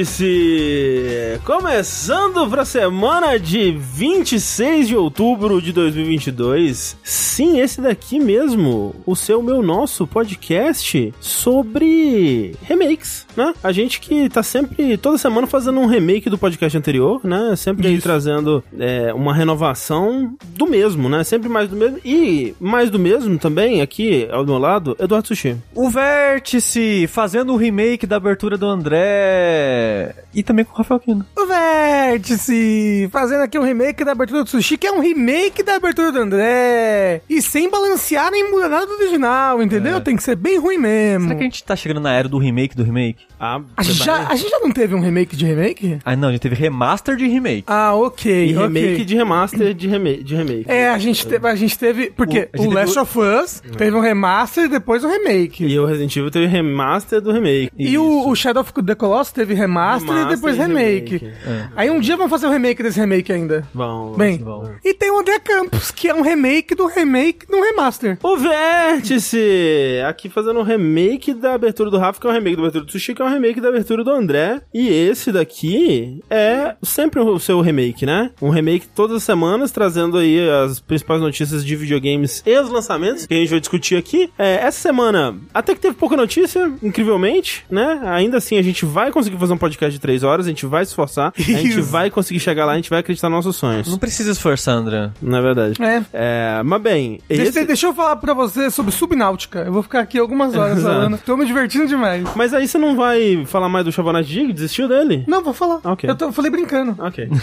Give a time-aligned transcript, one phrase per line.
[0.00, 1.40] Vértice!
[1.44, 6.96] Começando pra semana de 26 de outubro de 2022.
[7.04, 13.52] Sim, esse daqui mesmo, o seu, meu, nosso podcast sobre remakes, né?
[13.62, 17.54] A gente que tá sempre, toda semana, fazendo um remake do podcast anterior, né?
[17.56, 21.24] Sempre aí trazendo é, uma renovação do mesmo, né?
[21.24, 21.98] Sempre mais do mesmo.
[22.04, 25.56] E mais do mesmo também, aqui ao meu lado, Eduardo Sushi.
[25.74, 29.89] O Vértice fazendo o remake da abertura do André.
[30.34, 31.24] E também com o Rafael Kino.
[31.36, 35.74] O Vértice, fazendo aqui um remake da abertura do Sushi, que é um remake da
[35.76, 37.22] abertura do André.
[37.28, 40.00] E sem balancear nem mudar nada do original, entendeu?
[40.00, 41.26] Tem que ser bem ruim mesmo.
[41.28, 43.24] Será que a gente tá chegando na era do remake do remake?
[43.38, 45.98] Ah, A gente, já, a gente já não teve um remake de remake?
[46.04, 47.64] Ah, não, a gente teve remaster de remake.
[47.66, 48.50] Ah, ok.
[48.50, 48.62] E ok.
[48.66, 50.24] remake de remaster de remake.
[50.24, 50.64] De remake.
[50.70, 53.96] É, a gente teve, a gente teve porque O- o, Last teve of Us teve
[53.96, 55.64] um remaster e depois um remake.
[55.64, 57.70] E o Resident Evil teve remaster do remake.
[57.78, 61.16] E o, o Shadow of the Colossus teve remaster, Remaster e depois e remake.
[61.18, 61.36] remake.
[61.76, 63.66] Aí um dia vamos fazer o remake desse remake ainda.
[63.72, 64.70] Bom, Bem, bom.
[64.84, 68.18] e tem o André Campos, que é um remake do remake do remaster.
[68.22, 70.00] O Vértice!
[70.06, 72.92] Aqui fazendo um remake da abertura do Rafa, que é um remake da abertura do
[72.92, 74.60] Sushi, que é um remake da abertura do André.
[74.72, 78.30] E esse daqui é sempre o seu remake, né?
[78.40, 83.26] Um remake todas as semanas, trazendo aí as principais notícias de videogames e os lançamentos
[83.26, 84.30] que a gente vai discutir aqui.
[84.38, 88.00] É, essa semana até que teve pouca notícia, incrivelmente, né?
[88.04, 90.84] Ainda assim, a gente vai conseguir fazer um podcast de três horas, a gente vai
[90.84, 93.88] se esforçar, a gente vai conseguir chegar lá, a gente vai acreditar nos nossos sonhos.
[93.88, 95.10] Não precisa esforçar, André.
[95.20, 95.82] Não é verdade.
[95.82, 96.02] É.
[96.12, 97.64] É, mas bem, Deixa, esse...
[97.64, 99.60] deixa eu falar pra você sobre Subnáutica.
[99.60, 101.18] Eu vou ficar aqui algumas horas falando.
[101.18, 102.24] Tô me divertindo demais.
[102.34, 103.90] Mas aí você não vai falar mais do
[104.22, 104.52] Dig?
[104.52, 105.24] Desistiu dele?
[105.26, 105.80] Não, vou falar.
[105.84, 106.08] Ok.
[106.08, 106.96] Eu, tô- eu falei brincando.
[106.98, 107.28] Ok.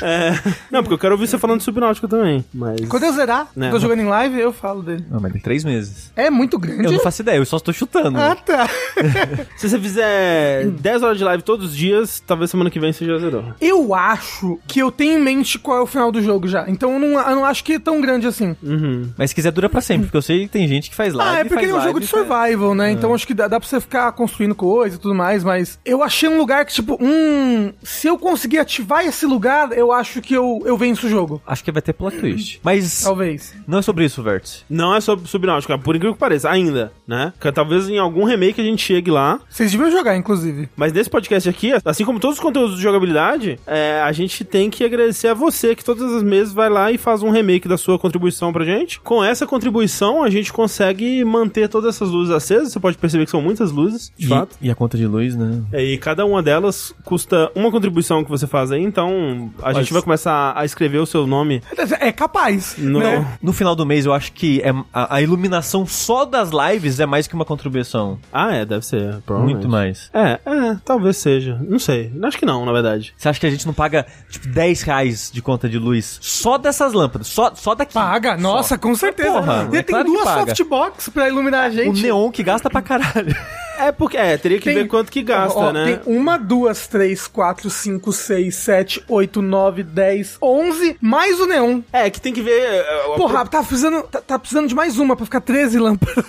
[0.00, 0.32] É,
[0.70, 2.80] não, porque eu quero ouvir você falando de Subnáutica também, mas...
[2.88, 3.70] Quando eu zerar, Né.
[3.70, 5.04] tô jogando em live, eu falo dele.
[5.08, 6.10] Não, mas tem três meses.
[6.16, 6.84] É muito grande.
[6.86, 8.18] Eu não faço ideia, eu só estou chutando.
[8.18, 8.68] Ah, tá.
[9.56, 13.04] Se você fizer 10 horas de live todos os dias, talvez semana que vem você
[13.06, 13.44] já zerou.
[13.60, 16.64] Eu acho que eu tenho em mente qual é o final do jogo já.
[16.68, 18.56] Então eu não, eu não acho que é tão grande assim.
[18.62, 19.10] Uhum.
[19.16, 21.36] Mas se quiser dura pra sempre, porque eu sei que tem gente que faz live.
[21.36, 22.90] ah, é porque faz ele é um jogo de e faz- survival, né?
[22.92, 26.02] Então acho que dá, dá pra você ficar construindo coisa e tudo mais, mas eu
[26.02, 30.34] achei um lugar que, tipo, hum, se eu conseguir ativar esse lugar, eu acho que
[30.34, 31.40] eu, eu venço o jogo.
[31.46, 32.60] Acho que vai ter plot twist.
[32.62, 33.54] Mas Talvez.
[33.66, 34.62] não é sobre isso, Vértice.
[34.68, 37.32] Não é sobre Subnáutica, por incrível que pareça, ainda, né?
[37.40, 40.68] Que talvez em algum remake a gente chegue lá, Vocês deviam jogar, inclusive.
[40.76, 44.68] mas nesse podcast aqui, assim como todos os conteúdos de jogabilidade, é, a gente tem
[44.70, 47.76] que agradecer a você que todas as meses vai lá e faz um remake da
[47.76, 48.98] sua contribuição pra gente.
[49.00, 52.72] Com essa contribuição, a gente consegue manter todas essas luzes acesas.
[52.72, 54.56] Você pode perceber que são muitas luzes, de E, fato.
[54.60, 55.62] e a conta de luz, né?
[55.72, 59.92] É, E cada uma delas custa uma contribuição que você faz aí, então a gente
[59.92, 61.62] vai começar a escrever o seu nome
[62.00, 62.76] É capaz.
[62.78, 62.98] no.
[63.00, 63.26] Né?
[63.42, 67.06] No final do mês, eu acho que é, a, a iluminação só das lives é
[67.06, 68.18] mais que uma contribuição.
[68.32, 69.18] Ah, é, deve ser.
[69.28, 70.10] Muito mais.
[70.14, 71.58] É, é, talvez seja.
[71.66, 72.12] Não sei.
[72.22, 73.14] Acho que não, na verdade.
[73.16, 76.58] Você acha que a gente não paga, tipo, 10 reais de conta de luz só
[76.58, 77.28] dessas lâmpadas?
[77.28, 77.94] Só, só daqui?
[77.94, 79.32] Paga, nossa, com certeza.
[79.32, 82.02] Porra, e é tem claro duas softbox pra iluminar a O gente.
[82.02, 83.34] neon que gasta pra caralho.
[83.78, 85.96] É porque, é, teria que Tem- ver quanto que gasta, Ó, né?
[85.96, 91.80] Tem uma, duas, três, quatro, cinco, seis, sete, oito, nove, dez, onze, mais o neon.
[91.92, 92.52] É, que tem que ver.
[92.60, 92.84] é,
[93.16, 96.24] Porra, tá precisando, tá, tá precisando de mais uma pra ficar 13 lâmpadas.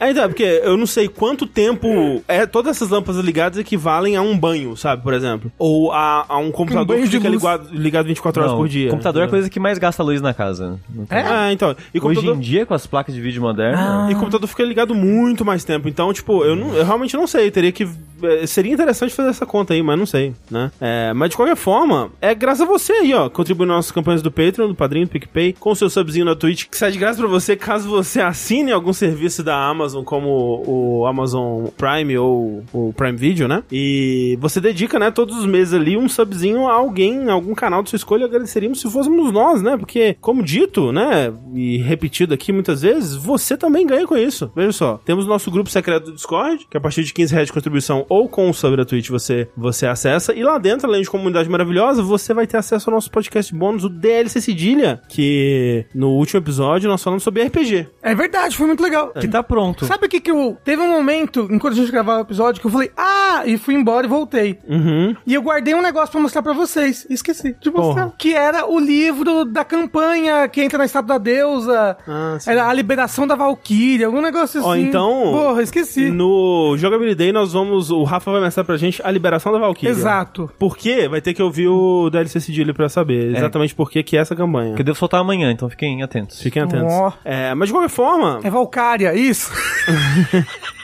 [0.00, 3.83] É, então, é porque eu não sei quanto tempo é todas essas lâmpadas ligadas equivalem
[3.90, 5.50] a um banho, sabe, por exemplo.
[5.58, 8.90] Ou a, a um computador banho que fica ligado, ligado 24 horas Não, por dia.
[8.90, 9.40] computador é a entendeu?
[9.40, 10.78] coisa que mais gasta luz na casa.
[11.10, 11.20] É?
[11.20, 11.70] Ah, então.
[11.92, 14.10] E Hoje computador, em dia, com as placas de vídeo modernas...
[14.10, 15.88] e computador fica ligado muito mais tempo.
[15.88, 17.50] Então, tipo, eu, não, eu realmente não sei.
[17.50, 17.88] Teria que.
[18.22, 20.70] é, Seria interessante fazer essa conta aí, mas não sei, né?
[20.80, 23.28] É, mas de qualquer forma, é graças a você aí, ó.
[23.28, 26.34] Contribuindo nas nossas campanhas do Patreon, do Padrinho, do PicPay, com o seu subzinho na
[26.34, 30.62] Twitch, que sai de graça pra você caso você assine algum serviço da Amazon, como
[30.66, 33.62] o Amazon Prime ou o Prime Video, né?
[33.76, 37.82] E você dedica, né, todos os meses ali um subzinho a alguém, a algum canal
[37.82, 38.26] de sua escolha.
[38.26, 39.76] Agradeceríamos se fôssemos nós, né?
[39.76, 44.52] Porque, como dito, né, e repetido aqui muitas vezes, você também ganha com isso.
[44.54, 47.48] Veja só, temos o nosso grupo secreto do Discord, que a partir de 15 reais
[47.48, 50.32] de contribuição ou com o sub da Twitch você, você acessa.
[50.32, 53.82] E lá dentro, além de comunidade maravilhosa, você vai ter acesso ao nosso podcast bônus,
[53.82, 57.88] o DLC Cedilha, que no último episódio nós falamos sobre RPG.
[58.00, 59.12] É verdade, foi muito legal.
[59.12, 59.84] Que tá pronto.
[59.84, 60.56] Sabe o que que eu...
[60.64, 63.74] Teve um momento, enquanto a gente gravava o episódio, que eu falei, ah, e fui
[63.74, 64.58] embora e voltei.
[64.68, 65.16] Uhum.
[65.26, 67.06] E eu guardei um negócio pra mostrar pra vocês.
[67.08, 68.04] Esqueci de mostrar.
[68.04, 68.14] Porra.
[68.18, 71.96] Que era o livro da campanha que entra na estátua da deusa.
[72.06, 74.68] Ah, era a liberação da Valkyria, algum negócio assim.
[74.68, 75.32] Ó, então.
[75.32, 76.10] Porra, esqueci.
[76.10, 77.90] No Jogability Day nós vamos.
[77.90, 79.90] O Rafa vai mostrar pra gente a liberação da Valkyria.
[79.90, 80.50] Exato.
[80.58, 81.08] Por quê?
[81.08, 84.36] Vai ter que ouvir o DLC Cedilha pra saber exatamente por que que é essa
[84.36, 84.74] campanha.
[84.74, 86.40] Que eu devo soltar amanhã, então fiquem atentos.
[86.40, 86.92] Fiquem atentos.
[86.92, 87.12] Ó.
[87.24, 88.40] É, mas de qualquer forma.
[88.42, 89.50] É Valkyria, isso?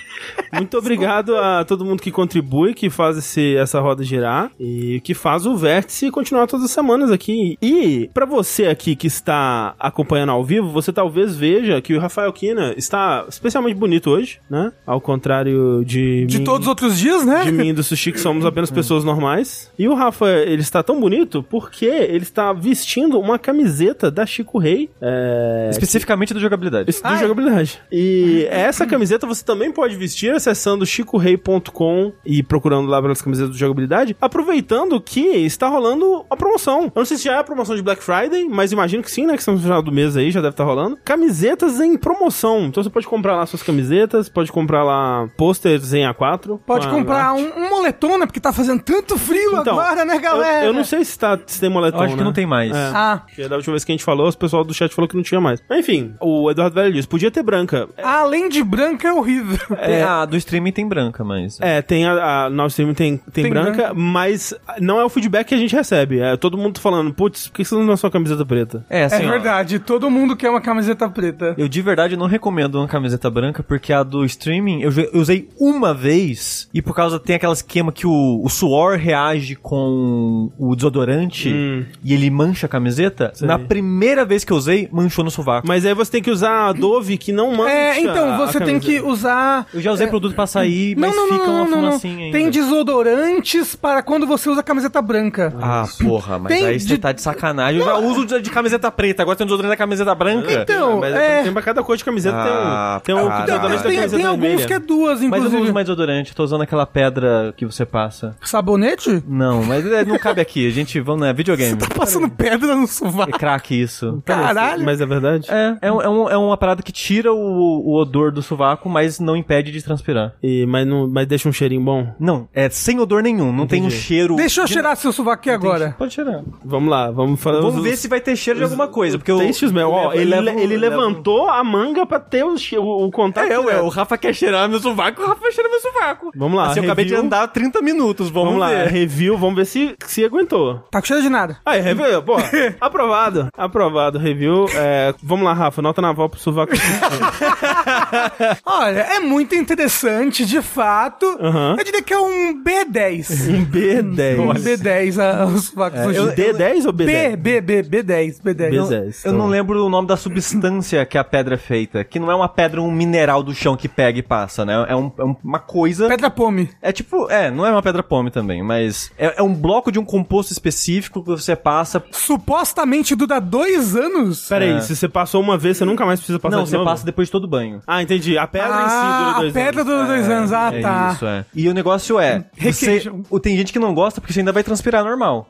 [0.52, 5.14] Muito obrigado a todo mundo que contribui, que faz esse, essa roda girar e que
[5.14, 7.56] faz o vértice continuar todas as semanas aqui.
[7.62, 12.32] E pra você aqui que está acompanhando ao vivo, você talvez veja que o Rafael
[12.32, 14.72] Kina está especialmente bonito hoje, né?
[14.86, 17.44] Ao contrário de De mim- todos os outros dias, né?
[17.44, 19.70] de mim e do Sushi, que somos apenas pessoas normais.
[19.78, 24.58] E o Rafa, ele está tão bonito porque ele está vestindo uma camiseta da Chico
[24.58, 24.90] Rei.
[25.00, 25.68] É...
[25.70, 26.90] Especificamente da jogabilidade.
[26.92, 27.80] Do jogabilidade.
[27.90, 33.58] E essa camiseta você também pode vestir acessando chicorei.com e procurando lá pelas camisetas do
[33.58, 36.84] jogabilidade, aproveitando que está rolando a promoção.
[36.84, 39.26] Eu não sei se já é a promoção de Black Friday, mas imagino que sim,
[39.26, 39.34] né?
[39.34, 40.98] Que estamos no final do mês aí, já deve estar rolando.
[41.04, 42.62] Camisetas em promoção.
[42.66, 46.58] Então você pode comprar lá suas camisetas, pode comprar lá posters em A4.
[46.66, 48.26] Pode comprar um, um moletom, né?
[48.26, 50.64] Porque tá fazendo tanto frio Então, agora, né, galera?
[50.64, 52.24] Eu, eu não sei se, tá, se tem moletom, Eu acho que né?
[52.24, 52.72] não tem mais.
[52.74, 52.90] É.
[52.94, 55.16] Ah, Porque da última vez que a gente falou, o pessoal do chat falou que
[55.16, 55.62] não tinha mais.
[55.68, 57.88] Mas, enfim, o Eduardo Velho disse, podia ter branca.
[58.02, 59.58] além de branca é horrível.
[59.84, 61.58] Tem- Ah, do streaming tem branca, mas.
[61.60, 63.94] É, tem a, a nosso stream tem, tem, Tem branca, branca.
[63.94, 66.20] mas não é o feedback que a gente recebe.
[66.20, 68.84] É todo mundo falando, putz, por que você não lançou a camiseta preta?
[68.88, 71.54] É, assim, é ó, verdade, todo mundo quer uma camiseta preta.
[71.58, 75.48] Eu de verdade não recomendo uma camiseta branca, porque a do streaming eu, eu usei
[75.58, 80.74] uma vez, e por causa tem aquela esquema que o, o suor reage com o
[80.76, 81.84] desodorante Hum.
[82.04, 83.32] e ele mancha a camiseta.
[83.34, 83.46] Sei.
[83.46, 85.66] Na primeira vez que eu usei, manchou no sovaco.
[85.66, 88.60] Mas aí você tem que usar a Dove que não mancha É, então, a você
[88.60, 89.66] tem que usar.
[89.72, 92.36] Eu já usei produto pra sair, mas fica uma fumacinha ainda.
[92.38, 95.54] Tem desodorantes para quando você usa camiseta branca.
[95.60, 97.80] Ah, porra, mas Tem aí você de- tá de sacanagem.
[97.80, 100.52] Eu já uso de, de camiseta preta, agora tem desodorante da camiseta branca.
[100.52, 103.30] Então, Mas é- tem pra cada cor de camiseta Ah, tem um, tem um.
[103.30, 105.56] Tem, da tem, camiseta tem alguns que é duas, Mas eu inclusive.
[105.56, 108.36] não uso mais desodorante, tô usando aquela pedra que você passa.
[108.42, 109.22] Sabonete?
[109.26, 110.66] Não, mas é, não cabe aqui.
[110.66, 111.32] A gente, vamos, né?
[111.32, 111.76] Videogame.
[111.78, 113.38] Tá passando pedra no É sovaco.
[113.38, 114.22] craque isso.
[114.26, 114.84] Caralho.
[114.84, 115.46] Mas é verdade?
[115.50, 118.88] É, é, um- é, um- é uma parada que tira o, o odor do sovaco,
[118.88, 120.09] mas não impede de transpirar.
[120.42, 122.14] E, mas, não, mas deixa um cheirinho bom?
[122.18, 124.00] Não, é sem odor nenhum, não tem um Entendi.
[124.02, 124.36] cheiro.
[124.36, 125.94] Deixa eu cheirar seu sovaco aqui agora.
[125.98, 126.42] Pode cheirar.
[126.64, 127.60] Vamos lá, vamos falar.
[127.60, 129.38] Vamos os- ver se vai ter cheiro de alguma coisa, porque o.
[129.38, 129.90] Taste smell.
[129.90, 133.50] Ó, ele, ele eu levo- levantou a manga pra ter o, che- o, o contato.
[133.50, 136.30] É, ué, o Rafa quer cheirar meu sovaco, o Rafa vai cheirar meu sovaco.
[136.34, 138.88] Vamos lá, Assim, eu acabei de andar 30 minutos, vamos, Vamos lá, ver.
[138.88, 140.78] review, vamos ver se, se aguentou.
[140.90, 141.58] Tá com cheiro de nada.
[141.64, 142.36] Aí, review, pô,
[142.80, 144.66] aprovado, aprovado, review.
[144.74, 146.72] É, vamos lá, Rafa, nota naval pro sovaco.
[148.64, 149.99] Olha, é muito interessante,
[150.46, 151.26] de fato.
[151.40, 151.76] Aham.
[151.78, 153.48] Eu diria que é um B10.
[153.50, 154.38] um B10.
[154.40, 156.54] Um B10 a- os sovacos do Eu- Gil.
[156.54, 157.36] D10 ou B, B10?
[157.36, 158.70] B, B, B10, B10.
[158.70, 159.24] B10.
[159.24, 162.02] Eu não lembro o nome da substância que a pedra é feita.
[162.04, 164.86] Que não é uma pedra, um mineral do chão que pega e passa, né?
[164.88, 166.08] É, um- é um- uma coisa.
[166.08, 166.70] Pedra pome.
[166.80, 169.98] É tipo, é, não é uma pedra pome também, mas é, é um bloco de
[169.98, 172.02] um composto específico que você passa.
[172.10, 174.48] Supostamente dura dois anos.
[174.48, 174.80] Peraí, É.
[174.80, 176.88] se você passou uma vez, você nunca mais precisa passar não, de você novo?
[176.88, 177.80] passa depois de todo banho.
[177.86, 178.36] Ah, entendi.
[178.38, 180.52] A pedra em si ah, dura dois a pedra dois anos.
[180.52, 181.12] Ah, é tá.
[181.14, 181.44] isso, é.
[181.54, 183.02] E o negócio é, você,
[183.42, 185.46] tem gente que não gosta porque você ainda vai transpirar normal.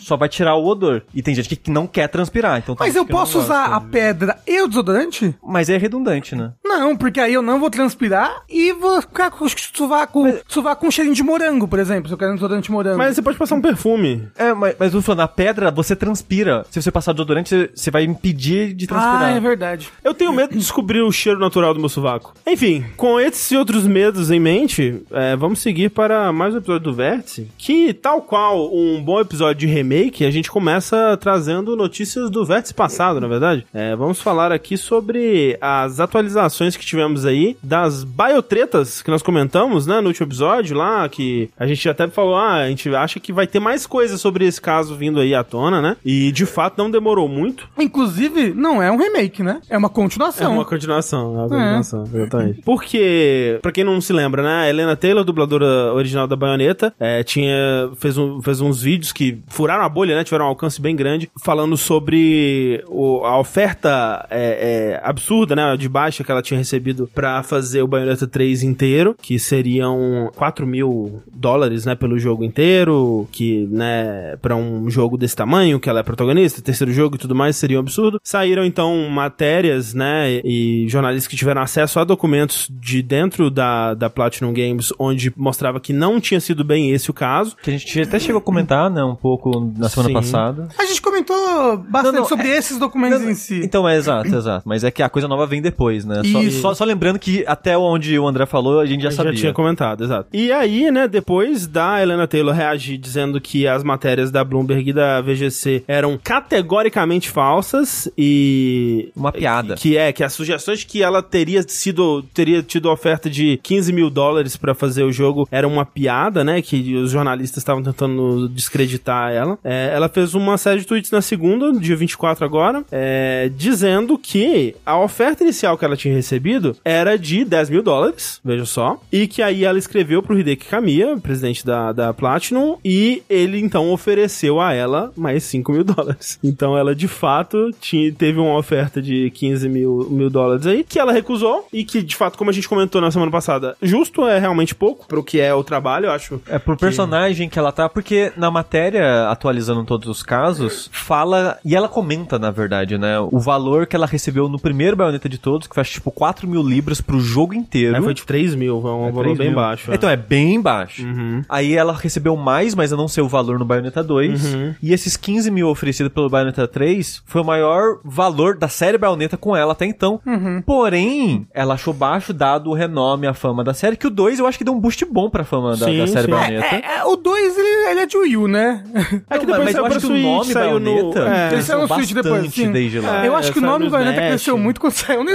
[0.00, 1.02] Só vai tirar o odor.
[1.14, 3.52] E tem gente que, que não quer transpirar, então tem Mas eu posso gosta.
[3.52, 5.34] usar a pedra e o desodorante?
[5.42, 6.52] Mas é redundante, né?
[6.64, 10.90] Não, porque aí eu não vou transpirar e vou ficar com o sovaco, sovaco com
[10.90, 12.98] cheirinho de morango, por exemplo, se eu quero um desodorante de morango.
[12.98, 14.28] Mas você pode passar um perfume.
[14.36, 16.64] É, mas, mas eu falando, a pedra, você transpira.
[16.70, 19.22] Se você passar desodorante, você, você vai impedir de transpirar.
[19.22, 19.88] ah, é verdade.
[20.02, 22.34] Eu tenho medo de descobrir o cheiro natural do meu sovaco.
[22.46, 26.84] Enfim, com esses e outros medos em mente, é, vamos seguir para mais um episódio
[26.84, 32.30] do Vértice, que, tal qual um bom episódio de remake, a gente começa trazendo notícias
[32.30, 33.66] do Vértice passado, na verdade.
[33.72, 39.86] É, vamos falar aqui sobre as atualizações que tivemos aí, das biotretas que nós comentamos,
[39.86, 43.32] né, no último episódio lá, que a gente até falou, ah, a gente acha que
[43.32, 46.78] vai ter mais coisas sobre esse caso vindo aí à tona, né, e de fato
[46.78, 47.68] não demorou muito.
[47.78, 49.60] Inclusive, não é um remake, né?
[49.68, 50.52] É uma É continuação.
[50.52, 52.62] uma continuação, é uma continuação, exatamente.
[52.62, 57.22] Porque, pra quem não se lembra, né, a Helena Taylor, dubladora original da Baioneta, é,
[57.22, 60.94] tinha, fez, um, fez uns vídeos que furaram a bolha, né, tiveram um alcance bem
[60.96, 66.58] grande, falando sobre o- a oferta é, é, absurda, né, de baixa que ela tinha
[66.58, 72.44] recebido pra fazer o Bayonetta 3 inteiro, que seriam 4 mil dólares, né, pelo jogo
[72.44, 77.18] inteiro, que, né, pra um jogo desse tamanho, que ela é protagonista, terceiro jogo e
[77.18, 78.20] tudo mais, seria um absurdo.
[78.22, 84.08] Saíram, então, matérias, né, e jornalistas que tiveram acesso a documentos de dentro da, da
[84.10, 87.56] Platinum Games, onde mostrava que não tinha sido bem esse o caso.
[87.62, 90.14] Que a gente até chegou a comentar, né, um pouco na semana Sim.
[90.14, 90.68] passada.
[90.78, 93.60] A gente comentou bastante Não, não, sobre esses documentos em si.
[93.64, 94.68] Então, é exato, exato.
[94.68, 96.22] Mas é que a coisa nova vem depois, né?
[96.24, 99.32] Só, só, só lembrando que até onde o André falou, a gente já Eu sabia.
[99.32, 100.28] Já tinha comentado, exato.
[100.32, 104.92] E aí, né, depois da Helena Taylor reagir dizendo que as matérias da Bloomberg e
[104.92, 109.74] da VGC eram categoricamente falsas e Uma piada.
[109.74, 114.10] que é que as sugestões que ela teria sido teria tido oferta de 15 mil
[114.10, 116.60] dólares pra fazer o jogo era uma piada, né?
[116.62, 119.58] Que os jornalistas estavam tentando descreditar ela.
[119.64, 124.74] É, ela fez uma série de tweets na segunda, dia 24 agora, é, dizendo que
[124.84, 129.26] a oferta inicial que ela tinha recebido era de 10 mil dólares, veja só, e
[129.26, 134.60] que aí ela escreveu pro Hideki Kamiya, presidente da, da Platinum, e ele então ofereceu
[134.60, 136.38] a ela mais 5 mil dólares.
[136.42, 140.98] Então ela de fato tinha, teve uma oferta de 15 mil, mil dólares aí, que
[140.98, 144.38] ela recusou, e que de fato, como a gente comentou na semana passada, justo é
[144.38, 146.40] realmente pouco pro que é o trabalho, eu acho.
[146.48, 151.74] É por personagem que ela tá, porque na matéria, atualizando todos os casos, fala, e
[151.76, 155.66] ela comenta, na verdade, né, o valor que ela recebeu no primeiro baioneta de todos,
[155.66, 157.96] que faz tipo 4 mil libras pro jogo inteiro.
[157.96, 159.56] Aí foi de 3 mil, é um É valor 3 bem mil.
[159.56, 159.90] baixo.
[159.90, 159.94] é.
[159.94, 161.04] Então é bem baixo.
[161.04, 161.42] Uhum.
[161.48, 164.54] Aí ela recebeu mais, mas eu não sei o valor no Bayonetta 2.
[164.54, 164.74] Uhum.
[164.82, 169.36] E esses 15 mil oferecidos pelo Bayonetta 3 foi o maior valor da série Bayonetta
[169.36, 170.20] com ela até então.
[170.64, 174.46] Porém, ela achou baixo dado o renome, a fama da série, que o 2 eu
[174.46, 176.30] acho que deu um boost bom pra fama da, Sim, da série sim.
[176.30, 176.76] Bayonetta.
[176.76, 178.84] É, é, o 2, ele, ele é de Wii U, né?
[179.28, 180.94] É que Não, depois mas saiu eu acho pra que o Switch, nome saiu no...
[180.94, 181.52] Bayonetta É.
[181.52, 182.70] Ele saiu no Switch depois, sim.
[182.72, 183.26] desde lá.
[183.26, 184.28] eu acho que o saiu nome no do Bayonetta Smash.
[184.30, 185.32] cresceu muito quando saiu no Ah,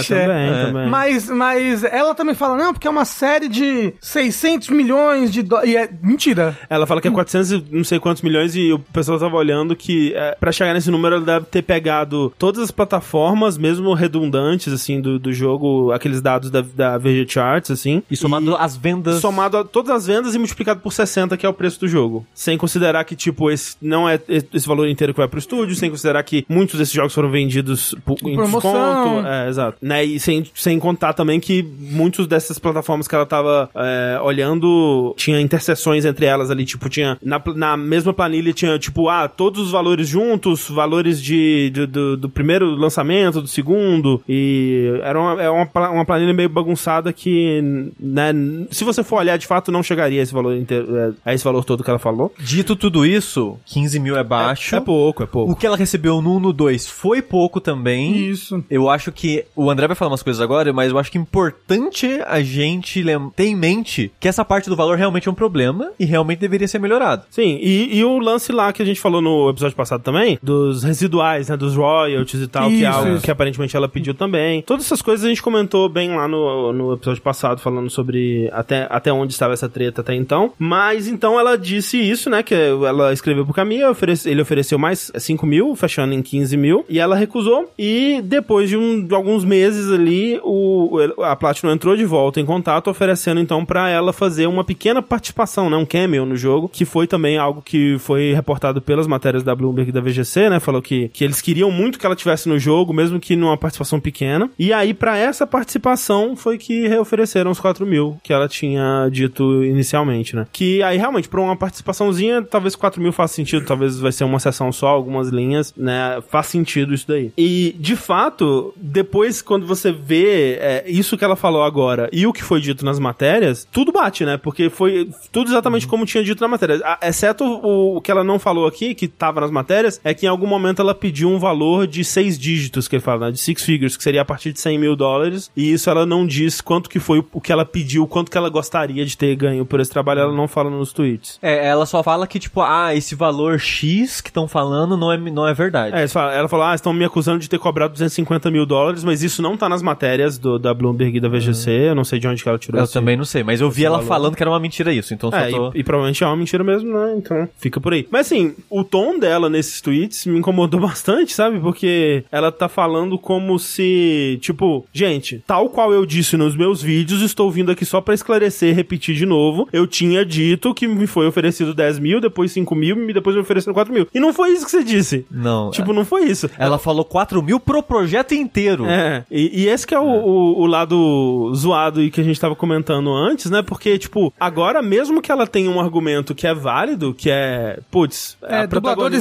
[0.00, 0.10] Smash.
[0.10, 0.20] é.
[0.26, 0.64] também, É.
[0.66, 0.88] também.
[0.88, 5.70] Mas, mas ela também fala, não, porque é uma série de 600 milhões de dólares.
[5.72, 6.56] E é mentira.
[6.70, 9.74] Ela fala que é 400 e não sei quantos milhões e o pessoal tava olhando
[9.76, 14.72] que é, para chegar nesse número ela deve ter pegado todas as plataformas, mesmo redundantes,
[14.72, 18.02] assim, do, do jogo, aqueles dados da, da VG Charts, assim.
[18.10, 19.20] E somado as vendas.
[19.20, 22.26] Somado a todas as vendas e multiplicado por 60, que é o preço do jogo.
[22.34, 25.90] Sem considerar que, tipo, esse não é esse valor inteiro que vai pro estúdio, sem
[25.90, 28.72] considerar que muitos desses jogos foram vendidos por, em promoção.
[28.72, 29.26] desconto.
[29.26, 29.78] É, exato.
[29.82, 30.04] Né?
[30.04, 35.40] E sem, sem contar também que muitos dessas plataformas que ela tava é, olhando tinha
[35.40, 39.70] interseções entre elas ali, tipo, tinha na, na mesma planilha tinha, tipo, ah, todos os
[39.72, 45.50] valores juntos, valores de, de- do, do primeiro lançamento, do segundo, e era uma, é
[45.50, 48.32] uma, pla- uma planilha meio bagunçada que, né,
[48.70, 51.42] se você for olhar, de fato, não chegaria a esse valor inteiro, é, a esse
[51.42, 52.32] valor todo que ela falou.
[52.38, 54.76] Dito tudo isso, 15 mil é baixo.
[54.76, 55.52] É pouco, é pouco.
[55.52, 58.28] O que ela recebeu no 1 no 2 foi pouco também.
[58.28, 58.62] Isso.
[58.70, 61.20] Eu acho que o André vai falar umas coisas agora, mas eu acho que é
[61.20, 63.02] importante a gente
[63.34, 66.68] ter em mente que essa parte do valor realmente é um problema e realmente deveria
[66.68, 67.24] ser melhorado.
[67.30, 70.82] Sim, e, e o lance lá que a gente falou no episódio passado também, dos
[70.82, 73.24] residuais, né, dos royalties e tal, que é Isso, algo isso.
[73.24, 74.62] que aparentemente ela pediu também.
[74.62, 78.86] Todas essas coisas a gente comentou bem lá no, no episódio passado, falando sobre até,
[78.90, 80.52] até onde estava essa treta até então.
[80.58, 83.82] Mas então ela disse isso, né, que ela escreveu pro Camille,
[84.24, 87.70] ele ofereceu mais 5 mil, fechando em 15 mil, e ela recusou.
[87.78, 92.44] E depois de, um- de alguns meses ali, o, a Platinum entrou de volta em
[92.44, 96.84] contato, oferecendo então pra ela fazer uma pequena participação, né, um cameo no jogo, que
[96.84, 100.80] foi também algo que foi reportado pelas matérias da Bloomberg e da VGC, né, falou
[100.82, 104.50] que, que eles queriam muito que ela tivesse no jogo, mesmo que numa participação pequena.
[104.58, 109.62] E aí, pra essa participação, foi que reofereceram os 4 mil que ela tinha dito
[109.64, 110.46] inicialmente, né.
[110.52, 114.38] Que aí, realmente, pra uma participaçãozinha, talvez 4 mil faça sentido, talvez vai ser uma
[114.38, 117.32] sessão só, algumas linhas, né, faz sentido isso daí.
[117.36, 122.32] E, de fato, depois, quando você vê é, isso que ela falou agora e o
[122.32, 124.36] que foi dito nas matérias, tudo bate, né?
[124.36, 126.80] Porque foi tudo exatamente como tinha dito na matéria.
[126.84, 130.26] A- Exceto o, o que ela não falou aqui, que tava nas matérias, é que
[130.26, 133.32] em algum momento ela pediu um valor de seis dígitos, que ele fala, né?
[133.32, 135.50] De six figures, que seria a partir de 100 mil dólares.
[135.56, 138.50] E isso ela não diz quanto que foi o que ela pediu, quanto que ela
[138.50, 141.38] gostaria de ter ganho por esse trabalho, ela não fala nos tweets.
[141.40, 145.16] É, ela só fala que, tipo, ah, esse valor X que estão falando não é,
[145.16, 145.96] não é verdade.
[145.96, 146.02] É,
[146.36, 149.56] ela falou, ah, estão me acusando de ter cobrado 250 mil dólares, mas isso não
[149.56, 152.48] tá nas matérias do, da Bloomberg e da VGC, eu não sei de onde que
[152.48, 154.08] ela tirou eu esse- também não sei, mas eu vi ela valor.
[154.08, 155.72] falando que era uma mentira isso, então só É, tô...
[155.74, 157.14] e, e provavelmente é uma mentira mesmo, né?
[157.16, 158.06] Então fica por aí.
[158.10, 161.58] Mas assim, o tom dela nesses tweets me incomodou bastante, sabe?
[161.58, 167.22] Porque ela tá falando como se, tipo, gente, tal qual eu disse nos meus vídeos,
[167.22, 169.68] estou vindo aqui só pra esclarecer, repetir de novo.
[169.72, 173.42] Eu tinha dito que me foi oferecido 10 mil, depois 5 mil, e depois me
[173.42, 174.06] ofereceram 4 mil.
[174.14, 175.26] E não foi isso que você disse.
[175.30, 176.48] Não, Tipo, não foi isso.
[176.58, 178.86] ela falou 4 mil pro projeto inteiro.
[178.86, 182.40] É, e, e esse que é, o, o, o lado zoado e que a gente
[182.40, 183.62] tava comentando antes, né?
[183.62, 188.36] Porque, tipo, agora mesmo que ela tenha um argumento que é válido, que é, putz,
[188.42, 188.70] É, a dubladores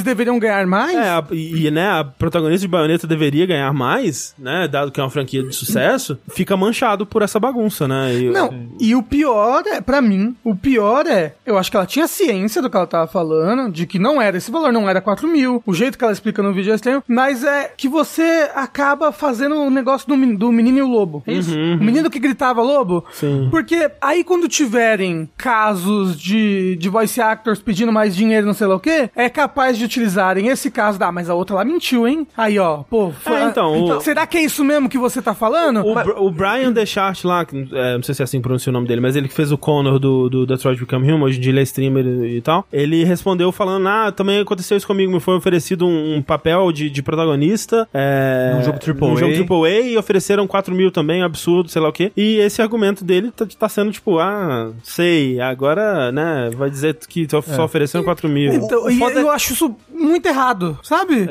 [0.02, 0.96] protagonista- deveriam ganhar mais?
[0.96, 5.00] É, a- e, e, né, a protagonista de Bayonetta deveria ganhar mais, né, dado que
[5.00, 8.14] é uma franquia de sucesso, fica manchado por essa bagunça, né?
[8.14, 11.86] E- Não, e o pior é, pra mim, o pior é, eu acho que ela
[11.86, 15.02] tinha ciência do que ela tava falando, de que não era esse valor, não era
[15.02, 18.50] 4 mil, o jeito que ela explica no vídeo é estranho, mas é que você
[18.56, 21.24] acaba fazendo o negócio do, do menino e o lobo.
[21.28, 21.56] É isso?
[21.56, 23.06] O menino que gritava lobo?
[23.12, 23.48] Sim.
[23.52, 28.76] Porque aí quando tiverem casos de, de voice actors pedindo mais dinheiro, não sei lá
[28.76, 32.28] o quê, é capaz de utilizarem esse caso da, mas a outra lá mentiu, hein?
[32.38, 33.12] Aí, ó, pô.
[33.26, 35.82] É, então, o- será que é isso mesmo que você tá falando?
[35.86, 38.44] O, Br- o Brian DeChart Scott lá, que, é, não sei se é assim que
[38.44, 41.24] pronuncia o nome dele, mas ele que fez o Connor do, do Detroit Become Human,
[41.26, 44.78] hoje em dia ele é streamer e, e tal, ele respondeu falando, ah, também aconteceu
[44.78, 49.10] isso comigo, me foi oferecido um, um papel de, de protagonista, é, Num jogo AAA.
[49.10, 52.62] num jogo AAA e ofereceram 4 mil também, absurdo, sei lá o quê, e esse
[52.62, 57.66] argumento dele tá, tá sendo tipo, ah, sei, agora, né, vai dizer que só, só
[57.66, 58.54] ofereceram 4 mil.
[58.54, 61.28] Então, o e foda é- eu acho isso muito errado, sabe?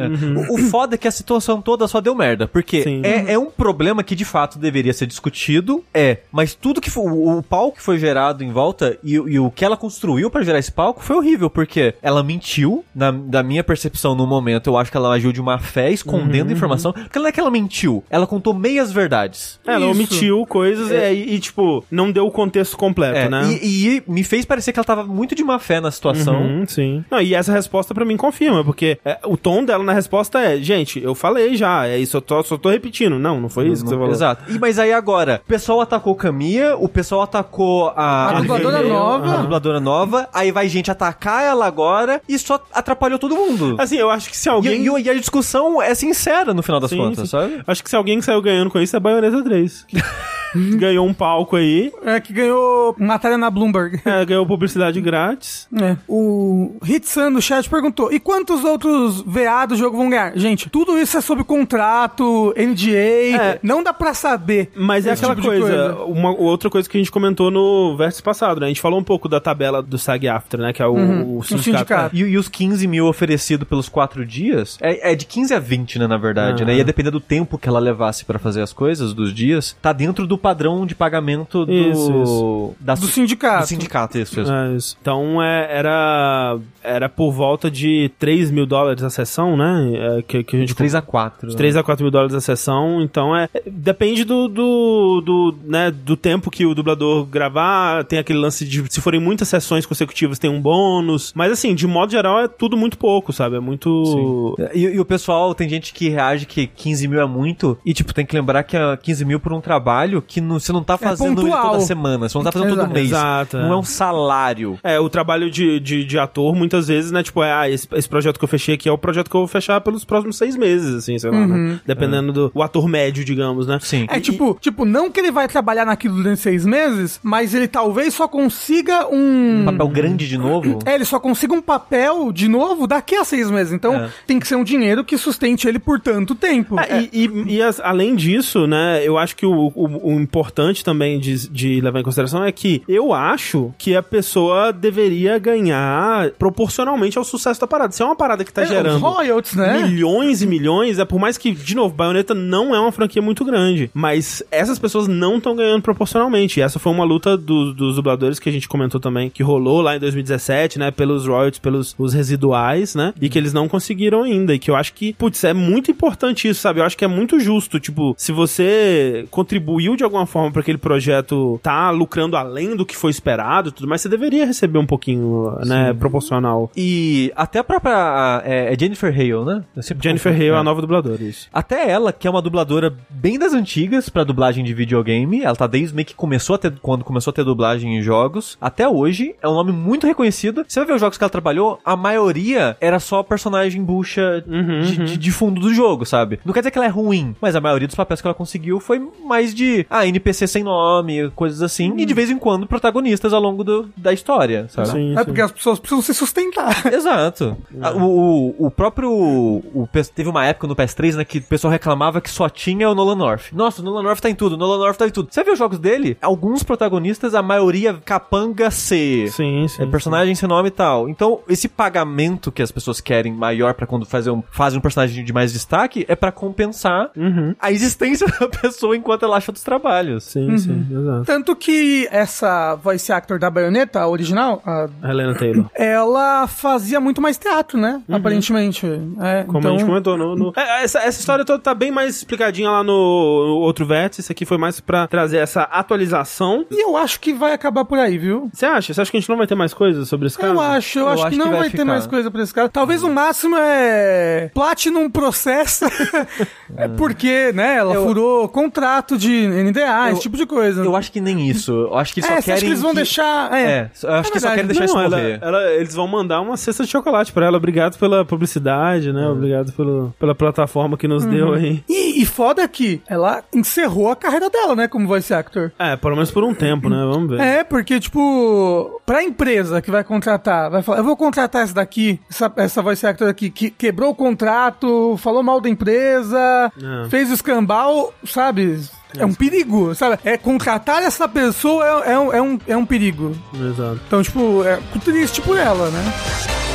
[0.51, 2.49] O, o foda é que a situação toda só deu merda.
[2.49, 3.03] Porque Sim.
[3.05, 6.19] é, é um problema que de fato deveria ser discutido, é.
[6.33, 7.05] Mas tudo que foi.
[7.05, 10.31] O, o palco que foi gerado em volta e, o- e o que ela construiu
[10.31, 11.50] pra gerar esse palco foi horrível.
[11.50, 15.43] Porque ela mentiu, na, da minha percepção no momento, eu acho que ela agiu de
[15.43, 16.93] má fé, escondendo informação.
[16.93, 19.59] Porque não é que ela mentiu, ela contou meias verdades.
[19.67, 19.95] É, ela Isso.
[19.95, 23.43] omitiu coisas é, e, e, tipo, não deu o contexto completo, É, né?
[23.62, 26.41] e, e me fez parecer que ela tava muito de má fé na situação.
[26.43, 27.05] Uhum, sim.
[27.11, 30.57] Não, e essa resposta pra mim confirma, porque é, o tom dela na resposta é,
[30.59, 33.19] gente, eu falei já, é isso, eu tô, só tô repetindo.
[33.19, 34.11] Não, não foi isso que você falou.
[34.11, 34.45] Exato.
[34.53, 38.28] E, mas aí agora, o pessoal atacou o Camilla, o pessoal atacou a...
[38.28, 39.35] A dubladora nova.
[39.35, 40.28] A dubladora nova.
[40.33, 43.75] Aí vai gente atacar ela agora e só atrapalhou todo mundo.
[43.78, 44.83] Assim, eu acho que se E, alguém...
[44.87, 47.26] e- e a discussão é sincera no final das Sim, contas, sim.
[47.26, 47.62] sabe?
[47.66, 49.87] Acho que se alguém saiu ganhando com isso é Bayonetta 3.
[49.88, 49.97] que
[50.78, 54.00] ganhou um palco aí, É que ganhou matéria na Bloomberg.
[54.04, 55.66] é, ganhou publicidade grátis.
[55.81, 55.97] É.
[56.07, 60.37] O Hitsan no chat perguntou: e quantos outros VA do jogo vão ganhar?
[60.38, 63.59] Gente, tudo isso é sob contrato, NDA, É.
[63.62, 64.71] não dá pra saber.
[64.76, 68.23] Mas é aquela tipo de coisa, uma outra coisa que a gente comentou no verso
[68.23, 68.66] passado, né?
[68.66, 70.73] A gente falou um pouco da tabela do SAG AFTRA, né?
[70.73, 72.14] Que é o, o o sindicato.
[72.14, 75.99] E, e os 15 mil oferecido pelos quatro dias, é, é de 15 a 20,
[75.99, 76.73] né, na verdade, Aham.
[76.73, 76.78] né?
[76.78, 80.26] Ia depender do tempo que ela levasse pra fazer as coisas, dos dias, tá dentro
[80.26, 81.73] do padrão de pagamento do...
[81.73, 82.75] Isso, isso.
[82.80, 83.62] Da, Do sindicato.
[83.64, 84.54] Do sindicato, isso mesmo.
[84.54, 84.97] É isso.
[85.00, 89.92] Então é, era, era por volta de 3 mil dólares a sessão, né?
[90.18, 91.48] É, que, que a gente De 3 a 4.
[91.48, 93.48] De 3 a 4 mil dólares a sessão, então é.
[93.55, 98.04] é- Depende do, do, do, né, do tempo que o dublador gravar.
[98.04, 98.85] Tem aquele lance de.
[98.90, 101.33] Se forem muitas sessões consecutivas, tem um bônus.
[101.35, 103.57] Mas assim, de modo geral, é tudo muito pouco, sabe?
[103.57, 104.57] É muito.
[104.74, 108.12] E, e o pessoal, tem gente que reage que 15 mil é muito, e tipo,
[108.14, 110.96] tem que lembrar que é 15 mil por um trabalho que não- você não tá
[110.96, 111.72] fazendo ele pontual.
[111.72, 112.94] toda semana, você não tá fazendo todo Exato.
[112.94, 113.07] mês.
[113.11, 113.72] Exato, Não é.
[113.72, 114.78] é um salário.
[114.83, 117.22] É, o trabalho de, de, de ator, muitas vezes, né?
[117.22, 119.40] Tipo, é, ah, esse, esse projeto que eu fechei aqui é o projeto que eu
[119.40, 121.80] vou fechar pelos próximos seis meses, assim, sei lá, né?
[121.87, 123.78] Dependendo do o ator médio, digamos, né?
[123.83, 124.07] Sim.
[124.09, 128.14] É tipo, tipo, não que ele vai trabalhar naquilo durante seis meses, mas ele talvez
[128.14, 129.61] só consiga um.
[129.62, 130.79] Um papel grande de novo.
[130.87, 133.73] É, ele só consiga um papel de novo daqui a seis meses.
[133.73, 134.09] Então É.
[134.27, 136.79] tem que ser um dinheiro que sustente ele por tanto tempo.
[136.81, 140.85] É, e, e- e as- além disso, né, eu acho que o, o- o importante
[140.85, 146.31] também de, de levar em consideração é que eu acho que a pessoa deveria ganhar
[146.38, 147.92] proporcionalmente ao sucesso da parada.
[147.92, 149.83] Se é uma parada que tá É, gerando royalties, né?
[149.88, 153.44] milhões e milhões, é por mais que, de novo, Bayonetta não é uma franquia muito
[153.44, 156.61] grande, mas essas pessoas não estão ganhando proporcionalmente.
[156.61, 159.81] E essa foi uma luta do- dos dubladores que a gente comentou também, que rolou
[159.81, 164.23] lá em 2017, né, pelos royalties, pelos os residuais, né, e que eles não conseguiram
[164.23, 164.55] ainda.
[164.55, 166.81] E que eu acho que, putz, é muito importante isso, sabe?
[166.81, 170.79] Eu acho que é muito justo, tipo, se você contribuiu de alguma forma para aquele
[170.79, 174.87] projeto tá lucrando além do que foi esperado e tudo mais, você deveria receber um
[174.87, 176.71] pouquinho, né, proporcional.
[176.77, 178.43] E até a própria.
[178.45, 179.65] É, é Jennifer Hale, né?
[180.01, 180.45] Jennifer confundo.
[180.45, 180.61] Hale é É.
[180.61, 181.49] a nova dubladora, isso.
[181.53, 185.05] Até ela, que é uma dubladora bem das antigas pra dublagem de videogame,
[185.42, 188.57] ela tá desde meio que começou a ter, quando começou a ter dublagem em jogos,
[188.61, 190.64] até hoje, é um nome muito reconhecido.
[190.66, 194.96] Você vai ver os jogos que ela trabalhou, a maioria era só personagem bucha de,
[195.05, 196.40] de- de fundo do jogo, sabe?
[196.44, 198.81] Não quer dizer que ela é ruim, mas a maioria dos papéis que ela conseguiu
[198.81, 203.33] foi mais de, ah, NPC sem nome, coisas assim, e de vez em quando protagonistas
[203.33, 204.88] ao longo do- da história, sabe?
[204.88, 205.24] Sim, É sim.
[205.24, 206.87] porque as pessoas precisam se sustentar.
[206.92, 207.57] Exato.
[207.96, 209.11] O, o, o próprio.
[209.11, 212.94] O, teve uma época no PS3, né, que o pessoal reclamava que só tinha o
[212.94, 213.53] Nolan North.
[213.53, 215.29] Nossa, o Nolan North tá em tudo, o Nolan North tá em tudo.
[215.31, 216.17] Você vê os jogos dele?
[216.21, 219.27] Alguns protagonistas, a maioria capanga C.
[219.31, 219.83] Sim, sim.
[219.83, 221.09] É personagem sem nome e tal.
[221.09, 225.25] Então, esse pagamento que as pessoas querem maior pra quando fazer um, fazem um personagem
[225.25, 227.55] de mais destaque é pra compensar Uhum.
[227.61, 230.25] a existência da pessoa enquanto ela acha outros trabalhos.
[230.25, 231.25] Sim, sim, exato.
[231.25, 235.67] Tanto que essa voice actor da baioneta, a original, a- Helena Taylor.
[235.75, 238.03] ela fazia muito mais teatro, né?
[238.11, 238.87] Aparentemente.
[239.21, 240.35] É, Como então, a gente comentou no.
[240.35, 244.21] no- É, essa, essa história toda tá bem mais explicadinha lá no, no outro vértice.
[244.21, 246.66] Isso aqui foi mais pra trazer essa atualização.
[246.70, 248.48] E eu acho que vai acabar por aí, viu?
[248.52, 248.92] Você acha?
[248.92, 250.52] Você acha que a gente não vai ter mais coisas sobre esse caso?
[250.54, 252.42] Eu acho, eu, Eu acho, acho que que não vai vai, ter mais coisa pra
[252.42, 252.68] esse cara.
[252.68, 255.85] Talvez o máximo é Platinum processo.
[256.76, 260.83] é porque, né, ela Eu- furou contrato de NDA, Eu- esse tipo de coisa.
[260.85, 261.72] Eu acho que nem isso.
[261.72, 262.61] Eu acho que eles é, só você acha querem.
[262.61, 263.52] que eles vão que- deixar.
[263.52, 263.64] É.
[263.64, 265.38] É, eu acho que só querem deixar isso Não, ela, morrer.
[265.42, 267.57] ela- eles vão mandar uma cesta de chocolate pra ela.
[267.57, 269.26] Obrigado pela publicidade, né?
[269.28, 271.83] Obrigado pelo, pela plataforma que nos deu aí.
[271.88, 274.84] E, e foda que ela encerrou a carreira dela, né?
[274.85, 275.73] Né, como voice actor.
[275.79, 276.97] É, pelo menos por um tempo, né?
[276.97, 277.40] Vamos ver.
[277.40, 282.20] É, porque, tipo, pra empresa que vai contratar, vai falar, eu vou contratar essa daqui,
[282.31, 287.09] essa, essa voice actor aqui, que quebrou o contrato, falou mal da empresa, É.
[287.09, 288.81] fez o escambau, sabe?
[289.16, 290.18] É um perigo, sabe?
[290.25, 293.33] É contratar essa pessoa é, é, um, é, um, é um perigo.
[293.55, 294.01] Exato.
[294.07, 296.74] Então, tipo, é triste por ela, né?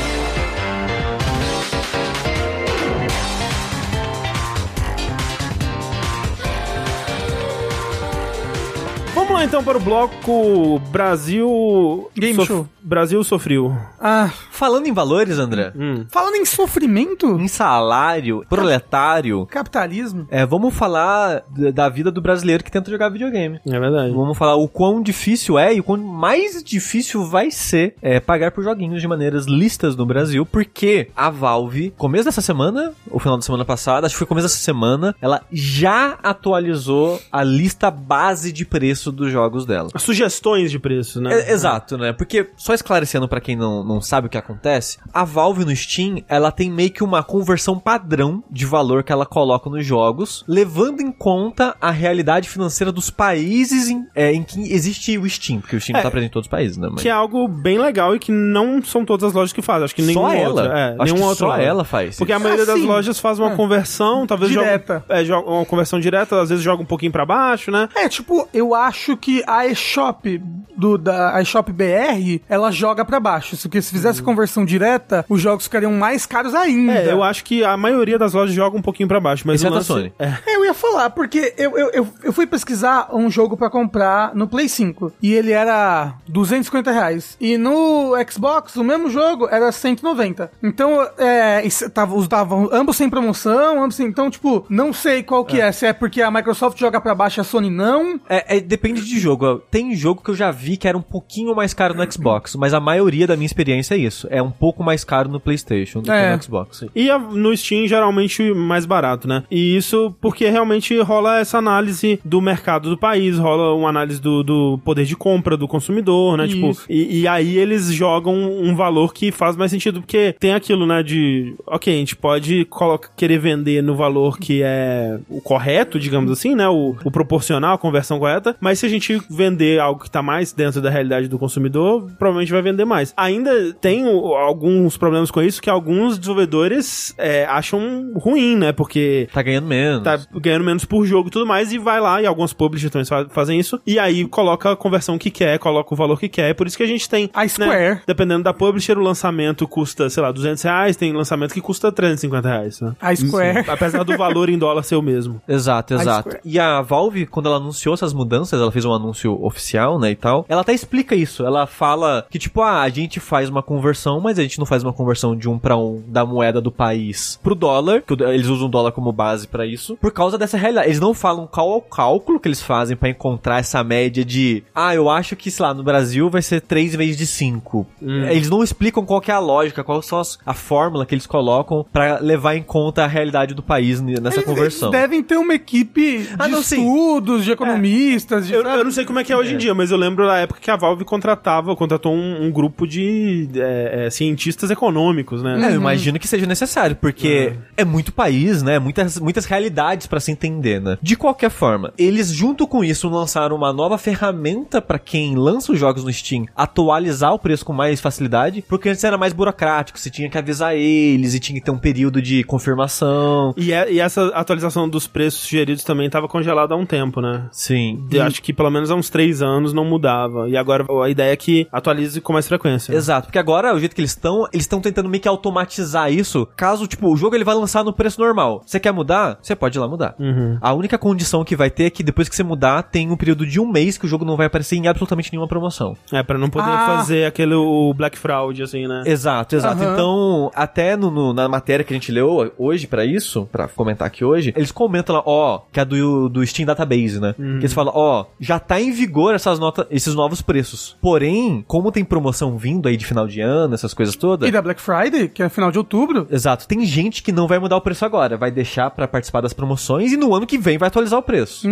[9.39, 12.11] Lá então para o bloco Brasil.
[12.13, 12.67] Game show.
[12.81, 13.73] Brasil sofreu.
[13.99, 16.05] Ah, Falando em valores, André, Hum.
[16.09, 20.27] falando em sofrimento, em salário, proletário, capitalismo.
[20.29, 23.59] é, vamos falar da vida do brasileiro que tenta jogar videogame.
[23.65, 24.11] É verdade.
[24.11, 28.51] Vamos falar o quão difícil é e o quão mais difícil vai ser é, pagar
[28.51, 33.37] por joguinhos de maneiras listas no Brasil, porque a Valve, começo dessa semana, ou final
[33.37, 38.51] da semana passada, acho que foi começo dessa semana, ela já atualizou a lista base
[38.51, 39.89] de preço dos jogos dela.
[39.93, 41.33] As sugestões de preço, né?
[41.33, 42.11] É, exato, né?
[42.13, 46.21] Porque, só esclarecendo pra quem não, não sabe o que acontece, a Valve no Steam,
[46.27, 51.01] ela tem meio que uma conversão padrão de valor que ela coloca nos jogos, levando
[51.01, 55.75] em conta a realidade financeira dos países em, é, em que existe o Steam, porque
[55.75, 56.01] o Steam É.
[56.01, 56.87] tá presente em todos os países, né?
[56.91, 59.85] Mas Que é algo bem legal e que não são todas as lojas que fazem.
[59.85, 60.61] Acho que nenhuma só ela.
[60.63, 60.79] outra.
[60.79, 61.61] É, Acho nenhuma que outra só loja.
[61.61, 62.43] ela faz Porque a isso.
[62.43, 63.55] maioria das Assim, lojas faz uma é.
[63.55, 65.03] conversão, talvez Direta.
[65.07, 67.87] joga, é, joga uma conversão direta, às vezes joga um pouquinho pra baixo, né?
[67.95, 70.41] É, tipo, eu acho que a eShop
[70.77, 73.57] do da eShop BR, ela joga pra baixo.
[73.63, 76.93] Porque se fizesse conversão direta, os jogos ficariam mais caros ainda.
[76.93, 79.73] É, eu acho que a maioria das lojas joga um pouquinho pra baixo, mas Exceto
[79.73, 80.13] o lance- a Sony.
[80.17, 80.25] É.
[80.51, 84.33] É, Eu ia falar, porque eu, eu, eu, eu fui pesquisar um jogo pra comprar
[84.33, 87.35] no Play 5 e ele era 250 reais.
[87.41, 90.51] E no Xbox, o mesmo jogo era 190.
[90.63, 94.07] Então, é, tava, davam ambos sem promoção, ambos sem.
[94.07, 95.71] Então, tipo, não sei qual que é.
[95.71, 98.19] Se é porque a Microsoft joga pra baixo e a Sony não.
[98.29, 99.61] É, é, depende de jogo.
[99.71, 102.73] Tem jogo que eu já vi que era um pouquinho mais caro no Xbox, mas
[102.73, 104.27] a maioria da minha experiência é isso.
[104.29, 106.29] É um pouco mais caro no PlayStation do É.
[106.31, 106.85] que no Xbox.
[106.95, 109.43] E a- no Steam, geralmente, mais barato, né?
[109.49, 114.43] E isso porque realmente rola essa análise do mercado do país, rola uma análise do,
[114.43, 116.47] do poder de compra do consumidor, né?
[116.47, 120.85] Tipo, e, e aí eles jogam um valor que faz mais sentido, porque tem aquilo,
[120.85, 121.01] né?
[121.03, 126.31] De, ok, a gente pode coloca, querer vender no valor que é o correto, digamos
[126.31, 126.67] assim, né?
[126.67, 128.98] O, o proporcional, a conversão correta, mas se a gente
[129.29, 133.13] vender algo que tá mais dentro da realidade do consumidor, provavelmente vai vender mais.
[133.15, 138.71] Ainda tem alguns problemas com isso que alguns desenvolvedores é, acham ruim, né?
[138.71, 140.03] Porque Tá ganhando menos.
[140.03, 143.05] tá ganhando menos por jogo e tudo mais, e vai lá, e alguns publishers também
[143.05, 146.49] fa- fazem isso, e aí coloca a conversão que quer, coloca o valor que quer,
[146.49, 147.29] é por isso que a gente tem...
[147.33, 148.01] A né, Square.
[148.07, 152.47] dependendo da publisher, o lançamento custa, sei lá, 200 reais, tem lançamento que custa 350
[152.47, 152.93] reais, né?
[153.01, 153.65] A Square.
[153.67, 155.41] Apesar do valor em dólar ser o mesmo.
[155.47, 156.29] Exato, A exato.
[156.29, 156.39] Square.
[156.45, 160.15] E a Valve, quando ela anunciou essas mudanças, ela fez um anúncio oficial, né, e
[160.15, 161.45] tal, ela até explica isso.
[161.45, 164.83] Ela fala que, tipo, ah, a gente faz uma conversão, mas a gente não faz
[164.83, 168.67] uma conversão de um pra um da moeda do país pro dólar, que eles usam
[168.67, 170.87] o dólar como base pra isso, por causa dessa realidade.
[170.87, 174.63] Eles não falam qual é o cálculo que eles fazem pra encontrar essa média de,
[174.73, 177.85] ah, eu acho que, sei lá, no Brasil vai ser 3 vezes de 5.
[178.01, 182.19] Eles não explicam qual é a lógica, qual as- a fórmula que eles colocam pra
[182.19, 184.89] levar em conta a realidade do país nessa Eles- conversão.
[184.89, 186.77] Eles devem ter uma equipe de Ah, não, sim.
[186.81, 188.53] estudos, de economistas, de.
[188.53, 188.63] Eu?
[188.77, 190.59] Eu não sei como é que é hoje em dia, mas eu lembro da época
[190.59, 195.59] que a Valve contratava, contratou um, um grupo de é, é, cientistas econômicos, né?
[195.67, 198.79] É, eu imagino que seja necessário, porque é muito país, né?
[198.79, 200.97] Muitas, muitas realidades pra se entender, né?
[201.01, 205.79] De qualquer forma, eles junto com isso lançaram uma nova ferramenta pra quem lança os
[205.79, 210.09] jogos no Steam atualizar o preço com mais facilidade, porque antes era mais burocrático, você
[210.09, 213.53] tinha que avisar eles e tinha que ter um período de confirmação.
[213.57, 217.47] E, é- e essa atualização dos preços sugeridos também estava congelada há um tempo, né?
[217.51, 218.05] Sim.
[218.11, 220.49] Eu Acho que pelo menos há uns três anos não mudava.
[220.49, 222.93] E agora a ideia é que atualize com mais frequência.
[222.93, 226.45] Exato, porque agora, o jeito que eles estão, eles estão tentando meio que automatizar isso.
[226.57, 228.61] Caso, tipo, o jogo ele vai lançar no preço normal.
[228.65, 229.37] Você quer mudar?
[229.41, 230.13] Você pode ir lá mudar.
[230.19, 230.57] Uhum.
[230.59, 233.45] A única condição que vai ter é que depois que você mudar, tem um período
[233.45, 235.95] de um mês que o jogo não vai aparecer em absolutamente nenhuma promoção.
[236.11, 236.85] É, pra não poder Ah.
[236.97, 239.03] fazer aquele o Black Fraud, assim, né?
[239.05, 239.81] Exato, exato.
[239.81, 239.93] Aham.
[239.93, 244.05] Então, até no, no- na matéria que a gente leu hoje pra isso, pra comentar
[244.07, 247.33] aqui hoje, eles comentam lá, ó, que é do, do Steam Database, né?
[247.37, 250.97] Que eles falam, ó, já tá em vigor essas notas, esses novos preços.
[250.99, 254.49] Porém, como tem promoção vindo aí de final de ano, essas coisas todas.
[254.49, 256.25] E da Black Friday, que é final de outubro.
[256.31, 256.67] Exato.
[256.67, 260.11] Tem gente que não vai mudar o preço agora, vai deixar pra participar das promoções
[260.11, 261.67] e no ano que vem vai atualizar o preço.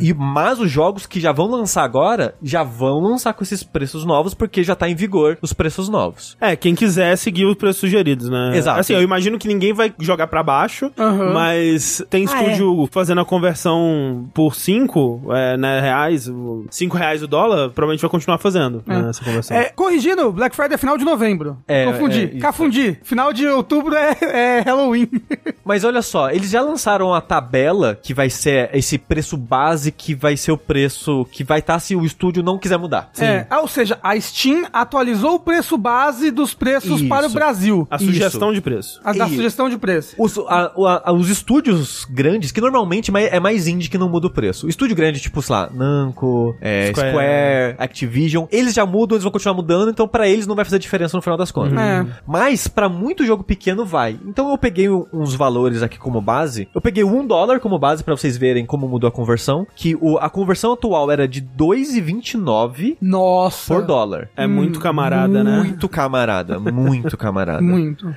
[0.00, 4.02] E mas os jogos que já vão lançar agora já vão lançar com esses preços
[4.06, 6.34] novos porque já tá em vigor os preços novos.
[6.40, 8.56] É, quem quiser seguir os preços sugeridos, né?
[8.56, 8.80] Exato.
[8.80, 11.34] Assim, eu imagino que ninguém vai jogar pra baixo, Aham.
[11.34, 16.30] mas tem Ah, estúdio fazendo a conversão por 5 é, né, reais,
[16.70, 19.56] 5 reais o dólar, provavelmente vai continuar fazendo né, essa conversão.
[19.56, 21.58] É, corrigindo, Black Friday é final de novembro.
[21.66, 22.20] É, Confundi.
[22.20, 22.38] é, isso.
[22.38, 22.98] Cafundi.
[23.02, 25.08] Final de outubro é, é Halloween.
[25.64, 30.14] Mas olha só, eles já lançaram a tabela que vai ser esse preço base que
[30.14, 33.10] vai ser o preço que vai estar se o estúdio não quiser mudar.
[33.18, 37.08] É, ah, ou seja, a Steam atualizou o preço base dos preços Isso.
[37.08, 37.86] para o Brasil.
[37.90, 39.00] A sugestão de preço.
[39.04, 39.28] A Isso.
[39.28, 40.14] sugestão de preço.
[40.18, 40.72] Os, a-
[41.04, 44.66] a- os estúdios grandes, que normalmente é mais indie que não muda o preço.
[44.66, 47.10] O estúdio grande, tipo, sei lá, Namco, é, Square.
[47.10, 47.74] Square.
[47.78, 51.16] Activision, eles já mudam, eles vão continuar mudando, então pra eles não vai fazer diferença
[51.16, 51.78] no final das contas.
[51.78, 52.06] É.
[52.26, 54.18] Mas pra muito jogo pequeno vai.
[54.26, 56.68] Então eu peguei uns valores aqui como base.
[56.74, 59.66] Eu peguei um dólar como base pra vocês verem como mudou a conversão.
[59.74, 63.72] Que o, a conversão atual era de 2,29 Nossa.
[63.74, 64.28] por dólar.
[64.36, 65.58] É muito camarada, né?
[65.58, 67.60] Muito camarada, muito camarada.
[67.70, 68.14] Muito.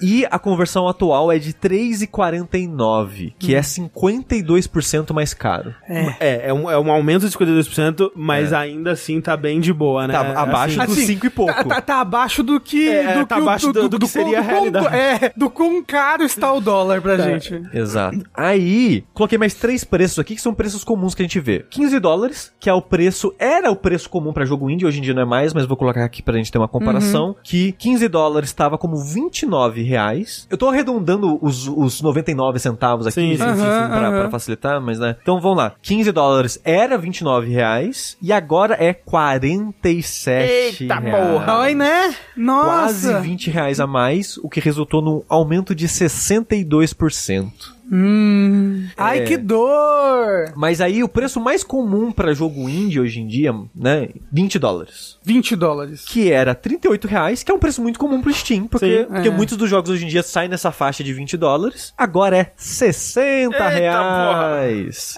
[0.00, 5.74] E a conversão atual é de 3,49, que é 52% mais caro.
[5.88, 10.06] É, é um, é um aumento de 52%, mas ainda assim tá bem de boa,
[10.06, 10.12] né?
[10.14, 11.52] Tá abaixo Assim, dos cinco e pouco.
[11.52, 12.88] Tá, tá- tá abaixo do que.
[12.88, 14.86] É, do tá que abaixo do- do que seria a quão- realidade.
[14.96, 17.60] É, do quão caro está o dólar pra gente.
[17.72, 18.18] Exato.
[18.34, 21.64] Aí, coloquei mais três preços aqui que são preços comuns que a gente vê.
[21.70, 25.02] 15 dólares, que é o preço, era o preço comum pra jogo indie, hoje em
[25.02, 28.08] dia não é mais, mas vou colocar aqui pra gente ter uma comparação, que 15
[28.08, 30.46] dólares estava como 29 reais.
[30.50, 33.60] Eu tô arredondando os, os 99 centavos aqui, Sim, sim, sim, sim, sim.
[33.60, 34.20] sim, Aham, pra, aham.
[34.20, 35.16] pra facilitar, mas né.
[35.22, 35.72] Então vamos lá.
[35.82, 41.24] 15 dólares era 29 reais e agora é 47 Eita reais.
[41.24, 41.58] porra!
[41.60, 42.14] Ai, né?
[42.36, 43.10] Nossa.
[43.10, 47.75] Quase 20 reais a mais, o que resultou num aumento de 62%.
[47.90, 48.86] Hum.
[48.96, 49.24] Ai, É.
[49.24, 50.52] que dor.
[50.56, 55.18] Mas aí o preço mais comum pra jogo indie hoje em dia, né, 20 dólares.
[55.22, 56.04] 20 dólares.
[56.04, 59.04] Que era 38 reais, que é um preço muito comum pro Steam, porque, Sim.
[59.12, 59.30] porque É.
[59.30, 61.92] muitos dos jogos hoje em dia saem nessa faixa de 20 dólares.
[61.96, 65.16] Agora é 60 Eita, reais.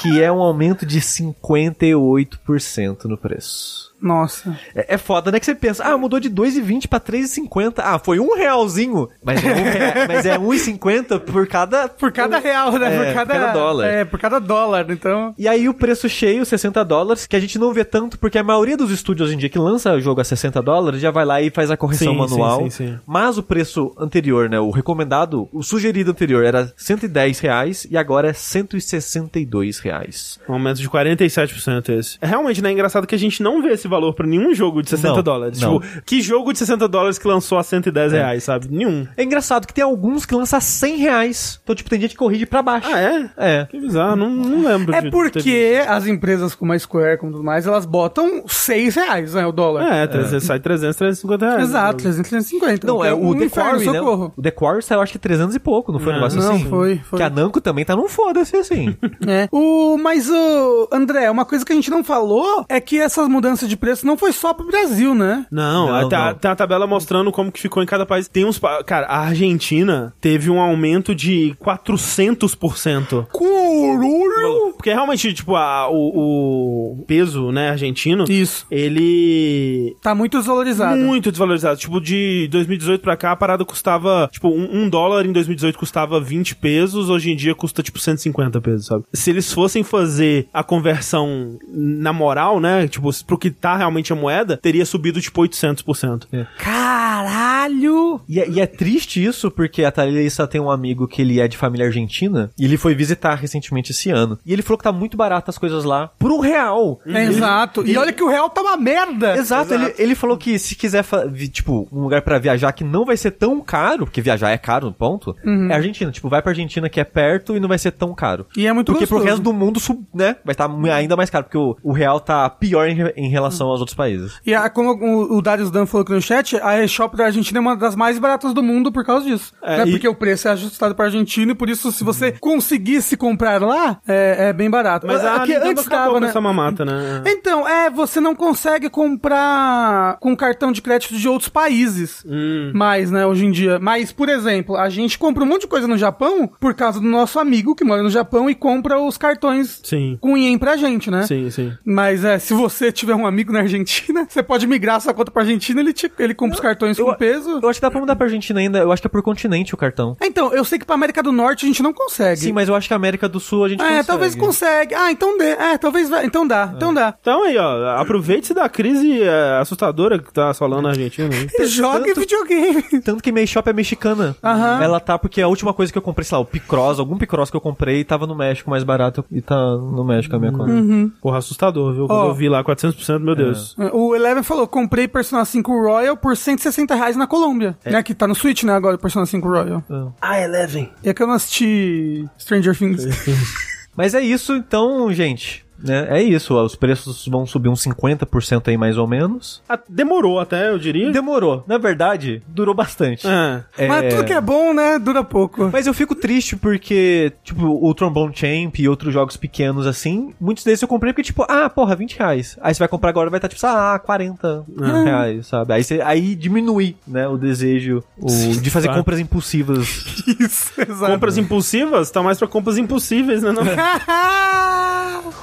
[0.00, 3.91] Que é um aumento de 58% no preço.
[4.02, 4.58] Nossa.
[4.74, 5.38] É, é foda, né?
[5.38, 7.74] Que você pensa, ah, mudou de 2,20 pra 3,50.
[7.78, 9.08] Ah, foi um realzinho.
[9.24, 11.88] Mas é, um rea- mas é 1,50 por cada.
[11.88, 12.92] Por cada real, né?
[12.94, 13.86] É, por cada, por cada dólar.
[13.88, 14.86] É, por cada dólar.
[14.90, 15.34] Então.
[15.38, 18.42] E aí o preço cheio, 60 dólares, que a gente não vê tanto, porque a
[18.42, 21.24] maioria dos estúdios hoje em dia que lança o jogo a 60 dólares já vai
[21.24, 22.58] lá e faz a correção Sim, manual.
[22.64, 22.98] sim, sim, sim.
[23.06, 24.58] Mas o preço anterior, né?
[24.58, 30.38] O recomendado, o sugerido anterior era 110 reais e agora é 162 reais.
[30.48, 32.18] Um aumento de 47% esse.
[32.20, 32.72] É realmente, né?
[32.72, 35.60] Engraçado que a gente não vê esse valor pra nenhum jogo de 60 Não, dólares.
[35.60, 35.80] não.
[35.80, 38.68] Tipo, que jogo de 60 dólares que lançou a 110 reais, sabe?
[38.70, 39.06] Nenhum.
[39.16, 41.60] É engraçado que tem alguns que lançam a 100 reais.
[41.62, 42.88] Então, tipo, tem gente que corrige pra baixo.
[42.92, 43.30] Ah, é?
[43.36, 43.66] É.
[43.66, 44.94] Que bizarro, não, não lembro.
[44.94, 49.46] É porque as empresas como a Square, como tudo mais, elas botam 6 reais, né?
[49.46, 49.82] O dólar.
[49.92, 51.62] É, 300, sai 300, 350 reais.
[51.62, 52.86] Exato, 300, 350.
[52.86, 53.92] Não, é o um The Quarry, né?
[53.92, 54.32] socorro.
[54.36, 56.56] O The Quarry saiu acho que 300 e pouco, não foi um Não, negócio não,
[56.56, 56.68] assim?
[56.68, 57.18] foi, foi.
[57.18, 58.96] Que a Namco também tá num foda-se assim.
[59.26, 59.48] É.
[59.52, 63.68] O, mas, o André, uma coisa que a gente não falou é que essas mudanças
[63.68, 65.44] de preço não foi só pro Brasil, né?
[65.50, 66.34] Não, Não, tem, a- não.
[66.34, 68.28] tem a tabela mostrando como que ficou em cada país.
[68.28, 68.60] Tem uns.
[68.86, 73.26] Cara, a Argentina teve um aumento de 400%.
[73.30, 74.72] Curulho!
[74.76, 78.66] Porque realmente, tipo, a- o, o peso, né, argentino, Isso.
[78.70, 80.96] ele Tá muito desvalorizado.
[80.96, 81.76] muito desvalorizado.
[81.78, 86.20] Tipo, de 2018 pra cá, a parada custava, tipo, um, um dólar em 2018 custava
[86.20, 89.04] 20 pesos, hoje em dia custa, tipo, 150 pesos, sabe?
[89.12, 94.16] Se eles fossem fazer a conversão na moral, né, tipo, pro que tá realmente a
[94.16, 96.26] moeda, teria subido, tipo, 800%.
[96.58, 98.20] Caralho!
[98.28, 101.46] E é, e é triste isso, porque a Thalissa tem um amigo que ele é
[101.48, 104.38] de família argentina, e ele foi visitar recentemente esse ano.
[104.44, 107.00] E ele falou que tá muito barato as coisas lá, por um real.
[107.06, 107.86] É, Exato.
[107.86, 109.36] E olha que o real tá uma merda.
[109.36, 111.04] Exato, Ele, ele falou que se quiser,
[111.52, 114.86] tipo, um lugar pra viajar que não vai ser tão caro, porque viajar é caro,
[114.86, 115.34] no ponto,
[115.70, 116.10] é Argentina.
[116.10, 118.46] Tipo, vai pra Argentina que é perto e não vai ser tão caro.
[118.56, 119.30] E é muito Porque pro gostoso.
[119.36, 122.48] resto do mundo, sub- né, vai estar ainda mais caro, porque o, o real tá
[122.50, 124.32] pior em, em relação aos outros países.
[124.46, 127.58] E a, como o, o Darius Dan falou aqui no chat, a eShop da Argentina
[127.58, 129.52] é uma das mais baratas do mundo por causa disso.
[129.62, 129.84] É, né?
[129.88, 133.60] e- Porque o preço é ajustado pra Argentina e por isso, se você conseguisse comprar
[133.60, 135.06] lá, é, É, bem barato.
[135.06, 136.28] Mas a Aqui antes com né?
[136.28, 137.22] essa mamata, né?
[137.26, 138.88] Então, é, você não consegue
[139.36, 142.24] comprar com cartão de crédito de outros países.
[142.26, 142.70] Hum.
[142.74, 143.78] Mais, né, hoje em dia.
[143.78, 147.06] Mas, por exemplo, a gente compra um monte de coisa no Japão por causa do
[147.06, 150.16] nosso amigo que mora no Japão e compra os cartões Sim.
[150.20, 151.22] com ien pra gente, né?
[151.26, 151.72] Sim, sim.
[151.84, 155.42] Mas é, se você tiver um amigo na Argentina, você pode migrar sua conta pra
[155.42, 157.58] Argentina, ele, te, ele compra os cartões eu- com peso.
[157.62, 158.78] Eu acho que dá pra mudar pra Argentina ainda.
[158.78, 160.16] Eu acho que é por continente o cartão.
[160.22, 162.40] Então, eu sei que pra América do Norte a gente não consegue.
[162.40, 164.06] Sim, mas eu acho que a América do Sul a gente É, consegue.
[164.06, 164.94] talvez consegue.
[164.94, 165.50] Ah, então dê.
[165.52, 166.26] É, talvez vai.
[166.26, 167.14] Então dá, então dá.
[167.20, 171.28] Então aí, ó, aproveite-se da crise é, assustadora que tá assolando a Argentina.
[171.32, 171.48] aí.
[171.66, 172.82] Jogue tanto- videogame.
[173.04, 174.36] Tanto que May Shop é mexicana.
[174.42, 174.82] Aham.
[174.82, 177.50] Ela tá porque a última coisa que eu comprei, sei lá, o Picross, algum Picross
[177.50, 180.72] que eu comprei tava no México mais barato e tá no México a minha conta.
[181.20, 182.06] Porra, assustador, viu?
[182.06, 182.28] Quando Ó.
[182.28, 183.76] eu vi lá 400%, meu Deus.
[183.92, 187.76] O Eleven falou, comprei Persona 5 Royal por 160 reais na Colômbia.
[187.84, 189.84] Né, que tá no Switch, né, agora, Persona 5 Royal.
[190.20, 190.90] Ah, Eleven.
[191.02, 193.04] E é que eu não assisti Stranger Things.
[193.96, 195.64] Mas é isso então, gente.
[195.82, 196.06] Né?
[196.10, 199.62] É isso, os preços vão subir uns 50% aí mais ou menos.
[199.68, 201.10] Ah, demorou até, eu diria.
[201.10, 201.64] Demorou.
[201.66, 203.26] Na verdade, durou bastante.
[203.26, 203.64] É.
[203.76, 205.70] É, Mas tudo que é bom, né, dura pouco.
[205.72, 210.64] Mas eu fico triste porque, tipo, o Trombone Champ e outros jogos pequenos assim, muitos
[210.64, 212.56] desses eu comprei porque, tipo, ah, porra, 20 reais.
[212.60, 214.64] Aí você vai comprar agora vai estar, tipo, ah, 40
[215.04, 215.72] reais, sabe?
[215.74, 218.26] Aí, você, aí diminui, né, o desejo o,
[218.60, 219.00] de fazer Claro.
[219.00, 220.04] compras impulsivas.
[220.38, 221.12] Isso, exato.
[221.12, 222.10] Compras impulsivas?
[222.10, 223.52] Tá mais pra compras impossíveis, né?
[223.52, 223.62] Não?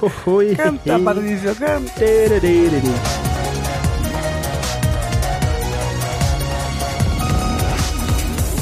[0.30, 0.54] Oi.
[0.54, 1.36] Canta barulho
[2.40, 2.70] de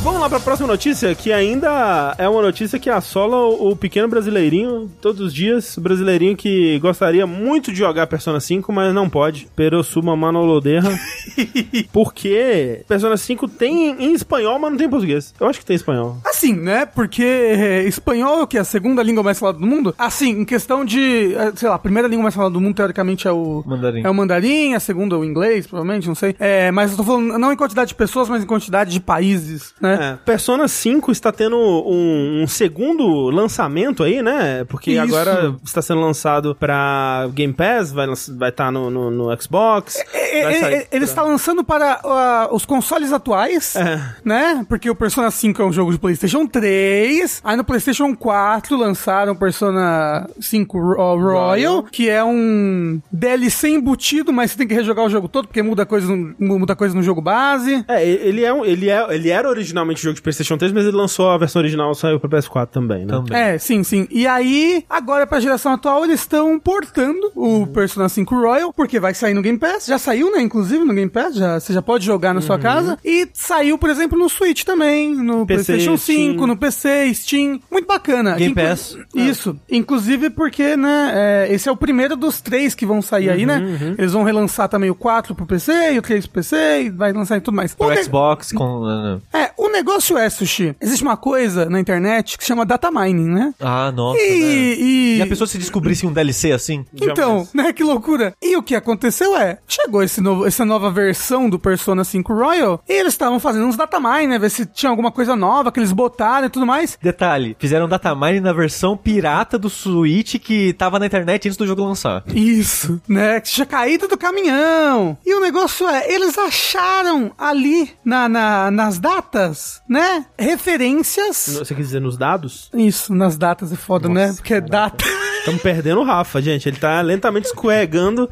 [0.08, 4.08] Vamos lá pra próxima notícia, que ainda é uma notícia que assola o o pequeno
[4.08, 5.76] brasileirinho todos os dias.
[5.76, 9.48] O brasileirinho que gostaria muito de jogar Persona 5, mas não pode.
[9.54, 10.98] Perosuma Manoloderra.
[11.92, 15.34] porque Persona 5 tem em espanhol, mas não tem em português.
[15.38, 16.16] Eu acho que tem em espanhol.
[16.24, 16.86] Assim, né?
[16.86, 20.84] Porque é, espanhol, que é a segunda língua mais falada do mundo, assim, em questão
[20.84, 24.02] de, é, sei lá, a primeira língua mais falada do mundo, teoricamente, é o Mandarim.
[24.04, 26.34] É o mandarim, a segunda é o inglês, provavelmente, não sei.
[26.38, 29.74] É, mas eu tô falando não em quantidade de pessoas, mas em quantidade de países,
[29.80, 29.97] né?
[29.98, 34.64] É, Persona 5 está tendo um, um segundo lançamento aí, né?
[34.64, 35.00] Porque Isso.
[35.02, 39.96] agora está sendo lançado pra Game Pass, vai estar vai tá no, no, no Xbox.
[40.12, 44.00] É, é, sair é, ele está lançando para ah, os consoles atuais, É.
[44.24, 44.64] né?
[44.68, 47.40] Porque o Persona 5 é um jogo de PlayStation 3.
[47.44, 51.82] Aí no PlayStation 4 lançaram o Persona 5 Ro- ó, Royal, Royal.
[51.84, 55.84] que é um DLC embutido, mas você tem que rejogar o jogo todo porque muda
[55.86, 57.84] coisa no, muda coisa no jogo base.
[57.88, 60.96] É, ele, é um, ele, é, ele era originalmente jogo de PlayStation 3, mas ele
[60.96, 63.06] lançou a versão original saiu pra PS4 também, né?
[63.12, 63.36] Também.
[63.38, 64.06] É, sim, sim.
[64.10, 69.14] E aí, agora pra geração atual, eles estão portando o Persona 5 Royal, porque vai
[69.14, 69.86] sair no Game Pass.
[69.86, 70.40] Já saiu, né?
[70.42, 72.98] Inclusive no Game Pass, já, você já pode jogar na sua casa.
[73.04, 76.46] E saiu, por exemplo, no Switch também, no PC, PlayStation 5, Steam.
[76.46, 77.60] no PC, Steam.
[77.70, 78.34] Muito bacana.
[78.36, 78.96] Game Inclu- Pass.
[79.14, 79.56] Isso.
[79.70, 81.12] Inclusive porque, né,
[81.48, 83.94] é, esse é o primeiro dos três que vão sair aí, né?
[83.98, 87.12] Eles vão relançar também o 4 pro PC e o 3 pro PC e vai
[87.12, 87.72] lançar e tudo mais.
[87.72, 88.84] O Pro ne- Xbox com.
[89.32, 93.28] É, o negócio é, Sushi, existe uma coisa na internet que se chama data mining,
[93.30, 93.54] né?
[93.60, 94.18] Ah, nossa.
[94.18, 94.26] né?
[94.28, 95.18] E, e...
[95.18, 96.84] E a pessoa se descobrisse um DLC assim?
[97.08, 97.54] Então, Jamais.
[97.54, 98.34] né, que loucura.
[98.42, 102.82] E o que aconteceu é, chegou esse novo, essa nova versão do Persona 5 Royal,
[102.88, 105.92] e eles estavam fazendo uns datamine, né, ver se tinha alguma coisa nova que eles
[105.92, 106.98] botaram e tudo mais.
[107.02, 111.82] Detalhe, fizeram datamine na versão pirata do Switch que tava na internet antes do jogo
[111.84, 112.22] lançar.
[112.28, 115.16] Isso, né, que tinha caído do caminhão.
[115.24, 119.57] E o negócio é, eles acharam ali na, na- nas datas,
[119.88, 121.56] né, referências...
[121.58, 122.70] Você quer dizer nos dados?
[122.74, 125.04] Isso, nas datas é foda, né, porque é data...
[125.38, 126.68] Estamos perdendo o Rafa, gente.
[126.68, 128.28] Ele tá lentamente escorregando.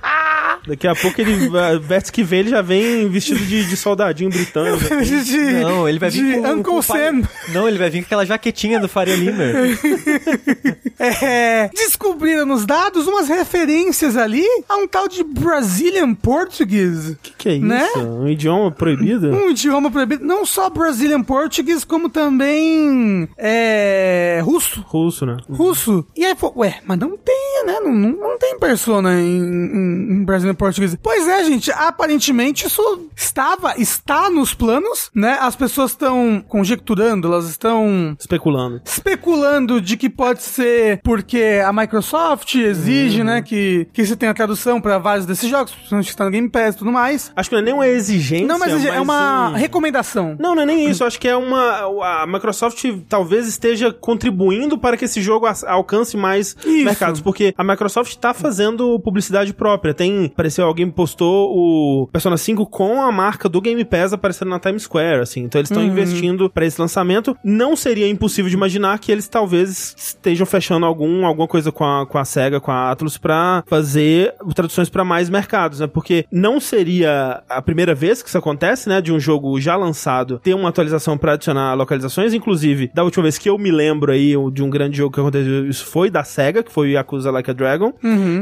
[0.67, 1.49] Daqui a pouco ele,
[1.81, 4.85] veste que vem, ele já vem vestido de, de soldadinho britânico.
[5.03, 7.23] de, Não, ele vai vir de com, Uncle com Sam.
[7.51, 9.79] Não, ele vai vir com aquela jaquetinha do Faria Limer.
[10.99, 17.13] É, descobriram nos dados umas referências ali a um tal de Brazilian Portuguese.
[17.13, 17.67] O que, que é isso?
[17.67, 17.87] Né?
[17.97, 19.31] Um idioma proibido?
[19.31, 20.25] Um idioma proibido.
[20.25, 24.85] Não só Brazilian Portuguese, como também é, russo.
[24.87, 25.37] Russo, né?
[25.49, 26.07] Russo.
[26.17, 27.81] E aí, pô, ué, mas não tem, né?
[27.81, 30.99] Não, não, não tem persona em, em, em Brazilian Portuguese.
[31.03, 35.39] Pois é, gente, aparentemente isso estava, está nos planos, né?
[35.41, 38.81] As pessoas estão conjecturando, elas estão Especulando.
[38.85, 44.81] especulando de que pode ser porque a Microsoft exige, né, que, que você tenha tradução
[44.81, 47.33] para vários desses jogos, principalmente que está no Game Pass e tudo mais.
[47.37, 48.47] Acho que não é nem uma exigência.
[48.47, 50.37] Não, mas é uma um- recomendação.
[50.39, 51.05] Não, não é nem isso.
[51.07, 52.23] Acho que é uma.
[52.23, 56.85] A Microsoft talvez esteja contribuindo para que esse jogo alcance mais Isso.
[56.85, 57.21] mercados.
[57.21, 59.95] Porque a Microsoft está fazendo publicidade própria.
[59.95, 60.29] Tem.
[60.37, 64.83] Pareceu alguém postou o Persona 5 com a marca do Game Pass aparecendo na Times
[64.83, 65.43] Square, assim.
[65.43, 67.37] Então eles estão investindo para esse lançamento.
[67.45, 72.07] Não seria impossível de imaginar que eles talvez estejam fechando algum, alguma coisa com a,
[72.07, 75.87] com a SEGA, com a Atlus, pra fazer traduções pra mais mercados, né?
[75.87, 79.01] Porque não seria a primeira vez que isso acontece, né?
[79.01, 82.35] De um jogo já lançado ter uma atualização pra adicionar localizações.
[82.35, 85.69] Inclusive, da última vez que eu me lembro aí de um grande jogo que aconteceu,
[85.69, 87.93] isso foi da SEGA, que foi o Yakuza Like a Dragon,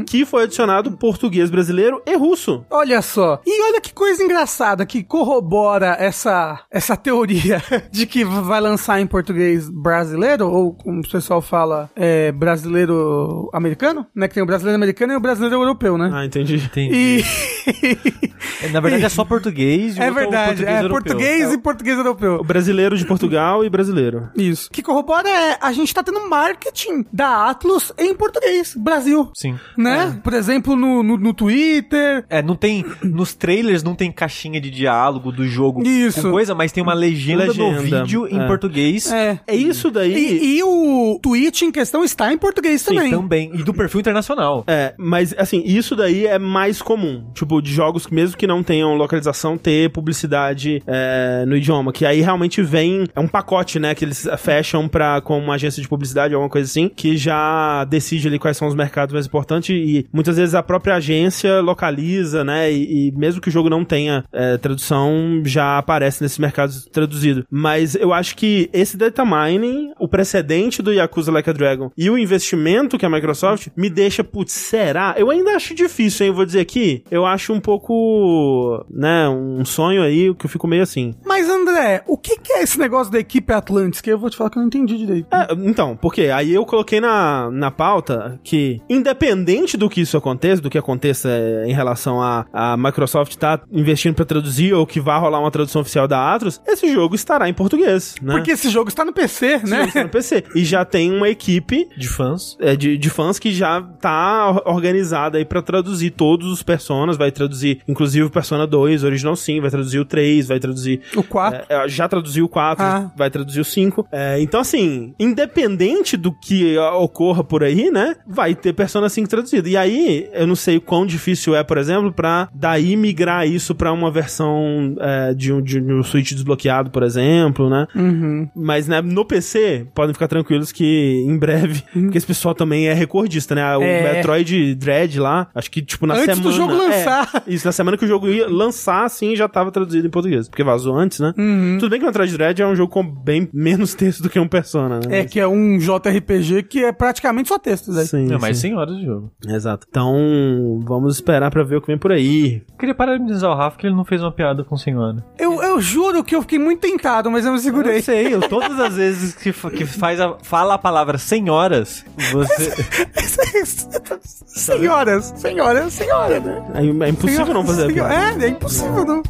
[0.07, 2.65] que foi adicionado português brasileiro e russo.
[2.69, 3.41] Olha só.
[3.45, 9.07] E olha que coisa engraçada que corrobora essa, essa teoria de que vai lançar em
[9.07, 14.27] português brasileiro, ou como o pessoal fala, é, brasileiro americano, né?
[14.27, 16.11] Que tem o brasileiro americano e o brasileiro europeu, né?
[16.13, 16.55] Ah, entendi.
[16.55, 16.93] Entendi.
[16.93, 17.54] E.
[18.71, 20.89] Na verdade é só português e é outro verdade, é europeu.
[20.89, 22.35] português e português europeu.
[22.35, 24.29] O brasileiro de Portugal e brasileiro.
[24.35, 24.67] Isso.
[24.69, 29.31] O que corrobora é a gente tá tendo marketing da Atlus em português, Brasil.
[29.33, 29.57] Sim.
[29.77, 30.19] Né?
[30.23, 32.25] Por exemplo, no, no, no Twitter.
[32.29, 32.85] É, não tem.
[33.03, 36.21] Nos trailers não tem caixinha de diálogo do jogo Isso.
[36.21, 38.47] com coisa, mas tem uma legenda, no Legenda, vídeo em é.
[38.47, 39.11] português.
[39.11, 39.39] É.
[39.47, 40.13] É isso daí.
[40.13, 43.11] E, e o tweet em questão está em português Sim, também.
[43.11, 43.51] também.
[43.53, 44.63] E do perfil internacional.
[44.67, 47.31] É, mas assim, isso daí é mais comum.
[47.33, 51.91] Tipo, de jogos que mesmo que não tenham localização, ter publicidade é, no idioma.
[51.91, 53.07] Que aí realmente vem.
[53.15, 53.95] É um pacote, né?
[53.95, 58.27] Que eles fecham pra, com uma agência de publicidade, alguma coisa assim, que já decide
[58.27, 59.69] ali quais são os mercados mais importantes.
[59.69, 62.71] E muitas vezes a própria agência localiza, né?
[62.71, 67.45] E, e mesmo que o jogo não tenha é, tradução, já aparece nesses mercados traduzido.
[67.49, 72.09] Mas eu acho que esse data mining, o precedente do Yakuza Like a Dragon e
[72.09, 75.15] o investimento que a Microsoft me deixa, putz, será?
[75.17, 76.31] Eu ainda acho difícil, hein?
[76.31, 77.03] Vou dizer aqui.
[77.09, 81.13] Eu acho um pouco, né, um sonho aí que eu fico meio assim.
[81.25, 84.01] Mas, André, o que, que é esse negócio da equipe Atlantis?
[84.01, 85.27] Que eu vou te falar que eu não entendi direito.
[85.33, 90.61] É, então, porque aí eu coloquei na, na pauta que, independente do que isso aconteça,
[90.61, 94.99] do que aconteça é, em relação a, a Microsoft tá investindo pra traduzir ou que
[94.99, 98.33] vai rolar uma tradução oficial da Atlus, esse jogo estará em português, né?
[98.33, 99.77] Porque esse jogo está no PC, Esse né?
[99.77, 100.43] jogo está no PC.
[100.55, 102.57] E já tem uma equipe De fãs.
[102.59, 107.17] é, de, de fãs que já tá or- organizada aí pra traduzir todos os personas,
[107.17, 111.23] vai traduzir inclusive o Persona 2, Original Sim, vai traduzir o 3, vai traduzir O
[111.23, 111.65] 4.
[111.69, 113.11] é, é, já traduziu o 4, Ah.
[113.17, 114.07] vai traduzir o 5.
[114.11, 118.15] É, então, assim, independente do que ó, ocorra por aí, né?
[118.27, 119.67] Vai ter Persona 5 traduzido.
[119.67, 123.75] E aí, eu não sei o quão difícil é, por exemplo, pra daí migrar isso
[123.75, 127.87] pra uma versão é, de, um, de um Switch desbloqueado, por exemplo, né?
[127.95, 128.49] Uhum.
[128.55, 132.93] Mas né, no PC, podem ficar tranquilos que em breve, porque esse pessoal também é
[132.93, 133.77] recordista, né?
[133.77, 134.13] O É.
[134.13, 136.55] Metroid Dread lá, acho que tipo na Antes do semana.
[136.55, 137.24] jogo lançar.
[137.33, 140.47] É, isso, na semana que o jogo ia lançar, assim, já tava traduzido em português,
[140.47, 141.33] porque vazou antes, né?
[141.37, 141.77] Uhum.
[141.79, 144.39] Tudo bem que o Metroid Dread é um jogo com bem menos texto do que
[144.39, 145.19] um Persona, né?
[145.19, 148.05] É que é um JRPG que é praticamente só texto, né?
[148.05, 148.69] Sim, Não, mais sim.
[148.69, 149.31] 100 horas de jogo.
[149.47, 149.85] Exato.
[149.89, 152.63] Então, vamos esperar pra ver o que vem por aí.
[152.79, 155.23] Queria parabenizar o Rafa que ele não fez uma piada com senhora.
[155.37, 157.97] Eu, eu juro que eu fiquei muito tentado, mas eu me segurei.
[157.97, 162.71] Eu sei, eu, todas as vezes que, que faz a, fala a palavra senhoras, você.
[164.45, 166.63] senhoras, senhoras, senhora, né?
[166.75, 168.13] É, é impossível não fazer a piada.
[168.13, 169.23] É, é impossível não.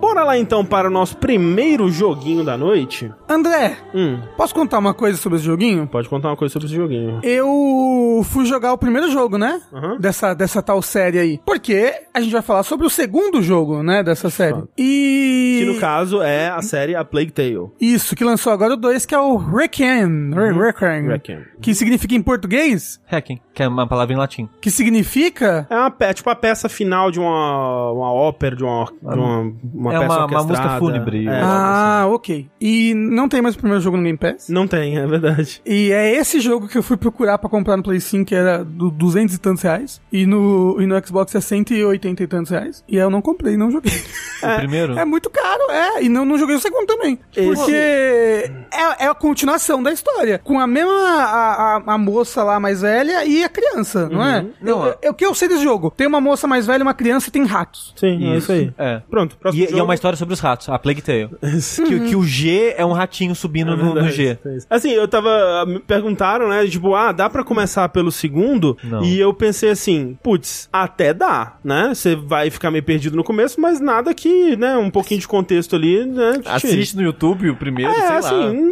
[0.00, 3.12] Bora lá então para o nosso primeiro joguinho da noite.
[3.32, 5.86] André, Hum, posso contar uma coisa sobre esse joguinho?
[5.86, 7.20] pode contar uma coisa sobre esse joguinho.
[7.22, 9.60] Eu fui jogar o primeiro jogo, né?
[9.72, 9.98] Aham.
[9.98, 11.40] Dessa, dessa tal série aí.
[11.44, 14.02] Porque a gente vai falar sobre o segundo jogo, né?
[14.02, 14.54] Dessa série.
[14.54, 14.68] Fato.
[14.78, 15.58] E.
[15.60, 17.70] Que no caso é a série A Plague Tale.
[17.80, 20.30] Isso, que lançou agora o 2, que é o Requiem.
[20.34, 21.08] Re- Requiem.
[21.08, 21.38] Requiem.
[21.60, 23.00] Que significa em português?
[23.06, 24.48] Hacking, que é uma palavra em latim.
[24.60, 25.66] Que significa.
[25.70, 29.52] É uma pe- tipo a peça final de uma, uma ópera, de uma, de uma,
[29.74, 30.78] uma É peça uma- uma música orquestrada.
[30.78, 31.26] fúnebre.
[31.28, 31.40] É.
[31.42, 32.48] ah, ok.
[32.60, 34.48] E não tem mais o primeiro jogo no Game Pass?
[34.48, 35.60] Não tem, é verdade.
[35.66, 38.64] E é esse jogo que eu fui procurar pra comprar no Play 5, que era
[38.64, 40.00] do 200 e tantos reais.
[40.12, 42.84] E no, e no Xbox é 180 e tantos reais.
[42.88, 43.92] E aí eu não comprei, não joguei.
[44.42, 44.98] O primeiro?
[44.98, 46.02] É muito caro, é.
[46.02, 47.16] E não, não joguei o segundo também.
[47.36, 50.40] Esse- Porque é, é a continuação da história.
[50.42, 54.44] Com a mesma a, a, a moça lá mais velha e a criança, não é?
[54.60, 55.92] Não, Eu- eu- o que eu sei desse jogo?
[55.96, 57.94] Tem uma moça mais velha, uma criança e tem ratos.
[57.96, 58.72] Sim, é isso aí.
[58.76, 59.00] É.
[59.08, 61.30] Pronto, próximo E, e é uma história sobre os ratos, a Plague Tale.
[61.86, 64.38] que, que o G é um ratinho subindo É no, no G.
[64.44, 64.58] é.
[64.70, 65.64] Assim, eu tava.
[65.66, 66.66] Me perguntaram, né?
[66.66, 68.76] Tipo, ah, dá pra começar pelo segundo?
[68.82, 69.02] Não.
[69.04, 71.92] E eu pensei assim, putz, até dá, né?
[71.94, 74.76] Você vai ficar meio perdido no começo, mas nada que, né?
[74.76, 76.38] Um pouquinho de contexto ali, né?
[76.42, 78.18] te- Assiste no YouTube o primeiro, É, sei lá.
[78.18, 78.70] assim,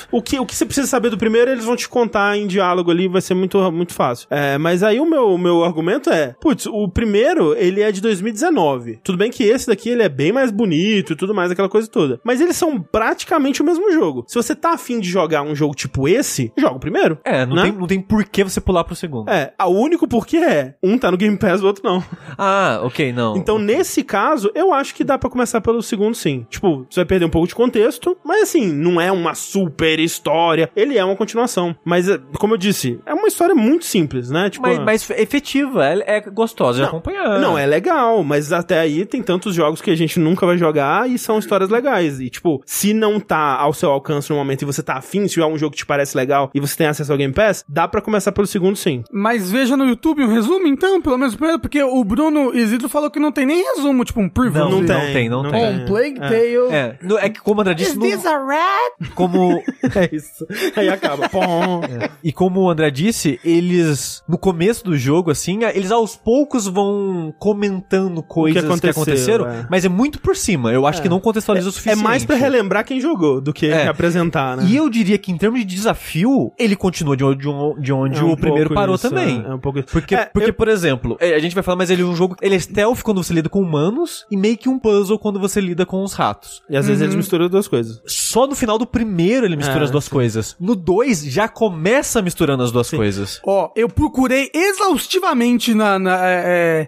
[0.10, 2.90] o que, o que você precisa saber do primeiro, eles vão te contar em diálogo
[2.90, 4.26] ali, vai ser muito, muito fácil.
[4.30, 9.00] É, mas aí o meu, meu argumento é, putz, o primeiro, ele é de 2019.
[9.04, 11.88] Tudo bem que esse daqui, ele é bem mais bonito e tudo mais, aquela coisa
[11.88, 12.20] toda.
[12.24, 14.24] Mas eles são praticamente o mesmo jogo.
[14.26, 17.18] Se você tá afim de jogar um jogo tipo esse, joga o primeiro.
[17.24, 17.62] É, não, né?
[17.62, 19.30] tem, não tem por que você pular pro segundo.
[19.30, 22.02] É, o único porquê é, um tá no Game Pass, o outro não.
[22.38, 23.36] Ah, ok, não.
[23.36, 26.46] Então, nesse caso, eu acho que dá pra começar pelo segundo, sim.
[26.48, 30.70] Tipo, você vai perder um pouco de contexto, mas assim, não é uma super história.
[30.74, 31.76] Ele é uma continuação.
[31.84, 34.50] Mas, é, como eu disse, é uma história muito simples, né?
[34.50, 37.38] Tipo, mas, mas efetiva, é, é gostosa de acompanhar.
[37.38, 41.08] não, é legal, mas até aí tem tantos jogos que a gente nunca vai jogar
[41.08, 42.20] e são histórias legais.
[42.20, 45.40] E, tipo, se não tá ao seu alcance no momento e você tá afim, se
[45.40, 47.86] é um jogo que te parece legal e você tem acesso ao Game Pass, dá
[47.88, 49.02] pra começar pelo segundo, sim.
[49.12, 52.88] Mas veja no YouTube um resumo, então, pelo menos o primeiro, porque o Bruno Isidro
[52.88, 54.64] falou que não tem nem resumo, tipo um preview.
[54.64, 55.60] Não, Não não tem, tem, não não tem.
[55.60, 55.82] tem.
[55.82, 56.28] Um Plague É.
[56.28, 56.74] Tale.
[56.74, 59.10] É, no- é que como o André disse, Is no- this a rat?
[59.14, 59.62] como
[59.94, 60.46] É isso.
[60.76, 61.28] Aí acaba.
[61.32, 61.80] Pom.
[62.22, 67.32] E como o André disse, eles, no começo do jogo, assim, eles aos poucos vão
[67.38, 69.66] comentando coisas que, aconteceu, aconteceram, é.
[69.70, 70.72] mas é muito por cima.
[70.72, 72.02] Eu acho que não contextualiza o É suficiente.
[72.02, 73.86] mais pra relembrar quem jogou do que É.
[73.88, 74.64] apresentar, né?
[74.66, 77.92] E eu diria que em termos de desafio, ele continua de onde, de onde- de
[77.92, 79.42] onde É um o primeiro parou isso, também.
[79.46, 79.88] É, é um pouco isso.
[79.90, 82.14] Porque, É, porque eu- por exemplo, é, a gente vai falar, mas ele é um
[82.14, 82.36] jogo.
[82.40, 85.60] Ele é stealth quando você lida com humanos e meio que um puzzle quando você
[85.60, 86.62] lida com os ratos.
[86.68, 88.00] E às vezes eles misturam as duas coisas.
[88.06, 90.10] Só no final do primeiro ele mistura É, as duas sim.
[90.10, 90.56] coisas.
[90.60, 93.40] No 2 já começa misturando as duas coisas.
[93.46, 96.20] Ó, eu procurei exaustivamente na, na-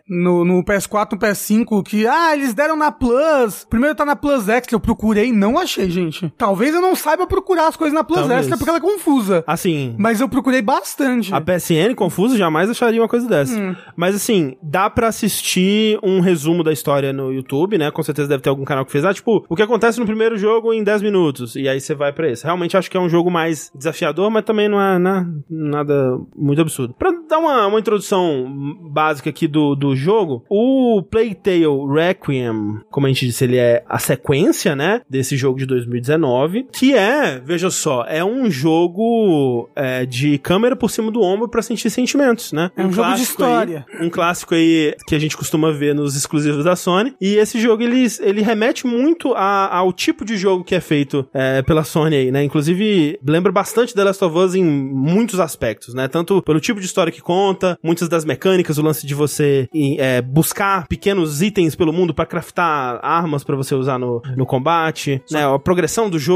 [0.08, 3.66] no, no PS4, no PS5, que, ah, eles deram na Plus.
[3.68, 6.32] Primeiro tá na Plus Extra, eu procurei e não achei, gente.
[6.36, 8.40] Talvez eu não saiba procurar as coisas na Plus Talvez.
[8.40, 9.42] Extra porque ela é confusa.
[9.46, 11.34] Assim, Mas eu procurei bastante.
[11.34, 13.58] a PSN confusa jamais acharia uma coisa dessa.
[13.58, 13.74] Hum.
[13.96, 17.90] Mas assim, dá pra assistir um resumo da história no YouTube, né?
[17.90, 19.04] Com certeza deve ter algum canal que fez.
[19.04, 21.56] Ah, tipo, o que acontece no primeiro jogo em 10 minutos.
[21.56, 22.44] E aí você vai pra esse.
[22.44, 26.60] Realmente acho que é um jogo mais desafiador, mas também não é né, nada muito
[26.60, 26.94] absurdo.
[26.98, 33.06] Pra dar uma, uma introdução básica aqui do, do jogo, o Plague Tale Requiem, como
[33.06, 35.00] a gente disse, ele é a sequência, né?
[35.08, 36.43] Desse jogo de 2019.
[36.72, 41.62] Que é, veja só, é um jogo é, de câmera por cima do ombro pra
[41.62, 42.70] sentir sentimentos, né?
[42.76, 43.86] É um jogo de clássico aí- história.
[44.00, 47.14] um clássico aí que a gente costuma ver nos exclusivos da Sony.
[47.20, 51.26] E esse jogo, ele, ele remete muito a- ao tipo de jogo que é feito
[51.32, 52.42] é, pela Sony aí, né?
[52.44, 56.08] Inclusive, lembra bastante The Last of Us em muitos aspectos, né?
[56.08, 59.68] Tanto pelo tipo de história que conta, muitas das mecânicas, o lance de você
[59.98, 65.22] é, buscar pequenos itens pelo mundo pra craftar armas pra você usar no, no combate,
[65.30, 65.44] né?
[65.46, 66.33] A progressão do jogo,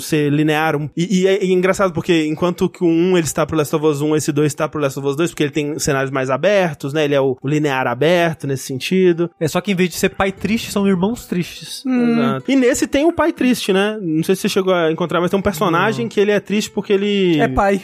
[0.00, 0.76] ser linear.
[0.76, 3.56] um- E, e é, e é engraçado porque enquanto que o 1 ele está pro
[3.56, 5.78] Last of Us 1, esse 2 está pro Last of Us 2, porque ele tem
[5.78, 7.04] cenários mais abertos, né?
[7.04, 9.30] Ele é o, o linear aberto nesse sentido.
[9.40, 11.84] É só que em vez de ser pai triste, são irmãos tristes.
[11.86, 12.50] Exato.
[12.50, 13.98] E nesse tem o pai triste, né?
[14.00, 16.70] Não sei se você chegou a encontrar, mas tem um personagem que ele é triste
[16.70, 17.38] porque ele.
[17.40, 17.80] É pai.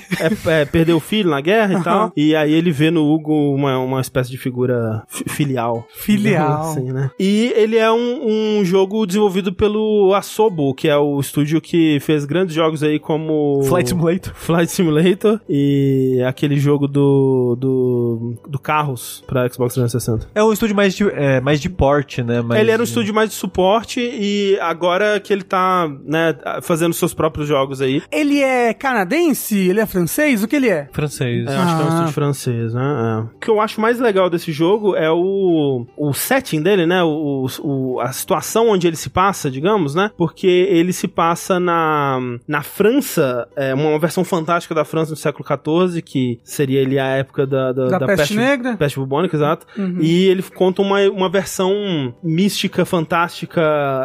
[0.46, 2.12] é, é, perdeu o filho na guerra e tal.
[2.16, 5.86] E aí ele vê no Hugo uma, uma espécie de figura fi- filial.
[5.94, 6.60] Filial.
[6.70, 7.10] Assim, né?
[7.18, 11.20] E ele é um, um jogo desenvolvido pelo Asobo, que é o
[11.52, 13.62] estúdio que fez grandes jogos aí como...
[13.64, 14.32] Flight Simulator.
[14.34, 20.28] Flight Simulator e aquele jogo do, do, do Carros pra Xbox 360.
[20.34, 22.40] É um estúdio mais de, é, mais de porte, né?
[22.40, 26.34] Mais Ele era um de- estúdio mais de suporte e agora que ele tá, né,
[26.62, 28.02] fazendo seus próprios jogos aí.
[28.10, 29.56] Ele é canadense?
[29.68, 30.42] Ele é francês?
[30.42, 30.88] O que ele é?
[30.92, 31.46] francês.
[31.46, 31.92] É, eu acho que é um Ah.
[31.94, 32.82] estúdio francês, né?
[32.82, 33.36] É.
[33.36, 37.02] O que eu acho mais legal desse jogo é o, o setting dele, né?
[37.02, 40.10] O, o- a situação onde ele se passa, digamos, né?
[40.16, 45.44] Porque ele se passa na, na França, é uma versão fantástica da França do século
[45.46, 48.76] XIV, que seria ali a época da, da, Da peste negra?
[48.76, 49.66] Peste bubônica, exato.
[50.00, 53.60] E ele conta uma, uma versão mística, fantástica,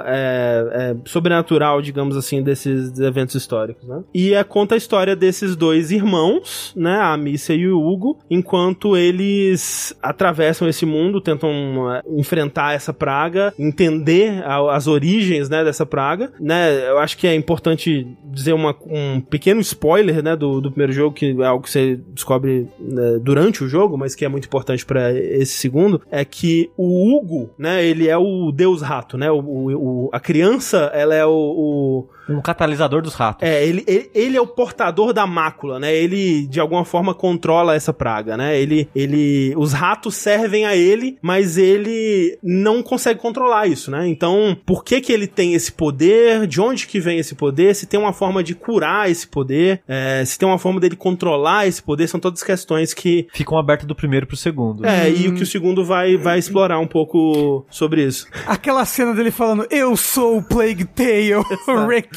[0.05, 4.03] é, é, sobrenatural, digamos assim, desses eventos históricos, né?
[4.13, 6.99] E é, conta a história desses dois irmãos, né?
[6.99, 11.49] A Missa e o Hugo, enquanto eles atravessam esse mundo, tentam
[11.93, 16.89] é, enfrentar essa praga, entender a- as origens, né, dessa praga, né?
[16.89, 21.13] Eu acho que é importante dizer uma- um pequeno spoiler, né, do, do primeiro jogo,
[21.15, 24.85] que é algo que você descobre né, durante o jogo, mas que é muito importante
[24.85, 29.29] pra esse segundo, é que o Hugo, né, ele é o deus rato, né?
[29.31, 33.47] O- o- a criança, ela é o- o Um catalisador dos ratos.
[33.47, 35.93] é, ele, ele, ele é o portador da mácula, né?
[35.95, 38.59] Ele, de alguma forma, controla essa praga, né?
[38.59, 44.07] Ele, ele, os ratos servem a ele, mas ele não consegue controlar isso, né?
[44.07, 46.47] Então, por que que ele tem esse poder?
[46.47, 47.75] De onde que vem esse poder?
[47.75, 49.81] Se tem uma forma de curar esse poder?
[49.87, 52.07] É, se tem uma forma dele controlar esse poder?
[52.07, 53.27] São todas questões que...
[53.33, 54.85] Ficam abertas do primeiro pro segundo.
[54.85, 58.27] É, e o que o segundo vai, vai explorar um pouco sobre isso.
[58.45, 61.33] Aquela cena dele falando, eu sou o Plague Tale,
[61.87, 62.16] Requiem.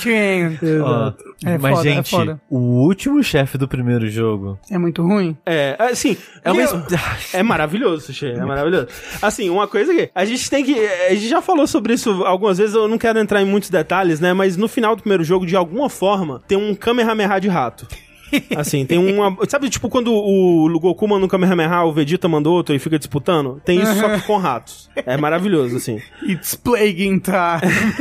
[0.83, 1.13] Ó,
[1.45, 2.41] É mas, foda, é gente, foda.
[2.49, 4.59] o último chefe do primeiro jogo.
[4.71, 5.37] É muito ruim?
[5.45, 6.63] É, assim, É uma.
[6.63, 6.83] eu-
[7.33, 8.89] É maravilhoso, Sushi, é maravilhoso.
[9.21, 10.79] Assim, uma coisa que a gente tem que.
[10.79, 14.21] A gente já falou sobre isso algumas vezes, eu não quero entrar em muitos detalhes,
[14.21, 14.33] né?
[14.33, 17.87] Mas no final do primeiro jogo, de alguma forma, tem um Kamehameha de rato.
[18.57, 19.37] Assim, tem uma.
[19.49, 23.61] Sabe, tipo, quando o Goku manda um Kamehameha, o Vegeta manda outro e fica disputando?
[23.65, 24.89] Tem isso só que com ratos.
[25.07, 25.99] É maravilhoso, assim.
[26.29, 27.31] It's Plaguing Time.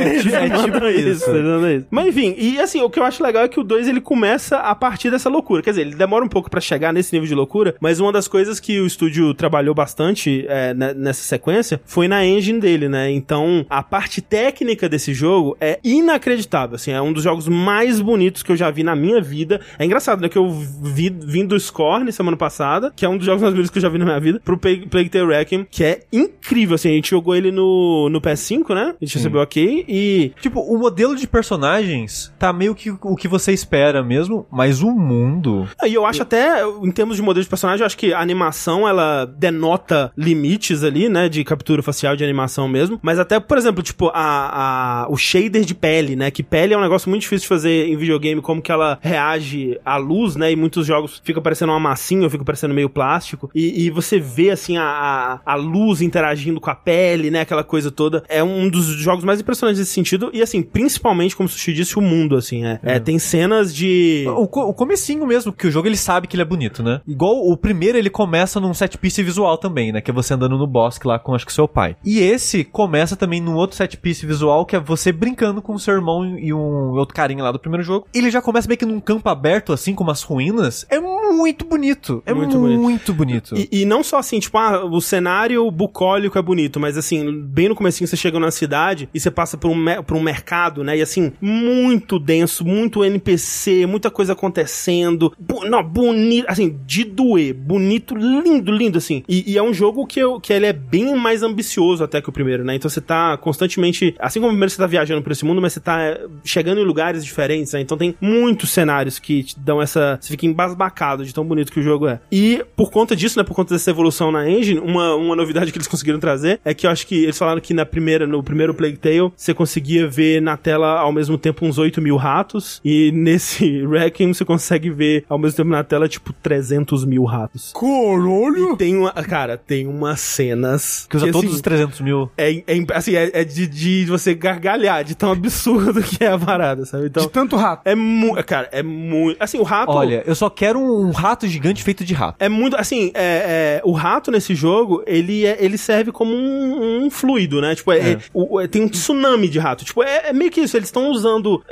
[0.00, 1.30] É tipo isso.
[1.30, 1.86] isso.
[1.90, 4.56] Mas enfim, e assim, o que eu acho legal é que o 2 ele começa
[4.58, 5.62] a partir dessa loucura.
[5.62, 8.26] Quer dizer, ele demora um pouco pra chegar nesse nível de loucura, mas uma das
[8.28, 13.10] coisas que o estúdio trabalhou bastante é, ne- nessa sequência foi na engine dele, né?
[13.10, 16.76] Então, a parte técnica desse jogo é inacreditável.
[16.76, 19.60] Assim, é um dos jogos mais bonitos que eu já vi na minha vida.
[19.78, 20.28] É engraçado, né?
[20.28, 23.70] Que eu vi vim do Scorn semana passada, que é um dos jogos mais bonitos
[23.70, 26.74] que eu já vi na minha vida, pro Plague, Plague Tale Requiem, que é incrível.
[26.74, 28.94] Assim, a gente jogou ele no, no PS5, né?
[29.00, 33.28] A gente recebeu ok e Tipo, o modelo de personagens tá meio que o que
[33.28, 35.68] você espera mesmo, mas o mundo.
[35.84, 38.88] E eu acho até, em termos de modelo de personagem, eu acho que a animação,
[38.88, 43.82] ela denota limites ali, né, de captura facial de animação mesmo, mas até, por exemplo,
[43.82, 47.42] tipo, a, a, o shader de pele, né, que pele é um negócio muito difícil
[47.42, 51.40] de fazer em videogame, como que ela reage à luz, né, e muitos jogos fica
[51.40, 55.54] parecendo uma massinha, ou fica parecendo meio plástico, e, e você vê, assim, a, a,
[55.54, 59.80] luz interagindo com a pele, né, aquela coisa toda, é um dos jogos mais impressionantes
[59.80, 63.18] nesse sentido, e assim, principalmente, como o Sushi disse, o mundo, assim, é, é, tem
[63.18, 64.24] cenas de...
[64.28, 67.00] O, o comecinho mesmo, que o jogo ele sabe que ele é bonito, né?
[67.06, 70.00] Igual o primeiro ele começa num set piece visual também, né?
[70.00, 71.96] Que é você andando no bosque lá com acho que seu pai.
[72.04, 75.78] E esse começa também num outro set piece visual que é você brincando com o
[75.78, 78.06] seu irmão e um outro carinha lá do primeiro jogo.
[78.14, 80.86] Ele já começa meio que num campo aberto, assim, com umas ruínas.
[80.88, 82.22] É muito bonito.
[82.24, 83.52] É Muito muito, bonito.
[83.52, 83.54] bonito.
[83.54, 87.68] E, e não só assim, tipo, ah, o cenário bucólico é bonito, mas assim, bem
[87.68, 90.96] no comecinho você chega na cidade e você passa por um, por um mercado, né?
[90.96, 95.34] E assim, muito denso, muito NPC, muita coisa acontecendo.
[95.38, 97.52] Bu não, bonito, assim, de doer.
[97.52, 99.22] Bonito, lindo, lindo, assim.
[99.28, 102.30] E, e é um jogo que, eu, que ele é bem mais ambicioso até que
[102.30, 102.74] o primeiro, né?
[102.74, 104.14] Então você tá constantemente.
[104.18, 106.80] Assim como o primeiro você tá viajando por esse mundo, mas você tá é, chegando
[106.80, 107.82] em lugares diferentes, né?
[107.82, 109.89] Então tem muitos cenários que te dão essa.
[110.20, 112.20] Você fica embasbacado de tão bonito que o jogo é.
[112.30, 113.44] E por conta disso, né?
[113.44, 116.86] Por conta dessa evolução na engine, uma, uma novidade que eles conseguiram trazer é que
[116.86, 120.40] eu acho que eles falaram que na primeira, no primeiro Plague Tale, você conseguia ver
[120.40, 122.80] na tela ao mesmo tempo uns 8 mil ratos.
[122.84, 127.72] E nesse Requiem você consegue ver ao mesmo tempo na tela, tipo, 300 mil ratos.
[127.72, 128.74] Caralho!
[128.74, 129.12] E tem uma.
[129.12, 131.06] Cara, tem umas cenas.
[131.08, 132.30] Que usa todos assim, os 300 mil.
[132.36, 136.38] é, é, assim, é, é de, de você gargalhar, de tão absurdo que é a
[136.38, 137.06] parada, sabe?
[137.06, 137.82] Então, De tanto rato.
[137.84, 138.42] é muito.
[138.44, 139.36] Cara, é muito.
[139.40, 139.79] Assim, o rato.
[139.88, 142.36] Olha, eu só quero um rato gigante feito de rato.
[142.38, 142.76] É muito.
[142.76, 147.60] Assim, é, é, o rato nesse jogo, ele, é- ele serve como um, um fluido,
[147.60, 147.74] né?
[147.74, 148.18] Tipo, é, É.
[148.34, 149.84] o- é- tem um tsunami de rato.
[149.84, 150.76] Tipo, é, meio que isso.
[150.76, 151.62] Eles estão usando.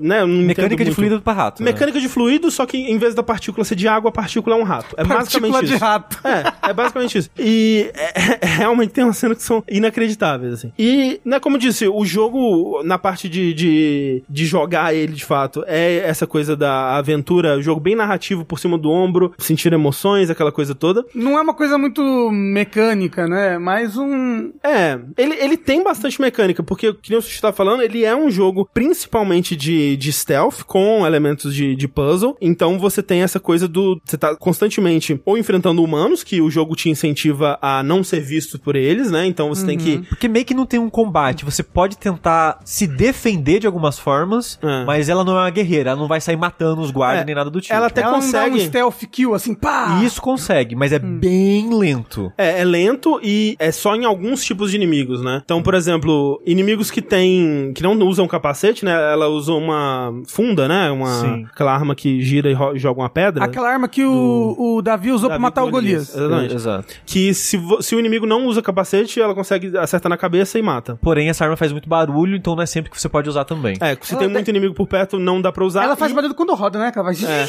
[0.00, 1.62] Né, Mecânica de fluido pra rato.
[1.62, 1.70] né?
[1.72, 4.58] Mecânica de fluido, só que em vez da partícula ser de água, a partícula é
[4.58, 4.94] um rato.
[4.96, 5.18] É Partícula
[5.50, 5.84] basicamente de isso.
[5.84, 6.18] rato.
[6.26, 7.30] É, é basicamente isso.
[7.38, 7.90] E
[8.42, 10.72] realmente tem umas cenas que são inacreditáveis, assim.
[10.78, 15.24] E, né, como eu disse, o jogo, na parte de, de, de jogar ele, de
[15.24, 20.30] fato, é essa coisa da aventura, jogo bem narrativo por cima do ombro, sentir emoções,
[20.30, 21.04] aquela coisa toda.
[21.14, 23.58] Não é uma coisa muito mecânica, né?
[23.58, 24.52] Mais um.
[24.62, 28.14] É, ele, ele tem bastante mecânica, porque, que nem o Sushi tá falando, ele é
[28.14, 32.36] um jogo principalmente de, de stealth, com elementos de, de puzzle.
[32.40, 34.00] Então você tem essa coisa do.
[34.04, 38.58] Você tá constantemente ou enfrentando humanos, que o jogo te incentiva a não ser visto
[38.58, 39.26] por eles, né?
[39.26, 39.98] Então você tem que.
[40.08, 41.44] Porque meio que não tem um combate.
[41.44, 44.84] Você pode tentar se defender de algumas formas, É.
[44.84, 45.90] mas ela não é uma guerreira.
[45.90, 47.74] Ela não vai sair matando os guardas É, nem nada do tipo.
[47.74, 48.60] ela até Ela dá um consegue.
[48.60, 50.00] stealth kill assim, pá!
[50.04, 52.32] Isso consegue, mas é bem lento.
[52.36, 55.40] É, é lento e é só em alguns tipos de inimigos, né?
[55.44, 57.72] Então, por exemplo, inimigos que tem.
[57.74, 58.92] que não usam capacete, né?
[59.12, 60.90] Ela usa uma funda, né?
[60.90, 61.20] Uma.
[61.20, 61.46] Sim.
[61.52, 63.44] Aquela arma que gira e joga uma pedra.
[63.44, 66.14] Aquela arma que o, o Davi usou pra Davi matar o Golias.
[66.14, 66.54] Exatamente.
[66.54, 66.94] Exato.
[67.06, 70.98] Que se, se o inimigo não usa capacete, ela consegue acertar na cabeça e mata.
[71.02, 73.76] Porém, essa arma faz muito barulho, então não é sempre que você pode usar também.
[73.80, 75.84] É, se Ela tem tem- muito inimigo por perto, não dá pra usar.
[75.84, 76.92] Ela faz e, barulho quando roda, né?
[76.94, 77.14] Ela vai...
[77.28, 77.46] É.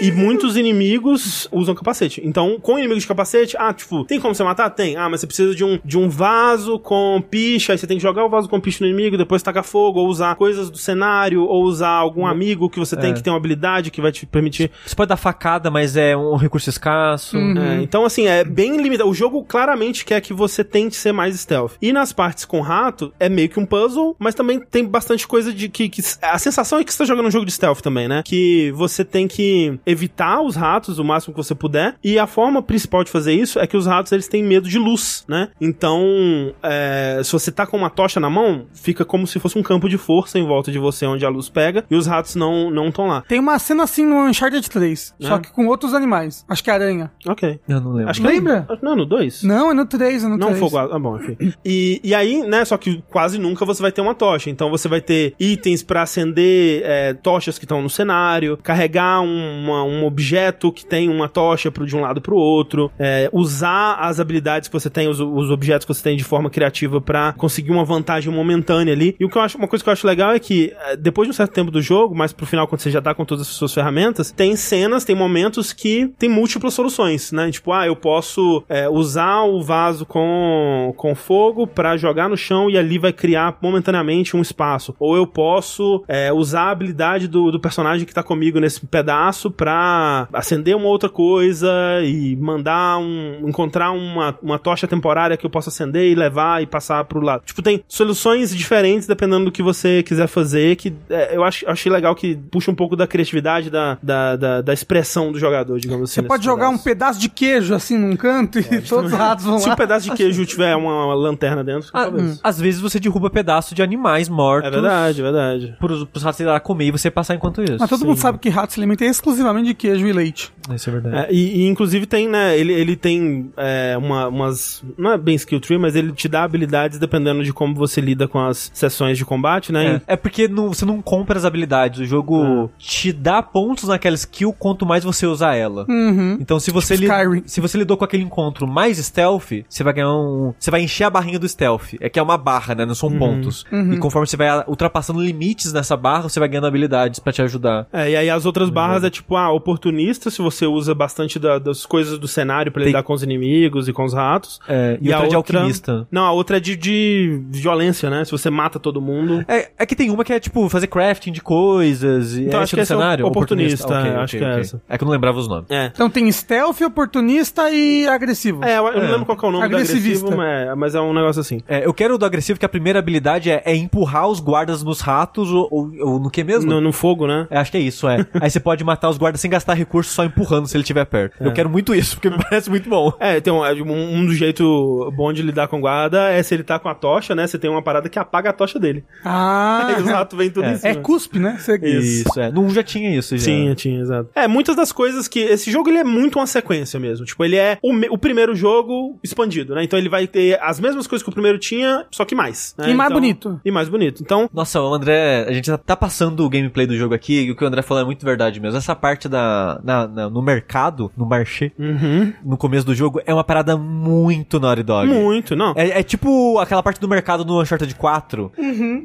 [0.00, 2.20] e muitos inimigos usam capacete.
[2.24, 4.70] Então, com inimigos de capacete, ah, tipo, tem como você matar?
[4.70, 4.96] Tem.
[4.96, 8.02] Ah, mas você precisa de um, de um vaso com picha, aí você tem que
[8.02, 11.42] jogar o vaso com picha no inimigo, depois tacar fogo, ou usar coisas do cenário,
[11.44, 13.14] ou usar algum amigo que você tem É.
[13.14, 14.70] que tem uma habilidade que vai te permitir.
[14.86, 17.36] Você pode dar facada, mas é um recurso escasso.
[17.36, 19.08] É, então, assim, é bem limitado.
[19.10, 21.72] O jogo claramente quer que você tente ser mais stealth.
[21.82, 25.52] E nas partes com rato, é meio que um puzzle, mas também tem bastante coisa
[25.52, 25.88] de que.
[25.88, 28.22] que- a sensação é que você tá jogando um jogo de stealth também, né?
[28.24, 29.78] Que você tem que.
[29.86, 31.94] evitar os ratos o máximo que você puder.
[32.04, 34.78] E a forma principal de fazer isso é que os ratos eles têm medo de
[34.78, 35.48] luz, né?
[35.60, 39.62] Então, é, se você tá com uma tocha na mão, fica como se fosse um
[39.62, 42.70] campo de força em volta de você onde a luz pega e os ratos não
[42.70, 43.22] não estão lá.
[43.28, 45.26] Tem uma cena assim no Uncharted 3, É.
[45.26, 46.44] só que com outros animais.
[46.48, 47.10] Acho que é aranha.
[47.26, 47.58] Ok.
[47.68, 48.10] Eu não lembro.
[48.10, 48.66] Acho que Lembra?
[48.70, 49.42] É, não, no 2?
[49.42, 50.58] Não, é no 3, é no Não, 3.
[50.60, 50.76] fogo.
[50.78, 51.36] Ah, bom, enfim.
[51.64, 54.50] E, e aí, né, só que quase nunca você vai ter uma tocha.
[54.50, 59.82] Então você vai ter itens pra acender é, tochas que estão no cenário, carregar uma-
[59.84, 64.20] um objeto que tem uma tocha pro, de um lado pro outro, é, usar as
[64.20, 67.70] habilidades que você tem, os, os objetos que você tem de forma criativa pra conseguir
[67.70, 69.16] uma vantagem momentânea ali.
[69.18, 71.26] E o que eu acho, uma coisa que eu acho legal é que é, depois
[71.26, 73.42] de um certo tempo do jogo, mas pro final, quando você já tá com todas
[73.48, 77.50] as suas ferramentas, tem cenas, tem momentos que tem múltiplas soluções, né?
[77.50, 82.68] Tipo, ah, eu posso é, usar o vaso com, com fogo pra jogar no chão
[82.70, 84.94] e ali vai criar momentaneamente um espaço.
[84.98, 89.50] Ou eu posso é, usar a habilidade do, do personagem que tá comigo nesse pedaço
[89.50, 91.70] pra acender uma outra coisa
[92.04, 93.48] e mandar um.
[93.48, 97.42] encontrar uma, uma tocha temporária que eu possa acender e levar e passar pro lado.
[97.44, 101.90] Tipo, tem soluções diferentes dependendo do que você quiser fazer, que é, eu acho, achei
[101.90, 106.10] legal que puxa um pouco da criatividade, da, da, da, da expressão do jogador, digamos
[106.10, 106.20] assim.
[106.20, 106.84] Você pode jogar um pedaço.
[106.88, 109.76] pedaço de queijo assim num canto e todos os ratos vão Se um lá.
[109.76, 112.40] pedaço de queijo tiver uma, uma lanterna dentro, Ah, talvez.
[112.42, 114.68] Às vezes você derruba pedaço de animais mortos.
[114.68, 115.76] É verdade, é verdade.
[115.78, 117.76] Pros, pros ratos irem lá comer e você passar enquanto isso.
[117.78, 118.06] Mas todo Sim.
[118.06, 120.52] mundo sabe que rato se alimenta exclusivamente de queijo e leite.
[120.74, 121.16] Isso é verdade.
[121.16, 125.34] É, e, e, inclusive tem, né, ele, ele tem é, uma, umas, não é bem
[125.34, 129.16] skill tree, mas ele te dá habilidades dependendo de como você lida com as sessões
[129.16, 130.02] de combate, né?
[130.06, 132.00] É, é porque não- você não compra as habilidades.
[132.00, 132.68] O jogo É.
[132.78, 135.86] te dá pontos naquela skill quanto mais você usar ela.
[135.88, 136.36] Uhum.
[136.38, 139.94] Então, se você, Tipo li- se você lidou com aquele encontro mais stealth, você vai
[139.94, 140.52] ganhar um.
[140.58, 141.94] Você vai encher a barrinha do stealth.
[142.00, 142.84] É que é uma barra, né?
[142.84, 143.18] Não são Uhum.
[143.18, 143.64] pontos.
[143.72, 147.86] E conforme você vai ultrapassando limites nessa barra, você vai ganhando habilidades pra te ajudar.
[147.90, 151.58] É, e aí as outras barras é tipo, ah, oportunista, se você usa bastante da-
[151.58, 154.60] das coisas do cenário pra Tem- lidar com os inimigos e com os ratos.
[154.68, 156.06] É, e, a outra de alquimista.
[156.10, 158.24] Não, a outra é de, de violência, né?
[158.24, 159.44] Se você mata todo mundo.
[159.48, 162.36] É, é que tem uma que é tipo fazer crafting de coisas.
[162.36, 163.26] E Então, é acho esse que é o cenário?
[163.26, 164.60] oportunista, Ok, é, ok, acho que é ok.
[164.60, 164.82] essa.
[164.88, 165.70] É que eu não lembrava os nomes.
[165.70, 165.86] É.
[165.92, 168.64] Então tem stealth, oportunista e agressivo.
[168.64, 169.10] É, eu, eu não É.
[169.12, 170.26] lembro qual que é o nome do Agressivista.
[170.26, 171.60] agressivo, mas, mas é um negócio assim.
[171.68, 174.82] É, eu quero o do agressivo, que a primeira habilidade é, é empurrar os guardas
[174.82, 176.70] nos ratos ou, ou- ou no que mesmo?
[176.70, 177.46] No, no fogo, né?
[177.50, 178.26] É, acho que é isso, é.
[178.40, 181.42] Aí você pode matar os guardas sem gastar recurso, só empurrando se ele estiver perto.
[181.42, 183.12] Eu quero muito isso, porque me parece muito bom.
[183.20, 186.62] É, tem um, um, um do jeito bom de lidar com guarda é se ele
[186.62, 187.46] tá com a tocha, né?
[187.46, 189.04] Você tem uma parada que apaga a tocha dele.
[189.24, 190.72] Ah, Aí os ratos vêm tudo É.
[190.72, 190.88] em cima.
[190.90, 191.56] é cuspe, né?
[191.58, 192.40] Você- Isso.
[192.40, 192.50] é.
[192.50, 193.44] No 1 já tinha isso, já.
[193.44, 194.30] Tinha, tinha, exato.
[194.34, 195.38] É, muitas das coisas que.
[195.40, 197.24] Esse jogo ele é muito uma sequência mesmo.
[197.24, 199.84] Tipo, ele é o, me- o primeiro jogo expandido, né?
[199.84, 202.74] Então ele vai ter as mesmas coisas que o primeiro tinha, só que mais.
[202.78, 202.90] né?
[202.90, 203.60] E mais Então- bonito.
[203.64, 204.22] E mais bonito.
[204.22, 207.50] Então, Nossa, o André, a gente já tá passando o gameplay do jogo aqui, e
[207.50, 208.78] o que o André falou é muito verdade mesmo.
[208.78, 213.34] Essa parte da, na- na- no mercado, no marché, uhum, no começo do jogo, é
[213.34, 215.08] uma parada muito Naughty Dog.
[215.08, 215.72] muito, não.
[215.76, 218.52] É, é tipo aquela parte do mercado no Uncharted 4.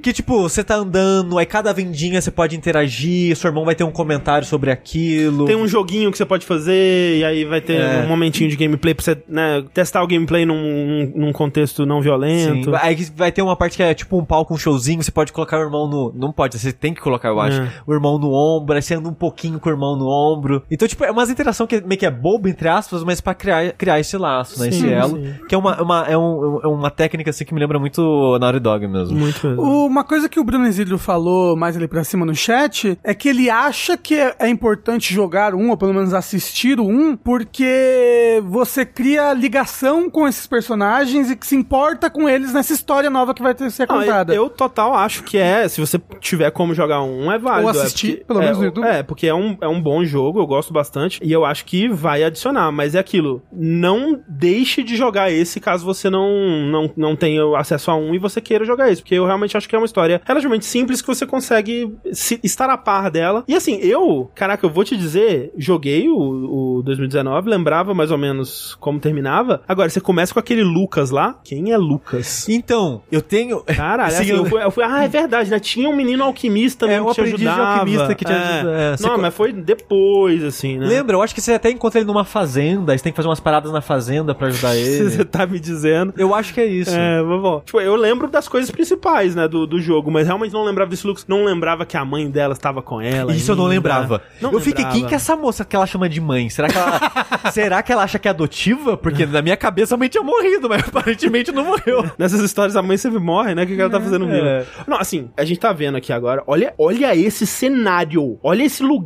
[0.01, 3.83] Que tipo, você tá andando, aí cada vendinha você pode interagir, seu irmão vai ter
[3.83, 5.45] um comentário sobre aquilo.
[5.45, 8.03] Tem um joguinho que você pode fazer, e aí vai ter É.
[8.03, 12.71] um momentinho de gameplay pra você né, testar o gameplay num, num contexto não violento.
[12.71, 12.77] Sim.
[12.81, 15.57] Aí vai ter uma parte que é tipo um palco, um showzinho, você pode colocar
[15.57, 16.13] o irmão no.
[16.15, 17.61] Não pode, você tem que colocar, eu acho.
[17.61, 17.71] É.
[17.87, 20.63] O irmão no ombro, aí você anda um pouquinho com o irmão no ombro.
[20.69, 23.71] Então, tipo, é umas interação que meio que é boba, entre aspas, mas pra criar,
[23.73, 24.71] criar esse laço, né?
[24.71, 25.17] Sim, esse elo.
[25.17, 25.33] sim.
[25.47, 28.59] Que é uma, uma, é, um, é uma técnica assim que me lembra muito Naughty
[28.59, 29.17] Dog mesmo.
[29.17, 29.61] Muito mesmo.
[29.85, 33.27] Uma coisa que o Bruno Isidro falou mais ali pra cima no chat é que
[33.29, 38.41] ele acha que é, é importante jogar um, ou pelo menos assistir o um, porque
[38.45, 43.33] você cria ligação com esses personagens e que se importa com eles nessa história nova
[43.33, 44.33] que vai ter ser contada.
[44.33, 47.69] eu, eu total acho que é, se você tiver como jogar um, é válido.
[47.69, 48.85] Ou é assistir, porque- pelo é, menos no o- YouTube.
[48.87, 51.87] É, porque é um, é um bom jogo, eu gosto bastante, e eu acho que
[51.87, 56.29] vai adicionar, mas é aquilo, não deixe de jogar esse caso você não,
[56.69, 59.67] não, não tenha acesso a um e você queira jogar esse, porque eu realmente acho
[59.67, 63.43] que é uma história relativamente simples que você consegue se- estar a par dela.
[63.47, 68.17] E assim, eu, caraca, eu vou te dizer, joguei o, o 2019, lembrava mais ou
[68.17, 69.61] menos como terminava.
[69.67, 71.39] Agora, você começa com aquele Lucas lá.
[71.43, 72.47] Quem é Lucas?
[72.49, 73.61] Então, eu tenho.
[73.65, 75.59] Caralho, Sim, assim, eu- fui, eu fui- ah, é verdade, né?
[75.59, 77.73] Tinha um menino alquimista É, que te aprendiz de ajudava.
[77.79, 78.35] alquimista que te É.
[78.35, 80.85] ajuda, é, você Não, mas foi depois, assim, né?
[80.85, 81.15] Lembra?
[81.15, 83.71] Eu acho que você até encontra ele numa fazenda, você tem que fazer umas paradas
[83.71, 85.09] na fazenda pra ajudar ele.
[85.09, 86.13] Você tá me dizendo.
[86.17, 86.95] Eu acho que é isso.
[86.95, 87.61] É, vovó.
[87.65, 91.05] Tipo, eu lembro das coisas principais, né, do, do jogo, mas realmente não lembrava desse
[91.05, 91.25] Lucas.
[91.27, 93.33] Não lembrava que a mãe dela estava com ela.
[93.33, 93.75] Isso eu não ainda.
[93.75, 94.21] lembrava.
[94.41, 94.99] Não eu fiquei, lembrava.
[94.99, 96.49] quem que é essa moça que ela chama de mãe?
[96.49, 98.97] Será que ela, será que ela acha que é adotiva?
[98.97, 102.09] Porque na minha cabeça a mãe tinha morrido, mas aparentemente não morreu.
[102.17, 103.63] Nessas histórias a mãe sempre morre, né?
[103.63, 104.47] O que, que ela tá fazendo viva?
[104.47, 104.65] É.
[104.87, 106.43] Não, assim, a gente tá vendo aqui agora.
[106.47, 108.37] Olha, olha esse cenário.
[108.43, 109.02] Olha esse lugar.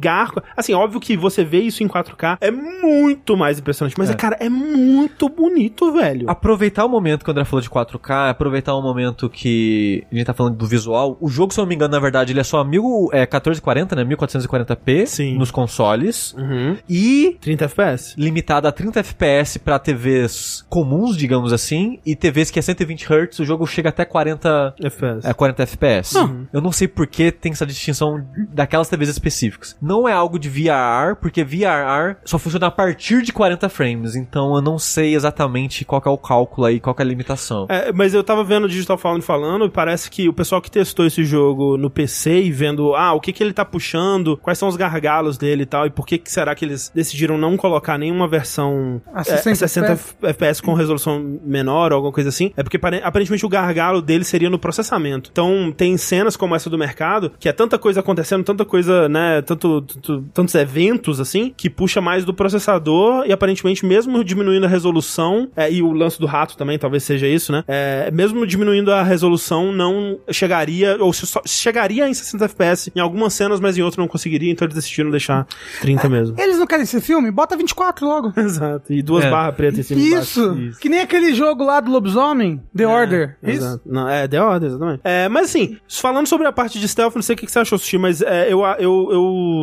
[0.55, 4.13] Assim, Assim, óbvio que você vê isso em 4K é muito mais impressionante, mas, É.
[4.13, 6.29] cara, é muito bonito, velho.
[6.29, 10.25] Aproveitar o momento que o André falou de 4K, aproveitar o momento que a gente
[10.25, 11.17] tá falando do visual.
[11.21, 12.83] O jogo, se eu não me engano, na verdade, ele é só 1000,
[13.13, 14.03] é, 1440, né?
[14.03, 15.37] 1440p Sim.
[15.37, 16.33] nos consoles.
[16.33, 16.75] Uhum.
[16.89, 18.13] E 30 FPS.
[18.17, 23.39] limitado a 30 FPS pra TVs comuns, digamos assim, e TVs que é 120 Hz,
[23.39, 25.25] o jogo chega até 40 FPS.
[25.25, 26.17] é 40 FPS.
[26.17, 26.45] Uhum.
[26.51, 28.21] Eu não sei por que tem essa distinção
[28.53, 29.77] daquelas TVs específicas.
[29.87, 34.55] Não é algo de VRR, porque VRR só funciona a partir de 40 frames, então
[34.55, 37.65] eu não sei exatamente qual que é o cálculo aí, qual que é a limitação.
[37.69, 40.69] É, mas eu tava vendo o Digital Foundry falando, e parece que o pessoal que
[40.69, 44.57] testou esse jogo no PC e vendo, ah, o que que ele tá puxando, quais
[44.59, 47.55] são os gargalos dele e tal, e por que que será que eles decidiram não
[47.57, 52.51] colocar nenhuma versão A é, 60 60 FPS com resolução menor ou alguma coisa assim,
[52.57, 55.29] é porque pare- aparentemente o gargalo dele seria no processamento.
[55.31, 59.41] Então tem cenas como essa do mercado, que é tanta coisa acontecendo, tanta coisa, né,
[59.41, 64.69] tanto, tanto- tantos eventos assim, que puxa mais do processador e aparentemente mesmo diminuindo a
[64.69, 68.91] resolução, é, e o lance do rato também talvez seja isso, né, é, mesmo diminuindo
[68.91, 73.77] a resolução não chegaria, ou se só- chegaria em 60 FPS em algumas cenas, mas
[73.77, 75.45] em outras não conseguiria, então eles decidiram deixar
[75.81, 76.35] 30 mesmo.
[76.39, 77.31] Eles não querem esse filme?
[77.31, 78.33] Bota 24 logo.
[78.37, 78.91] Exato.
[78.93, 79.29] E duas É.
[79.31, 80.13] barras pretas em cima e.
[80.13, 80.53] Isso.
[80.57, 80.79] Isso.
[80.79, 83.37] Que nem aquele jogo lá do lobisomem, The Order.
[83.43, 83.81] Isso.
[83.85, 85.01] Não, é, The Order, exatamente.
[85.03, 87.77] É, mas assim, falando sobre a parte de stealth, não sei o que você achou,
[87.77, 89.09] Sushi, mas é, eu, eu,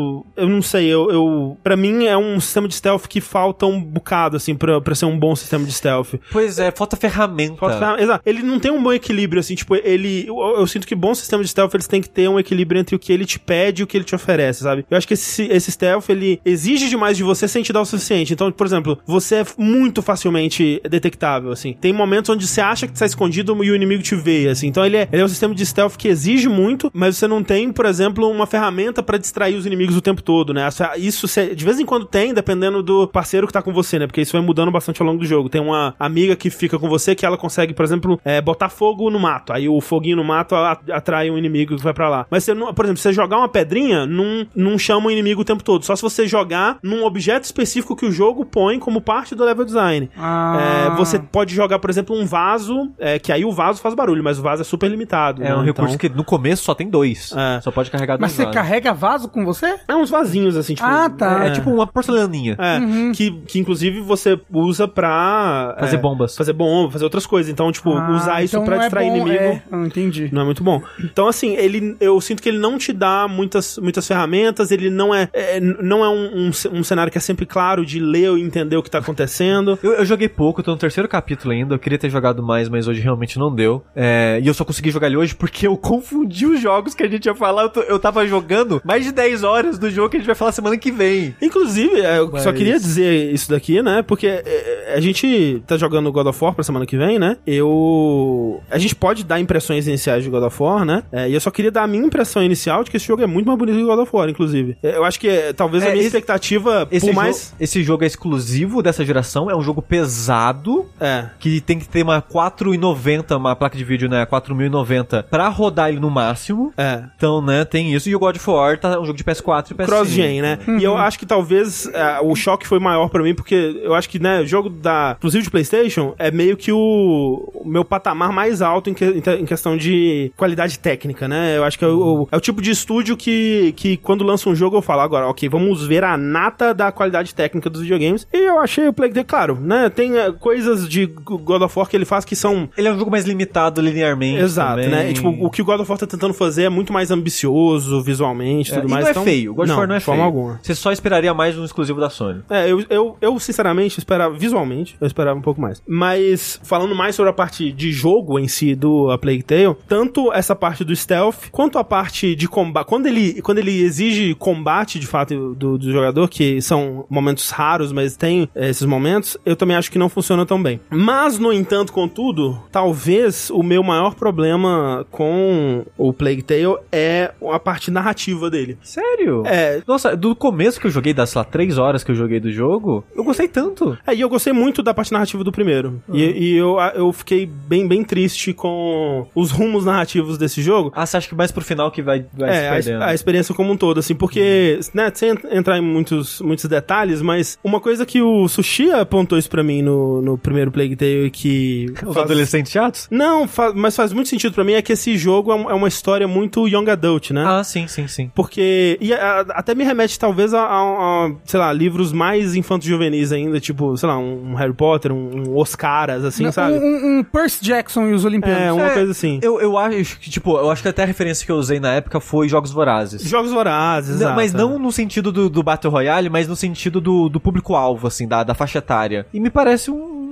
[0.05, 3.67] eu, eu não sei, eu, eu, pra mim é um sistema de stealth que falta
[3.67, 6.15] um bocado, assim, pra, pra ser um bom sistema de stealth.
[6.31, 7.57] Pois é, falta ferramenta.
[7.57, 8.23] Falta ferram- Exato.
[8.27, 10.27] Ele não tem um bom equilíbrio, assim, tipo, ele.
[10.27, 12.95] Eu, eu sinto que bons sistemas de stealth eles têm que ter um equilíbrio entre
[12.95, 14.85] o que ele te pede e o que ele te oferece, sabe?
[14.91, 17.85] Eu acho que esse, esse stealth ele exige demais de você sem te dar o
[17.85, 18.33] suficiente.
[18.33, 21.75] Então, por exemplo, você é muito facilmente detectável, assim.
[21.81, 24.67] Tem momentos onde você acha que está escondido e o inimigo te vê, assim.
[24.69, 27.43] Então, ele é, ele é um sistema de stealth que exige muito, mas você não
[27.43, 30.67] tem, por exemplo, uma ferramenta pra distrair os inimigos o tempo todo, né?
[30.67, 33.99] Essa- Isso cê- de vez em quando tem, dependendo do parceiro que tá com você,
[33.99, 34.07] né?
[34.07, 35.49] Porque isso vai mudando bastante ao longo do jogo.
[35.49, 39.11] Tem uma amiga que fica com você que ela consegue, por exemplo, é, botar fogo
[39.11, 39.53] no mato.
[39.53, 42.27] Aí o foguinho no mato atrai um inimigo que vai pra lá.
[42.31, 45.45] Mas você não, por exemplo, você jogar uma pedrinha, não, não chama o inimigo o
[45.45, 45.85] tempo todo.
[45.85, 49.65] Só se você jogar num objeto específico que o jogo põe como parte do level
[49.65, 50.11] design.
[50.17, 50.91] Ah.
[50.93, 54.23] É, você pode jogar, por exemplo, um vaso, é, que aí o vaso faz barulho,
[54.23, 55.43] mas o vaso é super limitado.
[55.43, 55.55] É né?
[55.57, 57.33] um recurso Então- que no começo só tem dois.
[57.37, 57.61] É.
[57.61, 58.55] Só pode carregar Mas dois você vasos.
[58.55, 59.74] carrega vaso com você?
[59.89, 60.87] É uns vasinhos, assim, tipo.
[60.87, 61.47] Ah, tá.
[61.47, 62.57] É, tipo uma porcelaninha.
[62.59, 65.77] É, que, que inclusive você usa pra.
[65.81, 66.37] Fazer é, bombas.
[66.37, 67.51] Fazer bomba, fazer outras coisas.
[67.51, 69.43] Então, tipo, Ah, usar isso então pra não é distrair bom, inimigo.
[69.43, 70.29] É, eu entendi.
[70.33, 70.83] Não é muito bom.
[71.03, 75.15] Então, assim, ele, eu sinto que ele não te dá muitas, muitas ferramentas, ele não
[75.15, 78.43] é, é, não é um, um, um cenário que é sempre claro de ler e
[78.43, 79.79] entender o que tá acontecendo.
[79.83, 81.75] Eu, eu joguei pouco, tô no terceiro capítulo ainda.
[81.75, 83.83] Eu queria ter jogado mais, mas hoje realmente não deu.
[83.95, 87.09] É, e eu só consegui jogar ele hoje porque eu confundi os jogos que a
[87.09, 87.63] gente ia falar.
[87.63, 90.35] Eu, tô- eu tava jogando mais de 10 horas do jogo que a gente vai
[90.37, 91.35] falar semana que vem.
[91.41, 94.03] Inclusive, é, eu só Mas- queria dizer isso daqui, né?
[94.03, 97.37] Porque é, a gente tá jogando God of War pra semana que vem, né?
[97.47, 98.61] Eu.
[98.71, 101.03] A gente pode dar impressões iniciais de God of War, né?
[101.13, 103.27] É, e eu só queria dar a minha impressão inicial de que esse jogo é
[103.27, 104.77] muito mais bonito que God of War, inclusive.
[104.83, 107.55] É, Eu acho que é, talvez É, a minha esse- expectativa, Esse, por jo- mais.
[107.59, 110.87] esse jogo é exclusivo dessa geração, é um jogo pesado.
[111.01, 111.27] É.
[111.39, 114.25] Que tem que ter uma 4,90, uma placa de vídeo, né?
[114.27, 116.73] 4090 pra rodar ele no máximo.
[116.77, 117.03] É.
[117.17, 118.09] Então, né, tem isso.
[118.09, 119.87] E o God of War tá um jogo de PS4 e PS5.
[119.87, 120.59] Cross-gen, né?
[120.79, 124.09] E eu acho que talvez é, o choque foi maior pra mim, porque eu acho
[124.09, 125.15] que, né, jogo da.
[125.19, 129.45] Inclusive de PlayStation, é meio que o, o meu patamar mais alto em, que- em
[129.45, 131.57] questão de qualidade técnica, né?
[131.57, 134.55] Eu acho que é o, é o tipo de estúdio que, que quando lança um
[134.55, 138.27] jogo eu falo, agora, ok, vamos ver a nata da qualidade técnica dos videogames.
[138.33, 139.89] E eu achei o Plague Day, claro, né?
[139.91, 142.99] Tem é, coisas de God of War que ele faz que são Ele é um
[142.99, 144.41] jogo mais limitado linearmente.
[144.43, 144.89] Exato, também.
[144.91, 145.11] né?
[145.11, 148.03] E, tipo, o que o God of War tá tentando fazer é muito mais ambicioso
[148.03, 149.05] visualmente e É, tudo e mais.
[149.05, 149.53] não é então- feio.
[149.53, 150.27] O God of War não é de forma feio.
[150.27, 150.61] alguma.
[150.63, 152.43] Você só esperaria mais um exclusivo da Sony.
[152.49, 155.83] É, eu, eu, eu sinceramente esperava, visualmente, eu esperava um pouco mais.
[155.87, 160.33] Mas, falando mais sobre a parte de jogo em si do A Plague Tale, tanto
[160.33, 164.99] essa parte do stealth, quanto a parte de combate, quando ele, quando ele exige combate,
[164.99, 169.57] de fato, do, do jogador, que são momentos raros, mas tem é, esses momentos, eu
[169.57, 170.81] também acho que não funciona tão bem.
[170.91, 177.59] Mas, no entanto, contudo, talvez o meu maior problema com o Plague Tale é a
[177.59, 178.79] parte narrativa dele.
[178.83, 179.34] Sério?
[179.47, 182.39] É, Nossa, do começo que eu joguei, das, sei lá, três horas que eu joguei
[182.41, 183.97] do jogo, eu gostei tanto.
[184.07, 186.03] É, e eu gostei muito da parte narrativa do primeiro.
[186.13, 190.93] E, e eu, eu fiquei bem, bem triste com os rumos narrativos desse jogo.
[190.95, 193.03] Ah, você acha que mais pro final que vai, vai É, se a, perdendo?
[193.05, 197.23] a experiência como um todo, assim, porque, né, sem ent- entrar em muitos, muitos detalhes,
[197.23, 201.27] mas uma coisa que o Sushi apontou isso pra mim no, no primeiro Plague Tale
[201.27, 201.87] e que...
[202.05, 203.09] Os faz- adolescentes chatos?
[203.11, 205.89] Não, fa- mas faz muito sentido pra mim é que esse jogo é, é uma
[205.89, 207.45] história muito young adult, né?
[207.47, 208.31] Ah, sim, sim, sim.
[208.35, 208.99] Porque.
[209.01, 213.59] E a- até me remete talvez a, a- a, sei lá, livros mais infanto-juvenis ainda,
[213.61, 216.75] tipo, sei lá, um Harry Potter, um, um Oscaras, assim, Um, sabe?
[216.79, 218.61] um- um Percy Jackson e os Olimpianos.
[218.63, 219.39] É, uma É, coisa assim.
[219.43, 221.93] Eu, eu acho que, tipo, eu acho que até a referência que eu usei na
[221.95, 223.23] época foi Jogos Vorazes.
[223.23, 224.59] Jogos Vorazes, Não, mas é.
[224.59, 228.43] não no sentido do, do Battle Royale, mas no sentido do, do público-alvo, assim, da,
[228.43, 229.27] da faixa etária.
[229.33, 230.25] E me parece um.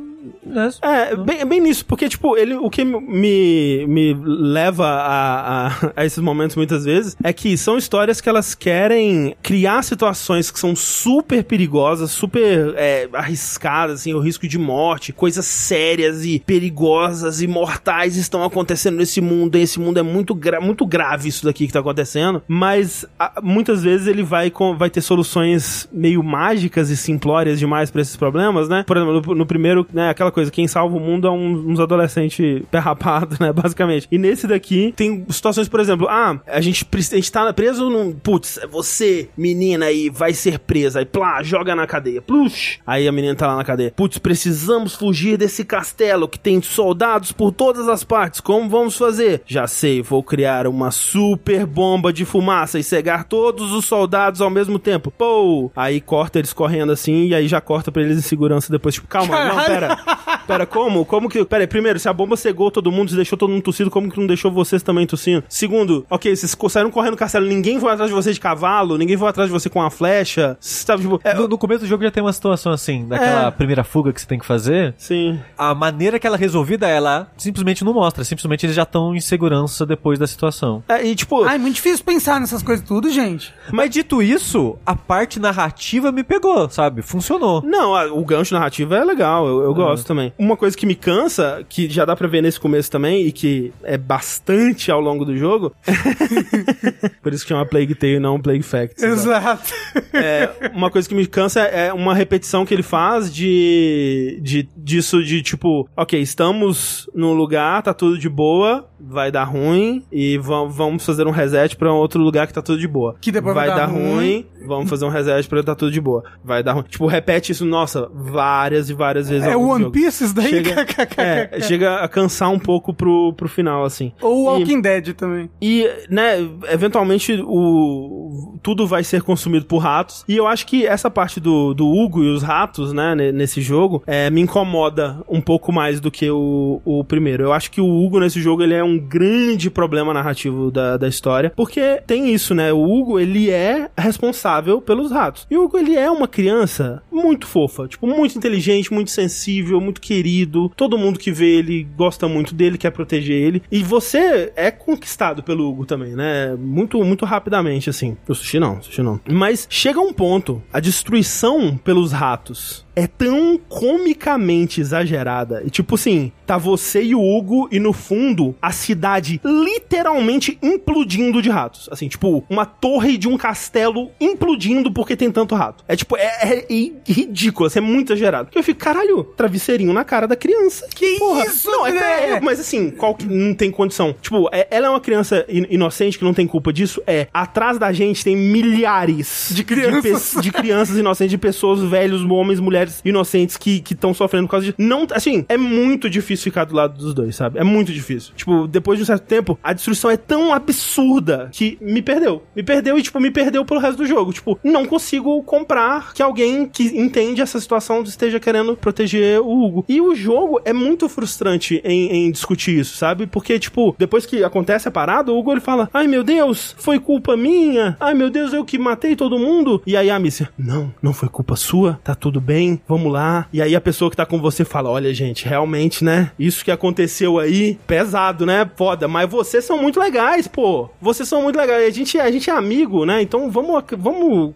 [0.52, 5.72] Né, É, bem, bem nisso, porque, tipo, ele, o que me, me leva a, a,
[5.96, 10.58] a esses momentos muitas vezes é que são histórias que elas querem criar situações que
[10.58, 17.40] são super perigosas, super é, arriscadas, assim, o risco de morte, coisas sérias e perigosas
[17.42, 21.44] e mortais estão acontecendo nesse mundo, e esse mundo é muito, gra muito grave isso
[21.44, 26.22] daqui que tá acontecendo, mas a- muitas vezes ele vai, com, vai ter soluções meio
[26.22, 28.84] mágicas e simplórias demais pra esses problemas, né?
[28.86, 31.80] Por exemplo, no, no primeiro, né, aquela coisa, quem salva o mundo é um- uns
[31.80, 34.06] adolescentes perrapados, né, basicamente.
[34.10, 38.12] E nesse daqui tem situações, por exemplo, ah, a gente, a gente tá preso num,
[38.12, 43.06] putz, é você, menina aí, vai ser presa, aí plá, joga na cadeia, plush, aí
[43.06, 47.52] a menina tá lá na cadeia, putz, precisamos fugir desse castelo que tem soldados por
[47.52, 49.42] todas as partes, como vamos fazer?
[49.46, 54.50] Já sei, vou criar uma super bomba de fumaça e cegar todos os soldados ao
[54.50, 58.22] mesmo tempo, pô, aí corta eles correndo assim, e aí já corta pra eles em
[58.22, 59.96] segurança depois, tipo, calma, não, pera,
[60.52, 61.04] pera, como?
[61.04, 63.62] Como que, pera aí, primeiro, se a bomba cegou todo mundo, se deixou todo mundo
[63.62, 65.44] tossido, como que não deixou vocês também tossindo?
[65.48, 69.16] Segundo, ok, vocês saíram correndo no castelo, ninguém foi atrás de você de cavalo, ninguém
[69.16, 72.02] foi atrás de você com uma flecha, sabe, tipo, é, No, no começo do jogo
[72.04, 73.50] já tem uma situação assim, daquela É.
[73.50, 74.94] primeira fuga que você tem que fazer.
[74.96, 75.38] sim.
[75.56, 78.24] A maneira que ela é resolvida, ela simplesmente não mostra.
[78.24, 80.82] Simplesmente eles já estão em segurança depois da situação.
[80.88, 83.52] É, e tipo, Ai, muito difícil pensar nessas coisas tudo, gente.
[83.70, 87.02] Mas dito isso, a parte narrativa me pegou, sabe?
[87.02, 87.62] Funcionou.
[87.64, 90.32] Não, a- o gancho narrativo é legal, eu, eu gosto também.
[90.42, 93.72] Uma coisa que me cansa, que já dá pra ver nesse começo também, e que
[93.84, 95.72] é bastante ao longo do jogo.
[97.22, 99.02] Por isso que chama Plague Tale e não Plague Facts.
[99.02, 99.72] Exato.
[100.12, 105.22] É, uma coisa que me cansa é uma repetição que ele faz de, de disso
[105.22, 110.64] de tipo, ok, estamos num lugar, tá tudo de boa, vai dar ruim e va-
[110.64, 113.14] vamos fazer um reset pra outro lugar que tá tudo de boa.
[113.20, 116.00] Que depois vai vai dar dar ruim, vamos fazer um reset pra tá tudo de
[116.00, 116.24] boa.
[116.44, 116.82] Vai dar ruim.
[116.88, 119.46] Tipo, repete isso, nossa, várias e várias vezes.
[119.46, 119.92] É do One jogo.
[119.92, 120.50] Piece isso daí?
[120.50, 120.86] Chega,
[121.18, 124.12] é, chega a cansar um pouco pro, pro final, assim.
[124.20, 125.50] Ou E- Walking Dead também.
[125.60, 126.36] e, né,
[126.70, 127.40] eventualmente
[127.86, 130.24] o tudo vai ser consumido por ratos.
[130.28, 133.60] E eu acho que essa parte do, do Hugo e os ratos, né, ne- nesse
[133.60, 137.42] jogo, é, me incomoda um pouco mais do que o, o primeiro.
[137.42, 141.08] Eu acho que o Hugo nesse jogo ele é um grande problema narrativo da, da
[141.08, 142.72] história, porque tem isso, né?
[142.72, 145.46] O Hugo ele é responsável pelos ratos.
[145.50, 150.00] E o Hugo ele é uma criança muito fofa, tipo, muito inteligente, muito sensível, muito
[150.12, 150.70] querido.
[150.76, 153.62] Todo mundo que vê ele gosta muito dele, quer proteger ele.
[153.70, 156.54] E você é conquistado pelo Hugo também, né?
[156.58, 158.16] Muito, muito rapidamente, assim.
[158.28, 159.20] O sushi não, o sushi não.
[159.30, 165.62] Mas chega um ponto, a destruição pelos ratos é tão comicamente exagerada.
[165.64, 171.40] E tipo assim, tá você e o Hugo e no fundo a cidade literalmente implodindo
[171.42, 171.88] de ratos.
[171.90, 175.84] Assim, tipo, uma torre de um castelo implodindo porque tem tanto rato.
[175.88, 176.22] É tipo, é,
[176.60, 176.66] é
[177.06, 178.50] ridículo, assim, é muito exagerado.
[178.50, 180.86] Que eu fico, caralho, travesseirinho na cara da criança.
[180.94, 181.44] Que Porra.
[181.46, 184.14] isso, Não, é, é, mas assim, qual que não tem condição?
[184.20, 187.02] Tipo, é- ela é uma criança in- inocente que não tem culpa disso?
[187.06, 187.26] É.
[187.32, 190.34] Atrás da gente tem milhares De crianças.
[190.34, 194.66] pe- de crianças inocentes, de pessoas, velhos, homens, mulheres inocentes que estão sofrendo por causa
[194.66, 194.74] de.
[194.76, 197.58] Não, assim, é muito difícil ficar do lado dos dois, sabe?
[197.58, 198.32] É muito difícil.
[198.34, 202.42] Tipo, depois de um certo tempo, a destruição é tão absurda que me perdeu.
[202.54, 204.32] Me perdeu e, tipo, me perdeu pelo resto do jogo.
[204.32, 209.84] Tipo, não consigo comprar que alguém que entende essa situação esteja querendo proteger o Hugo.
[209.88, 213.26] E o jogo é muito frustrante em, em discutir isso, sabe?
[213.26, 216.98] Porque, tipo, depois que acontece a parada, o Hugo ele fala: Ai meu Deus, foi
[216.98, 217.96] culpa minha.
[218.00, 219.82] Ai meu Deus, eu que matei todo mundo.
[219.86, 223.46] E aí a Missy, não, não foi culpa sua, tá tudo bem, vamos lá.
[223.52, 226.32] E aí a pessoa que tá com você fala: Olha, gente, realmente, né?
[226.38, 228.68] Isso que aconteceu aí, pesado, né?
[228.76, 230.90] Foda, mas vocês são muito legais, pô.
[231.00, 231.86] Vocês são muito legais.
[231.86, 233.22] A gente, a gente é amigo, né?
[233.22, 234.54] Então vamos, vamos.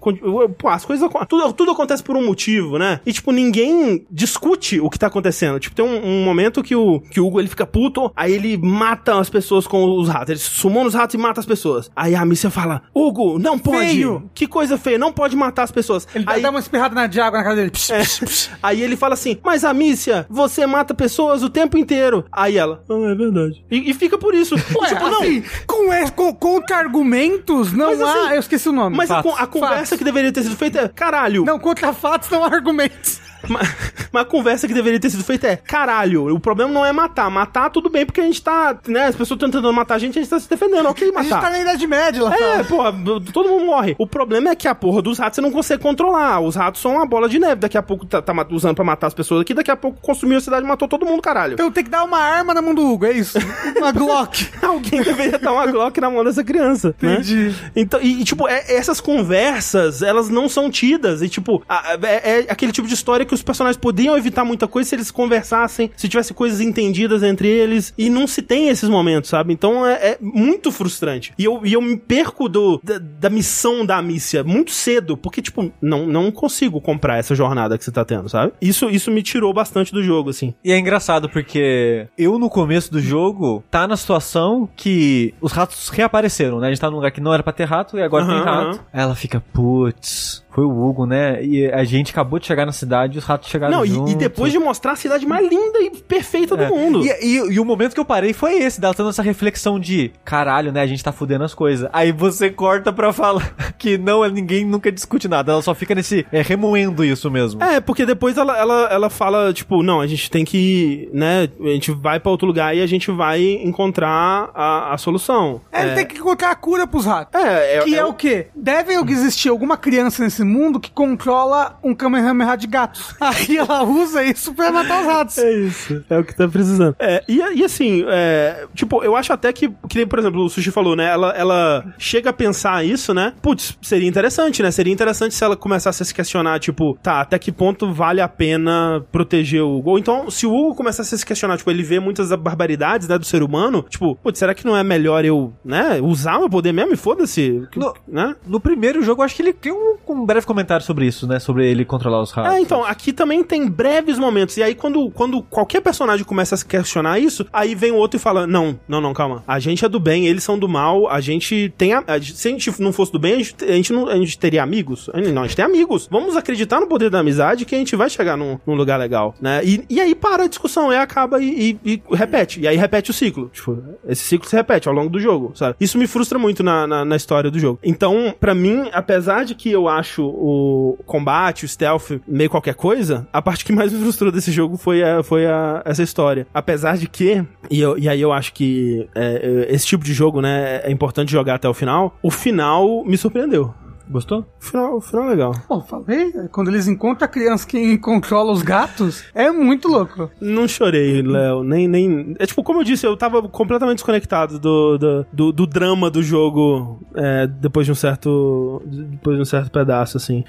[0.59, 1.09] Pô, as coisas.
[1.29, 3.01] Tudo, tudo acontece por um motivo, né?
[3.07, 5.59] E, tipo, ninguém discute o que tá acontecendo.
[5.59, 8.57] Tipo, tem um, um momento que o, que o Hugo ele fica puto, aí ele
[8.57, 10.31] mata as pessoas com os ratos.
[10.31, 11.91] Ele sumona os ratos e mata as pessoas.
[11.95, 13.87] Aí a Missa fala: Hugo, não pode.
[13.87, 14.31] Feio.
[14.35, 16.07] Que coisa feia, não pode matar as pessoas.
[16.15, 17.71] Ele aí, dá uma espirrada na de água na cara dele.
[17.71, 18.03] Psh, é.
[18.63, 22.25] Aí ele fala assim: Mas Amícia, você mata pessoas o tempo inteiro.
[22.33, 23.65] Aí ela: Ah, é verdade.
[23.71, 24.55] E, e fica por isso.
[24.55, 25.21] Ué, tipo, não.
[25.23, 28.11] assim, com, es- com, contra-argumentos, não Mas, há.
[28.25, 28.97] assim, eu esqueci o nome.
[28.97, 29.41] Mas a, Fatos.
[29.41, 29.99] a conversa Fatos.
[29.99, 31.45] que deveria ter sido feita é: Caralho.
[31.45, 33.21] Não, contra fatos não há argumentos.
[33.49, 36.93] Mas, mas a conversa que deveria ter sido feita é: caralho, o problema não é
[36.93, 37.31] matar.
[37.31, 38.77] Matar tudo bem, porque a gente tá.
[38.87, 40.87] Né, as pessoas estão tentando matar a gente, a gente tá se defendendo.
[40.89, 41.51] Ok, A gente tá matar.
[41.51, 42.93] na Idade Média lá É, porra,
[43.33, 43.95] todo mundo morre.
[43.99, 46.41] O problema é que a porra dos ratos você não consegue controlar.
[46.41, 47.57] Os ratos são uma bola de neve.
[47.57, 50.39] Daqui a pouco tá, tá usando pra matar as pessoas aqui, daqui a pouco consumiu
[50.39, 51.55] a cidade e matou todo mundo, caralho.
[51.55, 53.39] Então tem que dar uma arma na mão do Hugo, é isso?
[53.77, 54.49] Uma Glock.
[54.63, 56.95] Alguém deveria dar uma Glock na mão dessa criança.
[57.01, 57.15] né?
[57.15, 57.55] Entendi.
[57.75, 61.21] Então, e, e, tipo, é- essas conversas, elas não são tidas.
[61.23, 64.67] E, tipo, a- é, é aquele tipo de história que os personagens poderiam evitar muita
[64.67, 67.93] coisa se eles conversassem, se tivesse coisas entendidas entre eles.
[67.99, 69.53] E não se tem esses momentos, sabe?
[69.53, 71.33] Então é, é muito frustrante.
[71.39, 75.43] E eu, e eu me perco do, da, da missão da Amicia muito cedo, porque,
[75.43, 78.53] tipo, não, não consigo comprar essa jornada que você tá tendo, sabe?
[78.61, 80.55] Isso, isso me tirou bastante do jogo, assim.
[80.65, 85.89] E é engraçado porque eu no começo do jogo tá na situação que os ratos
[85.89, 86.69] reapareceram, né?
[86.69, 88.45] A gente tá num lugar que não era pra ter rato e agora Aham, tem
[88.45, 88.85] rato.
[88.93, 91.45] Aí ela fica, putz, foi o Hugo, né?
[91.45, 94.15] E a gente acabou de chegar na cidade e os ratos chegaram Não, e, e
[94.15, 96.67] depois de mostrar a cidade mais linda e perfeita É.
[96.67, 97.05] do mundo.
[97.05, 100.13] E, e- e o momento que eu parei foi esse, dela tendo essa reflexão de
[100.25, 100.81] caralho, né?
[100.83, 101.89] A gente tá fudendo as coisas.
[101.93, 105.53] Aí você corta pra falar que não, ninguém nunca discute nada.
[105.53, 106.27] Ela só fica nesse.
[106.33, 107.63] É, remoendo isso mesmo.
[107.63, 111.69] É, porque depois ela, ela, ela fala, tipo, não, a gente tem que, né, a
[111.69, 113.43] gente vai pra outro lugar e a gente vai
[113.81, 115.61] encontrar a, a solução.
[115.73, 117.41] É, ele tem que colocar a cura pros ratos.
[117.41, 118.49] É, é, que é, é o quê?
[118.55, 123.06] Deve existir alguma criança nesse mundo que controla um Kamehameha de gatos.
[123.21, 125.39] Aí ela usa isso pra matar os ratos.
[125.39, 126.95] É isso, é o que tá precisando.
[126.99, 130.49] É, e, e assim, é, tipo, eu acho até que, que nem, por exemplo, o
[130.49, 134.93] Sushi falou, né, ela, ela chega a pensar isso, né, putz, seria interessante, né, seria
[134.93, 139.05] interessante se ela começasse a se questionar, tipo, tá, até que ponto vale a pena
[139.13, 139.91] proteger o Hugo?
[139.91, 143.19] Ou então, se o Hugo começasse a se questionar, tipo, ele vê muitas barbaridades, né,
[143.19, 146.73] do ser humano, tipo, putz, será que não é melhor eu, né, usar meu poder
[146.73, 148.35] mesmo e foda-se, No- né?
[148.47, 151.39] No primeiro jogo, eu acho que ele tem um, um breve comentário sobre isso, né?
[151.39, 152.53] Sobre ele controlar os ratos.
[152.53, 154.57] É, então, aqui também tem breves momentos.
[154.57, 158.17] E aí, quando, quando qualquer personagem começa a se questionar isso, aí vem o outro
[158.17, 159.45] e fala: Não, não, não, calma.
[159.47, 161.09] A gente é do bem, eles são do mal.
[161.09, 161.93] A gente tem.
[161.93, 164.17] A, a- se a gente não fosse do bem, a gente, a gente não a
[164.17, 165.09] gente teria amigos.
[165.33, 166.09] Não, a gente tem amigos.
[166.11, 169.35] Vamos acreditar no poder da amizade que a gente vai chegar num, num lugar legal,
[169.41, 169.61] né?
[169.65, 172.61] E, e aí para a discussão, aí acaba e, e- e repete.
[172.61, 173.51] E aí repete o ciclo.
[173.53, 175.77] Tipo, esse ciclo se repete ao longo do jogo, sabe?
[175.81, 177.79] Isso me frustra muito na, na, na história do jogo.
[177.85, 182.86] Então, pra mim, apesar de que eu acho o combate, o stealth, meio qualquer coisa,
[183.33, 186.47] a parte que mais me frustrou desse jogo foi, a, foi a, essa história.
[186.53, 190.41] Apesar de que, e, eu- e aí eu acho que é, esse tipo de jogo,
[190.41, 193.75] né, é importante jogar até o final, o final me surpreendeu.
[194.09, 194.41] Gostou?
[194.61, 195.53] O final, o final é legal.
[195.69, 200.31] Pô, falei, quando eles encontram a criança que controla os gatos, é muito louco.
[200.41, 202.35] Não chorei, Léo, nem, nem...
[202.39, 206.23] É tipo, como eu disse, eu tava completamente desconectado do, do, do, do drama do
[206.23, 208.83] jogo é, depois de um certo...
[208.87, 210.45] depois de um certo pedaço, assim.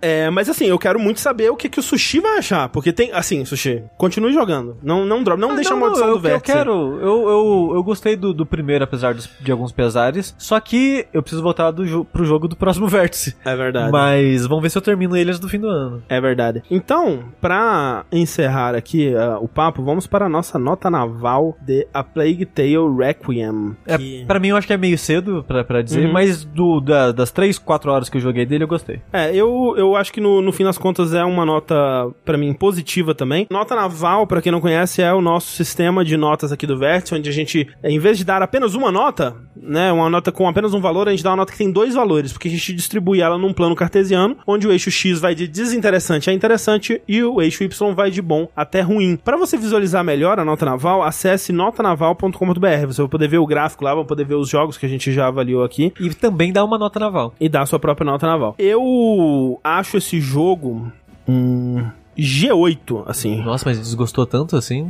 [0.00, 2.92] É, mas assim, eu quero muito saber o que, que o Sushi vai achar, porque
[2.92, 3.12] tem...
[3.12, 4.76] Assim, Sushi, continue jogando.
[4.82, 6.52] Não, não drop, não Ah, deixa a não, maldição eu, do Eu vértice.
[6.52, 6.70] quero.
[7.00, 10.34] Eu, eu, eu gostei do, do primeiro, apesar dos- de alguns pesares.
[10.38, 13.34] Só que eu preciso voltar do, jo- pro jogo do próximo vértice.
[13.44, 13.90] É verdade.
[13.90, 16.02] Mas vamos ver se eu termino eles do fim do ano.
[16.08, 16.62] É verdade.
[16.70, 22.02] Então, pra encerrar aqui ah, o papo, vamos para a nossa nota naval de A
[22.04, 23.76] Plague Tale Requiem.
[23.86, 26.12] É, que- Pra mim, eu acho que é meio cedo pra, pra dizer, Uhum.
[26.12, 29.00] mas do, da- das 3, 4 horas que eu joguei dele, eu gostei.
[29.12, 31.74] É, eu, eu acho que no, no fim das contas é uma nota,
[32.24, 33.46] pra mim, positiva também.
[33.50, 37.14] Nota naval, pra quem não conhece, é o nosso sistema de notas aqui do Vértice,
[37.14, 40.74] onde a gente, em vez de dar apenas uma nota, né, uma nota com apenas
[40.74, 43.20] um valor, a gente dá uma nota que tem dois valores, porque a gente distribui
[43.20, 47.40] ela num plano cartesiano, onde o eixo X vai de desinteressante a interessante e o
[47.40, 49.16] eixo Y vai de bom até ruim.
[49.16, 52.86] Pra você visualizar melhor a nota naval, acesse notanaval.com.br.
[52.86, 55.12] Você vai poder ver o gráfico lá, vai poder ver os jogos que a gente
[55.12, 57.32] já avaliou aqui E também dá uma nota naval.
[57.38, 58.56] e dar a sua própria nota naval.
[58.58, 60.90] Eu acho esse jogo
[61.28, 61.84] um
[62.18, 63.42] G8, assim.
[63.42, 64.86] Nossa, mas desgostou tanto assim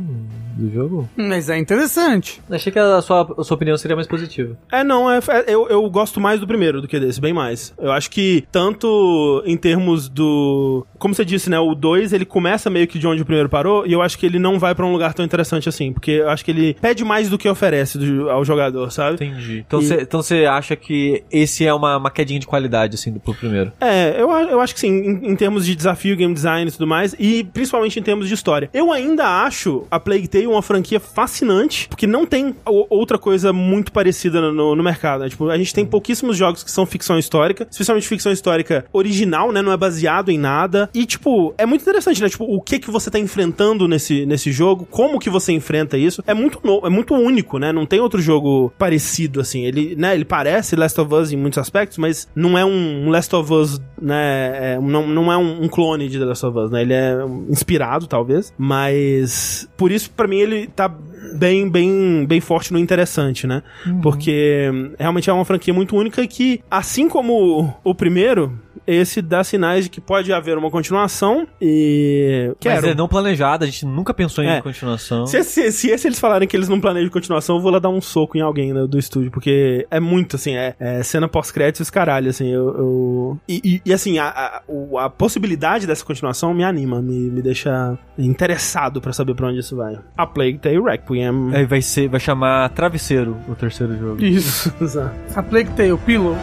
[0.55, 1.09] do jogo?
[1.15, 2.39] Mas é interessante.
[2.49, 4.55] Achei que a sua, a sua opinião seria mais positiva.
[4.71, 7.73] É, não, é, é- eu, eu gosto mais do primeiro do que desse, bem mais.
[7.79, 10.85] Eu acho que tanto em termos do.
[10.99, 11.59] Como você disse, né?
[11.59, 14.25] O 2 ele começa meio que de onde o primeiro parou, e eu acho que
[14.25, 17.03] ele não vai pra um lugar tão interessante assim, porque eu acho que ele pede
[17.03, 19.15] mais do que oferece do- ao jogador, sabe?
[19.15, 19.63] Entendi.
[19.65, 23.11] Então E- você então você acha que esse é uma, uma quedinha de qualidade, assim,
[23.11, 23.71] do pro primeiro?
[23.81, 26.85] É, eu, eu acho que sim, em, em termos de desafio, game design e tudo
[26.85, 28.69] mais, E principalmente em termos de história.
[28.73, 33.91] Eu ainda acho a Plague Tale uma franquia fascinante, porque não tem outra coisa muito
[33.91, 35.21] parecida no, no- no mercado.
[35.23, 35.29] né?
[35.29, 39.61] Tipo, a gente tem pouquíssimos jogos que são ficção histórica, especialmente ficção histórica original, né?
[39.61, 40.89] Não é baseado em nada.
[40.93, 42.29] E, tipo, é muito interessante, né?
[42.29, 46.23] Tipo, o que que você tá enfrentando nesse, nesse jogo, como que você enfrenta isso.
[46.27, 47.71] É muito novo, é muito único, né?
[47.71, 49.63] Não tem outro jogo parecido, assim.
[49.65, 50.13] Ele, né?
[50.15, 53.81] Ele parece Last of Us em muitos aspectos, mas não é um Last of Us,
[54.01, 54.73] né?
[54.75, 56.81] é, não, não é um, um clone de The Last of Us, né?
[56.81, 60.93] Ele é um, inspirado, talvez, mas por isso, pra mim, ele tá
[61.33, 63.63] bem, bem, bem forte no interessante, né?
[64.01, 69.43] Porque hum, realmente é uma franquia muito única que, assim como o primeiro, esse dá
[69.43, 72.47] sinais de que pode haver uma continuação e...
[72.49, 72.87] Mas Quero.
[72.87, 74.61] é não planejado, a gente nunca pensou em É.
[74.61, 75.25] continuação.
[75.27, 77.89] Se, esse- se esse eles falarem que eles não planejam continuação, eu vou lá dar
[77.89, 81.89] um soco em alguém né, do estúdio, porque é muito, assim, é, é cena pós-créditos,
[81.89, 82.67] caralho, assim, eu...
[82.77, 87.41] eu- E, e- e, assim, a, a, a possibilidade dessa continuação me anima, me, me
[87.41, 89.97] deixa interessado pra saber pra onde isso vai.
[90.17, 91.51] A Plague Tale Requiem.
[91.53, 94.23] Aí vai ser, vai chamar Travesseiro o terceiro jogo.
[94.23, 94.73] Isso.
[94.81, 95.13] Exato.
[95.35, 96.35] A Plague Tale, Pillow.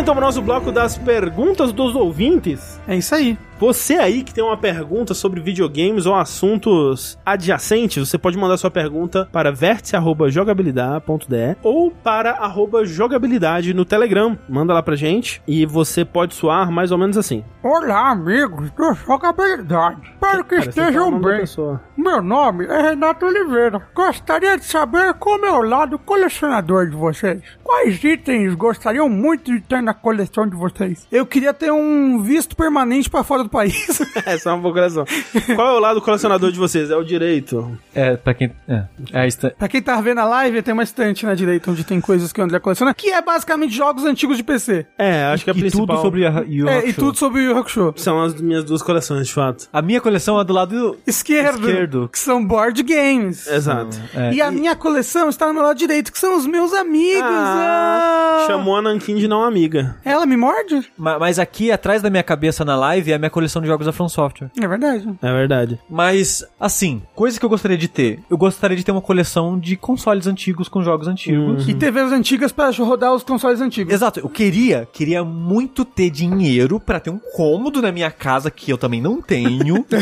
[0.00, 2.79] Então pro nosso bloco das perguntas dos ouvintes.
[2.90, 3.38] É isso aí.
[3.60, 8.70] Você aí que tem uma pergunta sobre videogames ou assuntos adjacentes, você pode mandar sua
[8.70, 14.36] pergunta para vértice.jogabilidade.de ou para arroba jogabilidade no Telegram.
[14.48, 17.44] Manda lá pra gente e você pode soar mais ou menos assim.
[17.62, 20.10] Olá, amigos do Jogabilidade.
[20.14, 21.44] Espero que o estejam da bem.
[21.96, 23.82] Meu nome é Renato Oliveira.
[23.94, 27.42] Gostaria de saber como é o lado colecionador de vocês.
[27.62, 31.06] Quais itens gostariam muito de ter na coleção de vocês?
[31.12, 32.79] Eu queria ter um visto permanente
[33.10, 34.00] pra fora do país.
[34.26, 35.04] Essa é uma boa coleção.
[35.54, 36.90] Qual é o lado colecionador de vocês?
[36.90, 37.78] É o direito.
[37.94, 38.52] É, pra quem.
[38.68, 41.70] É, é a esta- pra quem tá vendo a live, tem uma estante na direita
[41.70, 44.86] onde tem coisas que o André coleciona, que é basicamente jogos antigos de PC.
[44.98, 45.86] É, acho que a e principal...
[45.86, 47.94] tudo sobre a Yu É, e tudo sobre o Yu Hakusho.
[47.96, 49.68] São as minhas duas coleções, de fato.
[49.72, 52.08] A minha coleção é do lado Esquerdo, Esquerdo.
[52.12, 53.46] que são board games.
[53.46, 53.96] Exato.
[54.14, 57.22] É, E a minha coleção está no meu lado direito, que são os meus amigos.
[57.22, 58.46] Ah, Ah.
[58.46, 59.96] Chamou a Nankin de não amiga.
[60.04, 60.90] Ela me morde?
[60.96, 63.86] Ma- Mas aqui atrás da minha cabeça na live é a minha coleção de jogos
[63.86, 64.50] da From Software.
[64.60, 65.08] É verdade.
[65.22, 65.78] É verdade.
[65.88, 68.20] Mas, assim, coisa que eu gostaria de ter.
[68.30, 71.68] Eu gostaria de ter uma coleção de consoles antigos com jogos antigos.
[71.68, 73.92] E TVs antigas pra rodar os consoles antigos.
[73.92, 78.70] Exato, eu queria, queria muito ter dinheiro pra ter um cômodo na minha casa que
[78.70, 79.84] eu também não tenho.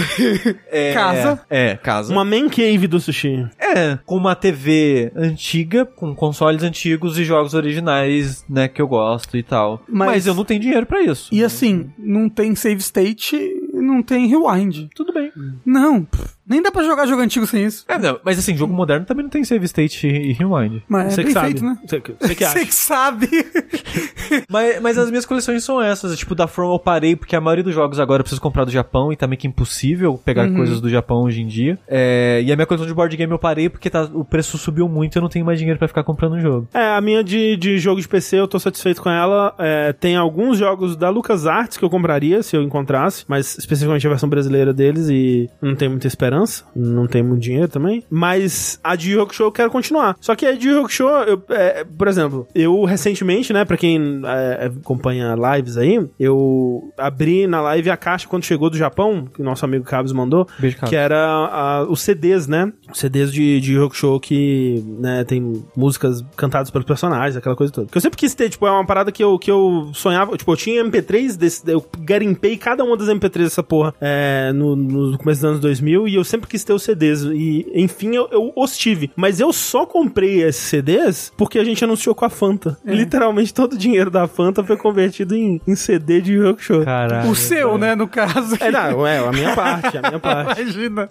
[0.71, 1.41] É, Casa?
[1.49, 2.13] É, casa.
[2.13, 3.47] Uma man cave do sushi.
[3.59, 9.37] É, com uma TV antiga, com consoles antigos e jogos originais, né, que eu gosto
[9.37, 9.83] e tal.
[9.89, 11.29] Mas- Mas, eu não tenho dinheiro pra isso.
[11.33, 13.37] E assim, não tem save state,
[13.73, 14.89] não tem rewind.
[14.95, 15.33] Tudo bem.
[15.65, 17.85] Não, pff, nem dá pra jogar jogo antigo sem isso.
[17.89, 20.83] É, não, mas assim, jogo moderno também não tem save state e rewind.
[20.89, 21.47] Mas Você é que bem sabe.
[21.47, 21.79] feito, né?
[21.87, 22.59] Você que- você que acha.
[22.59, 23.29] Você que sabe.
[24.49, 26.17] mas, mas as minhas coleções são essas.
[26.19, 28.71] Tipo, da From eu parei porque a maioria dos jogos agora eu preciso comprar do
[28.71, 31.79] Japão e tá meio que impossível pegar coisas do Japão hoje em dia.
[31.87, 34.89] É, e a minha coleção de board game eu parei porque tá- o preço subiu
[34.89, 36.69] muito e eu não tenho mais dinheiro pra ficar comprando um jogo.
[36.73, 39.55] É, a minha de, de jogo de PC eu tô satisfeito com ela.
[39.59, 44.11] É, tem alguns jogos da LucasArts que eu compraria se eu encontrasse, mas especificamente a
[44.11, 46.38] versão brasileira deles e não tem muita esperança,
[46.75, 48.03] não tem muito dinheiro também.
[48.11, 50.17] Mas a de Yu Hakusho eu quero continuar.
[50.21, 54.21] Só que a de Yu Hakusho, eu, é, por exemplo, eu recentemente, né, pra quem
[54.25, 59.41] é, acompanha lives aí, eu abri na live a caixa quando chegou do Japão, que
[59.41, 60.91] o nosso amigo Cabos mandou, Beijo, Cabos.
[60.91, 62.73] que era a- os CDs, né?
[62.93, 67.73] Os CDs de, de Yu Hakusho que, né, tem músicas cantadas pelos personagens, aquela coisa
[67.73, 67.87] toda.
[67.89, 70.51] Que eu sempre quis ter, tipo, é uma parada que eu, que eu sonhava, tipo,
[70.53, 75.19] eu tinha MP3 desse, eu garimpei cada uma das MP3 dessa porra é, no, no
[75.19, 78.53] começo dos anos 2000 e eu sempre quis ter os CDs e, enfim, eu, eu
[78.57, 79.11] os tive.
[79.17, 82.77] Mas eu só comprei esses CDs porque a gente anunciou com a Fanta.
[82.85, 86.85] Literalmente todo o dinheiro da Fanta foi convertido em, em CD de Yu Hakusho.
[86.85, 87.31] Caralho.
[87.31, 88.57] o seu, né, no caso.
[88.61, 90.61] É, não, é, a minha parte, a minha parte.
[90.63, 91.09] Imagina.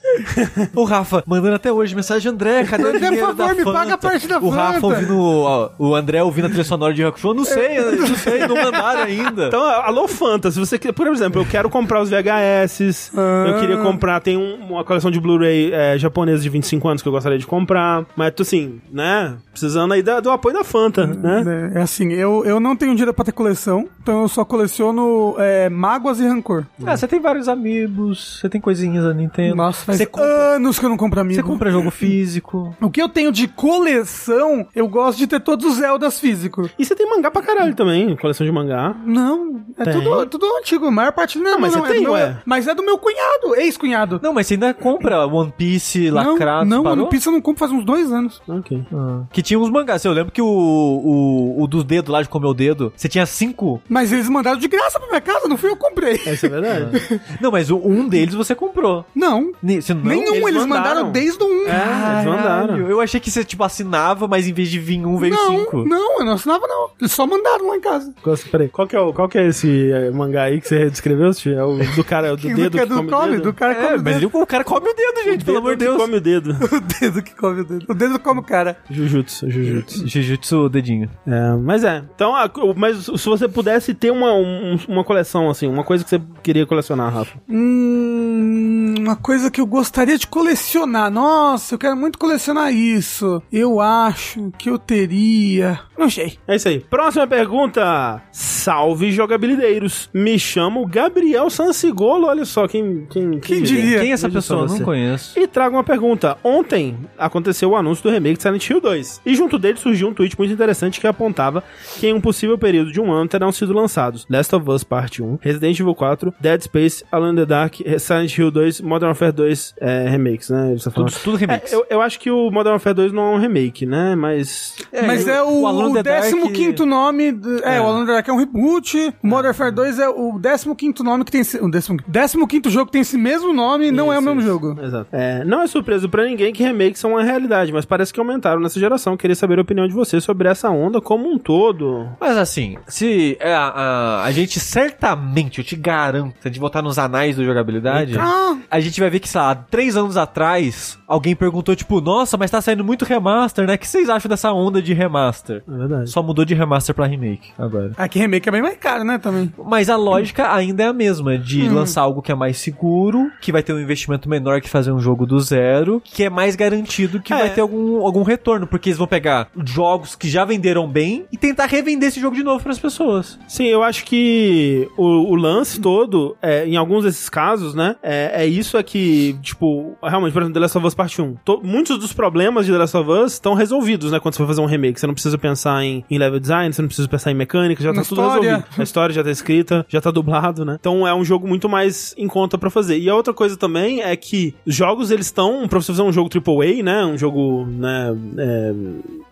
[0.76, 3.64] O Rafa, mandando até hoje mensagem, André, cadê o André, por dinheiro favor, da me
[3.64, 3.78] Fanta?
[3.80, 4.86] paga a parte da O Rafa Fanta.
[4.88, 8.16] ouvindo, ó, o André ouvindo a trilha sonora de Rock Show, não sei, eu não
[8.16, 9.48] sei, não mandaram ainda.
[9.48, 13.12] Então, alô Fanta, se você quer, por exemplo, eu quero comprar os VHS,
[13.48, 17.08] eu queria comprar, tem um- uma coleção de Blu-ray é, japonesa de 25 anos que
[17.08, 21.06] eu gostaria de comprar, mas tô assim, né, precisando aí da- do apoio da Fanta,
[21.08, 21.72] né?
[21.76, 25.36] É, é assim, eu, eu não tenho dinheiro pra ter coleção, então eu só coleciono
[25.38, 26.66] é, mágoas e rancor.
[26.86, 29.56] Ah, você tem vários amigos, você tem coisinhas da Nintendo.
[29.56, 31.36] Nossa, faz você compra, anos que eu não compro amigo.
[31.36, 32.76] você compra jogo físico.
[32.82, 36.70] O que eu tenho de coleção, eu gosto de ter todos os Zeldas físicos.
[36.78, 38.96] E você tem mangá pra caralho também, coleção de mangá.
[39.06, 39.94] Não, é Tem.
[39.94, 40.86] tudo, tudo antigo.
[40.88, 42.38] A maior parte não, Não, mas não você é tem, do meu, ué.
[42.46, 44.20] Mas é do meu cunhado, ex-cunhado.
[44.22, 47.00] Não, mas você ainda compra One Piece Não, lacrado, não, parou?
[47.04, 48.42] One Piece eu não compro faz uns dois anos.
[48.48, 48.84] Ok.
[48.94, 49.22] Ah.
[49.32, 50.04] Que tinha uns mangás.
[50.06, 53.26] Eu lembro que o, o, o dos dedos lá de comer o dedo, você tinha
[53.26, 53.82] cinco.
[53.90, 56.14] Mas eles mandaram de graça pra minha casa, não fui eu que comprei.
[56.16, 57.22] Isso é verdade.
[57.42, 59.06] Não, mas o- um deles você comprou.
[59.16, 59.52] Não.
[59.62, 60.04] Ne- Você não?
[60.04, 61.04] Nenhum, eles eles, mandaram.
[61.06, 61.12] mandaram.
[61.12, 61.50] desde o 1.
[61.68, 62.78] É, eles mandaram.
[62.90, 65.84] Eu achei que você, tipo, assinava, mas em vez de vir um, veio não, cinco.
[65.86, 66.90] não, eu não assinava não.
[67.00, 68.14] Eles só mandaram lá em casa.
[68.24, 70.90] Qual- Peraí, qual que é, o, qual que é esse eh, mangá aí que você
[70.90, 71.34] descreveu?
[71.34, 71.58] Tio?
[71.58, 73.28] É o do cara, é o do Que dedo que é que do come, come,
[73.28, 73.44] o dedo?
[73.44, 74.18] do cara que come É, o mas dedo.
[74.34, 76.06] ele- o cara come o dedo, gente, pelo amor de Dedo que Deus.
[76.06, 76.56] come o dedo.
[76.78, 77.86] O dedo que come o dedo.
[77.90, 78.78] O dedo come o cara.
[78.90, 80.08] Jujutsu, Jujutsu.
[80.08, 81.10] Jujutsu dedinho.
[81.26, 82.04] É, mas é.
[82.16, 86.10] Então, a- mas se você pudesse ter uma, um- uma coleção, assim, uma coisa que
[86.10, 87.38] você queria colecionar, Rafa.
[87.50, 91.10] Hum, uma coisa que eu gostaria de colecionar.
[91.12, 93.42] Nossa, eu quero muito colecionar isso.
[93.52, 95.80] Eu acho que eu teria.
[95.98, 96.38] Não sei.
[96.48, 96.80] É isso aí.
[96.80, 98.22] Próxima pergunta.
[98.32, 100.10] Salve jogabilideiros.
[100.14, 102.28] Me chamo Gabriel Sansigolo.
[102.28, 103.08] Olha só quem.
[103.10, 104.00] Quem, Quem diria?
[104.00, 104.68] Quem é essa pessoa?
[104.68, 105.40] Não conheço.
[105.40, 106.38] E trago uma pergunta.
[106.44, 109.22] Ontem aconteceu o anúncio do remake de Silent Hill 2.
[109.26, 111.64] E junto dele surgiu um tweet muito interessante que apontava
[112.00, 115.24] que em um possível período de um ano terão sido lançados Last of Us Parte
[115.24, 119.32] 1, Resident Evil 4, Dead Space, Alone in the Dark, Silent Hill 2, Modern Warfare
[119.32, 120.76] 2 é, remakes, né?
[120.94, 121.72] Tudo, tudo remix.
[121.72, 124.16] É, eu, eu acho que o Modern Warfare 2 não é um remake, né?
[124.16, 124.76] Mas.
[125.06, 126.24] Mas é o, Alone in o the Dark-
[126.54, 127.32] 15 nome.
[127.32, 129.14] do- É, o Alone in the Dark é um reboot.
[129.24, 130.40] O Modern Warfare 2 é o
[130.78, 131.42] 15 nome que tem.
[131.42, 134.40] esse- O 15 jogo que tem esse mesmo nome e não é o Isso, mesmo
[134.42, 134.50] isso.
[134.50, 134.76] jogo.
[134.82, 135.08] Exato.
[135.12, 138.60] É, não é surpresa pra ninguém que remakes são uma realidade, mas parece que aumentaram
[138.62, 139.16] nessa geração.
[139.18, 142.08] Queria saber a opinião de você sobre essa onda como um todo.
[142.20, 146.60] Mas assim, se é, a, a, a gente certamente, eu te garanto, se a gente
[146.60, 150.18] voltar nos anais do jogabilidade, Ah, a gente vai ver que, sei lá, três anos
[150.18, 153.76] atrás, alguém perguntou, tipo, nossa, mas tá saindo muito remaster, né?
[153.76, 155.64] O que vocês acham dessa onda de remaster?
[155.78, 156.10] É verdade.
[156.10, 157.92] Só mudou de remaster pra remake agora.
[157.98, 159.52] aqui remake é bem mais caro, né, também.
[159.66, 163.52] Mas a lógica ainda é a mesma, de lançar algo que é mais seguro, que
[163.52, 167.22] vai ter um investimento menor que fazer um jogo do zero, que é mais garantido
[167.22, 167.38] que É.
[167.38, 171.38] vai ter algum, algum retorno, porque eles vão pegar jogos que já venderam bem e
[171.38, 173.38] tentar revender esse jogo de novo pras pessoas.
[173.48, 178.44] Sim, eu acho que o, o lance todo, é, em alguns desses casos, né, é,
[178.44, 181.36] é isso é que, tipo, realmente, por exemplo, The Last of Us Part 1.
[181.46, 184.48] To- muitos dos problemas de The Last of Us estão resolvidos, né, quando você vai
[184.48, 185.00] fazer um remake.
[185.00, 187.90] Você não precisa pensar em, em level design, você não precisa pensar em mecânica, já
[187.94, 188.42] Na tá tudo história.
[188.50, 188.68] resolvido.
[188.78, 190.78] A história já tá escrita, já tá dublado, né.
[190.80, 192.98] Então é um jogo muito mais em conta pra fazer.
[192.98, 196.12] E a outra coisa também é que os jogos, eles estão, pra você fazer um
[196.12, 198.74] jogo AAA, né, um jogo, né, é,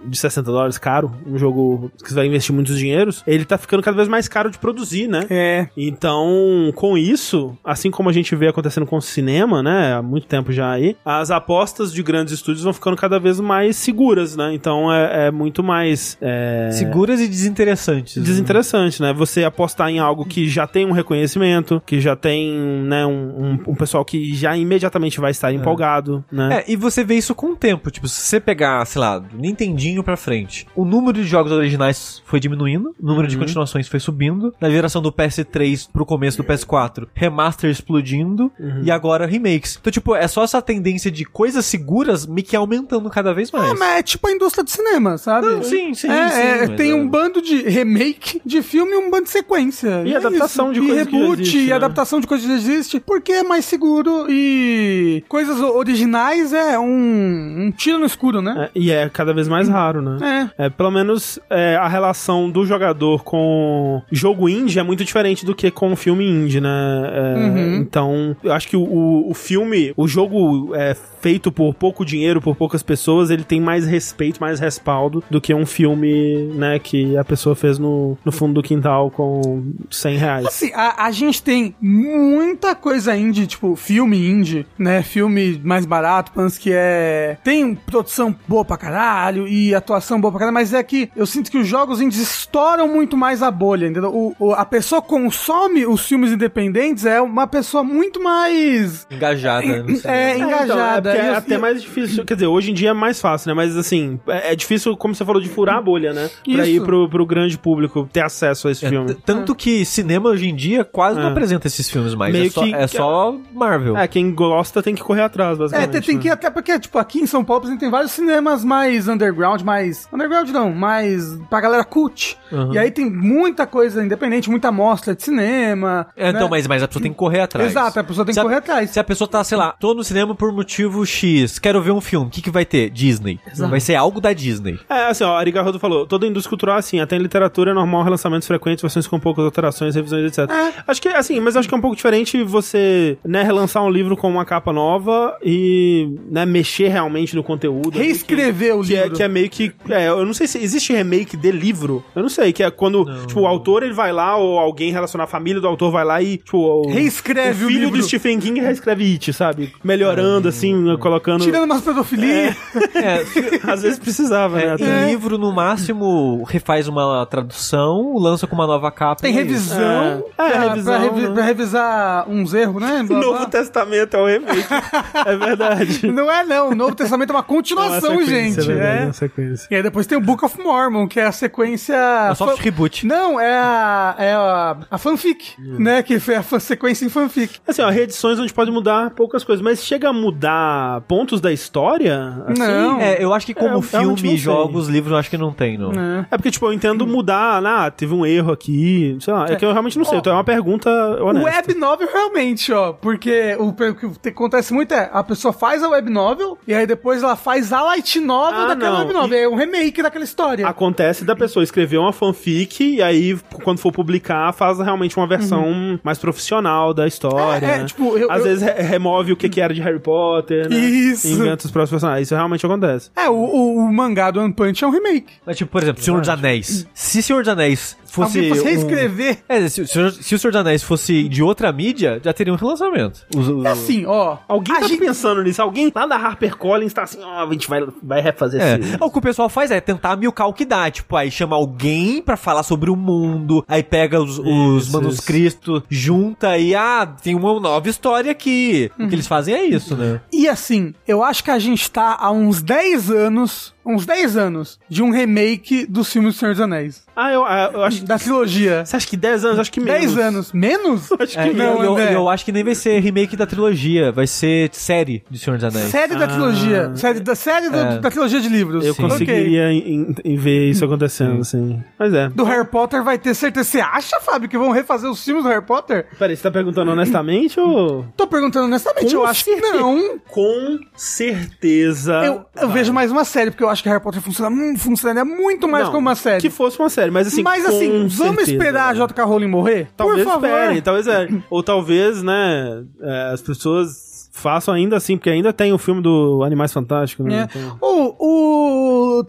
[0.06, 3.82] de 60 dólares caro, um jogo que você vai investir muitos dinheiros, ele tá ficando
[3.84, 5.26] cada vez mais caro de produzir, né?
[5.30, 5.68] É.
[5.76, 10.28] Então, com isso, assim como a gente vê acontecendo com o cinema, né, há muito
[10.28, 14.54] tempo já aí, as apostas de grandes estúdios vão ficando cada vez mais seguras, né?
[14.54, 18.22] Então é, é muito mais é, Seguras e desinteressantes.
[18.24, 19.14] desinteressante, né?
[19.14, 22.52] Você apostar em algo que já tem um reconhecimento, que já tem,
[22.84, 26.64] né, um, um, um pessoal que já imediatamente vai estar empolgado, né?
[26.68, 27.92] É, e você vê isso com o tempo.
[27.92, 32.22] Tipo, se você pegar, sei lá, do Nintendinho pra frente, o número de jogos originais
[32.26, 34.54] foi diminuindo, o número de continuações foi subindo.
[34.60, 38.52] Na geração do PS3 pro começo do PS4, remaster explodindo
[38.84, 39.78] e agora remakes.
[39.80, 43.72] Então, tipo, é só essa tendência de coisas seguras me que aumentando cada vez mais.
[43.72, 45.48] É, mas é tipo a indústria de cinema, sabe?
[45.48, 46.96] Não, sim, sim, É, sim, é, mas tem é.
[46.96, 50.04] um bando de remake de filme e um bando de sequência.
[50.06, 51.74] E É adaptação de e coisa que já reboot, existe, e né?
[51.74, 57.72] adaptação de coisas que existe, porque é mais seguro e coisas originais é um, um
[57.72, 58.66] tiro no escuro, né?
[58.66, 60.50] É, e é cada vez mais raro, né?
[60.58, 60.66] É.
[60.66, 65.56] É, pelo menos é, a relação do jogador com jogo indie é muito diferente do
[65.56, 66.70] que com o filme indie, né?
[67.14, 67.76] É, Uhum.
[67.76, 72.42] Então, eu acho que o, o, o filme, o jogo é feito por pouco dinheiro,
[72.42, 77.18] por poucas pessoas, ele tem mais respeito, mais respaldo do que um filme, né, que
[77.18, 80.46] a pessoa fez no, no fundo do quintal com 100 reais.
[80.46, 85.02] Assim, a, a gente tem muita coisa indie, tipo, filme indie, né?
[85.04, 87.38] Filme mais barato, mas que é.
[87.44, 91.52] Tem produção boa pra caralho e atuação boa pra caralho, mas é que eu sinto
[91.52, 94.14] que os jogos indies estouram muito mais a bolha, entendeu?
[94.14, 99.06] O, o- a pessoa consome os filmes independentes é uma pessoa muito mais.
[99.12, 99.62] Engajada.
[99.66, 99.92] cinema.
[100.06, 101.10] É, É, então, engajada.
[101.10, 102.26] é porque E é eu- até mais difícil.
[102.26, 103.54] Quer dizer, hoje em dia é mais fácil, né?
[103.54, 106.30] Mas assim, é, é difícil, como você falou, de furar a bolha, né?
[106.44, 106.72] Pra Isso.
[106.72, 109.14] ir pro, pro grande público ter acesso a esse É, filme.
[109.14, 111.32] Tanto que cinema hoje em dia quase não É.
[111.32, 112.34] apresenta esses filmes mais.
[112.34, 113.96] Meio é só, que- é só Marvel.
[113.98, 115.92] É, quem gosta tem que correr atrás, É, basicamente.
[115.92, 116.22] tem, tem né?
[116.22, 119.08] que ir até porque, tipo, aqui em São Paulo por exemplo, tem vários cinemas mais
[119.08, 120.08] underground, mais.
[120.12, 122.38] Underground não, mais pra galera cult.
[122.52, 122.74] Uhum.
[122.74, 126.08] E aí tem muita coisa independente, muita mostra de cinema.
[126.18, 126.48] É, então, né?
[126.50, 127.70] mas, mas a pessoa tem que correr atrás.
[127.72, 128.90] Exato, a pessoa tem Se que correr atrás.
[128.90, 132.02] Se a pessoa tá, sei lá, tô no cinema por motivo X, quero ver um
[132.02, 132.90] filme, o que, que vai ter?
[132.90, 133.40] Disney.
[133.70, 134.80] Vai ser algo da Disney.
[134.90, 138.04] É, assim, ó, Ari Falou, toda indústria cultural é assim, até em literatura é normal
[138.04, 140.50] relançamentos frequentes, versões com poucas alterações, revisões, etc.
[140.50, 140.74] É.
[140.88, 144.16] Acho que, assim, mas acho que é um pouco diferente você, né, relançar um livro
[144.16, 147.98] com uma capa nova e né, mexer realmente no conteúdo.
[147.98, 149.16] Reescrever o que, que é, livro.
[149.18, 149.72] que é meio que.
[149.90, 152.04] É, eu não sei se existe remake de livro.
[152.16, 155.28] Eu não sei, que é quando tipo, o autor ele vai lá, ou alguém relacionado
[155.28, 157.98] à família do autor vai lá e, tipo, o, Reescreve o filho livro.
[157.98, 159.74] do Stephen King reescreve It, sabe?
[159.84, 161.44] Melhorando, assim, colocando.
[161.44, 162.56] Tirando umas pedofilia.
[162.94, 163.26] É,
[163.72, 164.66] Às vezes precisava, né?
[164.66, 165.04] É, até.
[165.04, 169.22] em livro, no máximo, refaz uma tradução, lança com uma nova capa.
[169.22, 170.24] Tem é revisão.
[170.38, 171.34] É, pra, revisão, pra revi- né?
[171.34, 173.02] pra revisar uns erros, né?
[173.02, 173.28] O Blá, blá.
[173.28, 174.66] Novo Testamento é o remake.
[175.26, 176.08] é verdade.
[176.12, 176.70] Não é, não.
[176.70, 178.60] O Novo Testamento é uma continuação, É uma gente.
[178.60, 179.02] é verdade, É.
[179.02, 179.68] é uma sequência.
[179.72, 181.96] E aí depois tem o Book of Mormon, que é a sequência.
[181.96, 183.06] É um soft reboot.
[183.06, 186.04] Não, é a, é a, a fanfic, né?
[186.04, 187.60] Que foi a sequência em fanfic.
[187.68, 192.44] Assim, ó, reedições onde pode mudar poucas coisas, mas chega a mudar pontos da história?
[192.48, 192.60] Assim?
[192.62, 193.00] Não.
[193.02, 195.76] É, eu acho que como É, não filme, jogos, livros, eu acho que não tem.
[195.76, 196.26] É.
[196.32, 199.66] É porque, tipo, eu entendo mudar, ah, teve um erro aqui, sei lá, é que
[199.66, 200.90] eu realmente não sei, então é uma pergunta
[201.24, 201.50] honesta.
[201.50, 205.84] Web novel realmente, ó, porque o, o que te- acontece muito é, a pessoa faz
[205.84, 209.00] a web novel e aí depois ela faz a light novel Ah, daquela não.
[209.00, 210.68] web novel, é um remake daquela história.
[210.68, 216.00] Acontece da pessoa escrever uma fanfic e aí, quando for publicar, faz realmente uma versão
[216.04, 217.66] mais profissional da história.
[217.66, 217.86] É, é, né?
[217.86, 220.76] tipo, eu- Às eu- vezes re- remove o que, que era de Harry Potter, né?
[220.76, 221.28] Isso.
[221.28, 222.28] E inventa os próximos personagens.
[222.28, 223.10] Isso realmente acontece.
[223.16, 225.34] É, o, o, o mangá do One Punch é um remake.
[225.46, 226.88] Mas, tipo, por exemplo, Senhor dos Anéis.
[226.94, 228.38] Se Senhor dos Anéis fosse.
[228.40, 229.38] Alguém fosse um- reescrever.
[229.48, 232.56] É, se, se, se o Senhor dos Anéis fosse de outra mídia, já teria um
[232.58, 233.22] relançamento.
[233.36, 234.38] Os- os- É assim, ó.
[234.48, 235.62] Alguém a tá gente- pensando nisso.
[235.62, 238.80] Alguém lá da HarperCollins tá assim, ó, a gente vai, vai refazer É.
[239.00, 240.90] O que o pessoal faz é tentar milcar o que dá.
[240.90, 245.84] Tipo, aí chama alguém pra falar sobre o mundo, aí pega os, os Isso, manuscritos,
[245.90, 248.92] junta e, ah, tem uma nova história aqui.
[249.00, 250.22] O que eles fazem é isso, né?
[250.32, 254.80] E assim, eu acho que a gente tá há uns 10 anos, uns 10 anos,
[254.90, 257.04] de um remake dos filmes do Senhor dos Anéis.
[257.16, 258.05] Ah, eu, ah, eu acho...
[258.06, 258.86] Da trilogia.
[258.86, 259.60] Você acha que 10 anos?
[259.60, 260.00] Acho que menos.
[260.16, 260.54] 10 anos.
[260.54, 261.12] Menos?
[261.20, 262.16] Acho É, que e não, eu, eu, André.
[262.16, 265.64] eu acho que nem vai ser remake da trilogia, vai ser série de Senhor dos
[265.76, 265.90] Anéis.
[265.92, 266.92] Série da trilogia.
[266.96, 267.98] Série da, série do- É.
[268.00, 268.86] da trilogia de livros.
[268.86, 269.06] Eu Ok.
[269.08, 271.82] conseguiria em, em ver isso acontecendo, assim.
[271.98, 272.30] Mas é.
[272.30, 273.70] Do Harry Potter vai ter certeza.
[273.70, 276.06] Você acha, Fábio, que vão refazer os filmes do Harry Potter?
[276.18, 278.06] Peraí, você tá perguntando honestamente ou...
[278.16, 280.20] Tô perguntando honestamente, eu Com acho que não.
[280.30, 282.14] Com certeza.
[282.26, 285.26] Eu, eu vejo mais uma série, porque eu acho que Harry Potter funciona, hum, funcionaria
[285.26, 286.42] muito mais Não, como uma série.
[286.42, 287.42] Que fosse uma série, mas assim.
[287.44, 287.66] Mas
[288.04, 289.00] com vamos certeza, esperar a né?
[289.00, 289.24] J.K.
[289.26, 289.88] Rowling morrer?
[289.98, 290.48] Talvez Por favor.
[290.50, 291.28] esperem, talvez é.
[291.50, 296.44] Ou talvez, né, é, as pessoas façam ainda assim, porque ainda tem o filme do
[296.44, 297.48] Animais Fantásticos, né?
[297.54, 297.58] É.
[297.58, 298.55] Então- O, o-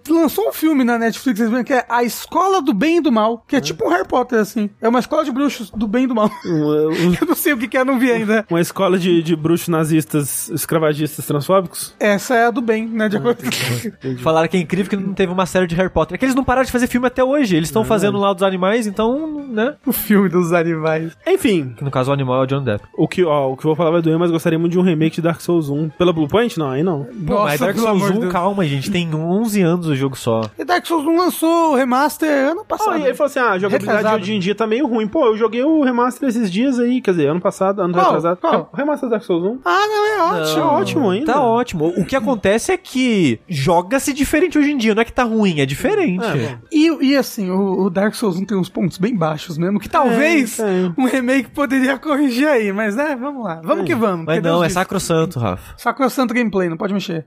[0.08, 3.12] lançou um filme na Netflix vocês viram, que é A Escola do Bem e do
[3.12, 4.70] Mal, que é, tipo um Harry Potter, assim.
[4.80, 6.30] É uma escola de bruxos do bem e do mal.
[6.44, 8.44] Um- um- eu não sei o que, que é, não vi ainda.
[8.50, 11.94] uma escola de, de bruxos nazistas, escravagistas, transfóbicos?
[12.00, 13.08] Essa é a do bem, né?
[13.08, 13.42] De acordo
[14.22, 16.14] Falaram que é incrível que não teve uma série de Harry Potter.
[16.14, 17.56] É que eles não pararam de fazer filme até hoje.
[17.56, 19.74] Eles estão fazendo lá dos animais, então, né?
[19.86, 21.16] o filme dos animais.
[21.26, 22.84] Enfim, Que no caso o animal é o John Depp.
[22.96, 24.82] o que, ó, o que eu vou falar vai doer, mas gostaria muito de um
[24.82, 25.90] remake de Dark Souls 1.
[25.90, 26.58] Pela Bluepoint?
[26.58, 27.04] Não, aí não.
[27.04, 28.32] Pô, Nossa, mas Dark Souls amor de 1, Deus.
[28.32, 28.90] calma, gente.
[28.90, 30.40] Tem 11 anos o jogo só.
[30.58, 32.98] E Dark Souls não lançou o remaster ano Ah, passado.
[32.98, 34.22] e ele falou assim: ah, a jogabilidade Retrasado.
[34.22, 35.06] hoje em dia tá meio ruim.
[35.06, 38.04] Pô, eu joguei o remaster esses dias aí, quer dizer, ano passado, ano Qual?
[38.04, 38.40] retrasado.
[38.40, 38.70] Qual?
[38.72, 39.60] O remaster Dark Souls 1.
[39.64, 40.56] Ah, não, é ótimo.
[40.62, 41.32] Tá ótimo ainda.
[41.32, 41.92] Tá ótimo.
[41.96, 44.94] O que acontece é que joga-se diferente hoje em dia.
[44.94, 46.24] Não é que tá ruim, é diferente.
[46.24, 46.58] É.
[46.72, 49.88] E, e assim, o, o Dark Souls 1 tem uns pontos bem baixos mesmo, que
[49.88, 50.58] talvez
[50.96, 53.60] um remake poderia corrigir aí, mas né, vamos lá.
[53.64, 54.26] Vamos que vamos.
[54.26, 54.74] Mas não, Deus é disse.
[54.74, 55.74] sacrossanto, Rafa.
[55.76, 57.26] Sacrosanto gameplay, não pode mexer.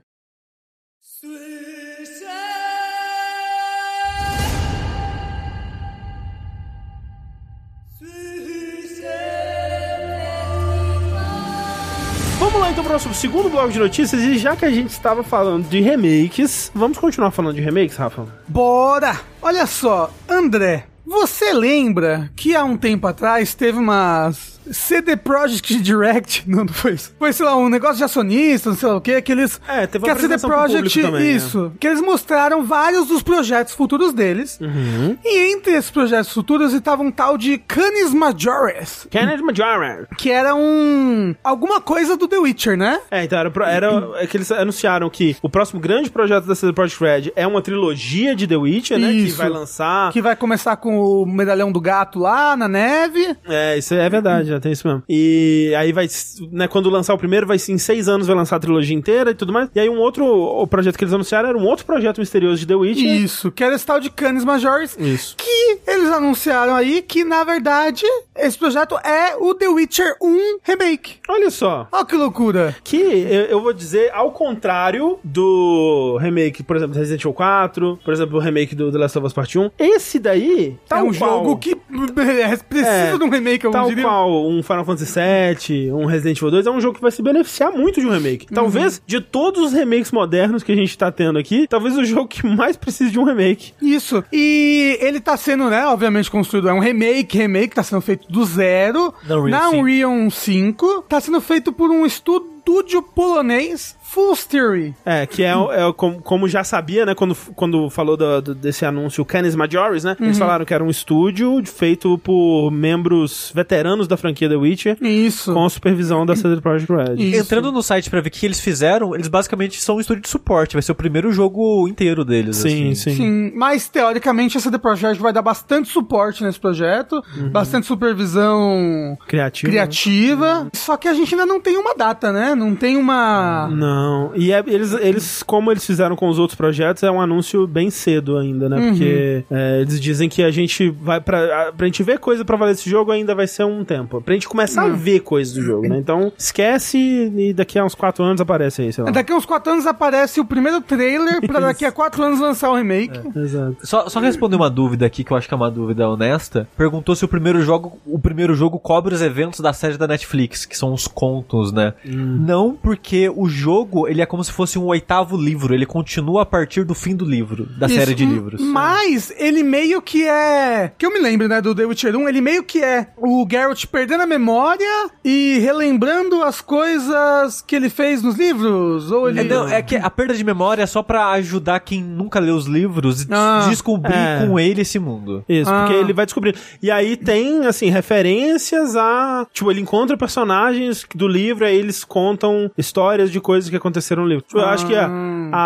[12.50, 14.20] Vamos lá então para o nosso segundo bloco de notícias.
[14.22, 18.26] E já que a gente estava falando de remakes, vamos continuar falando de remakes, Rafa?
[18.48, 19.20] Bora!
[19.40, 26.44] Olha só, André, você lembra que há um tempo atrás teve umas CD Projekt Direct,
[26.46, 27.14] não, não foi isso.
[27.18, 29.60] Foi, sei lá, um negócio de acionistas, não sei lá o que, que eles...
[29.68, 31.30] É, teve que uma a CD Projekt, também, né?
[31.32, 34.58] isso, que eles mostraram vários dos projetos futuros deles.
[34.60, 35.16] Uhum.
[35.24, 40.06] E entre esses projetos futuros estava um tal de Canis Majoris, Kenneth Majoran.
[40.16, 41.34] que era um...
[41.42, 43.00] alguma coisa do The Witcher, né?
[43.10, 46.72] É, então era, era é que eles anunciaram que o próximo grande projeto da CD
[46.72, 49.08] Projekt Red é uma trilogia de The Witcher, né?
[49.08, 49.36] Que Isso.
[49.36, 50.12] vai lançar.
[50.12, 53.36] Que vai começar com o medalhão do gato lá na neve.
[53.46, 55.02] É, isso é verdade, tem isso mesmo.
[55.08, 56.06] E aí vai,
[56.52, 59.34] né, quando lançar o primeiro, vai em seis anos vai lançar a trilogia inteira e
[59.34, 59.68] tudo mais.
[59.74, 62.66] E aí um outro o projeto que eles anunciaram era um outro projeto misterioso de
[62.66, 63.06] The Witcher.
[63.22, 64.96] Isso, que era esse tal de Canis Majoris.
[64.98, 65.36] Isso.
[65.36, 68.04] Que eles anunciaram aí que, na verdade,
[68.36, 71.16] esse projeto é o The Witcher 1 Remake.
[71.28, 71.88] Olha só.
[71.92, 72.74] Olha que loucura.
[72.82, 77.98] Que eu, eu vou dizer ao contrário do remake, por exemplo, do Resident Evil 4,
[78.04, 79.70] por exemplo, o remake do The Last of Us Part 1.
[79.78, 81.74] Esse daí, tal é um qual, jogo que
[82.68, 84.04] precisa É, de um remake, eu Tal diria.
[84.04, 87.22] qual um Final Fantasy VII, um Resident Evil 2, é um jogo que vai se
[87.22, 88.46] beneficiar muito de um remake.
[88.52, 92.28] Talvez, de todos os remakes modernos que a gente tá tendo aqui, talvez o jogo
[92.28, 93.72] que mais precise de um remake.
[93.80, 94.22] Isso.
[94.32, 98.44] E ele tá sendo, né, obviamente construído, é um remake, remake, tá sendo feito do
[98.44, 99.76] zero, Na Unreal na 5.
[99.76, 104.94] Unreal 5, tá sendo feito por um estúdio polonês, Full Theory.
[105.04, 108.84] É, que é, é como, como já sabia, né, quando, quando falou do- do- desse
[108.84, 114.08] anúncio, o Canis Majoris, né, eles falaram que era um estúdio feito por membros veteranos
[114.08, 115.52] da franquia The Witcher, Isso.
[115.52, 117.14] com a supervisão da CD Projekt Red.
[117.22, 117.40] Isso.
[117.40, 120.28] Entrando no site pra ver o que eles fizeram, eles basicamente são um estúdio de
[120.28, 120.74] suporte.
[120.74, 122.56] Vai ser o primeiro jogo inteiro deles.
[122.56, 122.94] Sim, assim.
[122.94, 123.16] sim.
[123.16, 127.22] Sim, mas teoricamente a CD Projekt vai dar bastante suporte nesse projeto,
[127.52, 129.68] bastante supervisão Criativo.
[129.70, 129.78] né?
[129.78, 130.68] criativa.
[130.74, 132.54] Só que a gente ainda não tem uma data, né?
[132.54, 133.68] Não tem uma.
[133.68, 133.99] Não,
[134.34, 137.90] e é- eles, eles, como eles fizeram com os outros projetos, é um anúncio bem
[137.90, 138.88] cedo ainda, né?
[138.88, 142.56] Porque é, eles dizem que a gente vai pra, a- pra gente ver coisa pra
[142.56, 144.20] valer esse jogo ainda vai ser um tempo.
[144.20, 145.98] Pra gente começar a ver coisas do jogo, né?
[145.98, 149.10] Então, esquece e daqui a uns 4 anos aparece aí, sei lá.
[149.10, 152.70] Daqui a uns quatro anos aparece o primeiro trailer pra daqui a quatro anos lançar
[152.70, 153.18] o remake.
[153.36, 153.76] Exato.
[153.82, 156.68] Só, só responder uma dúvida aqui, que eu acho que é uma dúvida honesta.
[156.76, 160.64] Perguntou se o primeiro jogo, o primeiro jogo cobre os eventos da série da Netflix,
[160.64, 161.94] que são os contos, né?
[162.04, 166.46] Não, porque o jogo, ele é como se fosse um oitavo livro, ele continua a
[166.46, 168.60] partir do fim do livro, da Isso, série de m- livros.
[168.60, 170.92] Mas ele meio que é.
[170.98, 173.84] Que eu me lembro, né, do The Witcher 1, ele meio que é o Geralt
[173.86, 179.10] perdendo a memória e relembrando as coisas que ele fez nos livros.
[179.10, 179.40] Ou ele.
[179.40, 182.54] É, não, é que a perda de memória é só pra ajudar quem nunca leu
[182.54, 184.46] os livros e Ah, descobrir é.
[184.46, 185.44] com ele esse mundo.
[185.48, 185.84] Isso, Ah.
[185.86, 186.54] porque ele vai descobrir.
[186.82, 189.46] E aí tem, assim, referências a.
[189.52, 194.28] Tipo, ele encontra personagens do livro, aí eles contam histórias de coisas que aconteceram no
[194.28, 194.44] livro.
[194.46, 195.50] Tipo, eu acho que a, Ah.
[195.52, 195.58] a,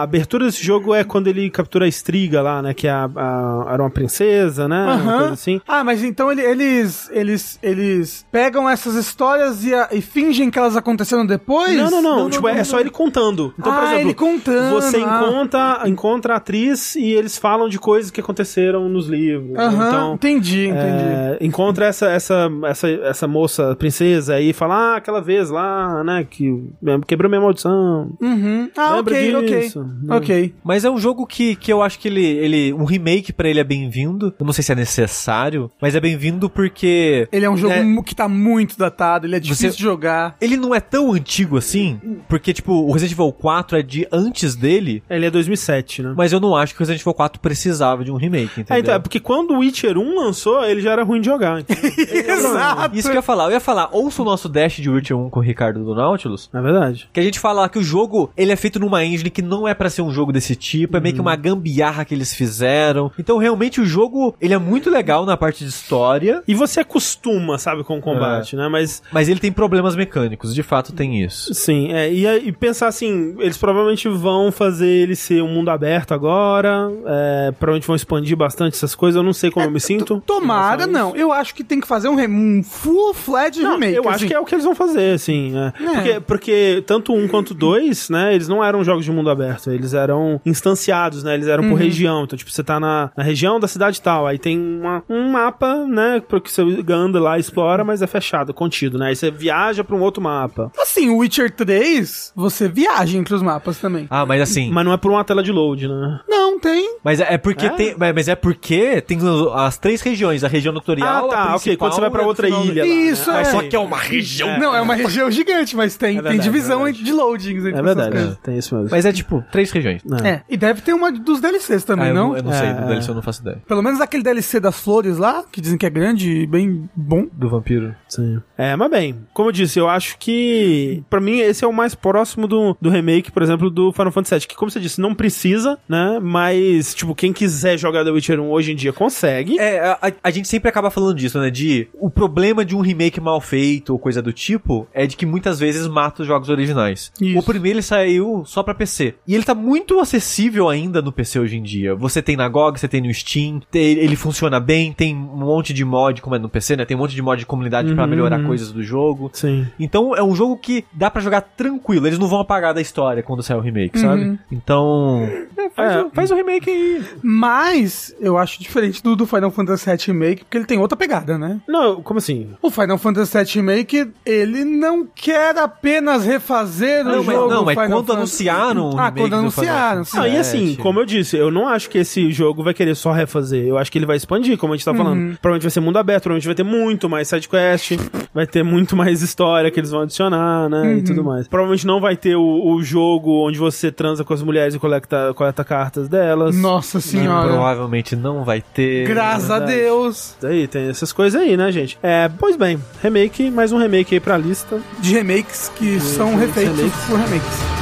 [0.00, 2.74] a abertura desse jogo é quando ele captura a Estriga lá, né?
[2.74, 4.86] Que é a, a- era uma princesa, né?
[5.18, 5.60] Coisa assim.
[5.66, 10.76] Ah, mas então ele- eles, eles, eles pegam essas histórias e, e fingem que elas
[10.76, 11.76] aconteceram depois?
[11.76, 12.30] Não, não, não.
[12.30, 13.54] tipo, é só ele contando.
[13.58, 15.00] Então, por Ah, exemplo, ele contando, você ah.
[15.24, 19.56] encontra, encontra a atriz e eles falam de coisas que aconteceram nos livros.
[19.58, 21.04] Aham, Então, entendi, entendi.
[21.04, 26.26] É, encontra essa, essa, essa, essa moça princesa e fala, ah, aquela vez lá, né,
[26.28, 26.62] que
[27.06, 28.12] quebrou minha maldição.
[28.20, 28.70] Uhum.
[28.76, 30.16] Ah, Lembra ok, disso, ok.
[30.16, 30.54] Ok.
[30.64, 32.72] Mas é um jogo que, que eu acho que ele, ele.
[32.72, 34.32] Um remake pra ele é bem-vindo.
[34.38, 37.28] Eu não sei se é necessário, mas é bem-vindo porque.
[37.32, 38.02] Ele é um jogo É.
[38.04, 40.36] que tá muito datado, ele é difícil Você- de jogar.
[40.40, 44.54] Ele não é tão antigo assim, porque, tipo, o Resident Evil 4 é de antes
[44.56, 46.14] dele, Ele é 2007, né?
[46.16, 48.76] mas eu não acho que o Resident Evil 4 precisava de um remake, entendeu?
[48.76, 51.60] É, então, é porque quando o Witcher 1 lançou, ele já era ruim de jogar.
[51.60, 51.76] Então,
[52.36, 52.96] Exato.
[52.96, 53.44] Isso que eu ia falar.
[53.46, 56.48] Eu ia falar, ouça o nosso Dash de Witcher 1 com o Ricardo do Nautilus,
[56.52, 57.08] é verdade.
[57.12, 59.74] que a gente fala que o jogo, ele é feito numa engine que não é
[59.74, 63.10] pra ser um jogo desse tipo, é meio que uma gambiarra que eles fizeram.
[63.18, 67.58] Então, realmente, o jogo, ele é muito legal na parte de história, E você acostuma,
[67.58, 68.68] sabe, com o combate, né?
[68.68, 71.54] Mas, mas ele tem problemas mecânicos, de fato tem isso.
[71.54, 76.12] sim, é, e, e pensar assim, eles provavelmente vão fazer ele ser um mundo aberto
[76.12, 80.22] agora, é, provavelmente vão expandir bastante essas coisas, eu não sei como eu me sinto.
[80.26, 81.16] Tomara, não.
[81.16, 83.94] Eu acho que tem que fazer um, um full-fledged remake.
[83.94, 84.28] eu acho assim.
[84.28, 85.52] que é o que eles vão fazer, assim.
[85.56, 85.70] é.
[85.70, 85.94] É.
[85.94, 89.94] Porque, porque tanto um quanto dois, né, eles não eram jogos de mundo aberto, eles
[89.94, 91.70] eram instanciados, né, eles eram Uhum.
[91.70, 92.24] por região.
[92.24, 95.74] Então, tipo, você tá na, na região da cidade tal, aí tem uma- um mapa,
[95.86, 99.82] né, porque você anda lá e explora, mas é fechado, contido, né, aí você viaja
[99.84, 100.70] pra um outro mapa.
[100.80, 104.06] Assim, o Witcher 3, você viaja entre os mapas também.
[104.10, 104.70] Ah, mas assim...
[104.70, 106.20] Mas não é por uma tela de load, né?
[106.28, 106.96] Não, tem.
[107.02, 107.70] Mas é é porque É?
[107.70, 107.94] tem.
[107.96, 109.18] Mas é porque tem
[109.54, 111.26] as três regiões, a região tutorial.
[111.26, 112.82] Ah, tá, a ok, quando você vai pra outra ilha.
[112.82, 113.40] lá, Isso, né?
[113.42, 113.44] é.
[113.44, 114.58] Só que uma região.
[114.58, 117.04] Não, é uma região gigante, mas tem, É verdade, tem divisão é verdade.
[117.10, 118.38] De loadings entre É essas verdade, coisas.
[118.42, 118.90] tem isso mesmo.
[118.90, 120.02] Mas é tipo, três regiões.
[120.24, 122.28] É, e deve ter uma dos DLCs também, Ah, eu não?
[122.30, 122.86] não, eu não sei, É, do é.
[122.86, 123.62] DLC eu não faço ideia.
[123.66, 127.26] Pelo menos aquele DLC das flores lá, que dizem que é grande e bem bom.
[127.32, 127.94] Do vampiro.
[128.08, 128.40] Sim.
[128.56, 131.94] É, mas bem, como eu disse, eu acho que pra mim esse é o mais
[131.94, 135.14] próximo do, do remake, por exemplo, do Final Fantasy VII, que como você disse, não
[135.14, 136.18] precisa, né?
[136.22, 139.58] Mas, tipo, quem quiser jogar The Witcher 1 hoje em dia consegue.
[139.58, 141.50] É, a- a gente sempre acaba falando disso, né?
[141.50, 145.26] De o problema de um remake mal feito ou coisa do tipo é de que
[145.26, 146.99] muitas vezes mata os jogos originais.
[147.20, 147.38] Isso.
[147.38, 149.14] O primeiro ele saiu só pra PC.
[149.26, 151.94] E ele tá muito acessível ainda no PC hoje em dia.
[151.94, 155.84] Você tem na GOG, você tem no Steam, ele funciona bem, tem um monte de
[155.84, 156.84] mod, como é no PC, né?
[156.84, 158.10] Tem um monte de mod de comunidade pra Uhum.
[158.10, 159.30] melhorar coisas do jogo.
[159.32, 159.66] Sim.
[159.78, 162.06] Então é um jogo que dá pra jogar tranquilo.
[162.06, 164.38] Eles não vão apagar da história quando sair o remake, sabe?
[164.50, 165.22] Então.
[165.56, 166.02] é, faz, É.
[166.02, 167.02] o, faz o remake aí.
[167.22, 171.38] Mas eu acho diferente do, do Final Fantasy VII Remake, porque ele tem outra pegada,
[171.38, 171.60] né?
[171.68, 172.48] Não, como assim?
[172.60, 177.64] O Final Fantasy VII Remake, ele não quer apenas refazer Não, o mas, jogo não,
[177.64, 178.48] mas Final quando Fantasy.
[178.48, 180.20] anunciaram Ah, quando do anunciaram, Não, sim.
[180.20, 183.66] e assim, como eu disse, eu não acho que esse jogo vai querer só refazer.
[183.66, 185.36] Eu acho que ele vai expandir, como a gente tá falando.
[185.40, 187.92] Provavelmente vai ser mundo aberto, provavelmente vai ter muito mais sidequest,
[188.34, 190.94] vai ter muito mais história que eles vão adicionar, né?
[190.98, 191.46] E tudo mais.
[191.48, 195.32] Provavelmente não vai ter o, o jogo onde você transa com as mulheres e coleta,
[195.34, 196.56] coleta cartas delas.
[196.56, 197.48] Nossa senhora.
[197.48, 199.06] Provavelmente não vai ter.
[199.06, 199.60] Graças a.
[199.60, 200.36] Deus.
[200.42, 201.98] Aí, tem essas coisas aí, né, gente?
[202.02, 204.80] É, pois bem, remake, mais um remake aí pra lista.
[204.98, 207.80] De remakes que são refeitos remakes.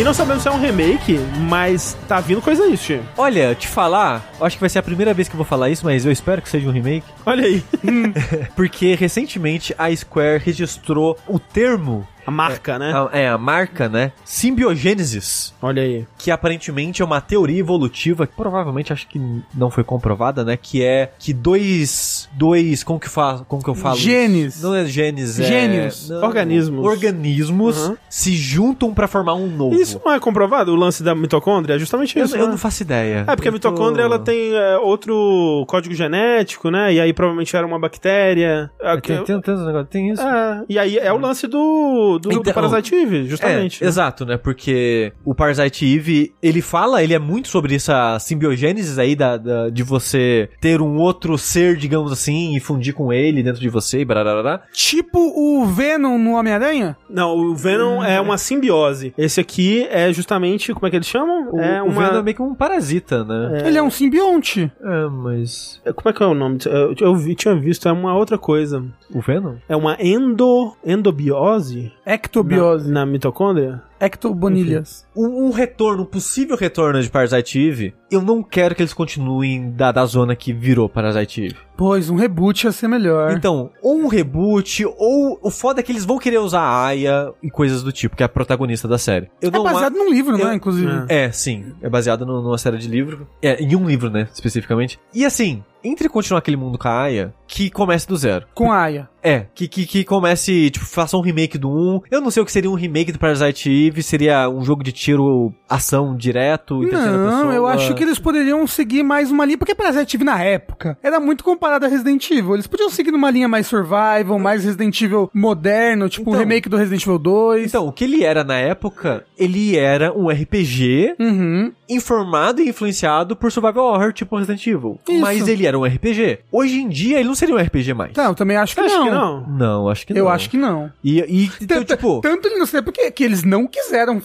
[0.00, 3.02] E não sabemos se é um remake, mas tá vindo coisa aí, Tio.
[3.18, 5.68] Olha, te falar, eu acho que vai ser a primeira vez que eu vou falar
[5.68, 7.04] isso, mas eu espero que seja um remake.
[7.26, 7.62] Olha aí.
[8.56, 12.08] Porque recentemente a Square registrou o termo.
[12.26, 12.92] A marca, né?
[12.94, 14.12] a- É, a marca, né?
[14.24, 15.52] Simbiogênesis.
[15.60, 16.06] Olha aí.
[16.18, 19.20] Que aparentemente é uma teoria evolutiva, que provavelmente acho que
[19.54, 20.56] não foi comprovada, né?
[20.60, 22.28] Que é que dois.
[22.32, 22.82] Dois.
[22.84, 23.96] Como que, fa como que eu falo?
[23.96, 24.04] isso?
[24.04, 24.62] Genes.
[24.62, 25.44] Não é genes, é.
[25.44, 26.08] Gênios.
[26.08, 26.84] não, Organismos.
[26.86, 27.96] Organismos Uhum.
[28.08, 29.74] se juntam pra formar um novo.
[29.74, 30.72] Isso não é comprovado?
[30.72, 32.36] O lance da mitocôndria é justamente eu, isso.
[32.36, 32.50] eu né?
[32.50, 33.24] não faço ideia.
[33.26, 36.92] É, porque a Eu tô- mitocôndria ela tem é, outro código genético, né?
[36.94, 38.70] E aí provavelmente era uma bactéria.
[38.80, 40.22] É, Tem, tem, tem, esse negócio, tem isso.
[40.22, 43.82] É, e aí é o lance do, do, do Então- Parasite Eve, justamente.
[43.82, 44.36] É, exato, né?
[44.36, 49.68] Porque o Parasite Eve, ele fala, ele é muito sobre essa simbiogênese aí da, da-
[49.70, 54.00] de você ter um outro ser, digamos assim, e fundir com ele dentro de você
[54.00, 54.62] e bararará.
[54.72, 56.96] Tipo o Venom no Homem-Aranha?
[57.08, 59.12] Não, o Venom é uma simbiose.
[59.16, 61.50] Esse aqui é justamente, como é que eles chamam?
[61.52, 63.62] O, é o Venom é meio que um parasita, né?
[63.66, 64.70] Ele é um simbionte.
[64.82, 65.80] É, mas...
[65.94, 66.58] Como é que é o nome?
[66.66, 68.84] Eu, eu vi, tinha visto, é uma outra coisa.
[69.12, 69.56] O Venom?
[69.68, 72.86] É uma endo, endobiose Ectobiose.
[72.86, 73.82] na, na mitocôndria?
[74.00, 75.06] Ectobonilhas.
[75.14, 79.70] Um, um retorno, um possível retorno de Parasite Eve, eu não quero que eles continuem
[79.70, 81.56] da, da zona que virou Parasite Eve.
[81.76, 83.32] Pois, um reboot ia ser melhor.
[83.32, 87.32] Então, ou um reboot, ou o foda é que eles vão querer usar a Aya
[87.42, 89.30] e coisas do tipo, que é a protagonista da série.
[89.40, 90.90] Eu é não a- baseado num livro, eu- né, inclusive.
[91.08, 91.24] É.
[91.24, 91.72] É, sim.
[91.80, 93.26] É baseado no- numa série de livro.
[93.42, 95.00] É, em um livro, né, especificamente.
[95.14, 98.46] E assim, entre continuar aquele mundo com a Aya, que comece do zero.
[98.54, 99.08] Com a Aya.
[99.22, 102.00] É, que, que, que comece, tipo, faça um remake do 1.
[102.10, 104.92] Eu não sei o que seria um remake do Parasite Eve, seria um jogo de
[104.92, 107.44] tiro, ação direto, em terceira pessoa.
[107.44, 110.98] Não, eu acho que eles poderiam seguir mais uma linha, porque Parasite Eve na época
[111.02, 112.54] era muito comparado a Resident Evil.
[112.54, 116.68] Eles podiam seguir numa linha mais survival, mais Resident Evil moderno, tipo o Então- remake
[116.68, 117.66] do Resident Evil 2.
[117.66, 121.72] Então, o que ele era na época, ele era um RPG Uhum.
[121.88, 124.98] informado e influenciado por survival horror, tipo Resident Evil.
[125.08, 125.20] Isso.
[125.20, 126.40] Mas ele era um RPG.
[126.52, 128.12] Hoje em dia, ele não seria um RPG mais.
[128.12, 129.04] Tá, eu também acho que Acho não.
[129.04, 129.46] que não.
[129.48, 130.20] Não, acho que não.
[130.20, 130.90] Eu acho que não.
[131.02, 132.20] E, e então, Tanto, tipo...
[132.20, 133.79] tanto ele não sei porque que eles não quiseram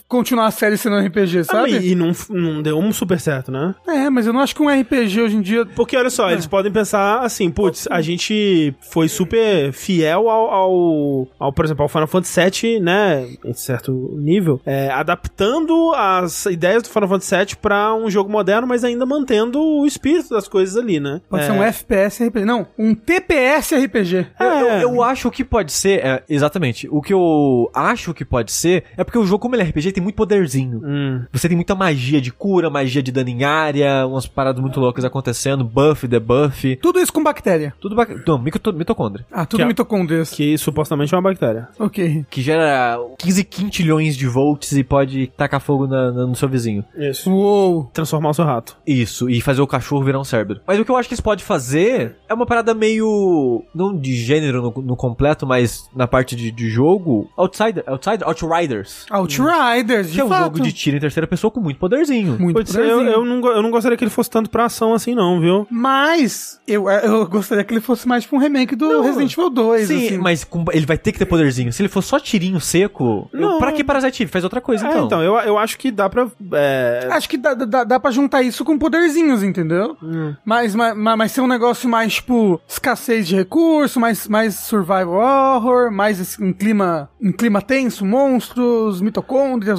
[0.07, 1.71] continuar a série sendo RPG, Ah, sabe?
[1.77, 3.73] e e não, não deu um super certo, né?
[3.87, 5.65] É, mas eu não acho que um RPG hoje em dia.
[5.65, 11.27] Porque olha só, eles podem pensar assim, putz, a gente foi super fiel ao, ao,
[11.39, 12.39] ao, por exemplo, ao Final Fantasy
[12.73, 18.09] VII, né, em certo nível, é, adaptando as ideias do Final Fantasy VII pra um
[18.09, 21.21] jogo moderno, mas ainda mantendo o espírito das coisas ali, né?
[21.29, 22.45] Pode É, ser um FPS RPG.
[22.45, 24.27] Não, um TPS RPG.
[24.39, 24.83] Eu, eu- É.
[24.83, 29.03] eu acho que pode ser, é, exatamente, o que eu acho que pode ser, é
[29.03, 30.81] porque o jogo, como ele é RPG, tem muito poderzinho.
[30.83, 31.23] Hum.
[31.31, 35.05] Você tem muita magia de cura, magia de dano em área, umas paradas muito loucas
[35.05, 37.73] acontecendo, buff, debuff, Tudo isso com bactéria.
[37.79, 38.23] tudo bacana.
[38.27, 39.25] Não, mito- mitocôndria.
[39.31, 40.29] Ah, tudo Que é- mitocôndrias.
[40.31, 41.67] Que supostamente é uma bactéria.
[41.79, 42.25] Ok.
[42.29, 46.83] Que gera 15 quintilhões de volts e pode tacar fogo na- na- no seu vizinho.
[46.97, 47.31] Isso.
[47.31, 47.89] Uou.
[47.93, 48.75] Transformar o seu rato.
[48.85, 50.59] Isso, e fazer o cachorro virar um cérebro.
[50.65, 53.63] Mas o que eu acho que eles podem fazer é uma parada meio.
[53.73, 57.29] não de gênero no, no completo, mas na parte de, de jogo.
[57.37, 59.05] Outsider, Outsider, Outriders.
[59.11, 60.43] Outriders, de Que é um fato.
[60.43, 62.37] jogo de tiro em terceira pessoa com muito poderzinho.
[62.39, 63.09] Muito Putz, eu, poderzinho.
[63.11, 65.67] eu, não, eu não gostaria que ele fosse tanto pra ação assim, não, viu?
[65.69, 69.87] Mas eu, eu gostaria que ele fosse mais tipo um remake do Resident Evil 2.
[69.87, 70.17] Sim, assim.
[70.17, 71.71] mas com- ele vai ter que ter poderzinho.
[71.71, 73.59] Se ele for só tirinho seco, eu, Não.
[73.59, 74.31] pra que Parasite Eve?
[74.31, 75.05] Faz outra coisa, É, então.
[75.05, 76.27] então, eu, eu acho que dá pra.
[76.53, 79.95] é, Acho que dá, dá, dá pra juntar isso com poderzinhos, entendeu?
[80.01, 80.33] Hum.
[80.43, 85.55] Mas, mas, mas mas ser um negócio mais, tipo, escassez de recurso, mais, mais survival
[85.55, 89.24] horror, mais esse- um clima, um clima tenso, monstros, mitocôndrias.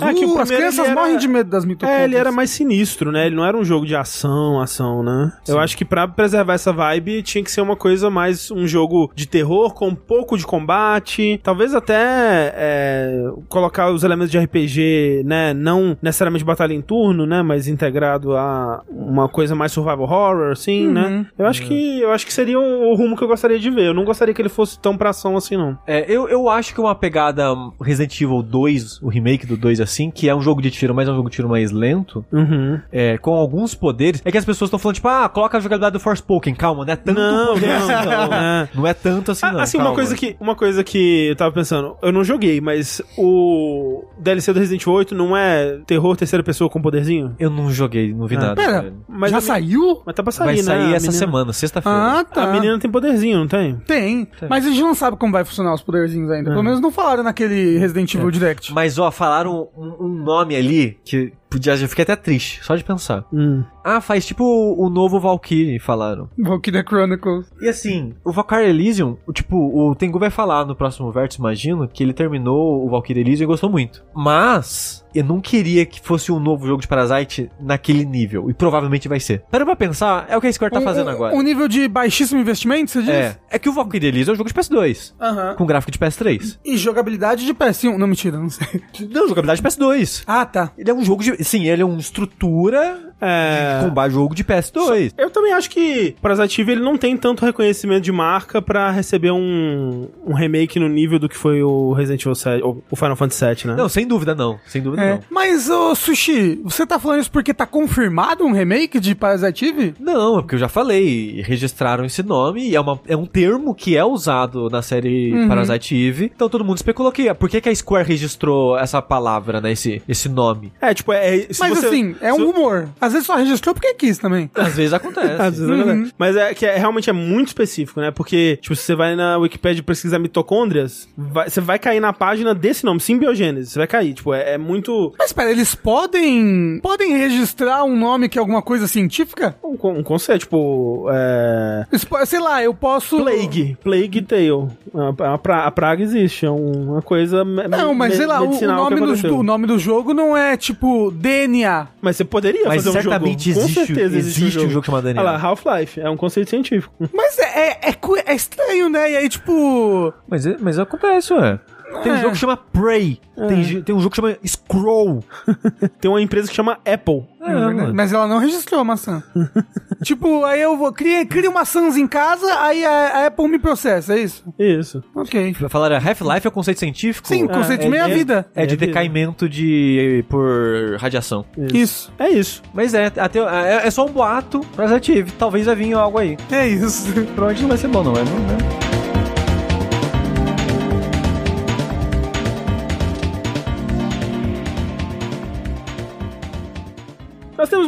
[0.03, 2.01] É, que o uh, as crianças era- morrem de medo das mitocôndrias.
[2.03, 3.27] É, ele era mais sinistro, né?
[3.27, 5.33] Ele não era um jogo de ação, ação, né?
[5.49, 9.11] Eu acho que pra preservar essa vibe tinha que ser uma coisa mais um jogo
[9.15, 15.23] de terror com um pouco de combate, talvez até é, colocar os elementos de RPG,
[15.25, 15.53] né?
[15.55, 17.43] Não necessariamente batalha em turno, né?
[17.43, 21.27] Mas integrado a uma coisa mais survival horror, assim, né?
[21.39, 23.87] Eu acho que eu acho que seria o, o rumo que eu gostaria de ver.
[23.89, 25.79] Eu não gostaria que ele fosse tão pra ação assim, não.
[25.87, 30.11] É, eu, eu acho que uma pegada Resident Evil 2, o remake do 2 assim,
[30.11, 32.79] que é um jogo de tiro, mas é um jogo de tiro mais lento, Uhum.
[32.93, 35.95] é, com alguns poderes, é que as pessoas estão falando, tipo, ah, coloca a jogabilidade
[35.95, 38.33] do Forspoken, calma, não é tanto Não, poder não, assim, não.
[38.33, 38.69] é.
[38.75, 39.61] Não é tanto assim, Ah, não.
[39.61, 44.05] assim, uma coisa, que, uma coisa que eu tava pensando, eu não joguei, mas o
[44.19, 47.35] DLC do Resident Evil 8 não é terror terceira pessoa com poderzinho?
[47.39, 48.55] Eu não joguei, não vi Ah, nada.
[48.55, 48.97] Pera, velho.
[49.09, 50.03] Mas já saiu?
[50.07, 50.63] Mas tá pra sair, Vai né?
[50.63, 51.99] sair essa menina- semana, sexta-feira.
[52.21, 52.45] Ah, tá.
[52.45, 53.77] A menina tem poderzinho, não tem?
[53.87, 54.29] Tem.
[54.49, 56.51] Mas a gente não sabe como vai funcionar os poderzinhos ainda.
[56.51, 58.73] Pelo menos não falaram naquele Resident Evil Direct.
[58.73, 62.85] Mas, ó, falaram um, um nome ali que podia, já fiquei até triste, só de
[62.85, 63.25] pensar.
[63.33, 63.63] Hum.
[63.85, 66.29] Ah, faz tipo o, o novo Valkyrie, falaram.
[66.39, 67.47] Valkyria Chronicles.
[67.61, 71.87] E assim, o Valkyrie Elysium, o, tipo, o Tengu vai falar no próximo vértice, imagino,
[71.89, 74.03] que ele terminou o Valkyrie Elysium e gostou muito.
[74.15, 78.51] Mas, eu não queria que fosse um novo jogo de Parasite naquele nível.
[78.51, 79.43] E provavelmente vai ser.
[79.51, 81.35] Para pra pensar, é o que a Square tá Um- fazendo um- agora.
[81.37, 83.09] Um nível de baixíssimo investimento, você diz?
[83.11, 83.37] É.
[83.53, 85.15] É que o Valkyrie Elysium é um jogo de PS2.
[85.21, 85.55] Aham.
[85.57, 86.59] Com gráfico de PS3.
[86.65, 87.97] E jogabilidade de PS1.
[87.97, 88.67] Não, mentira, não sei.
[89.11, 90.25] Não, jogabilidade de PS2.
[90.27, 90.73] Ah, tá.
[90.77, 91.43] Ele é um jogo de.
[91.47, 93.79] Sim, ele é uma estrutura É.
[93.81, 95.13] de combate jogo de PS2.
[95.17, 96.15] Eu também acho que
[96.59, 101.19] Eve, ele não tem tanto reconhecimento de marca pra receber um, um remake no nível
[101.19, 103.75] do que foi o Resident Evil 7, ou o Final Fantasy 7, né?
[103.77, 104.59] Não, sem dúvida não.
[104.67, 105.11] Sem dúvida É.
[105.15, 105.21] não.
[105.31, 109.95] Mas, ô Sushi, você tá falando isso porque tá confirmado um remake de Parasite Eve?
[110.01, 113.75] Não, é porque eu já falei, registraram esse nome e é, uma, é um termo
[113.75, 115.49] que é usado na série Uhum.
[115.49, 116.31] Parasite Eve.
[116.35, 119.73] Então todo mundo especulou que por que, que a Square registrou essa palavra, né?
[119.73, 120.73] Esse, esse nome.
[120.81, 121.26] É, tipo, é.
[121.51, 122.89] Se Mas você- assim, é um rumor.
[123.01, 124.51] Às vezes só registrou porque quis também.
[124.55, 125.27] Às vezes acontece.
[125.41, 126.15] Às vezes é verdade.
[126.19, 128.11] Mas é que é, realmente é muito específico, né?
[128.11, 132.55] Porque, tipo, se você vai na Wikipedia pesquisar mitocôndrias, vai- você vai cair na página
[132.55, 133.71] desse nome, simbiogênese.
[133.71, 134.15] Você vai cair.
[134.15, 135.13] Tipo, é, é muito.
[135.19, 136.81] Mas espera, eles podem.
[136.83, 139.57] Podem registrar um nome que é alguma coisa científica?
[139.63, 141.07] Um, um conceito, tipo.
[141.11, 141.87] É.
[142.27, 143.19] Sei lá, eu posso.
[143.19, 143.77] Plague.
[143.83, 144.69] Plague Tale.
[144.95, 146.47] A, a, pra- a praga existe.
[146.47, 147.45] É um- uma coisa.
[147.45, 151.89] Não, mas sei lá, o, nome do, o nome do jogo não é tipo DNA.
[152.01, 153.03] Mas você poderia Mas fazer um jogo.
[153.11, 155.23] certamente Com existe, certeza existe, existe um jogo chamado Olha DNA.
[155.33, 156.01] lá, Half-Life.
[156.01, 156.93] É um conceito científico.
[157.13, 159.11] Mas é, é, é é estranho, né?
[159.13, 160.13] E aí, tipo.
[160.29, 161.59] Mas, é- mas acontece, ué.
[162.03, 162.21] Tem um É.
[162.21, 163.21] jogo que chama Prey.
[163.49, 165.23] Tem, gi- tem um jogo que chama Scroll.
[166.01, 167.25] Tem uma empresa que chama Apple.
[167.43, 167.93] É.
[167.93, 169.23] Mas ela não registrou a maçã.
[170.03, 170.93] tipo, aí eu vou.
[170.93, 174.43] Cria, cria maçãs em casa, aí a, a Apple me processa, é isso?
[174.59, 175.05] Isso.
[175.15, 175.55] Ok.
[175.69, 177.29] Falaram, Half-Life é um conceito científico?
[177.29, 178.47] Sim, o conceito de é- meia é- vida.
[178.55, 178.87] É de É vida.
[178.87, 181.45] decaimento de por radiação.
[181.75, 182.11] Isso.
[182.19, 182.63] É isso.
[182.73, 185.31] Mas é, até, é, é só um boato pra Resident.
[185.39, 186.37] Talvez vai vir algo aí.
[186.51, 187.13] É isso.
[187.37, 188.25] Provavelmente não vai ser bom, não é?
[188.25, 188.86] Não, né?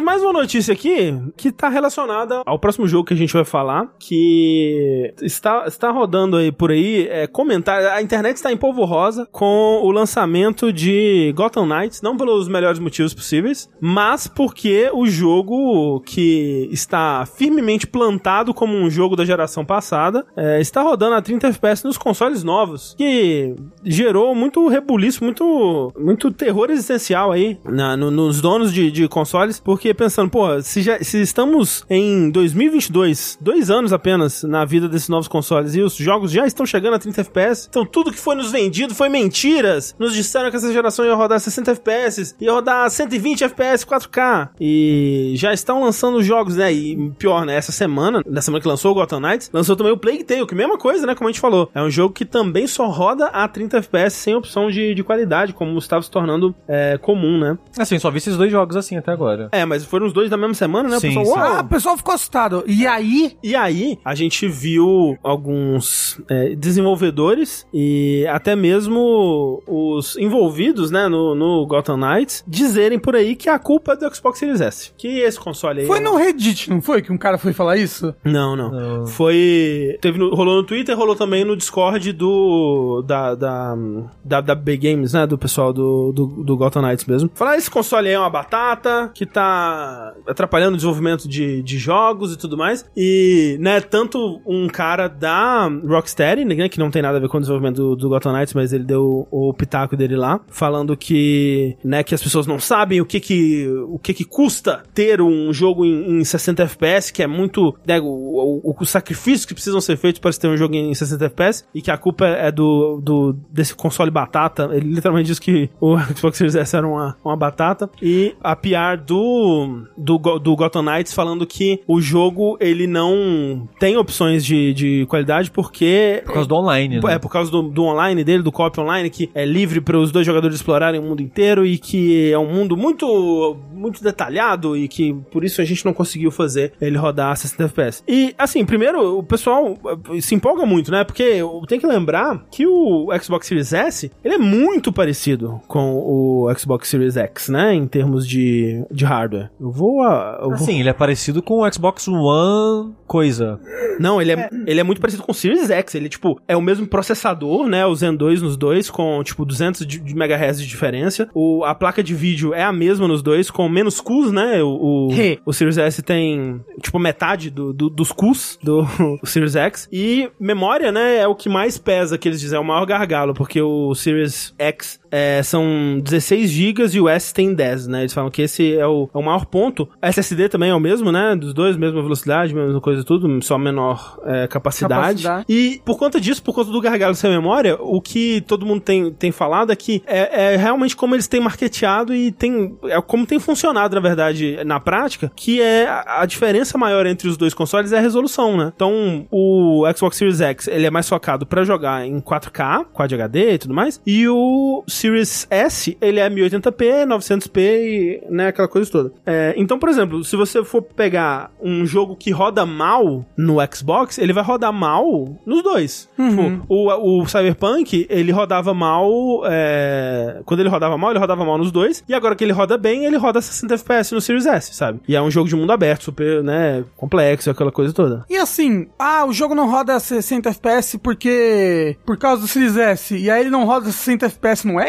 [0.08, 3.92] Mais uma notícia aqui que tá relacionada ao próximo jogo que a gente vai falar,
[3.98, 9.28] que está, está rodando aí por aí, é, comentários, a internet está em polvo rosa
[9.30, 16.00] com o lançamento de Gotham Knights, não pelos melhores motivos possíveis, mas porque o jogo
[16.00, 21.48] que está firmemente plantado como um jogo da geração passada, é, está rodando a 30
[21.48, 23.54] FPS nos consoles novos, que
[23.84, 29.60] gerou muito rebuliço, muito, muito terror existencial aí na- no- nos donos de, de consoles,
[29.60, 35.08] porque pensando, pô, se, já, se estamos em 2022, dois anos apenas na vida desses
[35.08, 38.36] novos consoles e os jogos já estão chegando a 30 FPS, então tudo que foi
[38.36, 39.94] nos vendido foi mentiras.
[39.98, 45.32] Nos disseram que essa geração ia rodar 60 FPS, ia rodar 120 FPS 4K e
[45.34, 46.72] já estão lançando jogos, né?
[46.72, 47.56] E pior, né?
[47.56, 50.54] Essa semana, na semana que lançou o Gotham Knights, lançou também o Plague Tale, que
[50.54, 51.14] mesma coisa, né?
[51.16, 54.36] Como a gente falou, é um jogo que também só roda a 30 FPS sem
[54.36, 57.58] opção de, de qualidade, como estava se tornando é, comum, né?
[57.76, 59.48] Assim, só vi esses dois jogos assim até agora.
[59.50, 60.96] É, mas foram os dois da mesma semana, né?
[60.96, 61.56] O Sim, pessoal, sim.
[61.56, 62.64] Ah, o pessoal ficou assustado.
[62.66, 63.36] E aí.
[63.42, 71.34] E aí, a gente viu alguns é, desenvolvedores e até mesmo os envolvidos, né, no,
[71.34, 74.92] no Gotham Knights, dizerem por aí que a culpa é do Xbox Series S.
[74.96, 75.86] Que esse console aí...
[75.86, 77.02] Foi é no Reddit, não foi?
[77.02, 78.14] Que um cara foi falar isso?
[78.24, 78.70] Não, não.
[78.70, 79.06] Não.
[79.06, 79.98] Foi.
[80.00, 83.02] Teve no- rolou no Twitter, rolou também no Discord do.
[83.06, 83.34] Da.
[83.34, 83.76] Da,
[84.24, 85.26] da, da B Games, né?
[85.26, 87.30] Do pessoal do, do, do Gotham Knights mesmo.
[87.34, 89.77] Falar, esse console aí é uma batata, que tá
[90.26, 92.84] atrapalhando o desenvolvimento de, de jogos e tudo mais.
[92.96, 97.38] E, né, tanto um cara da Rocksteady, né, que não tem nada a ver com
[97.38, 101.76] o desenvolvimento do, do Gotham Knights, mas ele deu o pitaco dele lá, falando que,
[101.84, 105.52] né, que as pessoas não sabem o que que, o que que custa ter um
[105.52, 109.80] jogo em, em 60 FPS, que é muito, né, o, o, o sacrifício que precisam
[109.80, 112.50] ser feitos para se ter um jogo em 60 FPS, e que a culpa é
[112.50, 114.68] do, do desse console batata.
[114.72, 117.90] Ele literalmente diz que o Xbox Series S era uma, uma batata.
[118.02, 123.96] E a PR do, do, do Gotham Knights falando que o jogo ele não tem
[123.96, 126.22] opções de, de qualidade porque.
[126.24, 127.14] Por causa do online, né?
[127.14, 130.12] É, por causa do, do online dele, do co-op online, que é livre para os
[130.12, 134.88] dois jogadores explorarem o mundo inteiro e que é um mundo muito, muito detalhado e
[134.88, 138.02] que por isso a gente não conseguiu fazer ele rodar 60 FPS.
[138.06, 139.76] E, assim, primeiro, o pessoal
[140.14, 141.04] eh, se empolga muito, né?
[141.04, 146.48] Porque tem que lembrar que o Xbox Series S, ele é muito parecido com o
[146.56, 147.74] Xbox Series X, né?
[147.74, 149.50] Em termos de, de hardware.
[149.60, 150.04] Eu vou...
[150.04, 150.54] Eu vou...
[150.54, 153.58] Assim, ele é parecido com o Xbox One coisa.
[153.98, 155.94] Não, ele é, ele é muito parecido com o Series X.
[155.94, 157.84] Ele, tipo, é o mesmo processador, né?
[157.86, 161.28] O Zen 2 nos dois, com, tipo, 200 de, de MHz de diferença.
[161.34, 164.62] O, a placa de vídeo é a mesma nos dois, com menos CUs, né?
[164.62, 165.08] O, o,
[165.46, 168.86] o Series S tem, tipo, metade do, do, dos CUs do
[169.24, 169.88] Series X.
[169.90, 171.16] E memória, né?
[171.16, 174.54] É o que mais pesa, que eles dizem, é o maior gargalo, porque o Series
[174.58, 178.00] X é, são 16 GB e o S tem 10, né?
[178.00, 179.88] Eles falam que esse é o, é o maior ponto.
[180.00, 181.34] A SSD também é o mesmo, né?
[181.36, 185.22] Dos dois, mesma velocidade, mesma coisa e tudo, só menor é, capacidade.
[185.22, 185.44] capacidade.
[185.48, 189.12] E por conta disso, por conta do gargalo sem memória, o que todo mundo tem,
[189.12, 193.26] tem falado é que é, é realmente como eles têm marketeado e tem, é como
[193.26, 197.54] tem funcionado, na verdade, na prática, que é a, a diferença maior entre os dois
[197.54, 198.72] consoles é a resolução, né?
[198.74, 203.54] Então, o Xbox Series X, ele é mais focado para jogar em 4K, Quad HD
[203.54, 208.90] e tudo mais, e o Series S, ele é 1080p, 900p e, né, aquela coisa
[208.90, 209.12] toda.
[209.24, 214.18] É, então, por exemplo, se você for pegar um jogo que roda mal no Xbox,
[214.18, 216.08] ele vai rodar mal nos dois.
[216.18, 216.60] Uhum.
[216.60, 221.58] Tipo, o, o Cyberpunk, ele rodava mal, é, quando ele rodava mal, ele rodava mal
[221.58, 224.74] nos dois, e agora que ele roda bem, ele roda 60 FPS no Series S,
[224.74, 225.00] sabe?
[225.06, 228.24] E é um jogo de mundo aberto, super, né, complexo, aquela coisa toda.
[228.28, 233.16] E assim, ah, o jogo não roda 60 FPS porque por causa do Series S,
[233.16, 234.80] e aí ele não roda 60 FPS no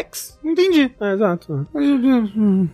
[0.44, 0.90] Entendi.
[1.00, 1.66] É, exato.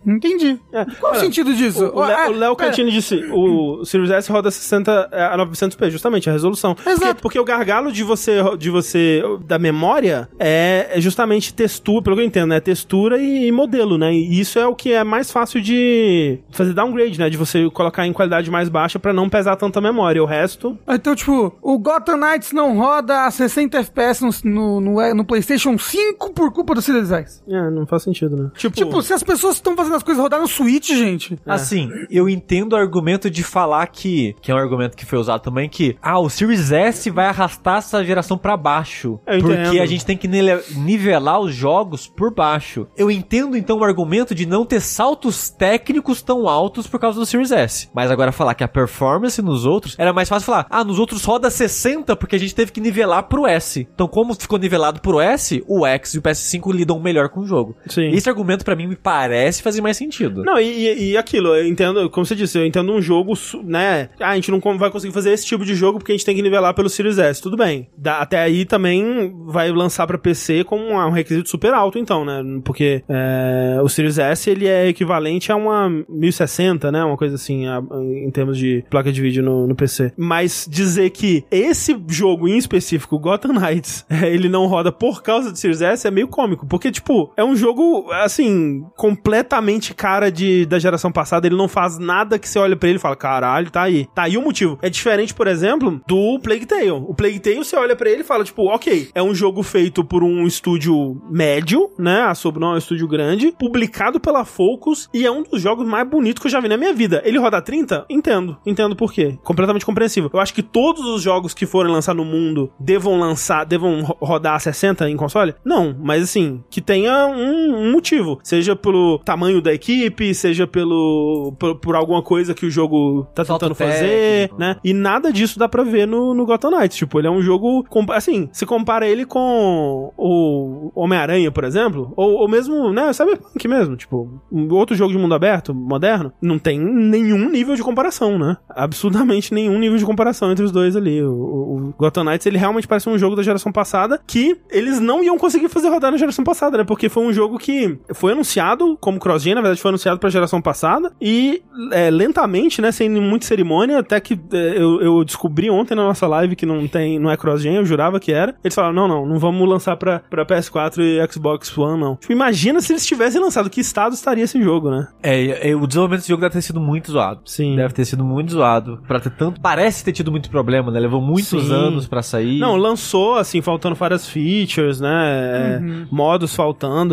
[0.07, 0.59] Entendi.
[0.73, 1.85] É, Qual o sentido disso?
[1.87, 2.71] O, o Ah, Léo- o Léo pera.
[2.71, 6.75] Cantini disse, o Series S roda 60 a 900p, justamente, a resolução.
[6.75, 7.23] Porque, Exato.
[7.23, 12.23] porque o gargalo de você, de você, da memória, é, é justamente textura, pelo que
[12.23, 12.61] eu entendo, né?
[12.61, 14.13] Textura e, modelo, né?
[14.13, 17.29] E isso é o que é mais fácil de fazer downgrade, né?
[17.31, 20.23] De você colocar em qualidade mais baixa pra não pesar tanta memória.
[20.23, 25.15] O resto, Então, tipo, o Gotham Knights não roda a 60 FPS no, no, no,
[25.15, 27.11] no PlayStation 5 por culpa do Series
[27.49, 28.51] É, não faz sentido, né?
[28.57, 31.39] Tipo, Tipo, se as pessoas estão fazendo as coisas rodar no Switch, gente.
[31.47, 35.41] Assim, eu entendo o argumento de falar que, que é um argumento que foi usado
[35.41, 39.19] também, que, ah, o Series S vai arrastar essa geração pra baixo.
[39.27, 39.83] Eu porque entendo.
[39.83, 42.87] a gente tem que nivelar os jogos por baixo.
[42.97, 47.27] Eu entendo então o argumento de não ter saltos técnicos tão altos por causa do
[47.27, 47.89] Series S.
[47.95, 51.25] Mas agora falar que a performance nos outros, era mais fácil falar, ah, nos outros
[51.25, 53.87] roda 60 porque a gente teve que nivelar pro S.
[53.95, 57.47] Então como ficou nivelado pro S, o X e o PS5 lidam melhor com o
[57.47, 57.77] jogo.
[57.89, 58.11] Sim.
[58.11, 60.43] Esse argumento pra mim me parece fazer mais sentido.
[60.45, 63.33] Não, e, e- aquilo, eu entendo, como você disse, eu entendo um jogo,
[63.65, 64.09] né?
[64.21, 66.35] Ah, a gente não vai conseguir fazer esse tipo de jogo porque a gente tem
[66.37, 67.41] que nivelar pelo Series S.
[67.41, 67.89] Tudo bem.
[67.97, 72.25] Da- até aí também vai lançar pra PC com um, um requisito super alto, então,
[72.25, 72.43] né?
[72.65, 77.05] Porque é, o Series S ele é equivalente a uma 1060, né?
[77.05, 77.83] Uma coisa assim, a-
[78.27, 80.13] em termos de placa de vídeo no, no PC.
[80.17, 85.57] Mas dizer que esse jogo em específico, Gotham Knights, ele não roda por causa do
[85.59, 86.67] Series S é meio cômico.
[86.67, 91.47] Porque, tipo, é um jogo, assim, completamente cara de, da geração passada.
[91.47, 94.07] Ele não faz nada que você olha pra ele e fala, caralho, tá aí.
[94.15, 94.79] Tá aí o motivo.
[94.83, 96.91] É diferente, por exemplo, do Plague Tale.
[96.91, 100.05] O Plague Tale, você olha pra ele e fala, tipo, ok, é um jogo feito
[100.05, 102.21] por um estúdio médio, né?
[102.23, 106.09] A não é um estúdio grande, publicado pela Focus e é um dos jogos mais
[106.09, 107.21] bonitos que eu já vi na minha vida.
[107.25, 108.07] Ele roda 30?
[108.09, 108.57] Entendo.
[108.65, 109.37] Entendo por quê.
[109.43, 110.31] Completamente compreensível.
[110.33, 114.17] Eu acho que todos os jogos que forem lançar no mundo devam lançar, devam ro-
[114.21, 115.55] rodar a 60 em console?
[115.65, 118.39] Não, mas assim, que tenha um, um motivo.
[118.43, 123.45] Seja pelo tamanho da equipe, seja pelo por, por alguma coisa que o jogo tá
[123.45, 124.77] Salto tentando fazer, né?
[124.85, 126.97] E nada disso dá pra ver no, no Gotham Knights.
[126.97, 127.85] Tipo, ele é um jogo.
[128.11, 133.97] Assim, se compara ele com o Homem-Aranha, por exemplo, ou, ou mesmo, né, Cyberpunk mesmo,
[133.97, 134.41] tipo,
[134.71, 138.57] outro jogo de mundo aberto, moderno, não tem nenhum nível de comparação, né?
[138.69, 141.23] Absurdamente nenhum nível de comparação entre os dois ali.
[141.23, 145.01] O, o- o Gotham Knights, ele realmente parece um jogo da geração passada que eles
[145.01, 146.76] não iam conseguir fazer rodar na geração passada.
[146.77, 146.85] Né?
[146.85, 150.61] Porque foi um jogo que foi anunciado como cross-gen, na verdade foi anunciado pra geração
[150.61, 151.63] passada, e
[151.93, 156.27] é, lentamente, né, sem muita cerimônia, até que é, eu, eu descobri ontem na nossa
[156.27, 158.55] live que não tem, não é cross-gen, eu jurava que era.
[158.63, 162.17] Eles falaram, não, não, não vamos lançar pra, pra PS4 e Xbox One, não.
[162.17, 165.09] Tipo, imagina se eles tivessem lançado, que estado estaria esse jogo, né?
[165.23, 167.41] É, é, o desenvolvimento desse jogo deve ter sido muito zoado.
[167.45, 167.77] Sim.
[167.77, 169.01] Deve ter sido muito zoado.
[169.07, 169.61] Pra ter tanto.
[169.61, 171.01] Parece ter tido muito problema, né?
[171.01, 171.73] Levou muitos Sim.
[171.73, 172.59] anos pra sair.
[172.59, 175.17] Não, lançou, assim, faltando várias features, né?
[175.37, 175.81] é,
[176.11, 176.66] Modos faltando.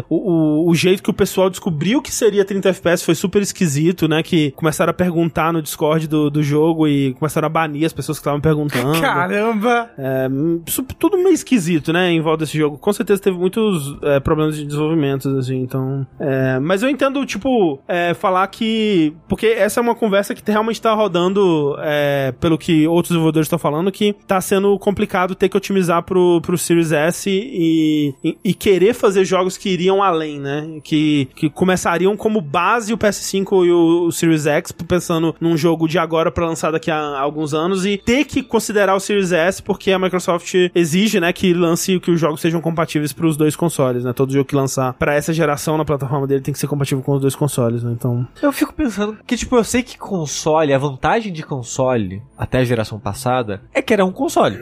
[0.10, 4.08] O, o, o jeito que o pessoal descobriu que seria 30 FPS foi super esquisito,
[4.08, 4.24] né?
[4.24, 8.18] Que começaram a perguntar no Discord do, do jogo e começaram a banir as pessoas
[8.18, 9.00] que estavam perguntando.
[9.02, 9.90] Caramba!
[9.98, 10.28] É,
[10.66, 12.78] isso tudo meio esquisito, né, em volta desse jogo.
[12.78, 16.06] Com certeza teve muitos é, problemas de desenvolvimento, assim, então...
[16.20, 19.14] é, mas eu entendo, tipo, é, falar que...
[19.28, 23.60] Porque essa é uma conversa que realmente tá rodando, é, pelo que outros desenvolvedores estão
[23.60, 28.54] falando, que tá sendo complicado ter que otimizar pro, pro Series S e, e, e
[28.54, 30.80] querer fazer jogos que iriam além, né?
[30.84, 35.88] Que, que começariam como base o PS5 e o, o Series X, pensando num jogo
[35.88, 39.62] de agora pra lançar daqui a alguns anos e ter que considerar o Series S
[39.62, 44.04] porque a Microsoft exige, né, que lance que os jogos sejam compatíveis pros dois consoles,
[44.04, 44.14] né?
[44.14, 47.16] Todo jogo que lançar pra essa geração na plataforma dele tem que ser compatível com
[47.16, 47.92] os dois consoles, né?
[47.92, 52.60] Então, Eu fico pensando que, tipo, eu sei que console, a vantagem de console, até
[52.60, 54.58] a geração passada, é que era um console.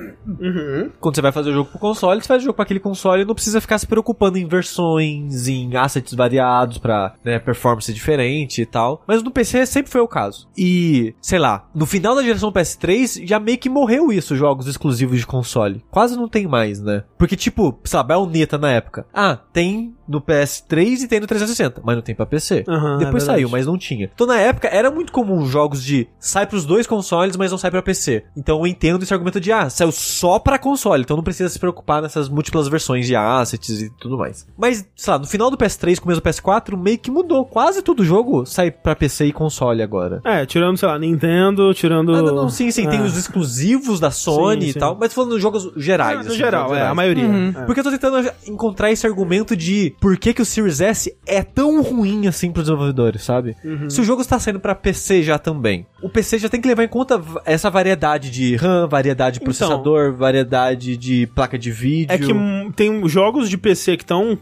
[0.99, 3.23] Quando você vai fazer o jogo pro console, você faz o jogo pra aquele console
[3.23, 8.61] e não precisa ficar se preocupando em versões, em assets variados pra, né, performance diferente
[8.61, 9.03] e tal.
[9.07, 10.47] Mas no PC sempre foi o caso.
[10.57, 15.19] E, sei lá, no final da geração PS3 já meio que morreu isso, jogos exclusivos
[15.19, 15.83] de console.
[15.89, 17.03] Quase não tem mais, né?
[17.17, 19.05] Porque, tipo, sei lá, Bayonetta na época.
[19.13, 22.65] Ah, tem no PS3 e tem no 360, mas não tem pra PC.
[22.67, 23.25] Aham, é Depois verdade.
[23.25, 24.09] saiu, mas não tinha.
[24.13, 27.71] Então na época era muito comum jogos de sai pros dois consoles, mas não sai
[27.71, 28.25] pra PC.
[28.35, 31.57] Então eu entendo esse argumento de ah, saiu só pra console, então não precisa se
[31.57, 34.45] preocupar nessas múltiplas versões de assets e tudo mais.
[34.57, 37.45] Mas, sei lá, no final do PS3, começo do PS4, meio que mudou.
[37.45, 40.21] Quase todo jogo sai pra PC e console agora.
[40.23, 42.13] é, tirando, sei lá, Nintendo, tirando...
[42.15, 43.03] Ah, não, não, sim, sim, tem É.
[43.03, 44.79] os exclusivos da Sony Sim, e sim.
[44.79, 46.19] tal, mas falando de jogos gerais.
[46.19, 46.95] No assim, geral, jogos é, a gerais.
[46.95, 47.25] maioria.
[47.57, 47.65] É.
[47.65, 51.41] Porque eu tô tentando encontrar esse argumento de por que, que o Series S é
[51.43, 53.55] tão ruim assim pros desenvolvedores, sabe?
[53.63, 53.89] Uhum.
[53.89, 56.83] Se o jogo está saindo pra PC já também, o PC já tem que levar
[56.83, 59.45] em conta essa variedade de RAM, variedade de Então.
[59.53, 62.13] processador, variedade de placa de vídeo.
[62.13, 62.33] É que
[62.75, 64.35] tem jogos de PC que estão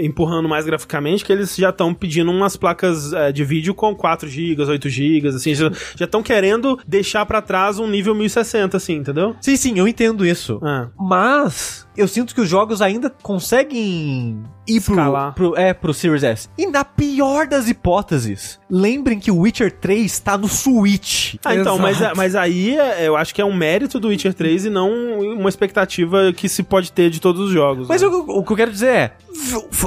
[0.00, 4.28] empurrando mais graficamente que eles já estão pedindo umas placas é, de vídeo com 4
[4.28, 5.70] GB, 8 GB, assim, já
[6.00, 9.34] estão querendo deixar pra trás um nível 1060, assim, entendeu?
[9.40, 10.60] Sim, sim, eu entendo isso.
[10.64, 10.88] É.
[10.98, 14.96] Mas eu sinto que os jogos ainda conseguem ir pro,
[15.34, 16.48] pro, é, pro Series S.
[16.56, 21.34] E na pior das hipóteses, lembrem que o Witcher 3 tá no Switch.
[21.44, 24.66] Ah, então, mas, mas aí é- eu acho que é um mérito do Witcher 3
[24.66, 27.88] e não uma expectativa que se pode ter de todos os jogos.
[27.88, 28.08] Mas né?
[28.08, 29.12] o, o que eu quero dizer é,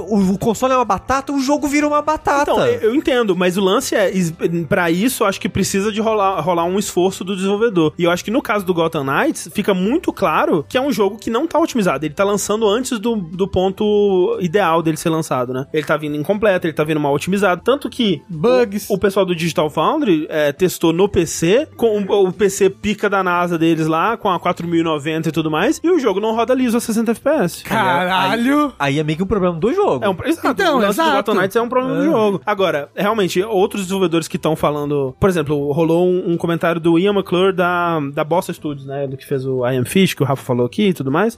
[0.07, 2.51] o, o console é uma batata, o jogo vira uma batata.
[2.51, 4.11] Então, eu eu entendo, mas o lance é,
[4.67, 7.93] pra isso, eu acho que precisa de rolar, rolar um esforço do desenvolvedor.
[7.97, 10.91] E eu acho que no caso do Gotham Knights, fica muito claro que é um
[10.91, 12.00] jogo que não tá otimizado.
[12.05, 15.65] Ele tá lançando antes do, do ponto ideal dele ser lançado, né?
[15.73, 17.61] Ele tá vindo incompleto, ele tá vindo mal otimizado.
[17.63, 18.89] Tanto que Bugs.
[18.89, 23.23] o pessoal do Digital Foundry é, testou no PC, com o, o PC pica da
[23.23, 26.77] NASA deles lá, com a 4090 e tudo mais, e o jogo não roda liso
[26.77, 27.63] a 60 FPS.
[27.63, 28.73] Caralho!
[28.79, 30.03] Aí é meio que um problema do jogo.
[30.03, 31.17] É um, exato, Então, o lance do exato.
[31.17, 32.41] Gotham Knights é um problema do jogo.
[32.45, 35.15] Agora, realmente, outros desenvolvedores que estão falando...
[35.19, 39.07] Por exemplo, rolou um, um comentário do Ian McClure da, da Bossa Studios, né?
[39.07, 41.37] Do que fez o I Am Fish, que o Rafa falou aqui e tudo mais.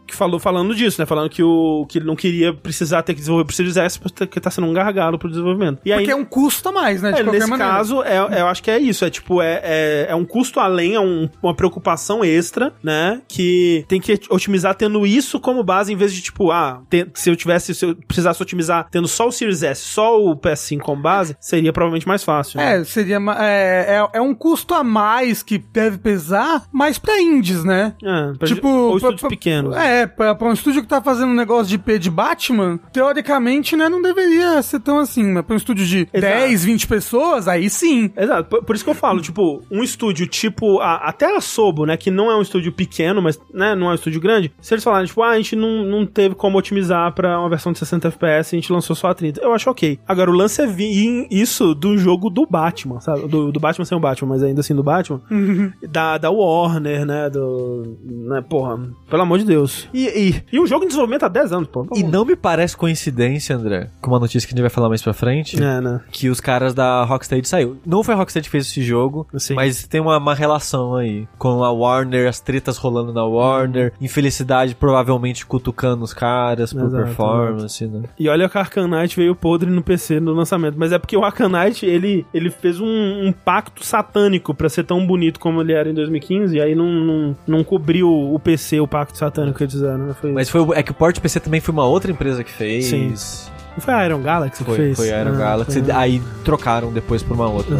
[0.11, 1.05] Que falou falando disso, né?
[1.05, 4.39] Falando que, o, que ele não queria precisar ter que desenvolver pro Series S porque
[4.41, 5.79] tá sendo um gargalo pro desenvolvimento.
[5.85, 7.11] E aí, Porque é um custo a mais, né?
[7.13, 7.71] De é, qualquer nesse maneira.
[7.73, 9.05] caso, é, é- eu acho que é isso.
[9.05, 13.21] É tipo, é, é, é um custo além, é um- uma preocupação extra, né?
[13.27, 16.81] Que tem que otimizar tendo isso como base, em vez de, tipo, ah,
[17.13, 20.79] se eu tivesse, se eu precisasse otimizar tendo só o Series S, só o PS5
[20.81, 22.57] como base, seria provavelmente mais fácil.
[22.57, 22.79] né?
[22.79, 23.17] É, seria.
[23.39, 27.93] É, é, é um custo a mais que deve pesar, mas pra indies, né?
[28.03, 28.67] É, pra- tipo.
[28.67, 29.75] ou pra- pra- pequenos.
[29.77, 33.75] É, pra, pra um estúdio que tá fazendo um negócio de IP de Batman, teoricamente,
[33.75, 35.41] né, não deveria ser tão assim, né?
[35.41, 36.33] Pra um estúdio de Exato.
[36.33, 38.11] 10, 20 pessoas, aí sim.
[38.15, 41.85] Exato, por, por isso que eu falo, tipo, um estúdio tipo, a- até a Sobo,
[41.85, 44.73] né, que não é um estúdio pequeno, mas, né, não é um estúdio grande, se
[44.73, 47.79] eles falarem, tipo, ah, a gente não, não teve como otimizar pra uma versão de
[47.79, 49.99] 60 FPS, a gente lançou só a 30, eu acho ok.
[50.07, 53.97] Agora, o lance é vir isso do jogo do Batman, sabe, do, do Batman sem
[53.97, 55.21] o Batman, mas ainda assim do Batman,
[55.89, 58.79] da, da Warner, né, do, né, porra,
[59.09, 59.87] pelo amor de Deus.
[59.93, 61.85] E, e, E um jogo em desenvolvimento há 10 anos, pô.
[61.95, 65.01] e não me parece coincidência, André, com uma notícia que a gente vai falar mais
[65.01, 65.61] pra frente.
[65.61, 66.01] É, né?
[66.11, 67.77] Que os caras da Rocksteady saiu.
[67.85, 69.55] Não foi a Rocksteady que fez esse jogo, Sim.
[69.55, 71.27] mas tem uma, uma relação aí.
[71.37, 77.03] Com a Warner, as tretas rolando na Warner, infelicidade provavelmente cutucando os caras por Exato,
[77.03, 78.03] performance, né?
[78.19, 80.75] E olha que o Knight veio podre no PC no lançamento.
[80.77, 85.05] Mas é porque o Knight, ele, ele fez um, um pacto satânico pra ser tão
[85.05, 86.55] bonito como ele era em 2015.
[86.55, 90.13] E aí não, não, não cobriu o PC, o pacto satânico que Né?
[90.19, 92.85] Foi, Mas foi, é que o Port PC também foi uma outra empresa que fez.
[92.85, 93.13] Sim.
[93.73, 94.97] Não foi a Iron Galaxy Foi, que fez?
[94.97, 95.81] foi a Iron Ah, Galaxy.
[95.81, 95.91] foi.
[95.93, 97.77] Aí trocaram depois por uma outra.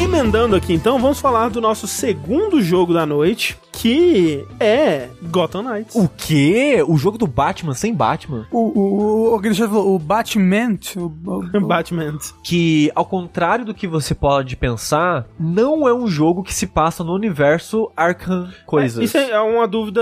[0.00, 5.96] Emendando aqui então, vamos falar do nosso segundo jogo da noite, que é Gotham Knights.
[5.96, 6.84] O quê?
[6.86, 8.46] O jogo do Batman sem Batman?
[8.52, 10.78] O, o, o, o, falou, o Batman.
[10.96, 12.16] O, o, o- Batman.
[12.44, 17.02] Que, ao contrário do que você pode pensar, não é um jogo que se passa
[17.02, 19.02] no universo Arkham Coisas.
[19.02, 20.00] Isso é uma dúvida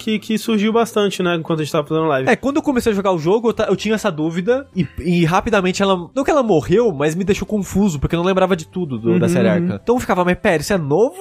[0.00, 2.28] que, que surgiu bastante, né, enquanto a gente tava fazendo live.
[2.28, 5.24] É, quando eu comecei a jogar o jogo, eu, eu tinha essa dúvida e, e
[5.24, 5.96] rapidamente ela.
[6.12, 9.20] Não que ela morreu, mas me deixou confuso, porque eu não lembrava de tudo do-
[9.20, 9.78] da série Arkham.
[9.80, 11.14] Então eu ficava, mas pera, isso é novo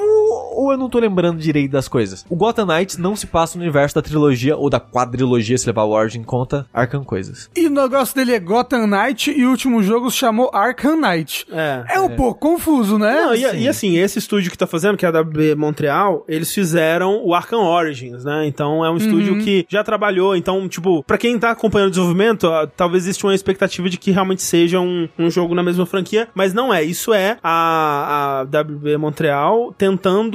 [0.54, 2.26] ou eu não tô lembrando direito das coisas?
[2.30, 5.84] O Gotham Knights não se passa no universo da trilogia ou da quadrilogia, se levar
[5.84, 7.50] o Origin em conta, Arkham Coisas.
[7.56, 11.46] E o negócio dele é Gotham Knight e o último jogo se chamou Arkham Knight.
[11.52, 11.84] É.
[11.96, 13.14] É um pouco confuso, né?
[13.22, 13.58] Não, e, Sim.
[13.58, 17.34] e assim, esse estúdio que tá fazendo, que é a WB Montreal, eles fizeram o
[17.34, 18.46] Arkham Origins, né?
[18.46, 20.36] Então é um estúdio que já trabalhou.
[20.36, 24.42] Então, tipo, pra quem tá acompanhando o desenvolvimento, talvez exista uma expectativa de que realmente
[24.42, 26.84] seja um, um jogo na mesma franquia, mas não é.
[26.84, 30.29] Isso é a, a WB Montreal tentando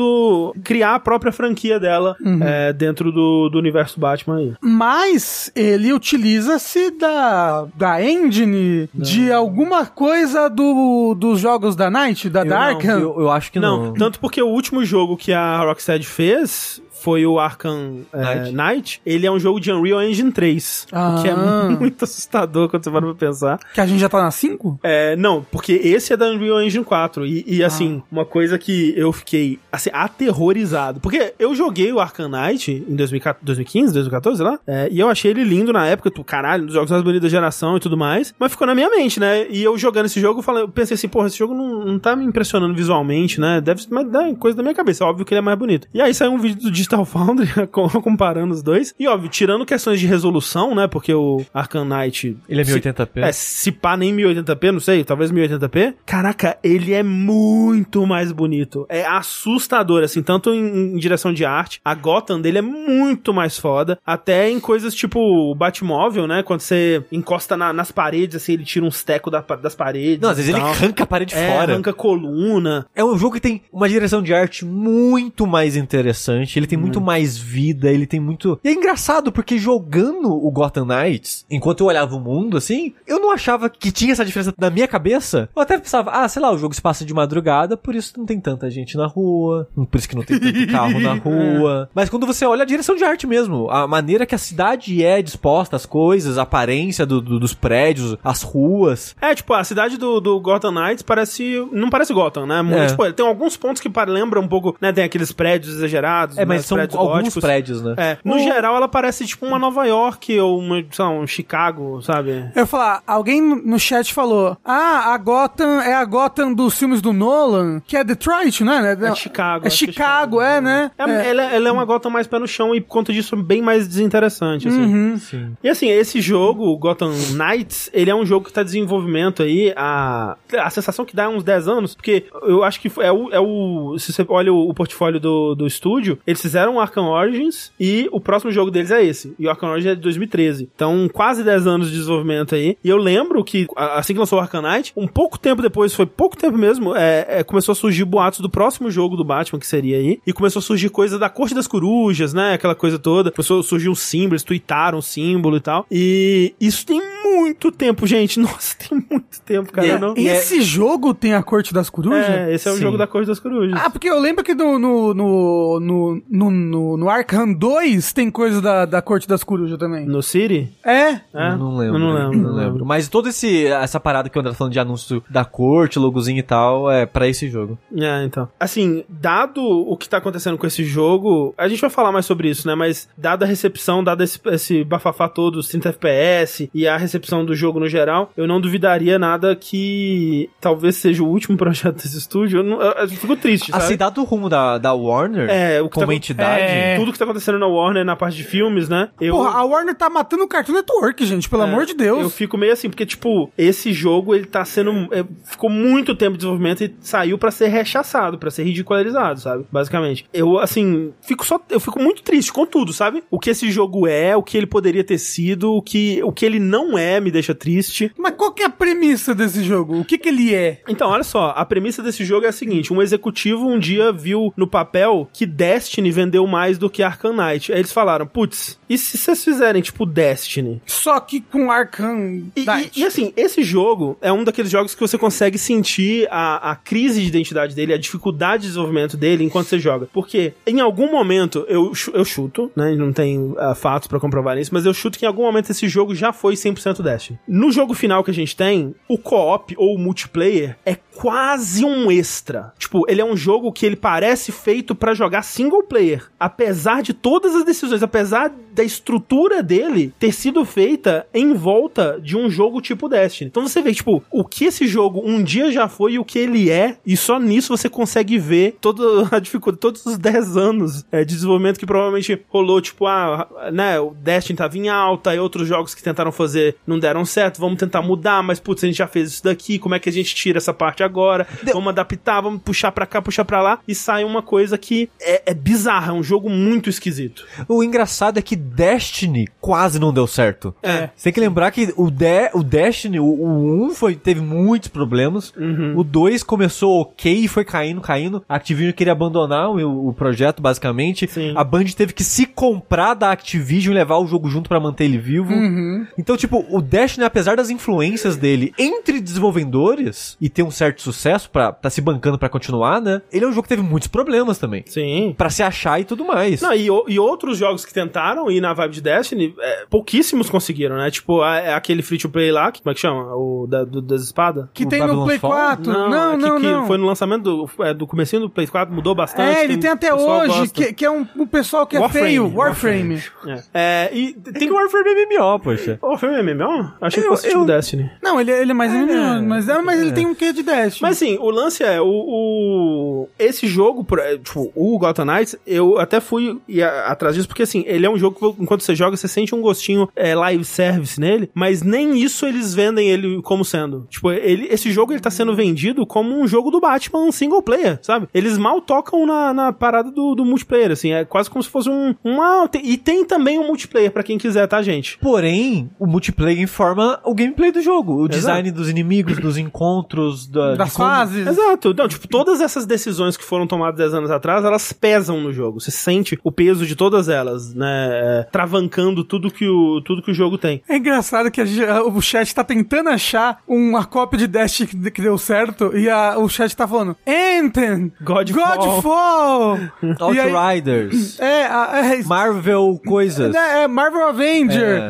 [0.63, 4.53] criar a própria franquia dela é, dentro do, do universo Batman aí.
[4.61, 12.41] Mas ele utiliza-se da, da engine de alguma coisa do, dos jogos da Night, da
[12.41, 12.85] Eu Dark.
[12.85, 13.87] não, Eu, eu acho que não.
[13.87, 18.53] Não, tanto porque o último jogo que a Rocksteady fez foi o Arkham é, Knight.
[18.53, 19.03] Knight.
[19.05, 20.87] Ele é um jogo de Unreal Engine 3.
[20.91, 21.17] Ah.
[21.19, 21.35] O que é
[21.79, 23.61] muito assustador quando você para pra pensar.
[23.75, 24.81] Que a gente já tá na 5?
[24.83, 27.27] É, não, porque esse é da Unreal Engine 4.
[27.27, 31.01] E, e, assim, uma coisa que eu fiquei assim, aterrorizado.
[31.01, 34.59] Porque eu joguei o Arkham Knight em 2014 2015, 2014, sei lá.
[34.67, 37.23] é, e eu achei ele lindo na época, tu, caralho, um dos jogos mais bonitos
[37.23, 38.35] da geração e tudo mais.
[38.39, 39.47] Mas ficou na minha mente, né?
[39.51, 41.99] E eu jogando esse jogo, eu, falei, eu pensei assim, porra, esse jogo não, não
[41.99, 43.61] tá me impressionando visualmente, né?
[43.61, 45.05] Deve ser mas dá coisa da minha cabeça.
[45.05, 45.87] Óbvio que ele é mais bonito.
[45.93, 48.95] E aí saiu um vídeo do Digital Foundry com- comparando os dois.
[48.99, 50.87] E óbvio, tirando questões de resolução, né?
[50.87, 52.37] Porque o Arkham Knight.
[52.49, 53.11] Ele é se- 1080p?
[53.23, 55.95] É, se pá nem 1080p, não sei, talvez 1080p.
[56.07, 58.87] Caraca, ele é muito mais bonito.
[58.89, 59.74] É assustador,
[60.05, 61.81] assim, tanto em, em direção de arte.
[61.85, 63.99] A Gotham dele é muito mais foda.
[64.07, 66.43] Até em coisas tipo o Batmóvel, né?
[66.43, 70.21] Quando você encosta na- nas paredes, assim, ele tira uns tecos da- das paredes.
[70.21, 70.71] Não, às vezes e ele tal.
[70.71, 71.73] arranca a parede É, fora.
[71.73, 72.87] arranca coluna.
[72.95, 77.01] É um jogo que tem uma direção de arte muito mais interessante, ele tem muito
[77.01, 78.59] mais vida, ele tem muito...
[78.65, 83.19] E é engraçado, porque jogando o Gotham Knights, enquanto eu olhava o mundo, assim, eu
[83.21, 85.49] não achava que tinha essa diferença na minha cabeça.
[85.55, 88.27] Eu até pensava, ah, sei lá, o jogo se passa de madrugada, por isso não
[88.27, 91.89] tem tanta gente na rua, por isso que não tem tanto carro na rua.
[91.95, 95.21] Mas quando você olha a direção de arte mesmo, a maneira que a cidade é
[95.23, 99.15] disposta, as coisas, a aparência do- do- dos prédios, as ruas...
[99.21, 101.67] É, tipo, a cidade do, do Gotham Knights parece.
[101.73, 102.63] Não parece Gotham, né?
[102.63, 102.87] Muito, É.
[102.87, 104.93] Tipo, tem alguns pontos que lembram um pouco, né?
[104.93, 106.37] Tem aqueles prédios exagerados.
[106.37, 107.43] É, né, mas os são prédios alguns góticos.
[107.43, 107.95] prédios, né?
[107.97, 112.01] É, no geral ela parece tipo uma Nova York ou uma, sei lá, um Chicago,
[112.03, 112.51] sabe?
[112.55, 116.79] Eu ia falar, alguém no no chat falou: Ah, a Gotham é a Gotham dos
[116.79, 118.97] filmes do Nolan, que é Detroit, né?
[119.01, 119.15] É Chicago.
[119.63, 120.91] É acho que Chicago, é, né?
[120.99, 121.31] É, É.
[121.31, 123.87] Ela, ela é uma Gotham mais pé no chão e por conta disso bem mais
[123.87, 124.83] desinteressante, assim.
[124.83, 125.17] Uhum.
[125.19, 125.53] Sim.
[125.63, 129.43] E assim, esse jogo, o Gotham Knights, ele é um jogo que tá em desenvolvimento
[129.43, 133.13] aí, a, a sensação que dá é uns 10 anos, porque eu acho que é
[133.13, 136.81] o, é o se você olha o, o portfólio do, do estúdio, eles fizeram o
[136.81, 140.01] Arkham Origins e o próximo jogo deles é esse, e o Arkham Origins é de
[140.01, 140.71] 2013.
[140.75, 144.43] Então, quase 10 anos de desenvolvimento aí, e eu lembro que assim que lançou o
[144.43, 148.05] Arkham Knight, um pouco tempo depois, foi pouco tempo mesmo, é, é, começou a surgir
[148.05, 151.29] boatos do próximo jogo do Batman, que seria aí, e começou a surgir coisa da
[151.29, 155.03] Corte das Corujas, né, aquela coisa toda, começou a surgir um símbolo, eles tweetaram um
[155.03, 159.91] símbolo e tal, e isso tem muito tempo, gente, nossa, tem muito tempo, cara, E
[159.91, 160.15] é- não...
[160.17, 162.29] Esse jogo tem a Corte das Corujas?
[162.29, 162.83] É, esse é o Sim.
[162.83, 163.79] jogo da Corte das Corujas.
[163.83, 168.31] Ah, porque eu lembro que no, no, no, no, no, no, no Arkham 2 tem
[168.31, 170.07] coisa da, da Corte das Corujas também.
[170.07, 170.71] No City?
[170.85, 171.21] É?
[171.33, 171.57] É?
[171.57, 171.99] Não lembro.
[171.99, 172.39] Não lembro.
[172.39, 172.85] Não lembro.
[172.85, 176.39] Mas toda esse, essa parada que o André tá falando de anúncio da corte, logozinho
[176.39, 177.79] e tal, é pra esse jogo.
[177.97, 178.49] É, então.
[178.59, 182.51] Assim, dado o que tá acontecendo com esse jogo, a gente vai falar mais sobre
[182.51, 182.75] isso, né?
[182.75, 187.43] Mas dada a recepção, dado esse, esse bafafá todo, os 30 FPS e a recepção
[187.43, 192.19] do jogo no geral, eu não duvidaria nada que talvez seja o último projeto desse
[192.19, 192.59] estúdio.
[192.59, 193.93] Eu, não, eu, eu fico triste, A sabe?
[193.93, 196.97] cidade do rumo da, da Warner, É, o que como tá- entidade, É.
[196.99, 199.09] Tudo que tá acontecendo na Warner, na parte de filmes, né?
[199.21, 202.21] Eu, Porra, a Warner tá matando o Cartoon Network, gente, pelo É, amor de Deus.
[202.23, 205.09] Eu fico meio assim, porque, tipo, esse jogo, ele tá sendo.
[205.13, 209.65] é, ficou muito tempo de desenvolvimento e saiu pra ser rechaçado, pra ser ridicularizado, sabe?
[209.71, 210.27] Basicamente.
[210.33, 211.61] Eu, assim, fico só.
[211.71, 213.23] Eu fico muito triste com tudo, sabe?
[213.31, 216.45] O que esse jogo é, o que ele poderia ter sido, o que, o que
[216.45, 218.11] ele não é, me deixa triste.
[218.19, 219.99] Mas qual que é a premissa desse jogo?
[220.01, 220.81] O que que ele é?
[220.89, 224.53] Então, olha só, a premissa desse jogo é a seguinte: um executivo um dia viu
[224.57, 227.73] no papel que Destiny vendeu mais do que Arkham Knight.
[227.73, 230.81] Aí eles falaram, putz, e se vocês fizerem, tipo, Destiny?
[230.87, 233.01] Só que com Arkham E, e- Knight.
[233.01, 237.21] e, assim, esse jogo é um daqueles jogos que você consegue sentir a, a crise
[237.21, 240.09] de identidade dele, a dificuldade de desenvolvimento dele enquanto você joga.
[240.13, 242.95] Porque em algum momento, eu, eu chuto, né?
[242.95, 245.89] Não tem ah, fatos pra comprovar isso, mas eu chuto que em algum momento esse
[245.89, 247.39] jogo já foi 100% Destiny.
[247.47, 252.11] No jogo final que a gente tem, o co-op ou o multiplayer é quase um
[252.11, 252.73] extra.
[252.79, 256.25] Tipo, ele é um jogo que ele parece feito pra jogar single player.
[256.39, 262.37] Apesar de todas as decisões, apesar da estrutura dele ter sido feita em volta de
[262.37, 263.49] um jogo tipo Destiny.
[263.49, 266.39] Então você vê, tipo, o que esse jogo um dia já foi e o que
[266.39, 271.05] ele é, e só nisso você consegue ver toda a dificuldade, todos os 10 anos
[271.11, 275.39] é, de desenvolvimento que provavelmente rolou, tipo, ah, né, o Destiny tava em alta e
[275.39, 278.97] outros jogos que tentaram fazer não deram certo, vamos tentar mudar, mas putz, a gente
[278.97, 281.47] já fez isso daqui, como é que a gente tira essa parte agora?
[281.73, 285.43] Vamos adaptar, vamos puxar pra cá, puxar pra lá, e sai uma coisa que é,
[285.47, 287.45] é bizarra, é um jogo muito esquisito.
[287.69, 290.75] O engraçado é que Destiny quase não deu certo.
[290.83, 291.11] É.
[291.15, 294.89] Você tem que lembrar que o, De o Destiny, o, o 1 foi, teve muitos
[294.89, 295.53] problemas.
[295.57, 295.97] Uhum.
[295.97, 298.45] O 2 começou ok e foi caindo, caindo.
[298.49, 301.27] A Activision queria abandonar o, o projeto, basicamente.
[301.31, 301.53] Sim.
[301.57, 305.05] A Band teve que se comprar da Activision e levar o jogo junto pra manter
[305.05, 305.53] ele vivo.
[305.53, 306.07] Uhum.
[306.19, 311.51] Então, tipo, o Destiny, apesar das influências dele entre desenvolvedores e ter um certo sucesso
[311.51, 313.23] pra tá se bancando pra continuar, né?
[313.33, 314.83] Ele é um jogo que teve muitos problemas também.
[314.87, 315.35] Sim.
[315.37, 316.61] Pra se achar e tudo mais.
[316.61, 320.97] Não, e, e outros jogos que tentaram ir na vibe de Destiny, é, pouquíssimos conseguiram,
[320.97, 321.11] né?
[321.11, 323.35] Tipo, a- é aquele free to play lá, que, como é que chama?
[323.35, 324.67] O da, do- das espadas?
[324.75, 325.51] Que O tem no Play Fall?
[325.53, 325.93] 4.
[325.93, 326.81] Não, não, é que, não.
[326.83, 329.57] que foi no lançamento do, é, do comecinho do Play 4, mudou bastante.
[329.57, 332.27] É, ele tem até o hoje, que, que é um, um pessoal que é Warframe,
[332.27, 332.53] feio.
[332.57, 333.23] Warframe.
[333.47, 333.63] É.
[333.73, 335.99] É, e Tem tem que Warframe MMO, poxa.
[336.03, 336.93] o Warframe é MMO?
[337.01, 338.11] Achei que Eu- fosse tipo eu- Destiny.
[338.21, 340.99] Não, ele, ele é mais MMO, mas, é, mas ele tem um quê de Destiny.
[341.03, 345.99] Mas assim, o lance é, o, o- esse jogo, é, tipo, o Gotham Knights, eu
[345.99, 346.61] até fui
[347.07, 349.61] atrás disso, porque assim, ele é um jogo que enquanto você joga, você sente um
[349.61, 354.07] gostinho é, live service nele, mas nem isso eles vendem ele como sendo.
[354.11, 357.99] Tipo, ele, esse jogo ele tá sendo vendido como um jogo do Batman single player,
[358.03, 358.29] sabe?
[358.35, 361.89] Eles mal tocam na, na parada do, do multiplayer, assim, é quase como se fosse
[361.91, 362.15] um...
[362.25, 365.19] Uma, e tem também um multiplayer pra quem quiser, tá, gente?
[365.19, 368.23] Porém, o multiplayer informa o gameplay do jogo.
[368.25, 371.47] O design dos inimigos, dos encontros, da, das de como- fases.
[371.47, 371.95] Exato.
[371.95, 375.81] Não, tipo, todas essas decisões que foram tomadas 10 anos atrás, elas pesam no jogo.
[375.81, 378.09] Você sente o peso de todas elas, né?
[378.13, 380.83] é, Travancando tudo que o, tudo que o jogo tem.
[380.89, 381.65] É engraçado que a
[382.05, 386.39] o chat tá tentando achar uma cópia de Dash que, que deu certo e a-
[386.39, 388.13] o chat tá falando Anthem,
[388.53, 389.79] Godfall.
[389.79, 389.79] Godfall.
[390.21, 393.53] Outriders, é, a- é, Marvel coisas.
[393.53, 395.03] né, é Marvel Avenger.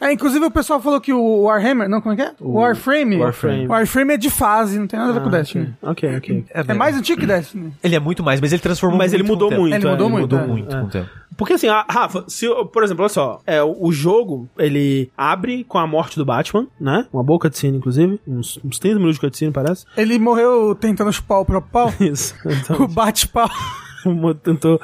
[0.00, 2.32] É, inclusive o pessoal falou que o Warhammer, não, como é que é?
[2.40, 3.16] O Warframe.
[3.18, 3.66] Warframe.
[3.66, 5.74] Warframe é de fase, não tem nada a ver com Destiny.
[5.82, 6.44] Ok, ok.
[6.52, 7.72] É mais antigo que Destiny.
[7.82, 9.74] Ele é muito mais, mas ele transformou Mas ele mudou o muito.
[9.74, 10.46] Ele é, mudou muito, Mudou é.
[10.46, 10.80] muito é.
[10.80, 11.08] com o tempo.
[11.36, 15.64] Porque assim, a- Rafa, se, por exemplo, olha só, é, o, o jogo, ele abre
[15.64, 17.06] com a morte do Batman, né?
[17.12, 18.18] Uma boa cutscene, inclusive.
[18.26, 19.84] Uns, uns 30 minutos de cutscene, parece.
[19.98, 21.92] Ele morreu tentando chupar o próprio pau.
[22.00, 22.34] Isso.
[22.80, 23.48] O bate-pau.
[24.34, 24.80] Tentou,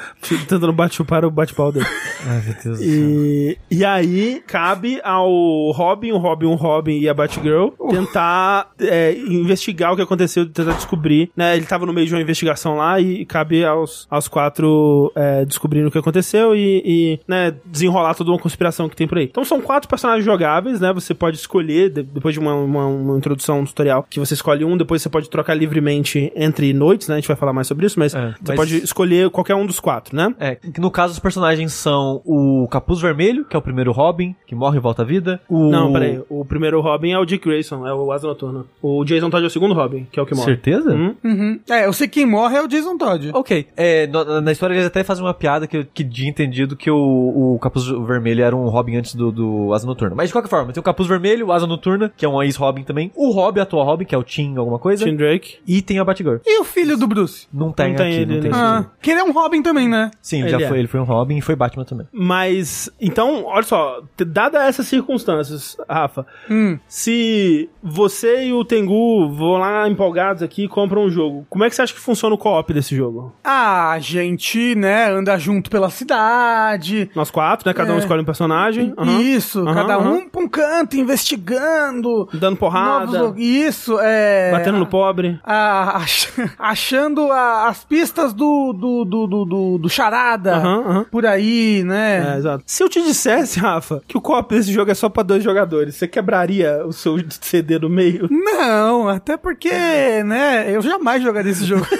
[0.48, 1.86] tentando bate-chupar o bate-pau dele.
[2.26, 2.88] Ai, meu Deus do céu.
[2.94, 9.12] E, e aí, cabe ao Robin, o Robin, o Robin e a Batgirl tentar é,
[9.16, 11.56] investigar o que aconteceu, tentar descobrir, né?
[11.56, 15.86] Ele tava no meio de uma investigação lá e cabe aos, aos quatro é, descobrirem
[15.86, 19.24] o que aconteceu e, e, né, desenrolar toda uma conspiração que tem por aí.
[19.24, 20.92] Então são quatro personagens jogáveis, né?
[20.92, 24.64] Você pode escolher, de- depois de uma, uma, uma introdução, um tutorial, que você escolhe
[24.64, 27.14] um, depois você pode trocar livremente entre noites, né?
[27.14, 29.54] A gente vai falar mais sobre isso, mas É, você mas- pode escolher escolher qualquer
[29.54, 30.34] um dos quatro, né?
[30.38, 34.34] É, que no caso os personagens são o Capuz Vermelho, que é o primeiro Robin,
[34.46, 35.40] que morre e volta à vida.
[35.48, 35.68] O...
[35.70, 36.20] Não, peraí.
[36.28, 38.64] O primeiro Robin é o Dick Grayson, é o Asa Noturna.
[38.80, 40.46] O Jason Todd é o segundo Robin, que é o que morre.
[40.46, 40.92] Certeza?
[40.94, 41.14] Hum?
[41.24, 41.60] Uhum.
[41.68, 43.30] É, eu sei que quem morre é o Jason Todd.
[43.34, 43.66] Ok.
[43.76, 47.54] É, no- na história eles até fazem uma piada que, que tinha entendido que o,
[47.54, 50.14] o Capuz Vermelho era um Robin antes do, do Asa Noturna.
[50.14, 52.82] Mas de qualquer forma, tem o Capuz Vermelho, o Asa Noturna, que é um ex-Robin
[52.84, 53.10] também.
[53.14, 55.04] O Robin, a atual Robin, que é o Tim alguma coisa.
[55.04, 55.56] Tim Drake.
[55.66, 56.36] E tem a Batgirl.
[56.46, 57.46] E o filho do Bruce?
[57.52, 58.60] Não tem Não tem aqui, ele não tem aqui.
[58.60, 60.10] Ah, que ele é um Robin também, né?
[60.22, 60.68] Sim, Ele já é.
[60.68, 60.78] foi.
[60.78, 62.06] Ele foi um Robin e foi Batman também.
[62.12, 66.78] Mas, então, olha só, dada essas circunstâncias, Rafa, Hum.
[66.88, 71.68] se você e o Tengu vão lá empolgados aqui e compram um jogo, como é
[71.68, 73.34] que você acha que funciona o co-op desse jogo?
[73.44, 77.10] A gente, né, anda junto pela cidade.
[77.14, 77.74] Nós quatro, né?
[77.74, 77.98] Cada um É.
[77.98, 78.94] escolhe um personagem.
[78.96, 80.10] aham, Isso, aham, cada aham.
[80.12, 82.28] um pra um canto, investigando.
[82.32, 84.50] Dando porrada, novos- Isso, é.
[84.52, 85.38] batendo no pobre.
[85.44, 86.00] a-
[86.58, 91.04] achando a- as pistas do, do, do, do, do, do charada Aham, aham.
[91.10, 92.36] por aí, É, né?
[92.38, 92.64] exato.
[92.66, 95.94] Se eu te dissesse, Rafa, que o co-op desse jogo é só pra dois jogadores,
[95.96, 98.28] você quebraria o seu CD no meio?
[98.30, 99.70] Não, até porque,
[100.24, 101.86] né, eu jamais jogaria esse jogo.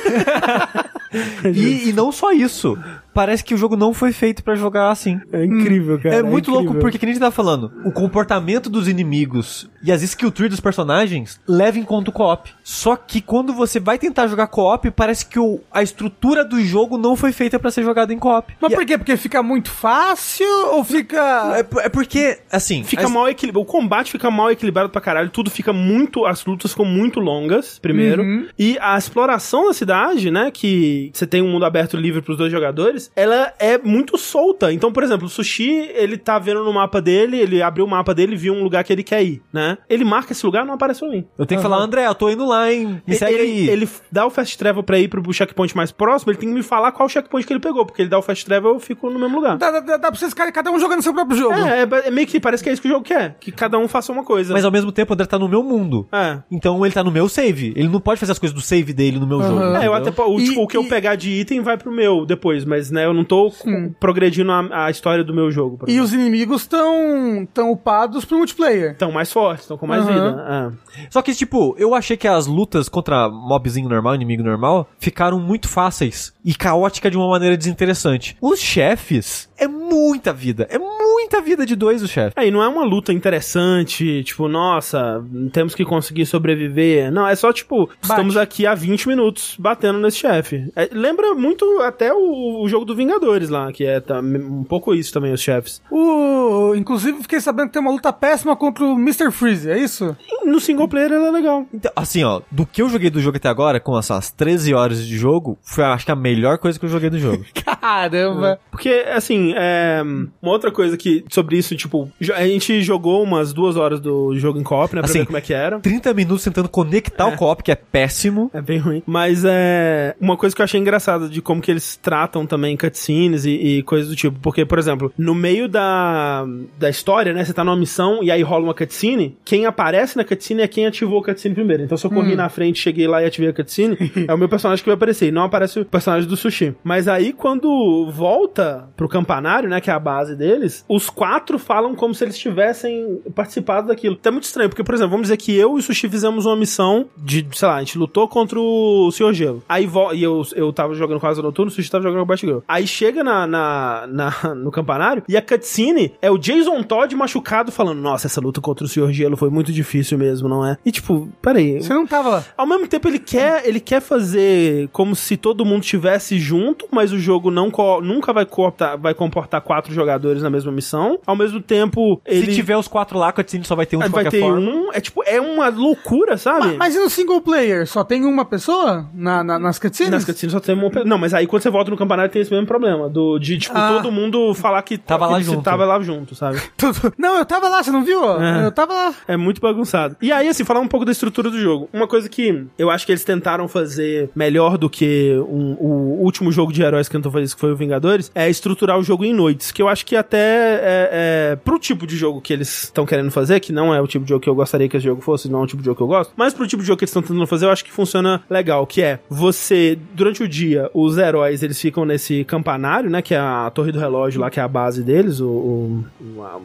[1.44, 2.78] E, e não só isso.
[3.14, 5.20] Parece que o jogo não foi feito pra jogar assim.
[5.32, 6.16] É incrível, cara.
[6.16, 6.80] É muito louco incrível.
[6.80, 10.48] porque, que nem a gente tava falando, o comportamento dos inimigos e as skill tree
[10.48, 12.51] dos personagens leva em conta o co-op.
[12.62, 16.97] Só que quando você vai tentar jogar co-op, parece que o- a estrutura do jogo
[16.97, 18.55] não foi feita pra ser jogada em co-op.
[18.60, 18.97] Mas E por quê?
[18.97, 21.18] Porque fica muito fácil ou fica.
[21.59, 22.82] é, é porque, assim...
[22.84, 23.62] Fica as- mal equilibrado.
[23.62, 25.30] O combate fica mal equilibrado pra caralho.
[25.30, 26.24] Tudo fica muito.
[26.24, 28.22] As lutas ficam muito longas, primeiro.
[28.22, 28.47] Uhum.
[28.59, 30.51] E a exploração da cidade, né?
[30.51, 34.73] Que você tem um mundo aberto livre pros dois jogadores, ela é muito solta.
[34.73, 38.15] Então, por exemplo, o Sushi, ele tá vendo no mapa dele, ele abriu o mapa
[38.15, 39.79] dele e viu um lugar que ele quer ir, né?
[39.89, 41.24] Ele marca esse lugar não aparece pra mim.
[41.39, 43.03] Eu tenho que falar, André, eu tô indo lá, hein?
[43.07, 43.69] Me segue ele, aí.
[43.70, 46.62] ele dá o fast travel pra ir pro checkpoint mais próximo, ele tem que me
[46.62, 49.19] falar qual checkpoint que ele pegou, porque ele dá o fast travel eu fico no
[49.19, 49.57] mesmo lugar.
[49.59, 51.55] Dá, dá, dá pra vocês ficarem cada um jogando seu próprio jogo.
[51.55, 53.79] É, é, é meio que parece que é isso que o jogo quer, que cada
[53.79, 54.53] um faça uma coisa.
[54.53, 56.07] Mas ao mesmo tempo, o André tá no meu mundo.
[56.12, 56.39] É.
[56.51, 57.73] Então ele tá no meu save.
[57.77, 59.49] Ele não pode fazer as coisas do save dele no meu Aham.
[59.49, 59.77] jogo.
[59.77, 61.91] É, eu até o, E- tipo, o que eu e- pegar de item vai pro
[61.93, 65.78] meu depois, mas né, eu não tô co- progredindo a, a história do meu jogo.
[65.78, 68.93] por E os inimigos estão tão upados pro multiplayer.
[68.93, 70.12] Estão mais fortes, estão com mais Aham.
[70.14, 70.77] vida.
[70.98, 71.06] É.
[71.10, 75.69] Só que, tipo, eu achei que as lutas contra mobzinho normal, inimigo normal, ficaram muito
[75.69, 78.36] fáceis e caótica de uma maneira desinteressante.
[78.40, 80.66] Os chefes, é muita vida.
[80.70, 82.32] É muita vida de dois os chefes.
[82.36, 87.12] Aí não é uma luta interessante, tipo, nossa, temos que conseguir sobreviver.
[87.12, 90.70] Não, é só, tipo, estamos aqui há 20 minutos batendo nesse chefe.
[90.74, 94.94] É, lembra muito até o, o jogo do Vingadores lá, que é tá, um pouco
[94.94, 95.82] isso também, os chefes.
[95.90, 96.74] O...
[96.74, 99.31] Inclusive, fiquei sabendo que tem uma luta péssima contra o Mr.
[99.31, 100.16] Freeze, é isso?
[100.44, 101.66] No single player ela é legal.
[101.73, 105.06] Então, assim, ó, do que eu joguei do jogo até agora, com essas 13 horas
[105.06, 107.44] de jogo, foi acho que a melhor coisa que eu joguei do jogo.
[107.64, 108.59] Caramba!
[108.70, 113.76] Porque, assim, é, uma outra coisa que, sobre isso, tipo, a gente jogou umas duas
[113.76, 115.80] horas do jogo em co-op, né, pra Assim, ver como é que era.
[115.80, 118.50] 30 minutos tentando conectar o co-op, que é péssimo.
[118.52, 119.02] É bem ruim.
[119.06, 120.14] Mas é.
[120.20, 123.82] Uma coisa que eu achei engraçada de como que eles tratam também cutscenes e, e
[123.82, 124.38] coisas do tipo.
[124.40, 126.44] Porque, por exemplo, no meio da,
[126.78, 127.44] da história, né?
[127.44, 129.36] Você tá numa missão e aí rola uma cutscene.
[129.44, 131.82] Quem aparece na cutscene é quem ativou a cutscene primeiro.
[131.82, 133.96] Então, se eu corri na frente, cheguei lá e ativei a cutscene,
[134.28, 135.28] é o meu personagem que vai aparecer.
[135.28, 136.74] E não aparece o personagem do sushi.
[136.82, 139.81] Mas aí, quando volta pro campanário, né?
[139.81, 144.16] Que é a base deles, os quatro falam como se eles tivessem participado daquilo.
[144.19, 146.47] Então é muito estranho, porque, por exemplo, vamos dizer que eu e o Sushi fizemos
[146.47, 149.62] uma missão de, sei lá, a gente lutou contra o Senhor Gelo.
[149.69, 152.24] Aí e eu, eu tava jogando com a Asa Noturna, o Sushi tava jogando com
[152.24, 152.59] o Batgirl.
[152.69, 157.73] Aí chega na, na, na- no campanário e a cutscene é o Jason Todd machucado
[157.73, 160.77] falando: Nossa, essa luta contra o Senhor Gelo foi muito difícil mesmo, não é?
[160.85, 161.81] E tipo, peraí.
[161.82, 162.44] Você não tava lá.
[162.57, 167.12] Ao mesmo tempo, ele quer, ele quer fazer como se todo mundo estivesse junto, mas
[167.12, 171.18] o jogo não co- nunca vai, cooptar- vai comportar quatro jogadores na mesma missão.
[171.26, 174.01] Ao mesmo tempo, ele Se tiver os quatro lá, a cutscene só vai ter um
[174.01, 174.59] de vai qualquer ter forma.
[174.60, 174.93] um.
[174.93, 176.76] É tipo, é uma loucura, sabe?
[176.76, 177.86] Mas e no single player?
[177.86, 180.12] Só tem uma pessoa na, na- nas cutscenes?
[180.12, 182.51] Nas cutscenes só tem uma Não, mas aí quando você volta no campeonato tem esse
[182.51, 183.09] mesmo problema.
[183.09, 183.94] Do, de, tipo, Ah.
[183.97, 185.62] todo mundo falar que Tava que lá você junto.
[185.62, 186.60] tava lá junto, sabe?
[187.18, 188.22] Não, eu tava lá, você não viu?
[188.40, 188.66] É.
[188.66, 189.14] Eu tava lá.
[189.28, 190.16] É muito bagunçado.
[190.20, 191.89] E aí, assim, falar um pouco da estrutura do jogo.
[191.93, 196.51] Uma coisa que eu acho que eles tentaram fazer melhor do que um- o último
[196.52, 199.24] jogo de heróis que tentou fazer isso, que foi o Vingadores, é estruturar o jogo
[199.24, 199.73] em noites.
[199.73, 201.09] Que eu acho que até é,
[201.52, 204.24] é, pro tipo de jogo que eles estão querendo fazer, que não é o tipo
[204.24, 205.97] de jogo que eu gostaria que esse jogo fosse, não é o tipo de jogo
[205.97, 207.85] que eu gosto, mas pro tipo de jogo que eles estão tentando fazer, eu acho
[207.85, 213.10] que funciona legal, que é você, durante o dia, os heróis, eles ficam nesse campanário,
[213.10, 216.05] né, que é a torre do relógio lá, que é a base deles, o, o,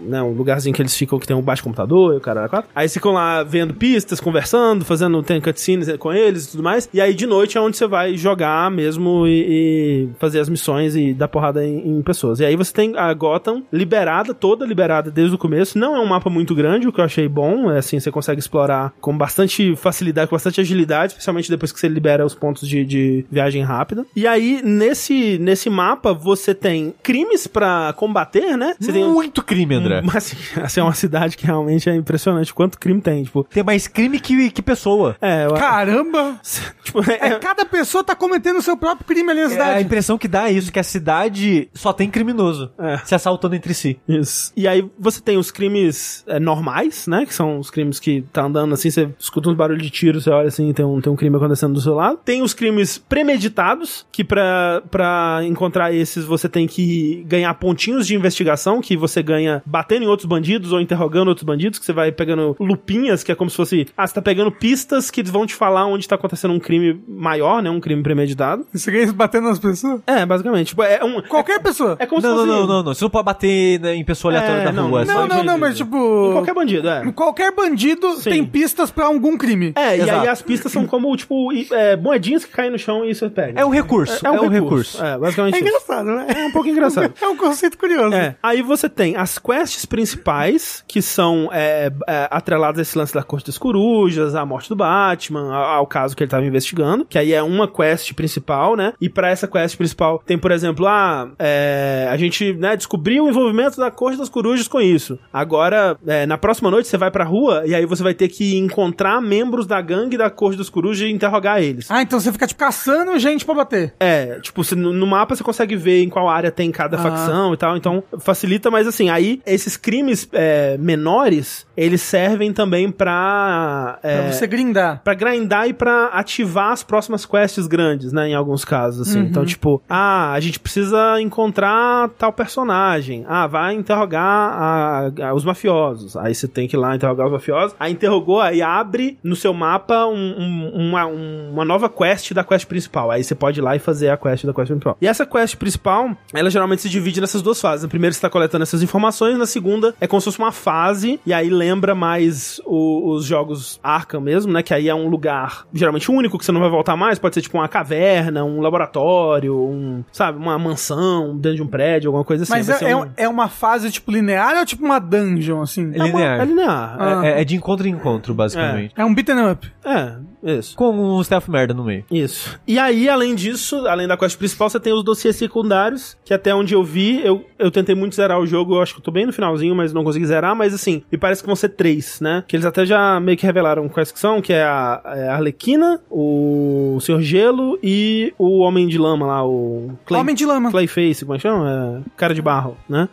[0.04, 2.48] né, um lugarzinho que eles ficam que tem um baixo computador e o cara.
[2.76, 6.90] Aí ficam lá vendo pistas, conversando, fazendo tem cutscenes com eles e tudo mais.
[6.94, 10.96] E aí de noite é onde você vai jogar mesmo e, e fazer as missões
[10.96, 12.40] e dar porrada em, em pessoas.
[12.40, 15.78] E aí você tem a Gotham liberada, toda liberada desde o começo.
[15.78, 17.72] Não é um mapa muito grande, o que eu achei bom.
[17.72, 21.88] É assim, você consegue explorar com bastante facilidade, com bastante agilidade, especialmente depois que você
[21.88, 24.06] libera os pontos de, de viagem rápida.
[24.16, 28.76] E aí, nesse, nesse mapa, você tem crimes pra combater, né?
[28.80, 30.02] Você tem um- Muito crime, André.
[30.06, 33.24] mas assim, assim, é uma cidade que realmente é impressionante quanto crime tem.
[33.24, 35.16] Tipo, Tem mais crime que, que pessoa.
[35.22, 35.46] é.
[35.46, 36.40] eu- Caramba!
[36.84, 39.50] tipo, é- É, cada pessoa tá cometendo o seu próprio crime ali na É, a
[39.52, 39.84] cidade.
[39.84, 42.57] impressão que dá é isso, que a cidade só tem criminoso.
[42.78, 42.98] É.
[43.00, 44.00] Se assaltando entre si.
[44.08, 44.52] Isso.
[44.56, 47.26] E aí você tem os crimes é, normais, né?
[47.26, 50.30] Que são os crimes que tá andando assim, você escuta uns barulhos de tiro, você
[50.30, 52.20] olha assim, tem um, tem um crime acontecendo do seu lado.
[52.24, 58.16] Tem os crimes premeditados, que pra, pra encontrar esses você tem que ganhar pontinhos de
[58.16, 62.12] investigação, que você ganha batendo em outros bandidos ou interrogando outros bandidos, que você vai
[62.12, 63.88] pegando lupinhas, que é como se fosse.
[63.96, 67.02] Ah, você tá pegando pistas que eles vão te falar onde tá acontecendo um crime
[67.08, 67.70] maior, né?
[67.70, 68.66] Um crime premeditado.
[68.74, 70.02] Você quer batendo nas pessoas?
[70.06, 70.68] É, basicamente.
[70.68, 71.22] Tipo, é um.
[71.22, 71.96] Qualquer pessoa.
[72.00, 72.47] É como Não, se não, fosse.
[72.48, 72.94] Não, não, não.
[72.94, 75.06] Você não pode bater né, em pessoa aleatória É, da não, rua.
[75.06, 76.32] não, Não, em não, não, mas tipo.
[76.34, 77.12] Qualquer bandido, é.
[77.12, 78.30] Qualquer bandido Sim.
[78.30, 79.74] tem pistas pra algum crime.
[79.76, 80.20] É, e Exato.
[80.22, 83.60] aí as pistas são como, tipo, é, moedinhas que caem no chão e você pega.
[83.60, 84.26] É um recurso.
[84.26, 85.04] É um, recurso.
[85.04, 85.68] É, basicamente É isso.
[85.68, 86.28] engraçado, né?
[86.36, 87.14] É um pouco engraçado.
[87.22, 88.16] É um conceito curioso.
[88.16, 93.14] É, aí você tem as quests principais, que são é, é, atreladas a esse lance
[93.14, 97.06] da Corte das Corujas, a morte do Batman, ao, ao caso que ele tava investigando,
[97.06, 98.94] que aí é uma quest principal, né?
[99.02, 103.30] E pra essa quest principal tem, por exemplo, ah, é, a gente né, descobriu o
[103.30, 105.18] envolvimento da Corte das Corujas com isso.
[105.32, 108.58] Agora, é, na próxima noite você vai pra rua e aí você vai ter que
[108.58, 111.90] encontrar membros da gangue da Corte das Corujas e interrogar eles.
[111.90, 113.94] Ah, então você fica, tipo, caçando gente pra bater.
[114.00, 117.02] É, tipo, você- no no mapa você consegue ver em qual área tem cada Ah.
[117.02, 122.92] facção e tal, então facilita, mas assim, aí esses crimes é, menores, eles servem também
[122.92, 124.00] pra...
[124.04, 125.02] É, Pra você grindar.
[125.04, 128.30] Pra grindar e pra ativar as próximas quests grandes, né?
[128.30, 129.20] Em alguns casos, assim.
[129.22, 129.26] Uhum.
[129.28, 133.26] Então, tipo, ah, a gente precisa encontrar tal personagem.
[133.28, 136.16] Ah, vai interrogar a- a- os mafiosos.
[136.18, 137.76] Aí você tem que ir lá interrogar os mafiosos.
[137.80, 142.44] Aí interrogou, aí abre no seu mapa um- um- uma, um- uma nova quest da
[142.44, 143.12] quest principal.
[143.12, 144.98] Aí você pode ir lá e fazer a quest da quest principal.
[145.02, 147.84] E essa quest principal, ela geralmente se divide nessas duas fases.
[147.84, 151.20] Na primeira você tá coletando essas informações, na segunda é como se fosse uma fase,
[151.26, 154.62] e aí lembra mais o- os jogos Arkham mesmo, né?
[154.64, 157.20] Que aí é um lugar geralmente único que você não vai voltar mais.
[157.20, 162.12] Pode ser tipo uma caverna, um laboratório, um, sabe, uma mansão dentro de um prédio,
[162.18, 162.52] alguma coisa assim.
[162.54, 165.92] Mas é, é, um- é uma fase, tipo, linear ou tipo uma dungeon, assim?
[165.94, 166.42] É linear.
[166.42, 166.96] É linear.
[167.00, 167.22] Ah.
[167.26, 168.94] É, é de encontro em encontro, basicamente.
[168.98, 169.72] É um beat'em up.
[169.86, 170.76] É, é, isso.
[170.76, 172.06] Com um staff merda no meio.
[172.12, 172.60] Isso.
[172.68, 176.54] E aí, além disso, além da quest principal, você tem os dossiês secundários, que até
[176.54, 179.12] onde eu vi, eu, eu tentei muito zerar o jogo, eu acho que eu tô
[179.12, 182.20] bem no finalzinho, mas não consegui zerar, mas assim, me parece que vão ser três,
[182.22, 182.44] né?
[182.48, 185.34] Que eles até já meio que revelaram quais que são, que é a, é a
[185.34, 190.72] Arlequina, o Senhor Gelo e o Homem de Lama lá, o Clay, Homem de lama.
[190.72, 192.04] Clayface, como é que chama?
[192.06, 193.10] É, cara de barro, né?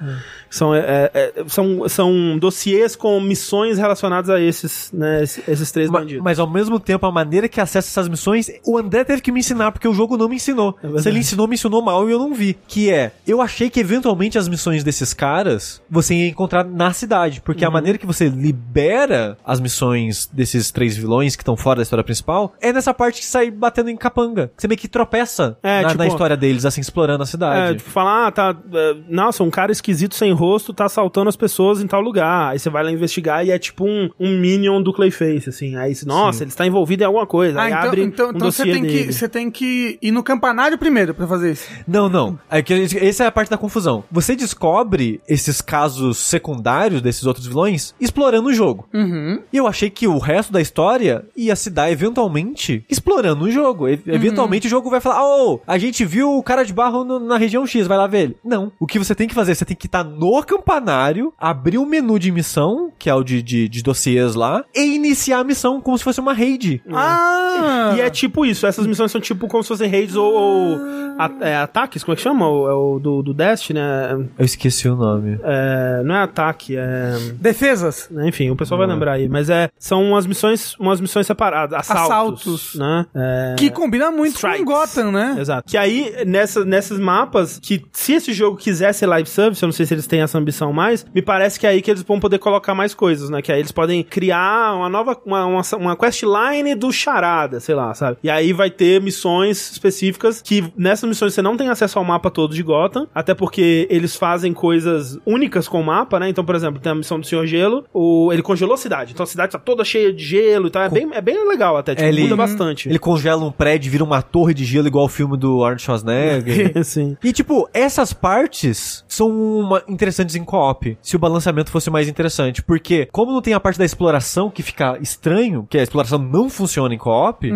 [0.55, 5.91] São, é, é, são, são dossiês com missões relacionadas a esses, né, esses, esses três
[5.91, 6.23] Ma- bandidos.
[6.23, 9.41] Mas ao mesmo tempo, a maneira que acessa essas missões, o André teve que me
[9.41, 10.77] ensinar, porque o jogo não me ensinou.
[10.81, 11.03] verdade.
[11.03, 12.57] Se ele ensinou, me ensinou mal e eu não vi.
[12.69, 17.41] Que é, eu achei que eventualmente as missões desses caras você ia encontrar na cidade.
[17.41, 17.73] Porque a Uhum.
[17.75, 22.53] maneira que você libera as missões desses três vilões que estão fora da história principal
[22.61, 24.51] é nessa parte que sai batendo em capanga.
[24.57, 27.79] Você meio que tropeça É, na, tipo- na história deles, assim, explorando a É, cidade.
[27.79, 28.57] tipo, falar, ah, tá.
[28.73, 32.53] é, nossa, um cara esquisito sem rosto tá assaltando as pessoas em tal lugar.
[32.53, 35.77] Aí você vai lá investigar e é tipo um, um minion do Clayface, assim.
[35.77, 37.59] Aí, você, nossa, ele está envolvido em alguma coisa.
[37.61, 39.05] Ah, aí então, abre então, um então você, tem dele.
[39.07, 41.69] que, você tem que ir no campanário primeiro pra fazer isso.
[41.87, 42.39] Não, não.
[42.51, 44.05] É que essa é a parte da confusão.
[44.11, 48.89] Você descobre esses casos secundários desses outros vilões explorando o jogo.
[48.93, 49.41] Uhum.
[49.53, 53.89] E eu achei que o resto da história ia se dar eventualmente explorando o jogo.
[53.89, 57.21] E- Eventualmente o jogo vai falar: Oh, a gente viu o cara de barro no-
[57.21, 58.37] na região X, vai lá ver ele.
[58.45, 58.73] Não.
[58.79, 59.55] O que você tem que fazer?
[59.55, 63.43] Você tem que estar no campanário, abrir o menu de missão, que é o de,
[63.43, 66.83] de, de dossiês lá, e iniciar a missão como se fosse uma raid.
[66.93, 67.93] Ah!
[67.97, 70.79] E é tipo isso, essas missões são tipo como se fossem raids ou, ou
[71.19, 72.49] a- é, ataques, como é que chama?
[72.49, 74.27] O, é o do, do Destiny, né?
[74.39, 75.39] Eu esqueci o nome.
[75.43, 77.13] É, não é ataque, é...
[77.35, 78.09] Defesas.
[78.27, 82.05] Enfim, o pessoal vai lembrar aí, mas é, são umas missões, umas missões separadas, assaltos,
[82.43, 82.75] Assaltos.
[82.77, 83.07] né?
[83.15, 84.59] É, Que combina muito Strikes.
[84.65, 85.37] com Gotham, né?
[85.39, 85.69] Exato.
[85.71, 89.73] Que aí, nessa, nesses mapas, que se esse jogo quiser ser live service, eu não
[89.73, 92.19] sei se eles têm essa ambição mais, me parece que é aí que eles vão
[92.21, 93.41] poder colocar mais coisas, né?
[93.43, 97.95] Que aí eles podem criar uma nova, uma, uma, uma questline do charada, sei lá,
[97.95, 98.19] sabe?
[98.23, 102.31] E aí vai ter missões específicas que nessas missões você não tem acesso ao mapa
[102.31, 106.29] todo de Gotham, até porque eles fazem coisas únicas com o mapa, né?
[106.29, 109.25] Então, por exemplo, tem a missão do Senhor Gelo, o, ele congelou a cidade, então
[109.25, 111.95] a cidade tá toda cheia de gelo e tal, é, bem, é bem legal até,
[111.95, 112.89] tipo, Ele- muda bastante.
[112.89, 115.83] Ele congela um prédio e vira uma torre de gelo igual o filme do Arnold
[115.83, 116.73] Schwarzenegger.
[116.85, 117.17] Sim.
[117.23, 122.63] E, tipo, essas partes são uma- interessantes em co-op, se o balanceamento fosse mais interessante.
[122.63, 126.49] Porque, como não tem a parte da exploração que fica estranho, que a exploração não
[126.51, 127.51] funciona em co-op,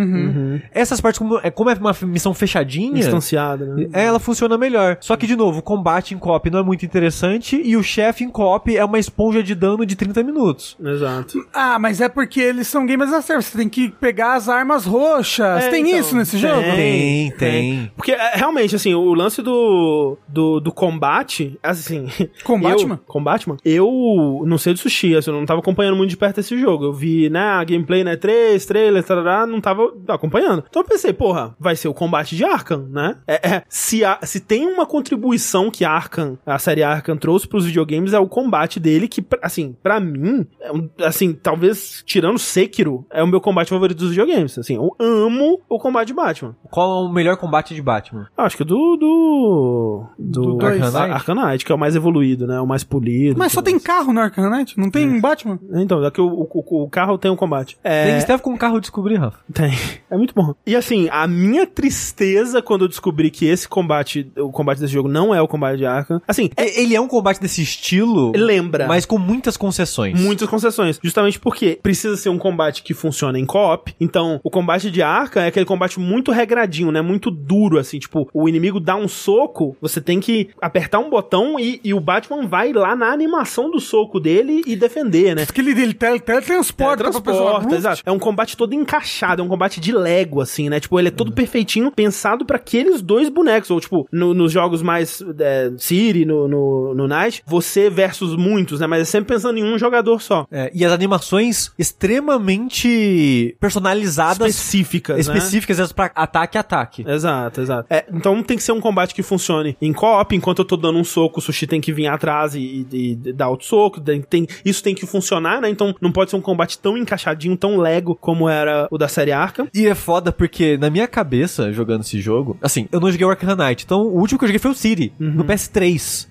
[0.73, 3.89] essas partes, como é, como é uma missão fechadinha, Instanciada, né?
[3.93, 4.97] é, ela funciona melhor.
[5.01, 8.25] Só que, de novo, o combate em co-op não é muito interessante e o chefe
[8.25, 10.77] em co-op é uma esponja de dano de 30 minutos.
[10.83, 11.39] Exato.
[11.53, 13.51] Ah, mas é porque eles são gamers da service.
[13.51, 15.65] Você tem que pegar as armas roxas.
[15.65, 16.41] É, tem então, isso nesse tem.
[16.41, 16.63] jogo?
[16.63, 17.93] Tem, tem.
[17.97, 22.07] Porque, é, realmente, assim, o lance do, do, do combate, assim...
[22.45, 23.01] Combate, eu, mano?
[23.07, 23.61] Combate, mano?
[23.65, 26.85] Eu não sei de sushi, assim, eu não tava acompanhando muito de perto esse jogo.
[26.85, 30.65] Eu vi, né, a gameplay, né, 3, trailer, tarará, não tava acompanhando.
[30.69, 33.17] Então eu pensei, porra, vai ser o combate de Arkham, né?
[33.27, 37.65] É, é, se, a- se tem uma contribuição que Arkham, a série Arkham trouxe pros
[37.67, 43.05] videogames, é o combate dele, que, assim, pra mim, é um- assim, talvez, tirando Sekiro,
[43.11, 44.59] é o meu combate favorito dos videogames.
[44.59, 46.57] Assim, eu amo o combate de Batman.
[46.71, 48.29] Qual é o melhor combate de Batman?
[48.37, 48.97] Ah, Acho que do.
[48.97, 50.05] Do.
[50.19, 50.83] Do, Do dois.
[50.83, 51.13] Arcanite.
[51.15, 52.61] Arcanite, que é o mais evoluído, né?
[52.61, 53.39] O mais polido.
[53.39, 54.79] Mas só tem carro no Arkham Knight?
[54.79, 55.59] Não tem Batman?
[55.75, 56.49] Então, é que o, o,
[56.85, 57.77] o carro tem um combate.
[57.83, 59.39] É, Tem Steph com um carro descobrir, Rafa.
[59.53, 59.73] tem.
[60.11, 60.55] É muito bom.
[60.67, 65.09] E assim, a minha tristeza quando eu descobri que esse combate, o combate desse jogo
[65.09, 66.21] não é o combate de Arkham.
[66.27, 68.87] Assim, é, É, Ele é um combate desse estilo, lembra.
[68.87, 70.21] mas com muitas concessões.
[70.21, 70.99] Muitas concessões.
[71.03, 73.95] Justamente porque precisa ser um combate que funciona em co-op.
[74.01, 77.01] Então, o combate de Arkham é aquele combate muito regradinho, né?
[77.03, 77.99] Muito duro, assim.
[77.99, 82.01] Tipo, o inimigo dá um soco, você tem que apertar um botão e, e o
[82.01, 82.18] Batman
[82.49, 85.43] vai lá na animação do soco dele e defender, né?
[85.49, 87.51] Aquele dele tele, teletransporta pra pessoa.
[87.53, 88.03] Transporta, exato.
[88.05, 90.81] É um combate todo encaixado, é um combate de Lego, assim, né?
[90.81, 93.71] Tipo, ele é todo perfeitinho, pensado pra aqueles dois bonecos.
[93.71, 98.81] Ou, tipo, no- nos jogos mais é, City, no, no, no Night, você versus muitos,
[98.81, 98.87] né?
[98.87, 100.47] Mas é sempre pensando em um jogador só.
[100.51, 105.35] É, e as animações extremamente personalizadas, Específicas, né?
[105.37, 107.05] específicas essas pra ataque a ataque.
[107.07, 107.87] Exato, exato.
[107.91, 110.99] É, então tem que ser um combate que funcione em co-op, enquanto eu tô dando
[110.99, 114.01] um soco, o sushi tem que vir atrás e, e- e dar outro soco.
[114.01, 115.69] Tem, tem- isso tem que funcionar, né?
[115.71, 119.33] Então não pode ser um combate tão encaixadinho, tão lego como era o da série
[119.33, 119.69] Arkham.
[119.75, 123.31] E é foda porque, na minha cabeça, jogando esse jogo, assim, eu não joguei o
[123.31, 126.29] Arkham Knight, então o último que eu joguei foi o City, no PS3.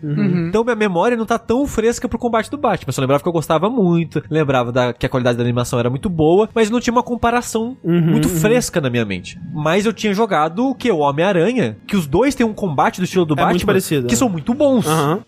[0.49, 2.87] Então minha memória não tá tão fresca pro combate do Batman.
[2.89, 5.89] Eu só lembrava que eu gostava muito, lembrava da, que a qualidade da animação era
[5.89, 9.39] muito boa, mas não tinha uma comparação muito fresca na minha mente.
[9.53, 10.91] Mas eu tinha jogado o que?
[10.91, 14.07] O Homem-Aranha, que os dois têm um combate do estilo do É Batman, muito parecido,
[14.07, 14.17] que é.
[14.17, 14.85] são muito bons.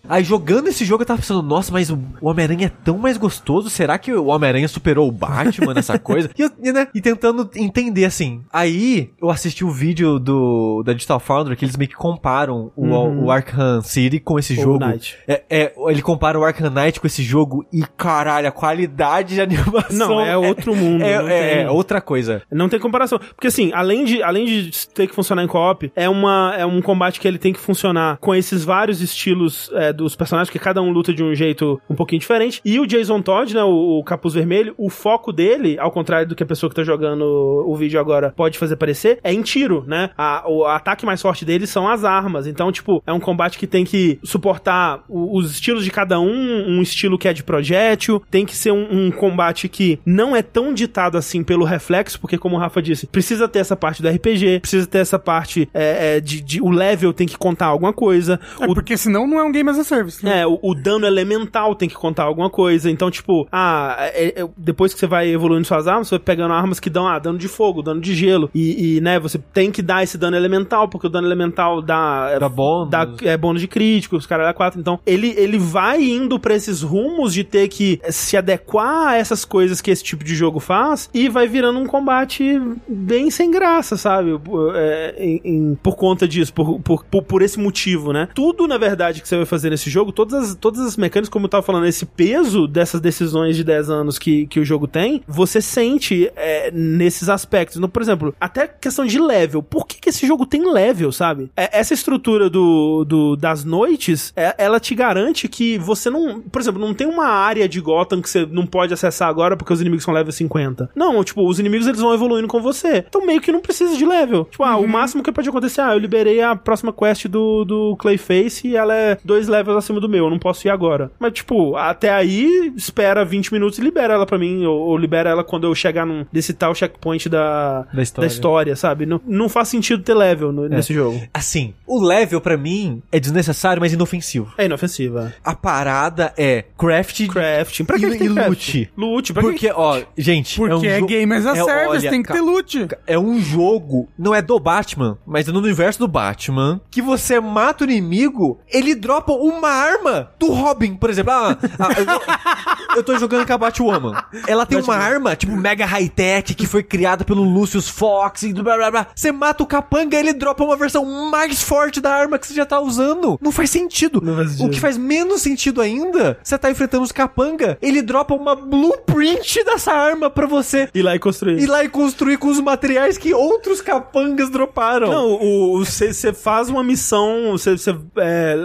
[0.08, 3.70] Aí jogando esse jogo eu tava pensando, nossa, mas o Homem-Aranha é tão mais gostoso,
[3.70, 6.30] será que o Homem-Aranha superou o Batman nessa coisa?
[6.38, 8.42] E, eu, né, e tentando entender assim.
[8.52, 12.86] Aí eu assisti o vídeo do da Digital Foundry que eles meio que comparam o,
[13.24, 14.84] o Arkham City com esse Ou jogo.
[14.84, 15.16] Knight.
[15.26, 19.40] É, é, ele compara o Arkham Knight com esse jogo e caralho, a qualidade de
[19.40, 22.42] animação Não, é outro mundo, É, é- é outra coisa.
[22.50, 23.18] Não tem comparação.
[23.18, 26.80] Porque assim, além de, além de ter que funcionar em co-op, é, uma, é um
[26.80, 30.80] combate que ele tem que funcionar com esses vários estilos é, dos personagens, que cada
[30.82, 32.60] um luta de um jeito um pouquinho diferente.
[32.64, 36.34] E o Jason Todd, né, o, o capuz vermelho, o foco dele, ao contrário do
[36.34, 37.24] que a pessoa que tá jogando
[37.66, 40.10] o vídeo agora pode fazer parecer, é em tiro, né?
[40.16, 42.46] A- o ataque mais forte dele são as armas.
[42.46, 46.78] Então, tipo, é um combate que tem que suportar o- os estilos de cada um,
[46.78, 50.42] um estilo que é de projétil, tem que ser um, um combate que não é
[50.42, 54.08] tão ditado assim pelo reflexo, porque como o Rafa disse, precisa ter essa parte do
[54.08, 57.92] RPG, precisa ter essa parte é, é, de, de- o level tem que contar alguma
[57.92, 60.19] coisa, É o porque senão não é um game as a service.
[60.24, 60.40] Né?
[60.40, 62.90] é, o, o dano elemental tem que contar alguma coisa.
[62.90, 66.52] Então, tipo, ah, é- é- depois que você vai evoluindo suas armas, você vai pegando
[66.54, 68.50] armas que dão ah, dano de fogo, dano de gelo.
[68.54, 72.28] E, e, né, você tem que dar esse dano elemental, porque o dano elemental dá.
[72.32, 72.90] é, Dá bônus.
[72.90, 74.78] Dá é, bônus de crítico, os caras dá 4.
[74.80, 79.44] Então, ele, ele vai indo pra esses rumos de ter que se adequar a essas
[79.44, 83.96] coisas que esse tipo de jogo faz e vai virando um combate bem sem graça,
[83.96, 84.38] sabe?
[84.74, 88.28] É, em- em- por conta disso, por, por, por, por esse motivo, né?
[88.34, 91.46] Tudo, na verdade, que você vai fazer nesse jogo, todas as, todas as mecânicas, como
[91.46, 95.22] eu tava falando, esse peso dessas decisões de 10 anos que, que o jogo tem,
[95.26, 97.76] você sente é, nesses aspectos.
[97.76, 99.62] Então, por exemplo, até questão de level.
[99.62, 101.50] Por que, que esse jogo tem level, sabe?
[101.56, 106.40] É- essa estrutura do, do- das noites, é- ela te garante que você não.
[106.40, 109.72] Por exemplo, não tem uma área de Gotham que você não pode acessar agora porque
[109.72, 110.90] os inimigos são level 50.
[110.94, 113.04] Não, tipo, os inimigos eles vão evoluindo com você.
[113.08, 114.46] Então meio que não precisa de level.
[114.50, 117.96] Tipo, ah, o máximo que pode acontecer, ah, eu liberei a próxima quest do, do
[117.96, 121.10] Clayface e ela é dois levels acima do meu, eu não posso ir agora.
[121.18, 125.30] Mas, tipo, até aí, espera 20 minutos e libera ela pra mim, ou, ou libera
[125.30, 128.28] ela quando eu chegar num, desse o checkpoint da, Da história.
[128.28, 129.06] da história, sabe?
[129.06, 131.20] Não, não faz sentido ter level no- nesse jogo.
[131.34, 134.52] Assim, o level pra mim é desnecessário, mas inofensivo.
[134.58, 135.32] É inofensiva.
[135.44, 137.84] A parada é craft Crafting.
[137.84, 138.90] Pra que, E- que tem e loot.
[138.96, 139.32] Loot.
[139.32, 140.56] Pra que Porque, ó, gente.
[140.56, 142.88] Porque é, um jo- game as a é, service, olha, tem que ter loot.
[143.06, 147.40] É um jogo, não é do Batman, mas é no universo do Batman, que você
[147.40, 151.32] mata o inimigo, ele dropa uma arma do Robin, por exemplo.
[151.32, 154.22] Ah, ah, eu, tô- eu tô jogando com a Batwoman.
[154.46, 158.76] Ela tem uma arma, tipo, mega high-tech, que foi criada pelo Lucius Fox e blá
[158.76, 159.06] blá blá.
[159.14, 162.66] Você mata o capanga ele dropa uma versão mais forte da arma que você já
[162.66, 163.38] tá usando.
[163.40, 164.20] Não faz sentido.
[164.22, 164.60] Não faz.
[164.60, 169.64] O que faz menos sentido ainda, você tá enfrentando os capanga, ele dropa uma blueprint
[169.64, 171.60] dessa arma pra você Ir lá e construir.
[171.60, 175.08] ir lá e construir com os materiais que outros capangas droparam.
[175.10, 175.38] Não,
[175.78, 177.74] você faz uma missão, você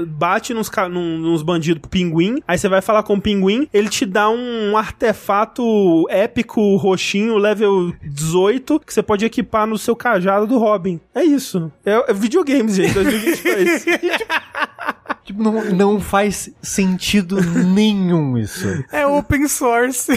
[0.08, 3.68] bate nos, ca- num- nos bandidos pro pinguim, aí você vai falar com o pinguim,
[3.74, 5.64] ele te dá um artefato
[6.10, 11.00] épico roxinho, level 18, que você pode equipar no seu cajado do Robin.
[11.14, 11.72] É isso.
[11.86, 13.86] É, é videogames, gente, 2022.
[15.26, 18.68] Tipo, não, não faz sentido nenhum isso.
[18.92, 20.12] É open source.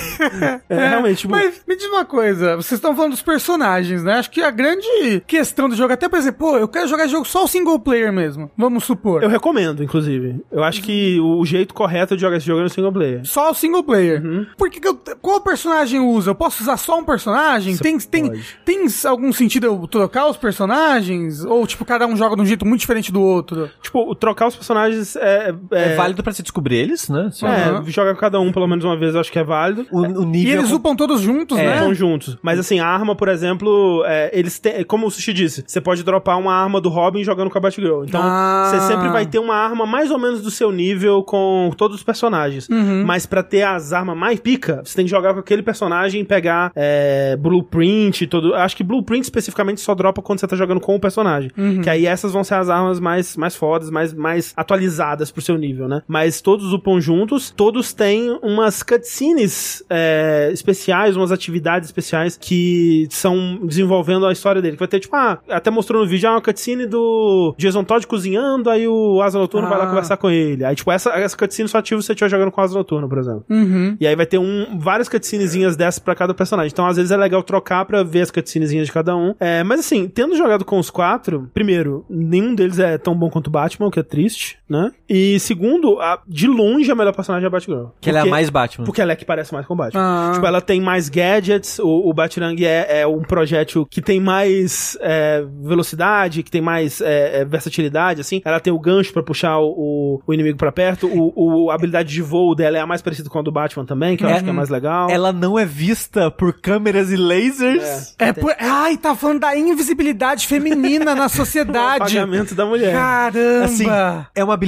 [0.68, 4.14] É, realmente, tipo- Mas me diz uma coisa, vocês estão falando dos personagens, né?
[4.14, 7.12] Acho que a grande questão do jogo, até por exemplo, pô, eu quero jogar esse
[7.12, 8.50] jogo só o single player mesmo.
[8.56, 9.22] Vamos supor.
[9.22, 10.44] Eu recomendo, inclusive.
[10.52, 13.20] Eu acho que o jeito correto de jogar esse jogo é no single player.
[13.24, 14.22] Só o single player.
[14.22, 14.46] Uhum.
[14.58, 16.30] Por que que eu, qual personagem usa?
[16.30, 17.76] Eu posso usar só um personagem?
[17.78, 18.44] Tem, tem, pode.
[18.64, 21.44] tem algum sentido eu trocar os personagens?
[21.44, 23.70] Ou, tipo, cada um joga de um jeito muito diferente do outro?
[23.82, 25.54] Tipo, trocar os personagens é.
[25.72, 27.28] É, válido pra você descobrir eles, né?
[27.32, 27.84] Só- É, Aham.
[27.86, 29.86] joga cada um pelo menos uma vez, eu acho que é válido.
[29.90, 30.58] O, o E nível.
[30.60, 31.64] eles upam todos juntos, É.
[31.64, 31.74] né?
[31.74, 32.36] Estão juntos.
[32.42, 34.84] Mas assim, a arma, por exemplo, é, eles têm.
[34.84, 38.04] Como o Sushi disse, você pode dropar uma arma do Robin jogando com a Batgirl.
[38.04, 38.68] Então, Ah.
[38.70, 42.02] você sempre vai ter uma arma mais ou menos do seu nível com todos os
[42.02, 42.68] personagens.
[42.68, 43.04] Uhum.
[43.04, 46.24] Mas pra ter as armas mais pica, você tem que jogar com aquele personagem e
[46.24, 48.54] pegar é, blueprint e todo.
[48.54, 51.50] Acho que blueprint especificamente só dropa quando você tá jogando com o personagem.
[51.56, 51.80] Uhum.
[51.82, 54.87] Que aí essas vão ser as armas mais, mais fodas, mais, mais atualizadas
[55.32, 56.02] pro seu nível, né?
[56.06, 63.60] Mas todos upam juntos, todos têm umas cutscenes é, especiais, umas atividades especiais que são
[63.64, 64.76] desenvolvendo a história dele.
[64.76, 68.06] Que vai ter, tipo, ah, até mostrou no vídeo, ah, uma cutscene do Jason Todd
[68.06, 69.88] cozinhando, aí o Asa Noturno vai lá Ah.
[69.88, 70.64] conversar com ele.
[70.64, 73.08] Aí, tipo, essa, essa cutscene só ativa se você estiver jogando com o Asa Noturno,
[73.08, 73.44] por exemplo.
[73.48, 73.96] Uhum.
[74.00, 76.70] E aí vai ter um, várias cutscenezinhas dessas pra cada personagem.
[76.72, 79.34] Então, às vezes, é legal trocar pra ver as cutscenezinhas de cada um.
[79.40, 83.48] É, mas assim, tendo jogado com os quatro, primeiro, nenhum deles é tão bom quanto
[83.48, 84.77] o Batman, o que é triste, né?
[85.08, 87.86] E segundo, a- de longe a melhor personagem é a Batgirl.
[88.00, 88.84] Que ela é a Porque- mais Batman.
[88.84, 90.00] Porque ela é que parece mais com o Batman.
[90.00, 90.30] Ah.
[90.34, 94.96] Tipo, ela tem mais gadgets, o, o Batirang é, é um projétil que tem mais
[95.00, 98.40] é, velocidade, que tem mais é, é, versatilidade, assim.
[98.44, 101.06] Ela tem o gancho pra puxar o, o- o inimigo pra perto.
[101.06, 101.32] O,
[101.66, 104.16] o- a habilidade de voo dela é a mais parecida com a do Batman também,
[104.16, 105.08] que eu É, acho que é mais legal.
[105.10, 108.14] Ela não é vista por câmeras e lasers.
[108.18, 108.54] É por...
[108.58, 111.98] Ai, tá falando da invisibilidade feminina na o sociedade.
[112.00, 112.92] pagamento da mulher.
[112.92, 113.64] Caramba!
[113.64, 113.86] Assim,
[114.34, 114.67] é uma habilidade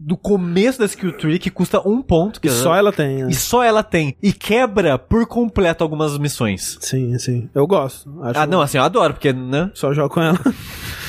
[0.00, 2.40] do começo da skill tree que custa um ponto.
[2.40, 3.24] Que E só ela tem.
[3.24, 3.30] né?
[3.30, 4.16] E só ela tem.
[4.22, 6.78] E quebra por completo algumas missões.
[6.80, 7.48] Sim, sim.
[7.54, 8.10] Eu gosto.
[8.34, 9.70] Ah, não, assim, eu adoro, porque, né?
[9.74, 10.38] Só jogo com ela.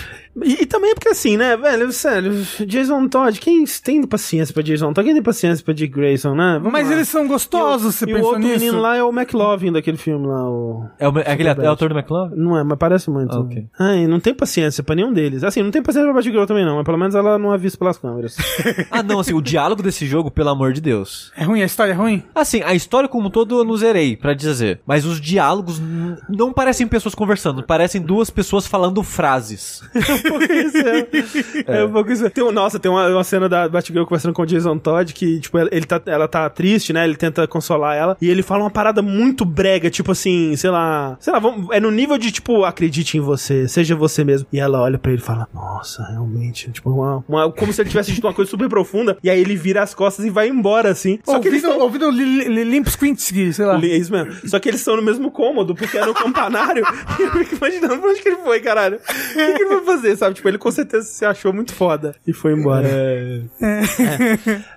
[0.44, 2.34] E, e também é porque assim, né, velho, sério,
[2.66, 5.06] Jason Todd, quem tem paciência pra Jason Todd?
[5.06, 6.54] Quem tem paciência pra Dick Grayson, né?
[6.58, 6.94] Vamos Mas lá.
[6.94, 8.60] eles são gostosos, você e o pensou outro nisso?
[8.60, 10.86] menino lá é o McLovin daquele filme lá, o...
[11.00, 12.36] É, o, é aquele é o autor do McLovin?
[12.36, 13.36] Não é, mas parece muito.
[13.36, 13.66] Ah, ok.
[13.80, 15.44] Ai, não tem paciência pra nenhum deles.
[15.44, 17.78] Assim, não tem paciência pra Batgirl também não, mas pelo menos ela não é vista
[17.78, 18.36] pelas câmeras.
[18.90, 21.32] Ah, não, assim, o diálogo desse jogo, pelo amor de Deus.
[21.36, 21.62] É ruim?
[21.62, 22.24] A história é ruim?
[22.36, 24.82] Assim, a história como um todo eu não zerei, pra dizer.
[24.86, 25.82] Mas os diálogos
[26.30, 29.82] não parecem pessoas conversando, parecem duas pessoas falando frases.
[31.68, 32.30] É, um pouco isso.
[32.30, 35.58] Tem, nossa, tem uma, uma cena da Batgirl conversando com o Jason Todd que, tipo,
[35.58, 37.04] ele tá, ela tá triste, né?
[37.06, 38.18] Ele tenta consolar ela.
[38.22, 41.18] E ele fala uma parada muito brega, tipo assim, sei lá.
[41.20, 44.48] Sei lá, vamos- é no nível de, tipo, acredite em você, seja você mesmo.
[44.52, 46.72] E ela olha pra ele e fala, nossa, realmente.
[46.72, 49.18] Tipo, uma, uma- como se ele tivesse dito uma coisa super profunda.
[49.24, 51.20] E aí ele vira as costas e vai embora, assim.
[51.24, 51.80] Só que eles estão.
[51.80, 53.80] ouvindo Li- Li- Limp sei lá.
[53.82, 54.32] É isso mesmo.
[54.48, 56.84] Só que eles estão no mesmo cômodo, porque é no campanário.
[57.20, 58.98] e eu fico imaginando pra onde que ele foi, caralho.
[58.98, 60.36] O que, que ele vai fazer, sabe?
[60.36, 62.88] Tipo, ele com certeza se achou muito foda e foi embora.
[62.88, 63.42] É.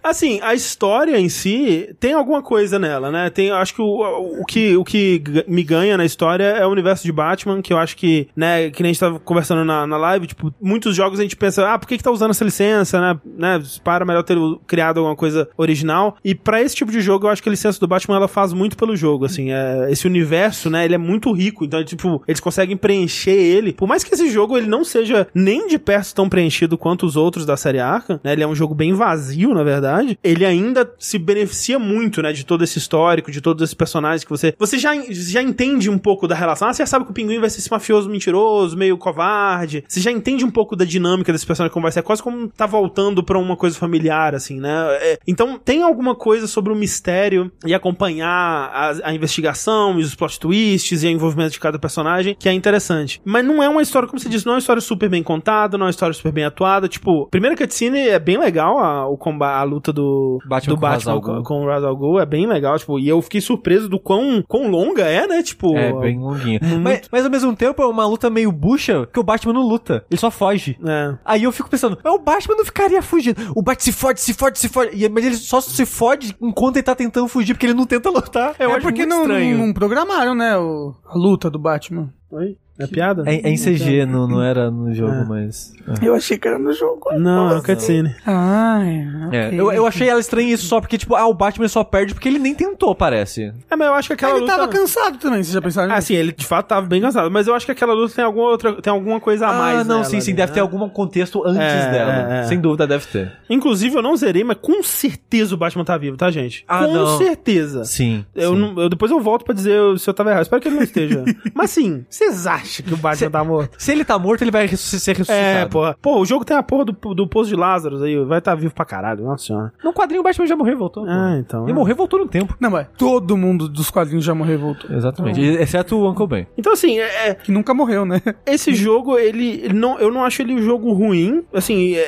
[0.02, 3.30] Assim, a história em si tem alguma coisa nela, né?
[3.30, 6.70] Tem, eu acho que o, o que o que me ganha na história é o
[6.70, 9.86] universo de Batman, que eu acho que, né, que nem a gente tava conversando na,
[9.86, 12.44] na live, tipo, muitos jogos a gente pensa, ah, por que que tá usando essa
[12.44, 13.20] licença, né?
[13.36, 13.62] né?
[13.82, 14.36] Para melhor ter
[14.66, 16.16] criado alguma coisa original.
[16.24, 18.52] E pra esse tipo de jogo, eu acho que a licença do Batman ela faz
[18.52, 22.40] muito pelo jogo, assim, é, esse universo, né, ele é muito rico, então, tipo, eles
[22.40, 23.72] conseguem preencher ele.
[23.72, 27.16] Por mais que esse jogo ele não seja nem de perto tão preenchido quanto os
[27.16, 28.32] outros da série Arkham, né?
[28.32, 30.18] Ele é um jogo bem vazio, na verdade.
[30.22, 34.30] Ele ainda se beneficia muito, né, de todo esse histórico, de todos esses personagens que
[34.30, 36.68] você você já, já entende um pouco da relação.
[36.68, 39.84] Ah, você já sabe que o pinguim vai ser esse mafioso mentiroso, meio covarde.
[39.86, 42.48] Você já entende um pouco da dinâmica desse personagem como vai ser, é quase como
[42.48, 44.72] tá voltando pra uma coisa familiar assim, né?
[45.00, 50.14] É, então tem alguma coisa sobre o mistério e acompanhar a, a investigação e os
[50.14, 53.20] plot twists e o envolvimento de cada personagem que é interessante.
[53.24, 55.76] Mas não é uma história, como você disse, não é uma história super bem contada,
[55.78, 56.88] não é uma história super bem atuada.
[56.88, 60.80] Tipo, primeira cutscene é bem legal, a, o combate, a luta do Batman do com
[60.80, 63.88] Batman com, com o Ra's al Ghul é bem legal, tipo, e eu fiquei surpreso
[63.88, 65.42] do quão, quão longa é, né?
[65.42, 66.60] Tipo, É, bem longuinho.
[66.62, 69.62] muito- Mas, mas ao mesmo tempo é uma luta meio bucha que o Batman não
[69.62, 70.04] luta.
[70.10, 70.78] Ele só foge.
[70.84, 71.14] é.
[71.24, 73.36] Aí eu fico pensando, mas o Batman não ficaria fugindo.
[73.54, 74.90] O Batman se fode, se fode, se fode.
[74.96, 78.10] E- Mas ele só se fode enquanto ele tá tentando fugir, porque ele não tenta
[78.10, 78.54] lutar.
[78.58, 79.58] Eu é acho porque muito não, estranho.
[79.58, 82.12] não programaram, né, o- a luta do Batman.
[82.30, 82.56] Oi?
[82.78, 83.22] É piada?
[83.26, 85.24] É, é em CG, não, não era no jogo, É.
[85.24, 85.72] mas.
[86.02, 87.12] Eu achei que era no jogo.
[87.18, 88.14] Não, é uma cutscene.
[88.26, 89.36] Ah, é.
[89.36, 89.60] É, ok.
[89.60, 92.28] eu, eu achei ela estranha isso só porque, tipo, ah, o Batman só perde porque
[92.28, 93.52] ele nem tentou, parece.
[93.70, 94.52] É, mas eu acho que aquela Ele luta...
[94.56, 96.08] tava cansado também, vocês já pensaram Ah, nisso?
[96.08, 98.48] sim, ele de fato tava bem cansado, mas eu acho que aquela luta tem alguma
[98.48, 99.80] outra, tem alguma coisa a mais.
[99.80, 100.54] ah, não, nela sim, sim, ali, deve né?
[100.54, 102.12] ter algum contexto antes É, dela.
[102.34, 102.42] é, é.
[102.44, 103.32] Sem dúvida deve ter.
[103.48, 106.64] Inclusive, eu não zerei, mas com certeza o Batman tá vivo, tá, gente?
[106.66, 107.18] Ah, com não.
[107.18, 107.84] certeza.
[107.84, 108.24] Sim.
[108.34, 108.58] Eu, sim.
[108.58, 110.42] não- eu depois eu volto pra dizer se eu tava errado.
[110.42, 111.22] Espero que ele não esteja.
[111.54, 113.74] Mas sim, vocês acham que o Batman Cê- tá morto?
[113.78, 115.58] Se ele tá morto, ele vai ressusc- ser ressuscitado.
[115.58, 115.96] É, porra.
[116.00, 118.16] Pô, o jogo tem a porra do, do Poço de Lázaro aí.
[118.24, 119.24] Vai estar tá vivo pra caralho.
[119.24, 119.72] Nossa senhora.
[119.82, 121.04] No quadrinho o Batman já morreu e voltou.
[121.04, 121.10] pô.
[121.10, 121.62] Ah, então.
[121.64, 121.74] Ele é.
[121.74, 122.56] morreu e voltou no tempo.
[122.60, 124.90] Não, mas todo mundo dos quadrinhos já morreu e voltou.
[124.94, 125.40] Exatamente.
[125.40, 126.46] Exceto o Uncle Ben.
[126.56, 128.20] Então, assim, é- é, Que nunca morreu, né?
[128.46, 131.42] esse jogo, ele, ele não, eu não acho ele um jogo ruim.
[131.52, 132.00] Assim, é,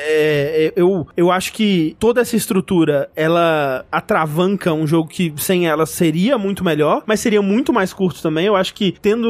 [0.67, 5.85] é, eu, eu acho que toda essa estrutura, ela atravanca um jogo que sem ela
[5.85, 8.45] seria muito melhor, mas seria muito mais curto também.
[8.45, 9.27] Eu acho que tendo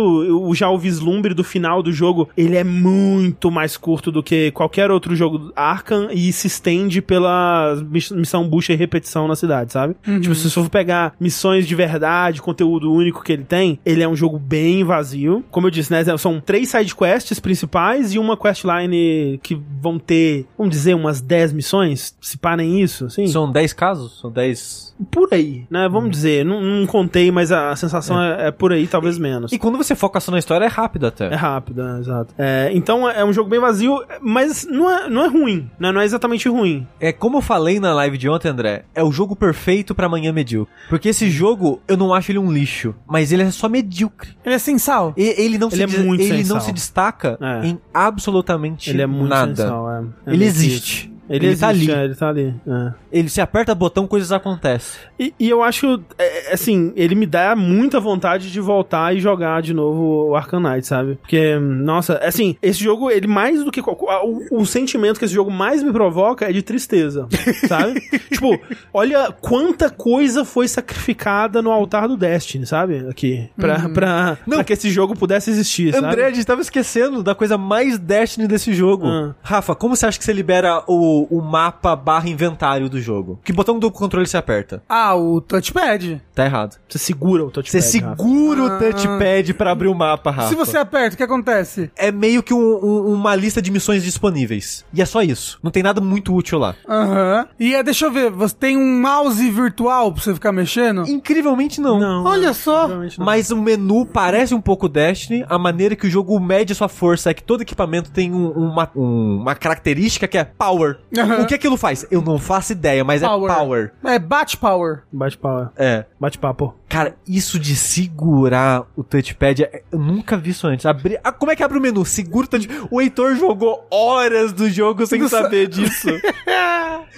[0.47, 4.51] o, já o vislumbre do final do jogo, ele é muito mais curto do que
[4.51, 9.71] qualquer outro jogo Arkham e se estende pela miss- missão bucha e repetição na cidade,
[9.73, 9.95] sabe?
[10.03, 14.07] Tipo, se você for pegar missões de verdade, conteúdo único que ele tem, ele é
[14.07, 15.43] um jogo bem vazio.
[15.51, 16.03] Como eu disse, né?
[16.17, 21.53] São três side quests principais e uma questline que vão ter, vamos dizer, umas 10
[21.53, 23.27] missões, se parem isso, assim.
[23.27, 24.19] São 10 casos?
[24.19, 24.95] São 10.
[25.11, 25.87] Por aí, né?
[25.89, 29.51] Vamos dizer, não, não contei, mas a sensação é, é por aí, talvez menos.
[29.51, 30.67] E quando você foca só na história, é
[31.07, 31.33] rápido até.
[31.33, 32.33] É rápido, é, exato.
[32.37, 35.91] É, então é um jogo bem vazio, mas não é, não é ruim, né?
[35.91, 36.87] Não é exatamente ruim.
[36.99, 40.31] É como eu falei na live de ontem, André, é o jogo perfeito pra amanhã
[40.31, 40.73] medíocre.
[40.89, 44.29] Porque esse jogo, eu não acho ele um lixo, mas ele é só medíocre.
[44.45, 45.13] Ele é sem sal.
[45.17, 46.61] E- ele não, Ele se, é muito ele sem não sal.
[46.61, 47.67] se destaca É.
[47.67, 49.55] em absolutamente Ele é muito nada.
[49.55, 50.03] sensual, é.
[50.25, 51.13] É Ele existe.
[51.29, 51.91] Ele, Ele existe, tá ali.
[51.91, 52.55] é, ele tá ali.
[52.67, 52.93] é.
[53.11, 54.99] Ele se aperta botão, coisas acontecem.
[55.19, 59.61] E, e eu acho, é, assim, ele me dá muita vontade de voltar e jogar
[59.61, 61.15] de novo o Arkham Knight, sabe?
[61.15, 63.81] Porque, nossa, assim, esse jogo, ele mais do que.
[63.81, 67.27] O, o sentimento que esse jogo mais me provoca é de tristeza,
[67.67, 67.99] sabe?
[68.31, 68.59] tipo,
[68.93, 73.07] olha quanta coisa foi sacrificada no altar do Destiny, sabe?
[73.09, 73.49] Aqui.
[73.55, 74.57] Pra, pra, Não.
[74.57, 76.05] pra que esse jogo pudesse existir, sabe?
[76.07, 79.07] André, a gente tava esquecendo da coisa mais Destiny desse jogo.
[79.07, 79.35] Ah.
[79.41, 83.39] Rafa, como você acha que você libera o, o mapa barra inventário do jogo?
[83.43, 84.83] Que botão do controle se aperta?
[84.87, 86.21] Ah, o touchpad.
[86.35, 86.77] Tá errado.
[86.87, 87.81] Você segura o touchpad.
[87.81, 88.15] Você Rafa.
[88.17, 88.65] segura Ah.
[88.65, 90.49] o touchpad pra abrir o mapa, Rafa.
[90.49, 91.91] Se você aperta, o que acontece?
[91.95, 94.85] É meio que um- um- uma lista de missões disponíveis.
[94.93, 95.59] E é só isso.
[95.63, 96.75] Não tem nada muito útil lá.
[96.87, 97.47] Aham.
[97.59, 101.07] E é, deixa eu ver, você tem um mouse virtual pra você ficar mexendo?
[101.07, 101.99] Incrivelmente não.
[101.99, 102.23] Não.
[102.25, 102.87] Olha só.
[102.87, 103.07] Não.
[103.19, 105.45] Mas o menu parece um pouco Destiny.
[105.49, 108.89] A maneira que o jogo mede sua força é que todo equipamento tem um- uma,
[108.95, 110.97] um- uma característica que é power.
[111.17, 111.41] Aham.
[111.41, 112.05] O que aquilo faz?
[112.09, 113.91] Eu não faço ideia, mas é power.
[114.03, 115.03] É bate power.
[115.11, 115.69] Bate pau.
[115.77, 116.05] É.
[116.19, 116.73] Bate papo.
[116.89, 120.85] Cara, isso de segurar o touchpad, é- eu nunca vi isso antes.
[120.85, 122.03] Abrir, ah, como é que abre o menu?
[122.05, 122.87] Segura o touchpad.
[122.89, 126.07] O Heitor jogou horas do jogo sem Do sa- saber disso.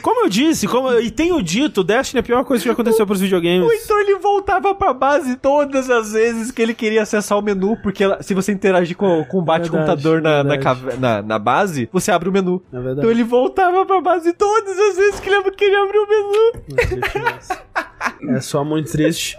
[0.01, 2.73] Como eu disse, como eu- e tenho dito, Destiny é a pior coisa que já
[2.73, 3.67] aconteceu pros videogames.
[3.67, 7.75] O Heitor ele voltava pra base todas as vezes que ele queria acessar o menu,
[7.83, 10.55] porque ela- se você interagir com, com o bate-computador na, na,
[10.99, 12.61] na, na base, você abre o menu.
[12.71, 12.99] É verdade.
[12.99, 16.51] Então ele voltava pra base todas as vezes que ele queria abrir o menu.
[18.35, 19.35] É só muito triste.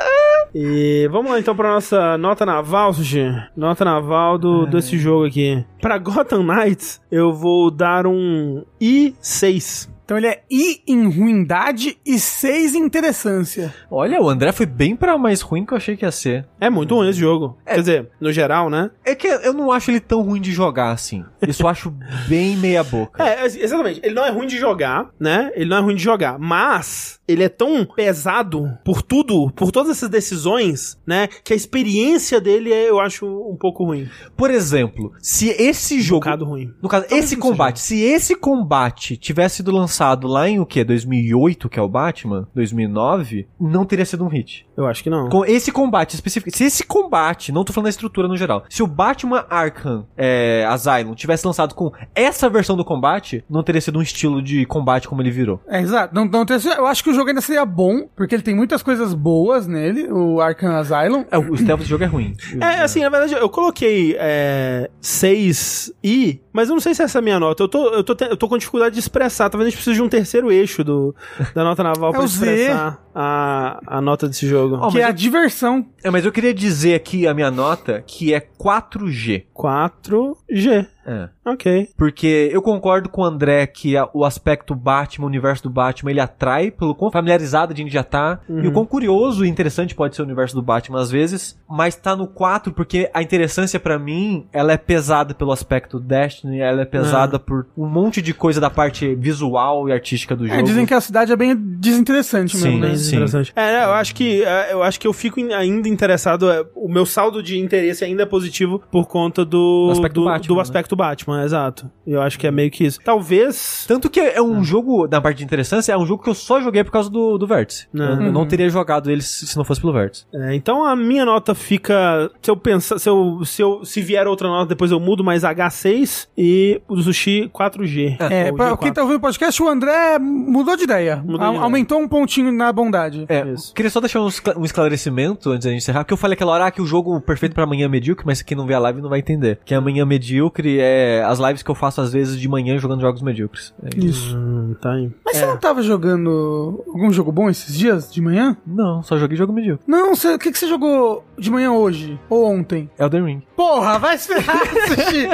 [0.54, 3.24] E vamos lá então pra nossa nota naval, Sushi.
[3.56, 5.64] Nota naval do, desse jogo aqui.
[5.80, 9.88] Pra Gotham Knights, eu vou dar um I6.
[10.10, 13.72] Então ele é I em ruindade e 6 em interessância.
[13.88, 16.48] Olha, o André foi bem pra mais ruim que eu achei que ia ser.
[16.60, 17.56] É muito ruim esse jogo.
[17.64, 18.90] Quer dizer, no geral, né?
[19.04, 21.24] É que eu não acho ele tão ruim de jogar assim.
[21.46, 21.94] Isso eu acho
[22.28, 23.22] bem meia boca.
[23.30, 24.00] É, ex- exatamente.
[24.02, 25.52] Ele não é ruim de jogar, né?
[25.54, 29.90] Ele não é ruim de jogar, mas ele é tão pesado por tudo, por todas
[29.92, 31.28] essas decisões, né?
[31.44, 34.08] Que a experiência dele é, eu acho, um pouco ruim.
[34.36, 36.20] Por exemplo, se esse Um jogo.
[36.24, 36.72] bocado ruim.
[36.82, 37.36] No caso, esse não seja.
[37.40, 40.84] combate, se esse combate tivesse sido lançado lá em o quê?
[40.84, 42.48] 2008, que é o Batman?
[42.54, 44.66] 2009, não teria sido um hit.
[44.76, 45.28] Eu acho que não.
[45.28, 48.82] Com esse combate específico, se esse combate, não tô falando da estrutura no geral, se
[48.82, 53.98] o Batman Arkham é, Asylum tivesse lançado com essa versão do combate, não teria sido
[53.98, 55.60] um estilo de combate como ele virou.
[55.68, 56.14] É, exato.
[56.14, 58.82] Não, não tem- eu acho que o jogo ainda seria bom, porque ele tem muitas
[58.82, 61.24] coisas boas nele, o Arkham Asylum.
[61.30, 62.34] É, o stealth do jogo é ruim.
[62.60, 67.20] É, assim, na verdade, eu coloquei é, 6i, mas eu não sei se essa é
[67.20, 67.62] a minha nota.
[67.62, 69.48] Eu tô, eu tô, te- eu tô com dificuldade de expressar.
[69.50, 71.14] Talvez a gente precise de um terceiro eixo do,
[71.54, 72.20] da nota naval É pra
[72.66, 74.76] expressar a, a nota desse jogo.
[74.80, 75.86] Ó, que é a diversão.
[76.02, 79.44] É, mas eu queria dizer aqui a minha nota, que é 4G.
[79.54, 80.86] 4G.
[81.06, 81.28] É.
[81.44, 81.88] Ok.
[81.96, 86.10] Porque eu concordo com o André que a- o aspecto Batman, o universo do Batman,
[86.10, 88.40] ele atrai pelo quão familiarizado a gente já tá.
[88.48, 91.58] E o quão curioso e interessante pode ser o universo do Batman às vezes.
[91.68, 95.98] Mas tá no 4 porque a interessância pra mim, ela é pesada pelo aspecto
[96.40, 100.46] Destiny, ela é pesada por um monte de coisa da parte visual e artística do
[100.46, 100.58] jogo.
[100.60, 102.86] É, dizem que a cidade é bem desinteressante Sim, mesmo, né?
[102.88, 103.16] Bem sim.
[103.16, 103.52] interessante.
[103.56, 106.50] É, eu acho que é, eu acho que eu fico in- ainda interessado.
[106.50, 110.24] é, O meu saldo de interesse ainda é positivo por conta do Do aspecto do,
[110.24, 110.62] Batman, do né?
[110.62, 111.90] aspecto Batman, exato.
[112.06, 112.98] Eu acho que é meio que isso.
[113.04, 113.84] Talvez.
[113.86, 116.60] Tanto que é um jogo, na parte de interessância, é um jogo que eu só
[116.60, 117.86] joguei por causa do, do Vértice.
[117.94, 118.02] Uhum.
[118.02, 120.24] Eu, eu não teria jogado ele se se não fosse pelo Vértice.
[120.34, 122.30] é, então a minha nota fica.
[122.42, 125.42] Se eu pensar, se eu, se eu se vier outra nota depois eu mudo, mas
[125.42, 128.16] H6 e o sushi 4G.
[128.30, 128.78] É, Ou pra G4.
[128.78, 131.16] quem tá ouvindo o podcast, o André mudou de ideia.
[131.16, 131.62] Mudou de A- ideia.
[131.62, 133.26] Aumentou um pontinho na bondade.
[133.28, 133.74] É, Isso.
[133.74, 136.66] queria só deixar um, escla- esclarecimento antes da gente encerrar, porque eu falei aquela hora
[136.66, 139.00] ah, que o jogo perfeito pra amanhã é medíocre, mas quem não vê a live
[139.00, 139.58] não vai entender.
[139.64, 143.22] Que amanhã medíocre é as lives que eu faço às vezes de manhã jogando jogos
[143.22, 143.74] medíocres.
[143.82, 144.06] É isso.
[144.30, 144.36] Isso.
[144.36, 145.10] Hum, tá aí.
[145.24, 148.56] Mas você não tava jogando algum jogo bom esses dias, de manhã?
[148.66, 149.84] Não, só joguei jogo medíocre.
[149.86, 152.18] Não, você- o que, que você jogou de manhã hoje?
[152.28, 152.88] Ou ontem?
[152.98, 153.42] Elden Ring.
[153.60, 155.28] Porra, vai se ferrar, Sushi!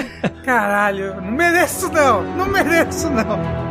[0.44, 3.65] Caralho, não mereço não, não mereço não.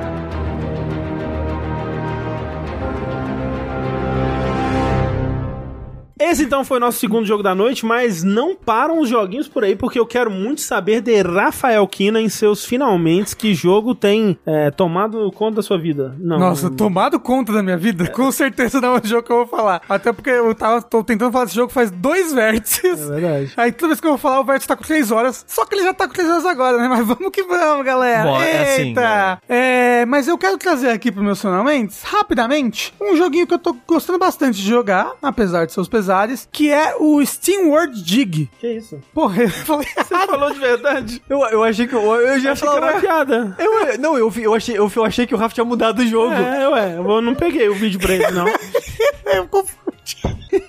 [6.18, 9.66] Esse então foi o nosso segundo jogo da noite, mas não param os joguinhos por
[9.66, 14.40] aí, porque eu quero muito saber de Rafael Kina em seus finalmente que jogo tem
[14.46, 16.16] é, tomado conta da sua vida.
[16.18, 18.08] Não, Nossa, tomado conta da minha vida?
[18.08, 19.82] Com certeza não é o jogo que eu vou falar.
[19.90, 23.10] Até porque eu tava, tô tentando falar desse jogo faz dois vértices.
[23.10, 23.54] É verdade.
[23.58, 25.44] Aí toda vez que eu vou falar, o vértice tá com três horas.
[25.46, 26.88] Só que ele já tá com três horas agora, né?
[26.88, 28.24] Mas vamos que vamos, galera.
[28.24, 29.42] Bom, é assim, Eita!
[29.50, 33.76] É, mas eu quero trazer aqui pro meus finalmente, rapidamente, um joguinho que eu tô
[33.86, 36.05] gostando bastante de jogar, apesar de seus pesares,
[36.52, 38.50] que é o Steam World Dig.
[38.60, 39.02] Que isso?
[39.14, 41.22] Porra, eu falei Você falou de verdade?
[41.30, 43.56] Eu, eu achei que eu, eu já Achei que era uma piada.
[43.60, 46.34] Eu, não, eu, eu, achei, eu, eu achei que o Rafa tinha mudado o jogo.
[46.34, 48.46] É, ué, eu não peguei o vídeo pra ele, não.
[49.26, 49.86] eu confundi.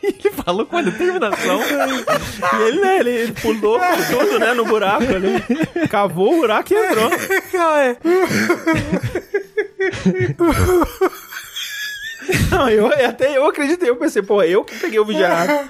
[0.03, 1.61] Ele falou com a determinação.
[1.61, 3.79] E ele, né, ele, ele pulou
[4.11, 5.89] tudo, né, no buraco ali.
[5.89, 7.11] Cavou o buraco e entrou.
[12.29, 12.37] É.
[12.57, 15.69] Não, eu até eu acreditei, eu pensei, pô, eu que peguei o vídeo errado.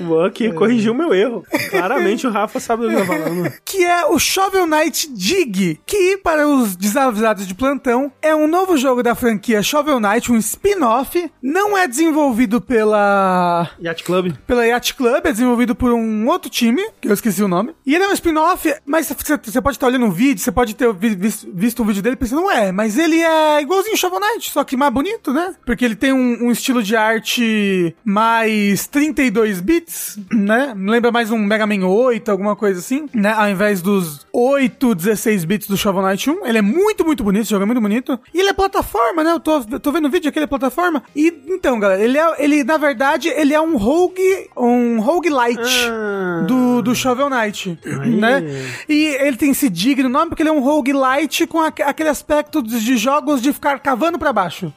[0.00, 1.44] Vou aqui corrigir o meu erro.
[1.70, 3.52] Claramente o Rafa sabe do que eu tô falando.
[3.64, 8.76] que é o Shovel Knight Dig, que para os desavisados de plantão é um novo
[8.76, 14.32] jogo da franquia Shovel Knight, um spin-off, não é desenvolvido pela Yacht Club.
[14.46, 17.74] pela Yacht Club, é desenvolvido por um outro time, que eu esqueci o nome.
[17.86, 20.92] E ele é um spin-off, mas você pode estar olhando um vídeo, você pode ter
[20.92, 24.20] vi- vis- visto um vídeo dele e pensando, não é, mas ele é igualzinho Shovel
[24.20, 25.54] Knight, só que mais bonito, né?
[25.64, 30.74] Porque ele tem um, um estilo de arte mais 32 bits, né?
[30.76, 33.32] Lembra mais um Mega Man 8, alguma coisa assim, né?
[33.32, 36.46] Ao invés dos 8, 16 bits do Shovel Knight 1.
[36.46, 38.18] Ele é muito, muito bonito, esse jogo é muito bonito.
[38.34, 39.32] E ele é plataforma, né?
[39.32, 41.02] Eu tô, eu tô vendo o vídeo aqui, ele é plataforma.
[41.14, 46.44] E então, galera, ele é, ele, na verdade, ele é um rogue, um roguelite Ah.
[46.46, 48.10] do, do Shovel Knight, Aí.
[48.16, 48.42] né?
[48.88, 52.08] E ele tem esse dig no nome porque ele é um roguelite com aque- aquele
[52.08, 54.72] aspecto de jogos de ficar cavando pra baixo.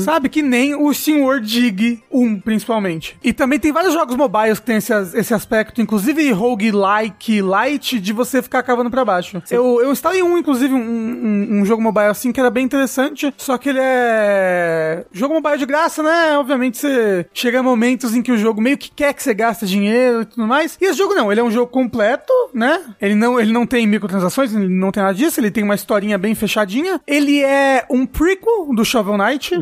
[0.00, 0.28] Sabe?
[0.28, 3.16] Que nem o SteamWorld Dig 1, principalmente.
[3.22, 8.12] E também tem vários jogos mobiles que tem esse, esse aspecto, inclusive roguelike light, de
[8.12, 9.42] você ficar cavando pra baixo.
[9.50, 13.32] Eu, eu instalei um, inclusive, um, um, um jogo mobile assim, que era bem interessante,
[13.36, 15.04] só que ele é...
[15.12, 16.36] Jogo mobile de graça, né?
[16.38, 19.66] Obviamente você chega a momentos em que o jogo meio que quer que você gaste
[19.66, 20.76] dinheiro e tudo mais.
[20.80, 22.80] E esse jogo não, ele é um jogo completo, né?
[23.00, 26.18] Ele não, ele não tem microtransações, ele não tem nada disso, ele tem uma historinha
[26.18, 27.00] bem fechadinha.
[27.06, 29.54] Ele é um prequel do Shovel Knight.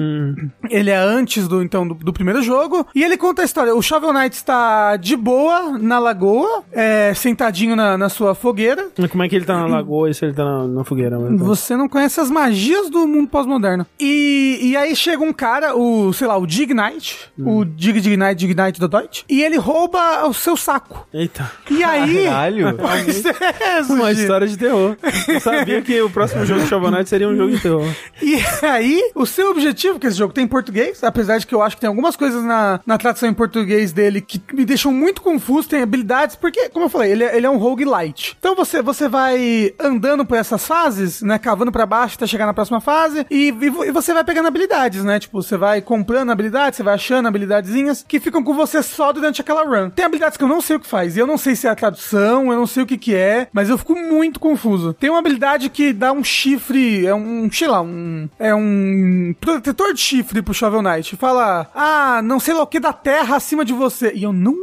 [0.72, 2.86] Ele é antes do, então, do, do primeiro jogo.
[2.94, 3.74] E ele conta a história.
[3.74, 8.88] O Shovel Knight está de boa na lagoa, é, sentadinho na, na sua fogueira.
[8.98, 11.18] Mas Como é que ele tá na lagoa e se ele tá na, na fogueira?
[11.18, 11.44] Mas, tá.
[11.44, 13.86] Você não conhece as magias do mundo pós-moderno.
[14.00, 18.16] E, e aí chega um cara, o, sei lá, o Dig Knight, o Dig Dig
[18.16, 21.06] Knight, Dig Knight do Deutsch, e ele rouba o seu saco.
[21.12, 21.50] Eita.
[21.70, 22.24] E aí...
[22.24, 22.72] Caralho.
[22.82, 24.96] Pois é, Uma história de terror.
[25.28, 27.86] Eu sabia que o próximo jogo de Shovel Knight seria um jogo de terror.
[28.20, 31.60] E aí, o seu objetivo, que esse jogo tem em português, apesar de que eu
[31.60, 35.20] acho que tem algumas coisas na, na tradução em português dele que me deixam muito
[35.20, 38.36] confuso, tem habilidades, porque, como eu falei, ele é, ele é um roguelite.
[38.38, 42.54] Então você, você vai andando por essas fases, né, cavando pra baixo até chegar na
[42.54, 46.76] próxima fase, e, e e você vai pegando habilidades, né, tipo, você vai comprando habilidades,
[46.76, 49.90] você vai achando habilidadezinhas que ficam com você só durante aquela run.
[49.90, 51.70] Tem habilidades que eu não sei o que faz, e eu não sei se é
[51.70, 54.92] a tradução, eu não sei o que que é, mas eu fico muito confuso.
[54.94, 59.92] Tem uma habilidade que dá um chifre, é um, sei lá, um, é um protetor
[59.94, 61.16] de chifre pro Shovel Knight.
[61.16, 64.12] Fala, ah, não sei lá o que da terra acima de você.
[64.14, 64.54] E eu não,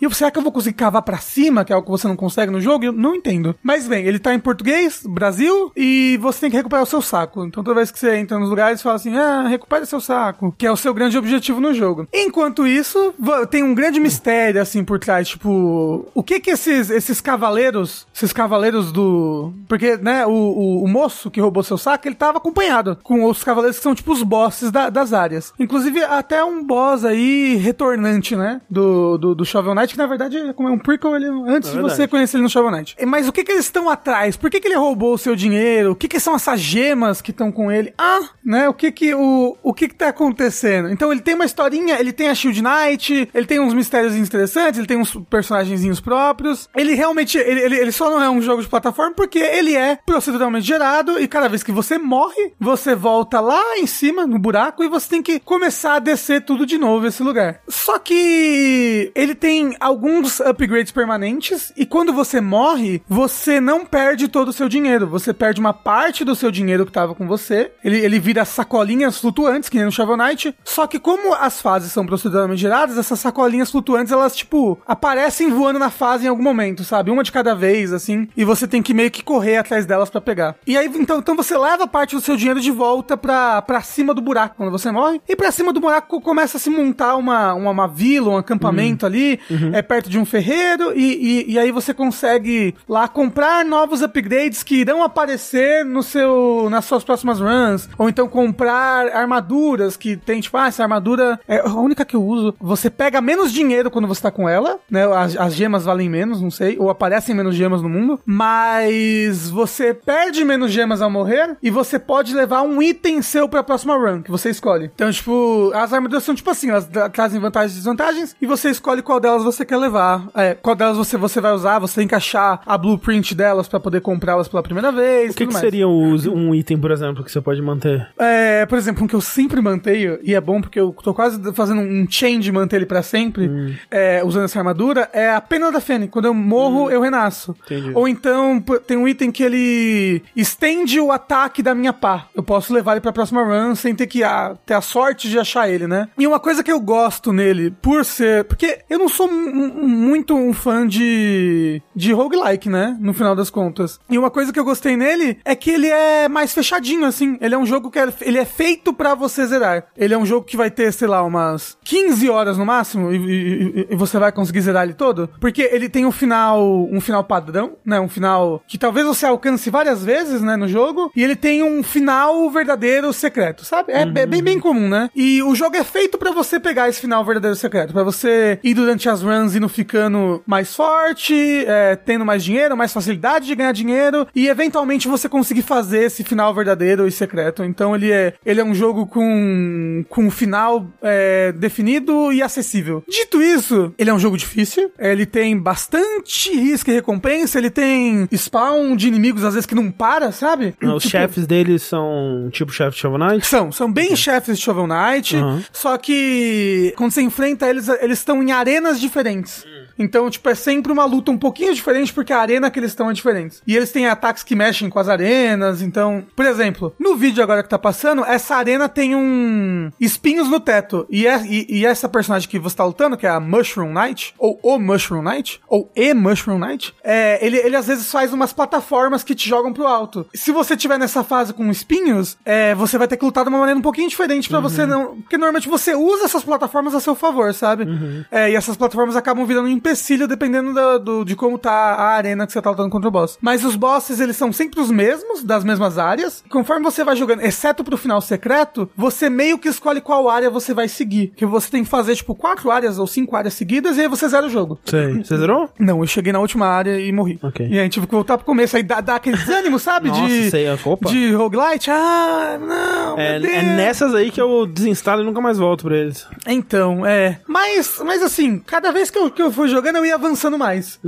[0.00, 2.06] e eu, será que eu vou conseguir cavar pra cima, que é algo que você
[2.08, 2.84] não consegue no jogo?
[2.84, 3.54] Eu não entendo.
[3.62, 7.44] Mas bem, ele tá em português, Brasil, e você tem que recuperar o seu saco.
[7.44, 10.66] Então toda vez que você entra nos lugares, fala assim, ah, recupere seu saco, que
[10.66, 12.06] é o seu grande objetivo no jogo.
[12.12, 13.14] Enquanto isso,
[13.50, 18.32] tem um grande mistério, assim, por trás, tipo, o que que esses, esses cavaleiros, esses
[18.32, 19.52] cavaleiros do...
[19.68, 23.42] Porque, né, o, o, o moço que roubou seu saco, ele tava acompanhado com os
[23.42, 25.52] cavaleiros que são, tipo, os bosses da- das áreas.
[25.58, 30.52] Inclusive, até um boss aí retornante, né, do, do, do Shovel Knight, que na verdade,
[30.54, 32.96] como é um prequel, ele, antes É de você conhecer ele no Shovel Knight.
[33.06, 34.36] Mas o que que eles estão atrás?
[34.36, 35.92] Por que que ele roubou o seu dinheiro?
[35.92, 37.94] O que que são essas gemas que estão com ele?
[37.96, 40.90] Ah, né, o que que o, o que que tá acontecendo?
[40.90, 44.78] Então ele tem uma historinha, ele tem a Shield Knight, ele tem uns mistérios interessantes,
[44.78, 46.68] ele tem uns personagenzinhos próprios.
[46.74, 49.98] Ele realmente, ele, ele, ele só não é um jogo de plataforma porque ele é
[50.04, 54.82] proceduralmente gerado e cada vez que você morre, você volta lá em cima, no buraco,
[54.82, 57.60] e você tem que começar a descer tudo de novo esse lugar.
[57.68, 64.48] Só que ele tem alguns upgrades permanentes e quando você morre, você não perde todo
[64.48, 65.06] o seu dinheiro.
[65.06, 67.72] Você perde uma parte do seu dinheiro que tava com você.
[67.84, 70.54] Ele, ele vira sacolinhas flutuantes, que nem no Shovel Knight.
[70.64, 75.78] Só que como as fases são proceduralmente geradas, essas sacolinhas flutuantes, elas, tipo, aparecem voando
[75.78, 77.10] na fase em algum momento, sabe?
[77.10, 78.28] Uma de cada vez, assim.
[78.36, 80.56] E você tem que meio que correr atrás delas pra pegar.
[80.66, 84.14] E aí, então, então você leva parte do seu dinheiro de volta pra, pra cima
[84.14, 85.20] do buraco quando você morre.
[85.28, 89.04] E pra cima do buraco começa a se montar uma, uma, uma vila, um acampamento
[89.04, 89.40] ali,
[89.72, 90.96] é perto de um ferreiro.
[90.96, 96.68] E, e, e aí você consegue lá comprar novos upgrades que irão aparecer no seu,
[96.70, 97.88] nas suas próximas runs.
[97.98, 102.22] Ou então comprar armaduras que tem, tipo, ah, essa armadura é a única que eu
[102.22, 102.54] uso.
[102.60, 105.04] Você pega menos dinheiro quando você tá com ela, né?
[105.04, 106.76] As, as gemas valem menos, não sei.
[106.78, 108.20] Ou aparecem menos gemas no mundo.
[108.24, 113.62] Mas você perde menos gemas ao morrer e você pode levar um item seu pra
[113.62, 114.83] próxima run, que você escolhe.
[114.94, 118.70] Então, tipo, as armaduras são tipo assim, elas tra- trazem vantagens e desvantagens e você
[118.70, 120.26] escolhe qual delas você quer levar.
[120.34, 123.80] É, qual delas você, você vai usar, você tem que achar a blueprint delas pra
[123.80, 125.32] poder comprá-las pela primeira vez.
[125.32, 128.06] O que, que seria os- um item, por exemplo, que você pode manter?
[128.18, 131.40] É, por exemplo, um que eu sempre mantenho, e é bom porque eu tô quase
[131.52, 135.70] fazendo um chain de manter ele pra sempre, é, usando essa armadura, é a pena
[135.70, 136.12] da Fênix.
[136.12, 137.54] Quando eu morro, eu renasço.
[137.64, 137.92] Entendi.
[137.94, 142.26] Ou então, tem um item que ele estende o ataque da minha pá.
[142.34, 145.38] Eu posso levar ele pra próxima run sem ter que ah, ter a sorte de
[145.38, 146.08] achar ele, né?
[146.18, 148.44] E uma coisa que eu gosto nele, por ser...
[148.44, 152.96] Porque eu não sou muito um fã de, de roguelike, né?
[153.00, 153.98] No final das contas.
[154.10, 157.38] E uma coisa que eu gostei nele é que ele é mais fechadinho, assim.
[157.40, 159.86] Ele é um jogo que é, ele é feito pra você zerar.
[159.96, 163.16] Ele é um jogo que vai ter, sei lá, umas 15 horas no máximo e,
[163.16, 165.28] e- e você vai conseguir zerar ele todo.
[165.40, 168.00] Porque ele tem um final, um final padrão, né?
[168.00, 170.56] Um final que talvez você alcance várias vezes, né?
[170.56, 171.10] No jogo.
[171.14, 173.92] E ele tem um final verdadeiro secreto, sabe?
[173.92, 175.08] É, é bem, bem comum, né?
[175.14, 177.92] E o jogo é feito pra você pegar esse final verdadeiro secreto.
[177.92, 181.34] Pra você ir durante as runs indo ficando mais forte,
[181.66, 184.26] é, tendo mais dinheiro, mais facilidade de ganhar dinheiro.
[184.34, 187.62] E eventualmente você conseguir fazer esse final verdadeiro e secreto.
[187.62, 193.04] Então ele é, ele é um jogo com, com um final é, definido e acessível.
[193.08, 194.90] Dito isso, ele é um jogo difícil.
[194.98, 197.58] Ele tem bastante risco e recompensa.
[197.58, 200.74] Ele tem spawn de inimigos, às vezes, que não para, sabe?
[200.82, 203.46] Os Tipo, chefes deles são tipo chefe de Shovel Knight?
[203.46, 205.62] são, são bem chefes de Shovel Knight, Uhum.
[205.72, 209.64] só que quando você enfrenta eles, eles estão em arenas diferentes.
[209.98, 213.10] Então, tipo, é sempre uma luta um pouquinho diferente porque a arena que eles estão
[213.10, 213.60] é diferente.
[213.66, 217.62] E eles têm ataques que mexem com as arenas, então, por exemplo, no vídeo agora
[217.62, 221.06] que tá passando, essa arena tem um espinhos no teto.
[221.10, 224.34] E, é, e, e essa personagem que você tá lutando, que é a Mushroom Knight,
[224.38, 228.52] ou o Mushroom Knight, ou e Mushroom Knight, é, ele, ele às vezes faz umas
[228.52, 230.26] plataformas que te jogam pro alto.
[230.34, 233.58] Se você tiver nessa fase com espinhos, é, você vai ter que lutar de uma
[233.58, 235.16] maneira um pouquinho diferente para você não.
[235.16, 237.84] Porque normalmente você usa essas plataformas a seu favor, sabe?
[238.30, 242.08] É, e essas plataformas acabam virando um empecilho dependendo da- do, de como tá a
[242.14, 243.36] arena que você tá lutando contra o boss.
[243.40, 246.42] Mas os bosses, eles são sempre os mesmos, das mesmas áreas.
[246.48, 250.72] Conforme você vai jogando, exceto pro final secreto, você meio que escolhe qual área você
[250.72, 251.32] vai seguir.
[251.36, 254.26] Que você tem que fazer, tipo, quatro áreas ou cinco áreas seguidas e aí você
[254.28, 254.78] zera o jogo.
[254.86, 255.22] Sei.
[255.22, 255.68] Você zerou?
[255.78, 257.38] Não, eu cheguei na última área e morri.
[257.42, 257.66] Ok.
[257.70, 258.76] E aí tive que voltar pro começo.
[258.76, 260.08] Aí dá, dá aquele desânimo, sabe?
[260.08, 260.64] Nossa, de, sei.
[260.84, 261.08] Opa.
[261.10, 261.90] de roguelite.
[261.90, 263.18] Ah, não.
[263.18, 266.26] É, é nessas aí que eu desinstalo e nunca mais volto pra eles.
[266.46, 267.40] Então, é.
[267.46, 270.98] Mas, mas assim, cada vez que eu, que eu fui jogando, eu ia avançando mais.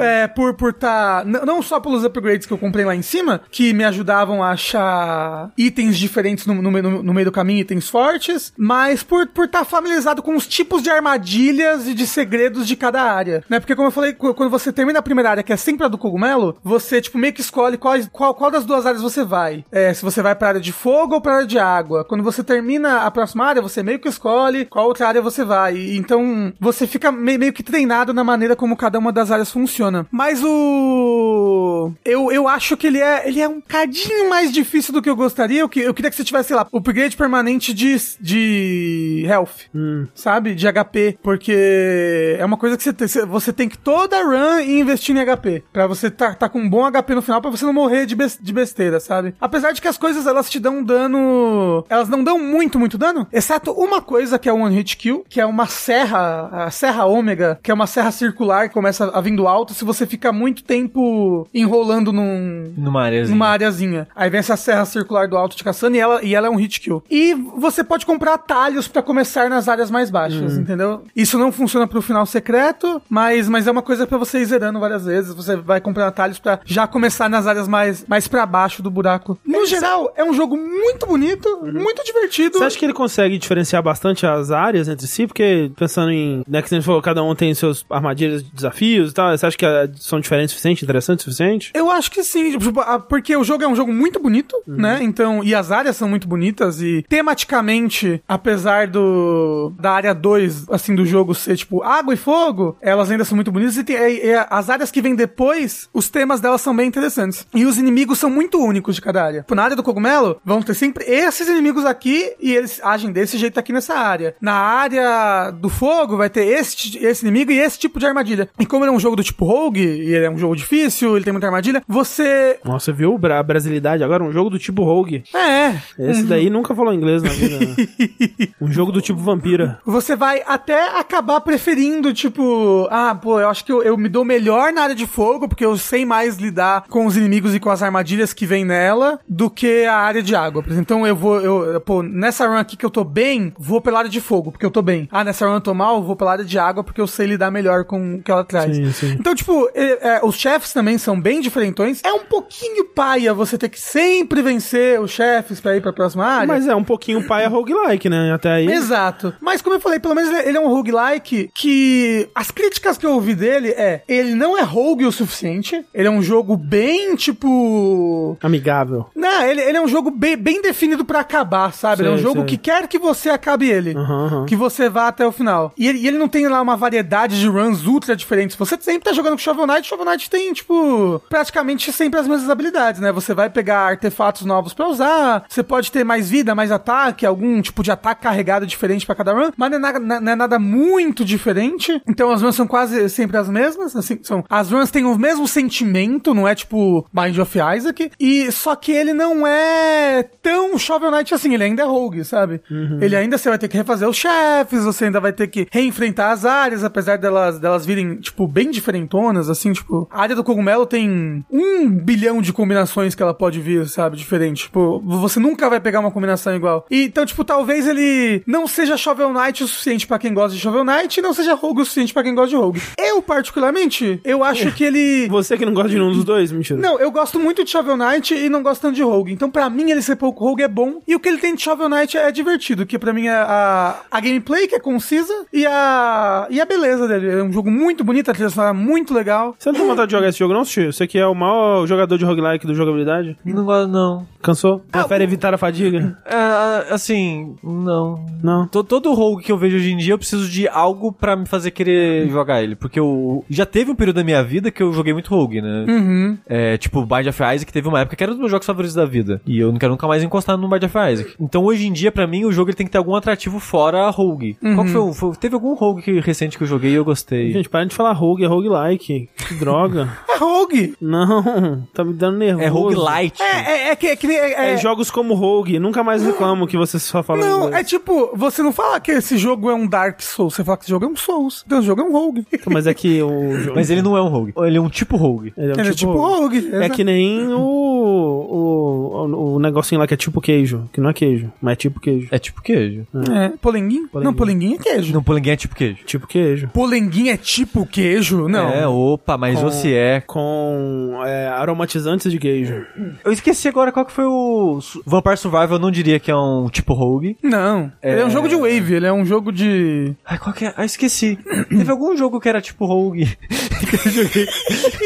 [0.00, 1.22] É, por por tá.
[1.24, 5.50] Não só pelos upgrades que eu comprei lá em cima, que me ajudavam a achar
[5.56, 9.46] itens diferentes no, no, meio- no, no meio do caminho, itens fortes, mas por por
[9.46, 13.42] estar familiarizado com os tipos de armadilhas e de segredos de cada área.
[13.48, 13.58] Né?
[13.60, 15.88] Porque, como eu falei, qu- quando você termina a primeira área, que é sempre a
[15.88, 19.64] do cogumelo, você, tipo, meio que escolhe qual, qual, qual das duas áreas você vai.
[19.72, 22.04] É, se você vai pra área de fogo ou pra área de água.
[22.04, 25.76] Quando você termina a próxima área, você meio que escolhe qual outra área você vai.
[25.76, 29.50] E, então, você fica me- meio que treinado na maneira como cada uma das áreas
[29.50, 30.06] funciona.
[30.10, 31.92] Mas o...
[32.04, 35.16] Eu, eu acho que ele é, ele é um cadinho mais difícil do que eu
[35.16, 35.60] gostaria.
[35.60, 39.68] Eu, que- eu queria que você tivesse, sei lá, o upgrade permanente de, de health
[40.14, 40.54] sabe?
[40.54, 41.18] De HP.
[41.22, 45.24] Porque é uma coisa que você tem, você tem que toda run ir investir em
[45.24, 45.62] HP.
[45.72, 48.16] Pra você tá, tá com um bom HP no final, pra você não morrer de,
[48.40, 49.34] de besteira, sabe?
[49.40, 51.84] Apesar de que as coisas, elas te dão dano...
[51.88, 53.26] Elas não dão muito, muito dano.
[53.32, 57.04] Exceto uma coisa que é o One Hit Kill, que é uma serra, a Serra
[57.06, 60.62] Ômega, que é uma serra circular que começa a vindo alto se você fica muito
[60.64, 63.26] tempo enrolando num, Numa área.
[63.26, 64.08] numa areazinha.
[64.14, 66.56] Aí vem essa serra circular do alto te caçando e ela, e ela é um
[66.56, 67.02] hit kill.
[67.10, 71.02] E você pode comprar atalhos pra começar nas áreas mais baixas, entendeu?
[71.14, 74.78] Isso não funciona pro final secreto, mas, mas é uma coisa pra você ir zerando
[74.80, 75.34] várias vezes.
[75.34, 79.38] Você vai comprando atalhos pra já começar nas áreas mais, mais pra baixo do buraco.
[79.44, 82.58] No geral, é um jogo muito bonito, muito divertido.
[82.58, 85.26] Você acha que ele consegue diferenciar bastante as áreas entre si?
[85.26, 86.42] Porque pensando em.
[86.48, 89.36] Né, que você falou, cada um tem seus armadilhas, desafios e tal.
[89.36, 91.70] Você acha que ah, são diferentes o suficiente, interessantes o suficiente?
[91.74, 94.98] Eu acho que sim, tipo, ah, porque o jogo é um jogo muito bonito, né?
[95.02, 100.94] Então, e as áreas são muito bonitas e tematicamente, apesar do da área 2, assim,
[100.94, 104.26] do jogo ser tipo água e fogo, elas ainda são muito bonitas e, tem, e-
[104.26, 107.46] e as áreas que vêm depois, os temas delas são bem interessantes.
[107.54, 109.40] E os inimigos são muito únicos de cada área.
[109.42, 113.36] Tipo, na área do cogumelo, vão ter sempre esses inimigos aqui e eles agem desse
[113.38, 114.34] jeito aqui nessa área.
[114.40, 118.48] Na área do fogo, vai ter esse, esse inimigo e esse tipo de armadilha.
[118.58, 121.16] E como ele é um jogo do tipo Rogue, e ele é um jogo difícil,
[121.16, 122.58] ele tem muita armadilha, você.
[122.64, 124.22] Nossa, viu a brasilidade agora?
[124.22, 125.24] Um jogo do tipo Rogue.
[125.34, 125.74] É.
[125.98, 127.58] Esse daí nunca falou inglês na vida.
[127.58, 128.48] né?
[128.60, 129.78] um jogo do tipo Vampira.
[129.84, 134.24] Você vai até acabar preferindo, tipo, ah, pô, eu acho que eu, eu me dou
[134.24, 137.70] melhor na área de fogo, porque eu sei mais lidar com os inimigos e com
[137.70, 140.64] as armadilhas que vem nela, do que a área de água.
[140.70, 144.10] Então eu vou, eu, pô, nessa run aqui que eu tô bem, vou pela área
[144.10, 145.08] de fogo, porque eu tô bem.
[145.10, 147.50] Ah, nessa run eu tô mal, vou pela área de água, porque eu sei lidar
[147.50, 148.76] melhor com o que ela traz.
[148.76, 149.16] Sim, sim.
[149.18, 152.00] Então, tipo, é- os chefes também são bem diferentões.
[152.04, 156.26] É um pouquinho paia você ter que sempre vencer os chefes pra ir pra próxima
[156.26, 156.46] área.
[156.46, 158.32] Mas é um pouquinho pai a roguelike, né?
[158.32, 158.66] Até aí.
[158.70, 159.34] Exato.
[159.40, 163.12] Mas como eu falei, pelo menos ele é um roguelike que as críticas que eu
[163.12, 168.36] ouvi dele é, ele não é rogue o suficiente, ele é um jogo bem, tipo...
[168.42, 169.06] Amigável.
[169.14, 172.02] Não, ele, ele é um jogo bem, bem definido pra acabar, sabe?
[172.02, 172.46] ele é um Sei, jogo sei.
[172.48, 173.94] que quer que você acabe ele.
[173.96, 174.46] Aham, aham.
[174.46, 175.72] Que você vá até o final.
[175.76, 178.56] E ele, e ele não tem lá uma variedade de runs ultra diferentes.
[178.56, 182.50] Você sempre tá jogando com Shovel Knight, Shovel Knight tem, tipo, praticamente sempre as mesmas
[182.50, 183.12] habilidades, né?
[183.12, 187.60] Você vai pegar artefatos novos pra usar, você pode ter mais vida, mais ataque, algum
[187.62, 190.58] tipo de ataque carregado diferente pra cada run, mas não é, nada, não é nada
[190.58, 192.00] muito diferente.
[192.06, 195.46] Então as runs são quase sempre as mesmas, assim, são, as runs têm o mesmo
[195.46, 201.10] sentimento, não é tipo Mind of Isaac, e só que ele não é tão Shovel
[201.10, 202.60] Knight assim, ele ainda é rogue, sabe?
[203.00, 206.32] Ele ainda você vai ter que refazer os chefes, você ainda vai ter que reenfrentar
[206.32, 210.86] as áreas, apesar delas, delas virem, tipo, bem diferentonas, assim, tipo, a área do cogumelo
[210.86, 214.16] tem um bilhão de combinações que ela pode vir, sabe?
[214.16, 214.64] Diferente.
[214.64, 216.86] Tipo, você nunca vai pegar uma combinação igual.
[216.90, 220.62] E, então, tipo, talvez ele não seja Shovel Knight o suficiente pra quem gosta de
[220.62, 222.80] Shovel Knight e não seja Rogue o suficiente pra quem gosta de Rogue.
[222.98, 225.28] Eu, particularmente, eu acho que ele.
[225.30, 226.78] Você que não gosta de nenhum dos dois, mentira.
[226.80, 229.32] Não, eu gosto muito de Shovel Knight e não gosto tanto de Rogue.
[229.32, 231.00] Então, pra mim, ele ser pouco Rogue é bom.
[231.06, 234.00] E o que ele tem de Shovel Knight é divertido, que pra mim é a,
[234.10, 237.26] a gameplay que é concisa e a, e a beleza dele.
[237.38, 239.54] É um jogo muito bonito, a trilha sonora é muito legal.
[239.58, 240.86] Você não tem vontade de jogar esse jogo, não, Sushi?
[240.86, 243.36] Você que é o maior jogador de roguelike do jogabilidade?
[243.44, 244.26] Não gosto, não.
[244.42, 244.80] Cansou?
[244.90, 246.18] Prefere evitar a fadiga?
[246.26, 248.24] É, assim, não.
[248.42, 248.66] Não.
[248.68, 251.46] To- Todo rogue que eu vejo hoje em dia, eu preciso de algo pra me
[251.46, 252.76] fazer querer jogar ele.
[252.76, 255.84] Porque eu já teve um período da minha vida que eu joguei muito rogue, né?
[255.88, 256.38] Uhum.
[256.46, 258.94] É, tipo, Bind of Isaac teve uma época que era um dos meus jogos favoritos
[258.94, 259.40] da vida.
[259.46, 261.34] E eu não quero nunca mais encostar no Bind of Isaac.
[261.40, 264.08] Então hoje em dia, pra mim, o jogo ele tem que ter algum atrativo fora
[264.10, 264.56] rogue.
[264.60, 267.23] Qual que foi, o- foi- Teve algum rogue recente que eu joguei e eu gostei.
[267.28, 269.28] Gente, para de falar rogue, é roguelike.
[269.48, 270.08] Que droga.
[270.34, 270.94] É rogue.
[271.00, 272.64] não, tá me dando nervoso.
[272.64, 273.40] É roguelite.
[273.40, 276.66] É, é, é que é, que nem- é, É, jogos como Rogue, nunca mais reclamo
[276.66, 277.74] que você só fala Não, inglês.
[277.76, 280.82] é tipo, você não fala que esse jogo é um Dark Souls, você fala que
[280.84, 281.62] esse jogo é um Souls.
[281.64, 282.44] Então esse jogo é um rogue.
[282.66, 283.76] Mas é que o jogo...
[283.76, 284.52] Mas ele não é um rogue.
[284.56, 285.52] Ele é um tipo rogue.
[285.56, 286.68] Ele é, um Ele é tipo rogue.
[286.72, 290.88] É que nem o, o, o, o negocinho lá que é tipo queijo.
[290.92, 292.28] Que não é queijo, mas é tipo queijo.
[292.30, 293.06] É tipo queijo.
[293.32, 294.08] É, polenguinho?
[294.14, 295.12] Não, polenguinho é queijo.
[295.14, 296.04] Não, polenguinho é tipo queijo.
[296.04, 296.68] Tipo queijo.
[296.74, 298.48] Polenguinho é tipo queijo?
[298.48, 298.68] Não.
[298.70, 300.20] É, opa, mas Com- você é.
[300.26, 302.84] Com é, aromatizantes de queijo.
[303.24, 304.78] Eu esqueci agora qual que foi o.
[305.06, 307.36] Vampire Survival, eu não diria que é um tipo rogue.
[307.42, 307.90] Não.
[308.02, 310.14] Ele é um jogo de wave, ele é um jogo de.
[310.24, 310.74] Ai, qual que é?
[310.76, 311.38] Ah, esqueci.
[311.68, 313.26] Teve algum jogo que era tipo rogue.
[313.48, 314.46] que eu joguei.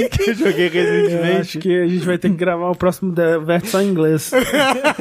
[0.09, 1.41] que eu joguei Eu recentemente.
[1.41, 3.13] acho que a gente vai ter que gravar o próximo
[3.45, 4.31] vértice só em inglês.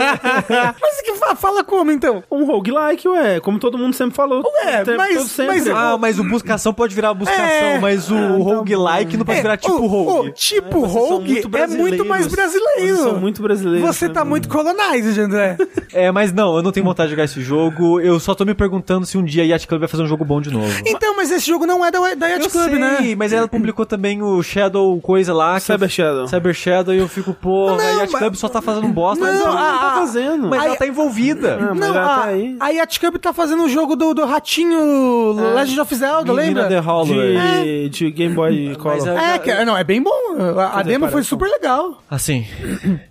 [0.82, 2.24] Mas que fa- fala como então?
[2.32, 4.44] um roguelike, ué, como todo mundo sempre falou.
[4.64, 5.56] Ué, mas- sempre.
[5.60, 7.80] mas- Ah, mas o buscação pode virar buscação, É.
[7.80, 10.30] mas o roguelike não pode virar tipo o, rogue.
[10.30, 12.98] o tipo são rogue muito é muito mais brasileiro.
[12.98, 13.88] São muito brasileiros.
[13.88, 14.30] Você tá né?
[14.30, 15.58] muito colonized, André.
[15.93, 18.00] É, mas não, eu não tenho vontade de jogar esse jogo.
[18.01, 20.26] Eu só tô me perguntando se um dia a Yacht Club vai fazer um jogo
[20.26, 20.67] bom de novo.
[20.85, 23.16] então, mas esse jogo não é da, da Yacht Eu Club, sei, né?
[23.16, 25.56] mas ela publicou também o Shadow coisa lá.
[25.56, 26.27] que Cyber Shadow.
[26.27, 29.24] Cyber Shadow e eu fico, porra, Não, a Yacht mas- Club só tá fazendo bosta.
[29.24, 30.48] Não, mas Não, ela não tá ah, fazendo.
[30.50, 31.58] mas Aí- ela tá envolvida.
[31.61, 32.58] Ah, mas Não, ela a, tá aí.
[32.59, 36.67] a Yacht Club tá fazendo o jogo do, do ratinho Legend of Zelda, Menina lembra?
[36.67, 37.38] The Holloway.
[37.64, 38.98] De, de Game Boy Color.
[38.98, 40.11] Mas é- É, que, não, é bem bom.
[40.57, 42.01] A, a demo foi super legal.
[42.09, 42.45] Assim,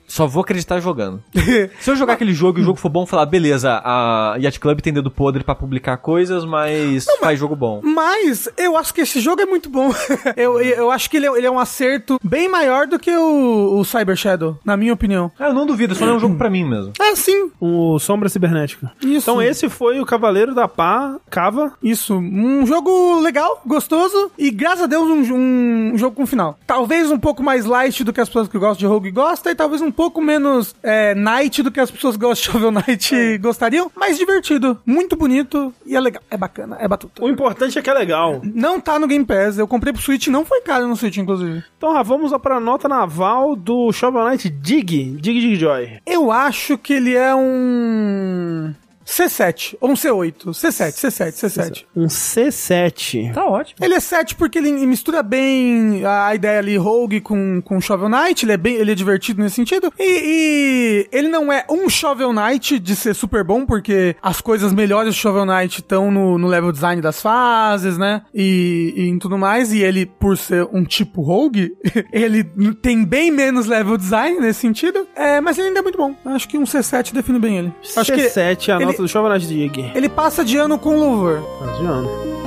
[0.06, 1.22] só vou acreditar jogando.
[1.80, 4.80] Se eu jogar aquele jogo e o jogo for bom, falar, beleza, a Yacht Club
[4.80, 7.80] tem dedo podre pra publicar coisas, mas faz jogo bom.
[7.82, 9.90] Mas eu acho que esse jogo é muito bom.
[10.36, 13.78] eu, eu acho que ele é, ele é um acerto bem maior do que o,
[13.78, 15.30] o Cyber Shadow, na minha opinião.
[15.38, 16.92] Ah, eu não duvido, só não é um jogo pra mim mesmo.
[17.00, 17.50] É, sim.
[17.60, 18.92] O Sombra Cibernética.
[19.02, 19.28] Isso.
[19.30, 21.72] Então esse foi o Cavaleiro da Pá, Cava.
[21.82, 26.58] Isso, um jogo legal, gostoso e graças a Deus um, um jogo com final.
[26.66, 29.54] Talvez um pouco mais light do que as pessoas que gostam de Rogue gostam e
[29.54, 33.38] talvez um pouco menos é, Night do que as pessoas que gostam de Shovel Knight
[33.38, 37.24] gostariam, mas divertido, muito bonito e é legal, é bacana, é batuta.
[37.24, 38.40] O importante é que é legal.
[38.42, 41.64] Não tá no Game Pass, eu comprei pro Switch, não foi caro no Switch, inclusive.
[41.76, 45.16] Então, Rafa, vamos lá pra nota naval do Shovel Knight Dig.
[45.20, 45.98] Dig Dig Joy.
[46.06, 48.74] Eu acho que ele é um...
[49.06, 50.48] C7, ou um C8.
[50.50, 51.84] C7, C7, C7.
[51.94, 53.32] Um C7.
[53.32, 53.76] Tá ótimo.
[53.84, 58.44] Ele é 7 porque ele mistura bem a ideia ali Rogue com, com Shovel Knight,
[58.44, 59.92] ele é bem, ele é divertido nesse sentido.
[59.98, 64.72] E, e ele não é um Shovel Knight de ser super bom, porque as coisas
[64.72, 68.22] melhores do Shovel Knight estão no, no level design das fases, né?
[68.34, 69.72] E, e em tudo mais.
[69.72, 71.72] E ele, por ser um tipo Rogue,
[72.12, 72.42] ele
[72.82, 75.06] tem bem menos level design nesse sentido.
[75.14, 76.14] É, mas ele ainda é muito bom.
[76.24, 77.72] Acho que um C7 define bem ele.
[77.96, 79.92] Acho que C7 é a ele- nota do Shovel Knight Dig.
[79.94, 81.42] ele passa de ano com louvor.
[81.60, 82.45] Mas de ano.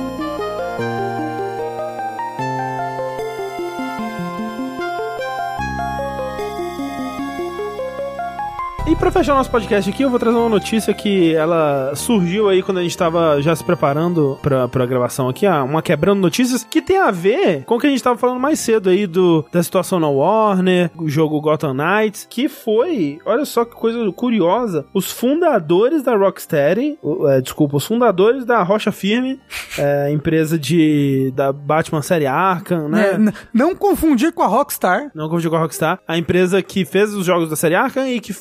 [9.00, 12.78] Pra fechar nosso podcast aqui, eu vou trazer uma notícia que ela surgiu aí quando
[12.78, 16.82] a gente tava já se preparando pra, pra gravação aqui, ah, uma quebrando notícias, que
[16.82, 19.62] tem a ver com o que a gente tava falando mais cedo aí do, da
[19.62, 25.10] situação na Warner, o jogo Gotham Knights, que foi, olha só que coisa curiosa, os
[25.10, 26.98] fundadores da Rocksteady,
[27.30, 29.40] é, desculpa, os fundadores da Rocha Firme,
[29.78, 33.12] é, empresa de da Batman série Arkham, né?
[33.12, 35.10] É, n- não confundir com a Rockstar.
[35.14, 35.98] Não confundi com a Rockstar.
[36.06, 38.32] A empresa que fez os jogos da série Arkham e que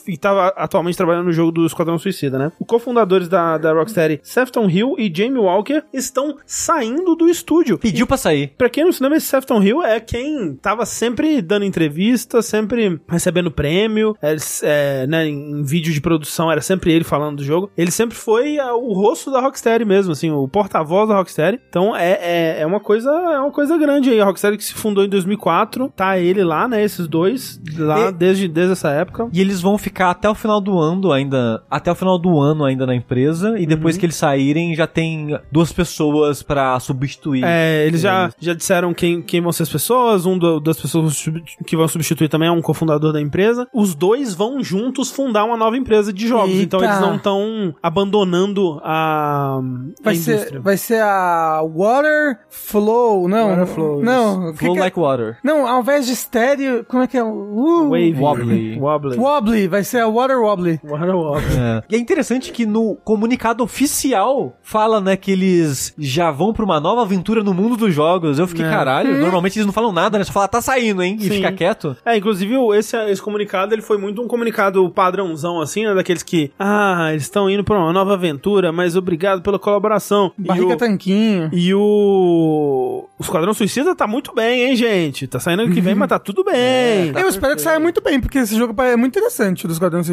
[0.56, 2.52] atualmente trabalhando no jogo do Esquadrão Suicida, né?
[2.60, 7.78] Os cofundadores da, da Rocksteady, Sefton Hill e Jamie Walker, estão saindo do estúdio.
[7.78, 8.53] Pediu pra sair.
[8.58, 13.00] Pra quem não se lembra, esse Sefton Hill é quem tava sempre dando entrevista, sempre
[13.08, 17.69] recebendo prêmio, é, é, né, em vídeo de produção era sempre ele falando do jogo.
[17.78, 21.60] Ele sempre foi ah, o rosto da Rocksteady mesmo, assim, o porta-voz da Rocksteady.
[21.69, 24.19] Então é, é, é uma coisa é uma coisa grande aí.
[24.22, 28.11] A Rocksteady que se fundou em 2004, tá ele lá, né, esses dois, lá E-
[28.11, 29.28] desde, desde essa época.
[29.34, 32.40] E eles vão ficar até até o final do ano ainda, até o final do
[32.40, 37.43] ano ainda na empresa e depois que eles saírem já tem duas pessoas pra substituir.
[37.45, 41.24] É, eles já, já disseram quem, quem vão ser as pessoas, um do- das pessoas
[41.66, 43.68] que vão substituir também é um cofundador da empresa.
[43.74, 46.64] Os dois vão juntos fundar uma nova empresa de jogos, Eita.
[46.64, 49.59] então eles não estão abandonando a,
[50.03, 50.59] Vai a ser, indústria.
[50.61, 53.50] vai ser a Water Flow, não.
[53.50, 55.38] Water Flow, não, o que Flow que é- like water.
[55.43, 57.24] Não, ao invés de estéreo, como é que é?
[57.24, 58.16] Uh, Wavy.
[58.19, 58.80] Wobbly.
[58.80, 59.18] Wobbly.
[59.18, 60.80] Wobbly, vai ser a Water Wobbly.
[60.83, 61.58] Water Wobbly.
[61.58, 61.83] É.
[61.90, 66.80] E é interessante que no comunicado oficial fala, né, que eles já vão pra uma
[66.80, 68.40] nova aventura no mundo dos jogos.
[68.40, 68.69] Eu fiquei, É.
[68.69, 70.24] caralho, normalmente eles não falam nada, né?
[70.24, 71.17] Só falam, tá saindo, hein?
[71.19, 71.30] E Sim.
[71.32, 71.95] fica quieto.
[72.06, 75.93] É, inclusive esse, esse comunicado ele foi muito um comunicado padrãozão, assim, né?
[75.93, 80.32] Daqueles que, ah, eles estão indo pra uma nova aventura, mas obrigado pela colaboração.
[80.38, 81.49] E Barriga o- tanquinho.
[81.53, 83.06] E o.
[83.17, 85.27] O Esquadrão Suicida tá muito bem, hein, gente?
[85.27, 87.11] Tá saindo ano que vem, mas tá tudo bem.
[87.11, 90.01] Tá Eu espero que saia muito bem, porque esse jogo é muito interessante, do Esquadrão
[90.03, 90.09] Suicida.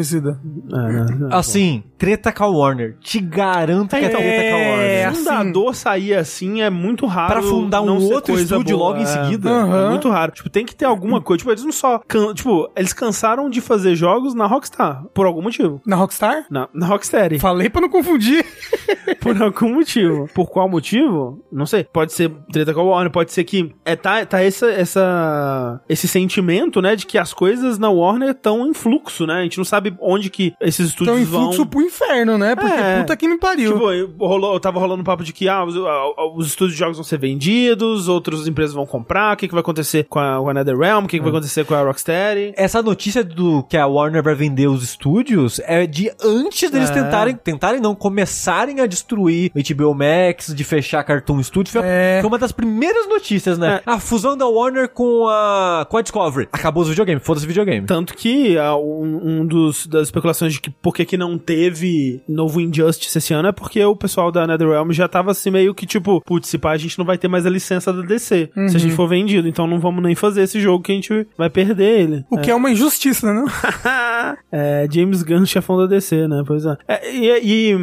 [1.31, 2.97] É, Assim, treta com a Warner.
[2.99, 4.85] Te garanto que é, treta com a Warner.
[5.07, 7.33] É, Fundador sair assim é muito raro.
[7.33, 8.89] Pra fundar um outro estúdio boa.
[8.89, 9.49] logo em É, seguida.
[9.49, 9.85] Aham.
[9.87, 10.31] É muito raro.
[10.31, 11.39] Tipo, tem que ter alguma coisa.
[11.39, 11.99] Tipo, eles não só.
[12.07, 15.03] can- Tipo, eles cansaram de fazer jogos na Rockstar.
[15.13, 15.81] Por algum motivo.
[15.85, 16.45] Na Rockstar?
[16.49, 17.39] Na, na Rocksteady.
[17.39, 18.45] Falei pra não confundir.
[19.21, 20.27] Por algum motivo.
[20.33, 21.43] Por qual motivo?
[21.51, 21.83] Não sei.
[21.85, 26.07] Pode ser treta com a Warner, pode ser que é, tá, tá essa, essa, esse
[26.07, 29.35] sentimento, né, de que as coisas na Warner estão em fluxo, né?
[29.39, 31.43] A gente não sabe onde que esses estúdios Então, em vão.
[31.51, 32.55] fluxo pro inferno, né?
[32.55, 32.99] Porque É.
[33.01, 33.73] puta que me pariu.
[33.73, 36.03] Tipo, eu- rolou, eu tava rolando um papo de que ah, os, ah,
[36.35, 39.61] os estúdios de jogos vão ser vendidos, outras empresas vão comprar, o que, que vai
[39.61, 42.53] acontecer com a, com a NetherRealm, o que, que vai acontecer com a Rocksteady.
[42.55, 46.93] Essa notícia do que a Warner vai vender os estúdios é de antes deles É.
[46.93, 51.71] tentarem, tentarem não, começarem a destruir o HBO Max, de fechar Cartoon Studios.
[51.73, 52.17] Foi, É.
[52.21, 53.81] foi uma das primeiras notícias, né?
[53.85, 56.47] A fusão da Warner com a, com a Discovery.
[56.51, 57.85] Acabou os videogames, foda-se videogame.
[57.85, 62.21] Tanto que ah, um, um dos das especulações de que por que, que não teve
[62.27, 65.85] novo Injustice esse ano é porque o pessoal da NetherRealm já tava assim meio que
[65.85, 68.75] tipo, putz, se pá, a gente não vai ter mais a licença da DC se
[68.75, 71.49] a gente for vendido, então não vamos nem fazer esse jogo que a gente vai
[71.49, 72.25] perder ele.
[72.31, 73.43] O que é uma injustiça, né?
[74.51, 76.43] é, James Gunn, chefão da DC, né?
[76.45, 76.77] Pois é.
[76.87, 77.77] É, e, e,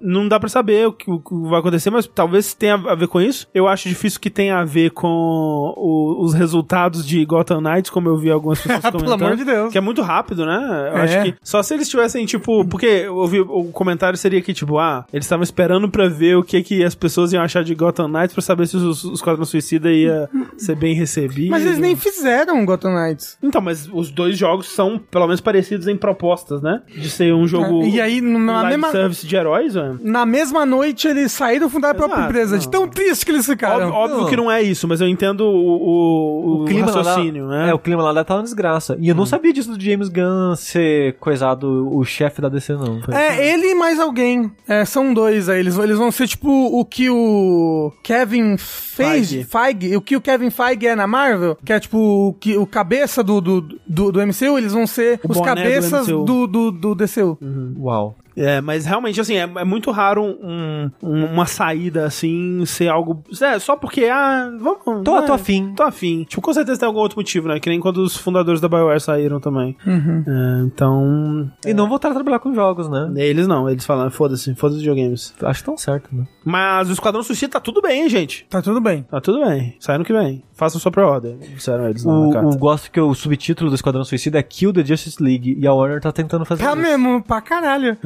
[0.00, 3.08] não dá pra saber o que, o que vai acontecer, mas talvez tenha a ver
[3.08, 3.46] com isso.
[3.54, 5.06] Eu acho difícil que tenha a ver com
[5.76, 9.22] o- os resultados de Gotham Knights, como eu vi algumas pessoas Pelo comentando.
[9.22, 9.72] amor de Deus.
[9.72, 10.90] Que é muito rápido, né?
[10.92, 11.02] Eu É.
[11.02, 12.64] acho que só se eles tivessem, tipo...
[12.66, 16.42] Porque eu ouvi, o comentário seria que, tipo, ah, eles estavam esperando pra ver o
[16.42, 19.44] que, que as pessoas iam achar de Gotham Knights pra saber se os, os Quadrão
[19.44, 20.28] Suicida ia
[20.58, 21.50] ser bem recebido.
[21.50, 23.38] Mas eles nem fizeram Gotham Knights.
[23.42, 26.82] Então, mas os dois jogos são, pelo menos, parecidos em propostas, né?
[26.88, 27.84] De ser um jogo.
[27.84, 29.98] E aí, na mesma, service de heróis, velho.
[30.02, 32.58] na mesma noite, eles saíram e fundaram a própria Exato, empresa.
[32.58, 33.86] De tão triste que eles ficaram.
[33.86, 34.26] Óbvio, óbvio Não.
[34.28, 37.70] que não é isso, mas eu entendo o, o, o, raciocínio, lá, né?
[37.70, 38.96] É, o clima lá deve estar uma desgraça.
[39.00, 43.00] E eu não sabia disso do James Gunn ser coisado o chefe da DC, não.
[43.14, 44.50] É, ele e mais alguém.
[44.66, 45.60] É, são dois aí.
[45.60, 49.30] Eles, eles vão ser tipo o que o Kevin fez.
[49.30, 49.44] Feige.
[49.44, 49.96] Feige.
[49.96, 51.56] O que o Kevin Feige é na Marvel.
[51.64, 54.58] Que é tipo o, que, o cabeça do, do, do, do MCU.
[54.58, 56.24] Eles vão ser O os do cabeças MCU.
[56.24, 57.38] do, do, do DCU.
[57.78, 58.16] Uau.
[58.36, 63.22] É, mas realmente, assim, é, é muito raro um, um- uma saída, assim, ser algo...
[63.40, 65.04] É, só porque, ah, vamos...
[65.04, 65.72] Tô- é, tô afim.
[65.74, 66.24] Tô afim.
[66.24, 67.58] Tipo, com certeza tem algum outro motivo, né?
[67.60, 69.76] Que nem quando os fundadores da BioWare saíram também.
[69.86, 70.24] Uhum.
[70.26, 71.50] É, então...
[71.66, 73.10] E não voltaram a trabalhar com jogos, né?
[73.16, 75.34] Eles não, eles falam, foda-se, foda-se videogames.
[75.42, 76.24] Acho que tão certo, né?
[76.44, 78.46] Mas o Esquadrão Suicida tá tudo bem, hein, gente?
[78.48, 79.02] Tá tudo bem.
[79.02, 79.76] Tá tudo bem.
[79.78, 80.42] Sai no que vem.
[80.60, 81.38] Façam sua pré-order.
[81.38, 82.48] Disseram eles lá na O, carta.
[82.48, 85.72] o gosto que o subtítulo do Esquadrão Suicida é Kill the Justice League e a
[85.72, 86.82] Warner tá tentando fazer Tá isso.
[86.82, 87.96] mesmo, pra caralho.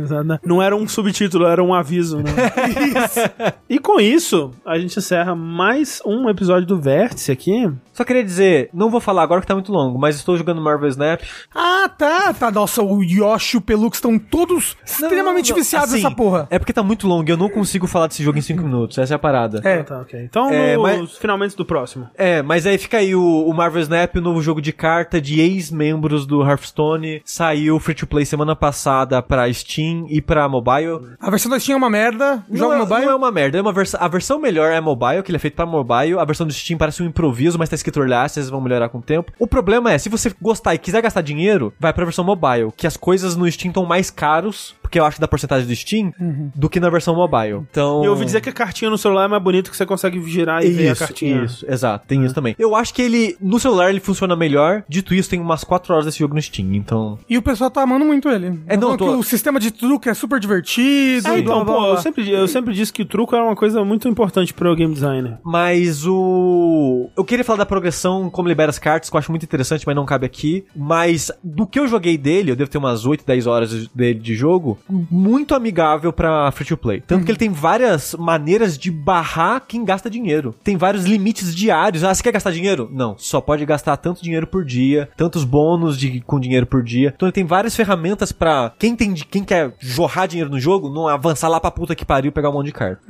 [0.45, 2.31] Não era um subtítulo, era um aviso, né?
[3.69, 7.69] E com isso, a gente encerra mais um episódio do Vértice aqui.
[7.93, 10.89] Só queria dizer, não vou falar agora que tá muito longo, mas estou jogando Marvel
[10.89, 11.23] Snap.
[11.55, 12.51] Ah, tá, tá.
[12.53, 16.47] Nossa, o Yoshi e o Pelux estão todos extremamente Não, não, viciados assim, nessa porra.
[16.51, 18.99] É porque tá muito longo e eu não consigo falar desse jogo em 5 minutos,
[18.99, 19.61] essa é a parada.
[19.65, 19.81] É.
[19.81, 20.21] Ah, tá, ok.
[20.23, 22.09] Então, É, nos mas- finalmente do próximo.
[22.17, 25.41] É, mas aí fica aí o, o Marvel Snap, o novo jogo de carta de
[25.41, 27.23] ex-membros do Hearthstone.
[27.25, 31.15] Saiu free to play semana passada pra Steam e pra mobile.
[31.21, 32.45] A versão da Steam é uma merda.
[32.49, 33.05] Não Joga é, mobile.
[33.07, 35.41] não é uma merda, é uma vers a versão melhor é mobile, que ele é
[35.41, 36.19] feito pra mobile.
[36.19, 38.99] A versão do Steam parece um improviso, mas tá escrito early access, vão melhorar com
[38.99, 39.33] o tempo.
[39.39, 42.87] O problema é, se você gostar e quiser gastar dinheiro, vai pra versão mobile, que
[42.87, 46.13] as coisas no Steam estão mais caros, porque eu acho da porcentagem do Steam,
[46.55, 47.65] do que na versão mobile.
[47.69, 48.05] Então.
[48.05, 50.65] Eu ouvi dizer que a cartinha no celular é mais bonita que você consegue girar
[50.65, 51.43] e ver a cartinha.
[51.43, 52.55] Isso, exato, tem isso também.
[52.57, 54.85] Eu acho que ele, no celular, ele funciona melhor.
[54.89, 57.19] Dito isso, tem umas 4 horas desse jogo no Steam, então.
[57.29, 58.61] E o pessoal tá amando muito ele.
[58.69, 61.27] É, não, Falando tô- que O sistema de truque é super divertido.
[61.27, 61.91] É, então, blá, blá, pô, blá.
[61.91, 64.95] eu sempre, eu sempre disse que o truco é uma coisa muito importante pro game
[64.95, 65.39] designer.
[65.45, 67.11] Mas o.
[67.17, 69.97] Eu queria falar da progressão, como libera as cartas, que eu acho muito interessante, mas
[69.97, 70.65] não cabe aqui.
[70.77, 74.35] Mas do que eu joguei dele, eu devo ter umas 8, 10 horas dele de
[74.37, 77.01] jogo, muito amigável pra free to play.
[77.01, 80.55] Tanto que ele tem várias maneiras de barrar quem gasta dinheiro.
[80.63, 82.05] Tem vários limites diários.
[82.05, 82.89] Ah, você quer gastar dinheiro?
[82.93, 87.13] Não, só pode gastar tanto dinheiro por dia, tantos bônus de, com dinheiro por dia.
[87.15, 91.09] Então ele tem várias ferramentas pra quem tem quem quer jorrar dinheiro no jogo, não
[91.09, 93.01] avançar lá pra puta que pariu e pegar um monte de carta.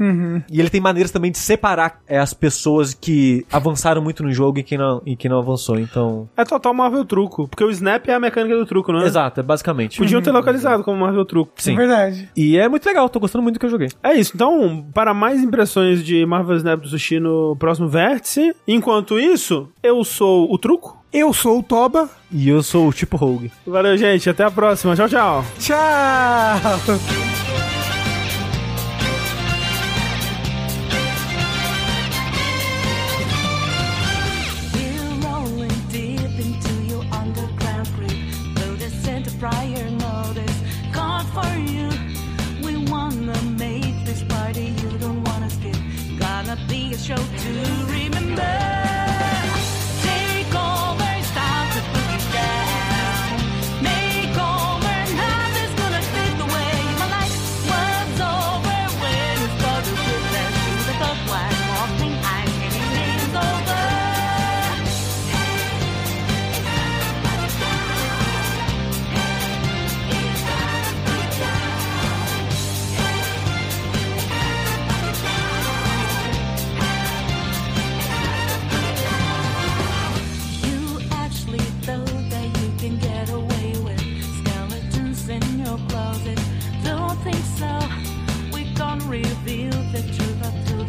[0.50, 4.58] E ele tem maneiras também de separar é, as pessoas que avançaram muito no jogo
[4.58, 5.78] e quem não, e quem não avançou.
[5.78, 6.28] Então.
[6.36, 9.06] É total Marvel truco, porque o Snap é a mecânica do truco, não é?
[9.06, 9.98] Exato, é basicamente.
[9.98, 11.52] Podiam ter localizado como Marvel truco.
[11.70, 11.76] É Sim.
[11.76, 12.28] verdade.
[12.36, 13.88] E é muito legal, tô gostando muito do que eu joguei.
[14.02, 14.32] É isso.
[14.34, 20.02] Então, para mais impressões de Marvel Snap do Sushi no próximo vértice, enquanto isso, eu
[20.04, 21.02] sou o truco.
[21.12, 22.10] Eu sou o Toba.
[22.30, 23.52] E eu sou o tipo Rogue.
[23.64, 24.28] Valeu, gente.
[24.28, 24.96] Até a próxima.
[24.96, 25.44] Tchau, tchau.
[25.60, 27.43] Tchau!
[47.04, 48.73] Show to remember.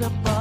[0.06, 0.34] Up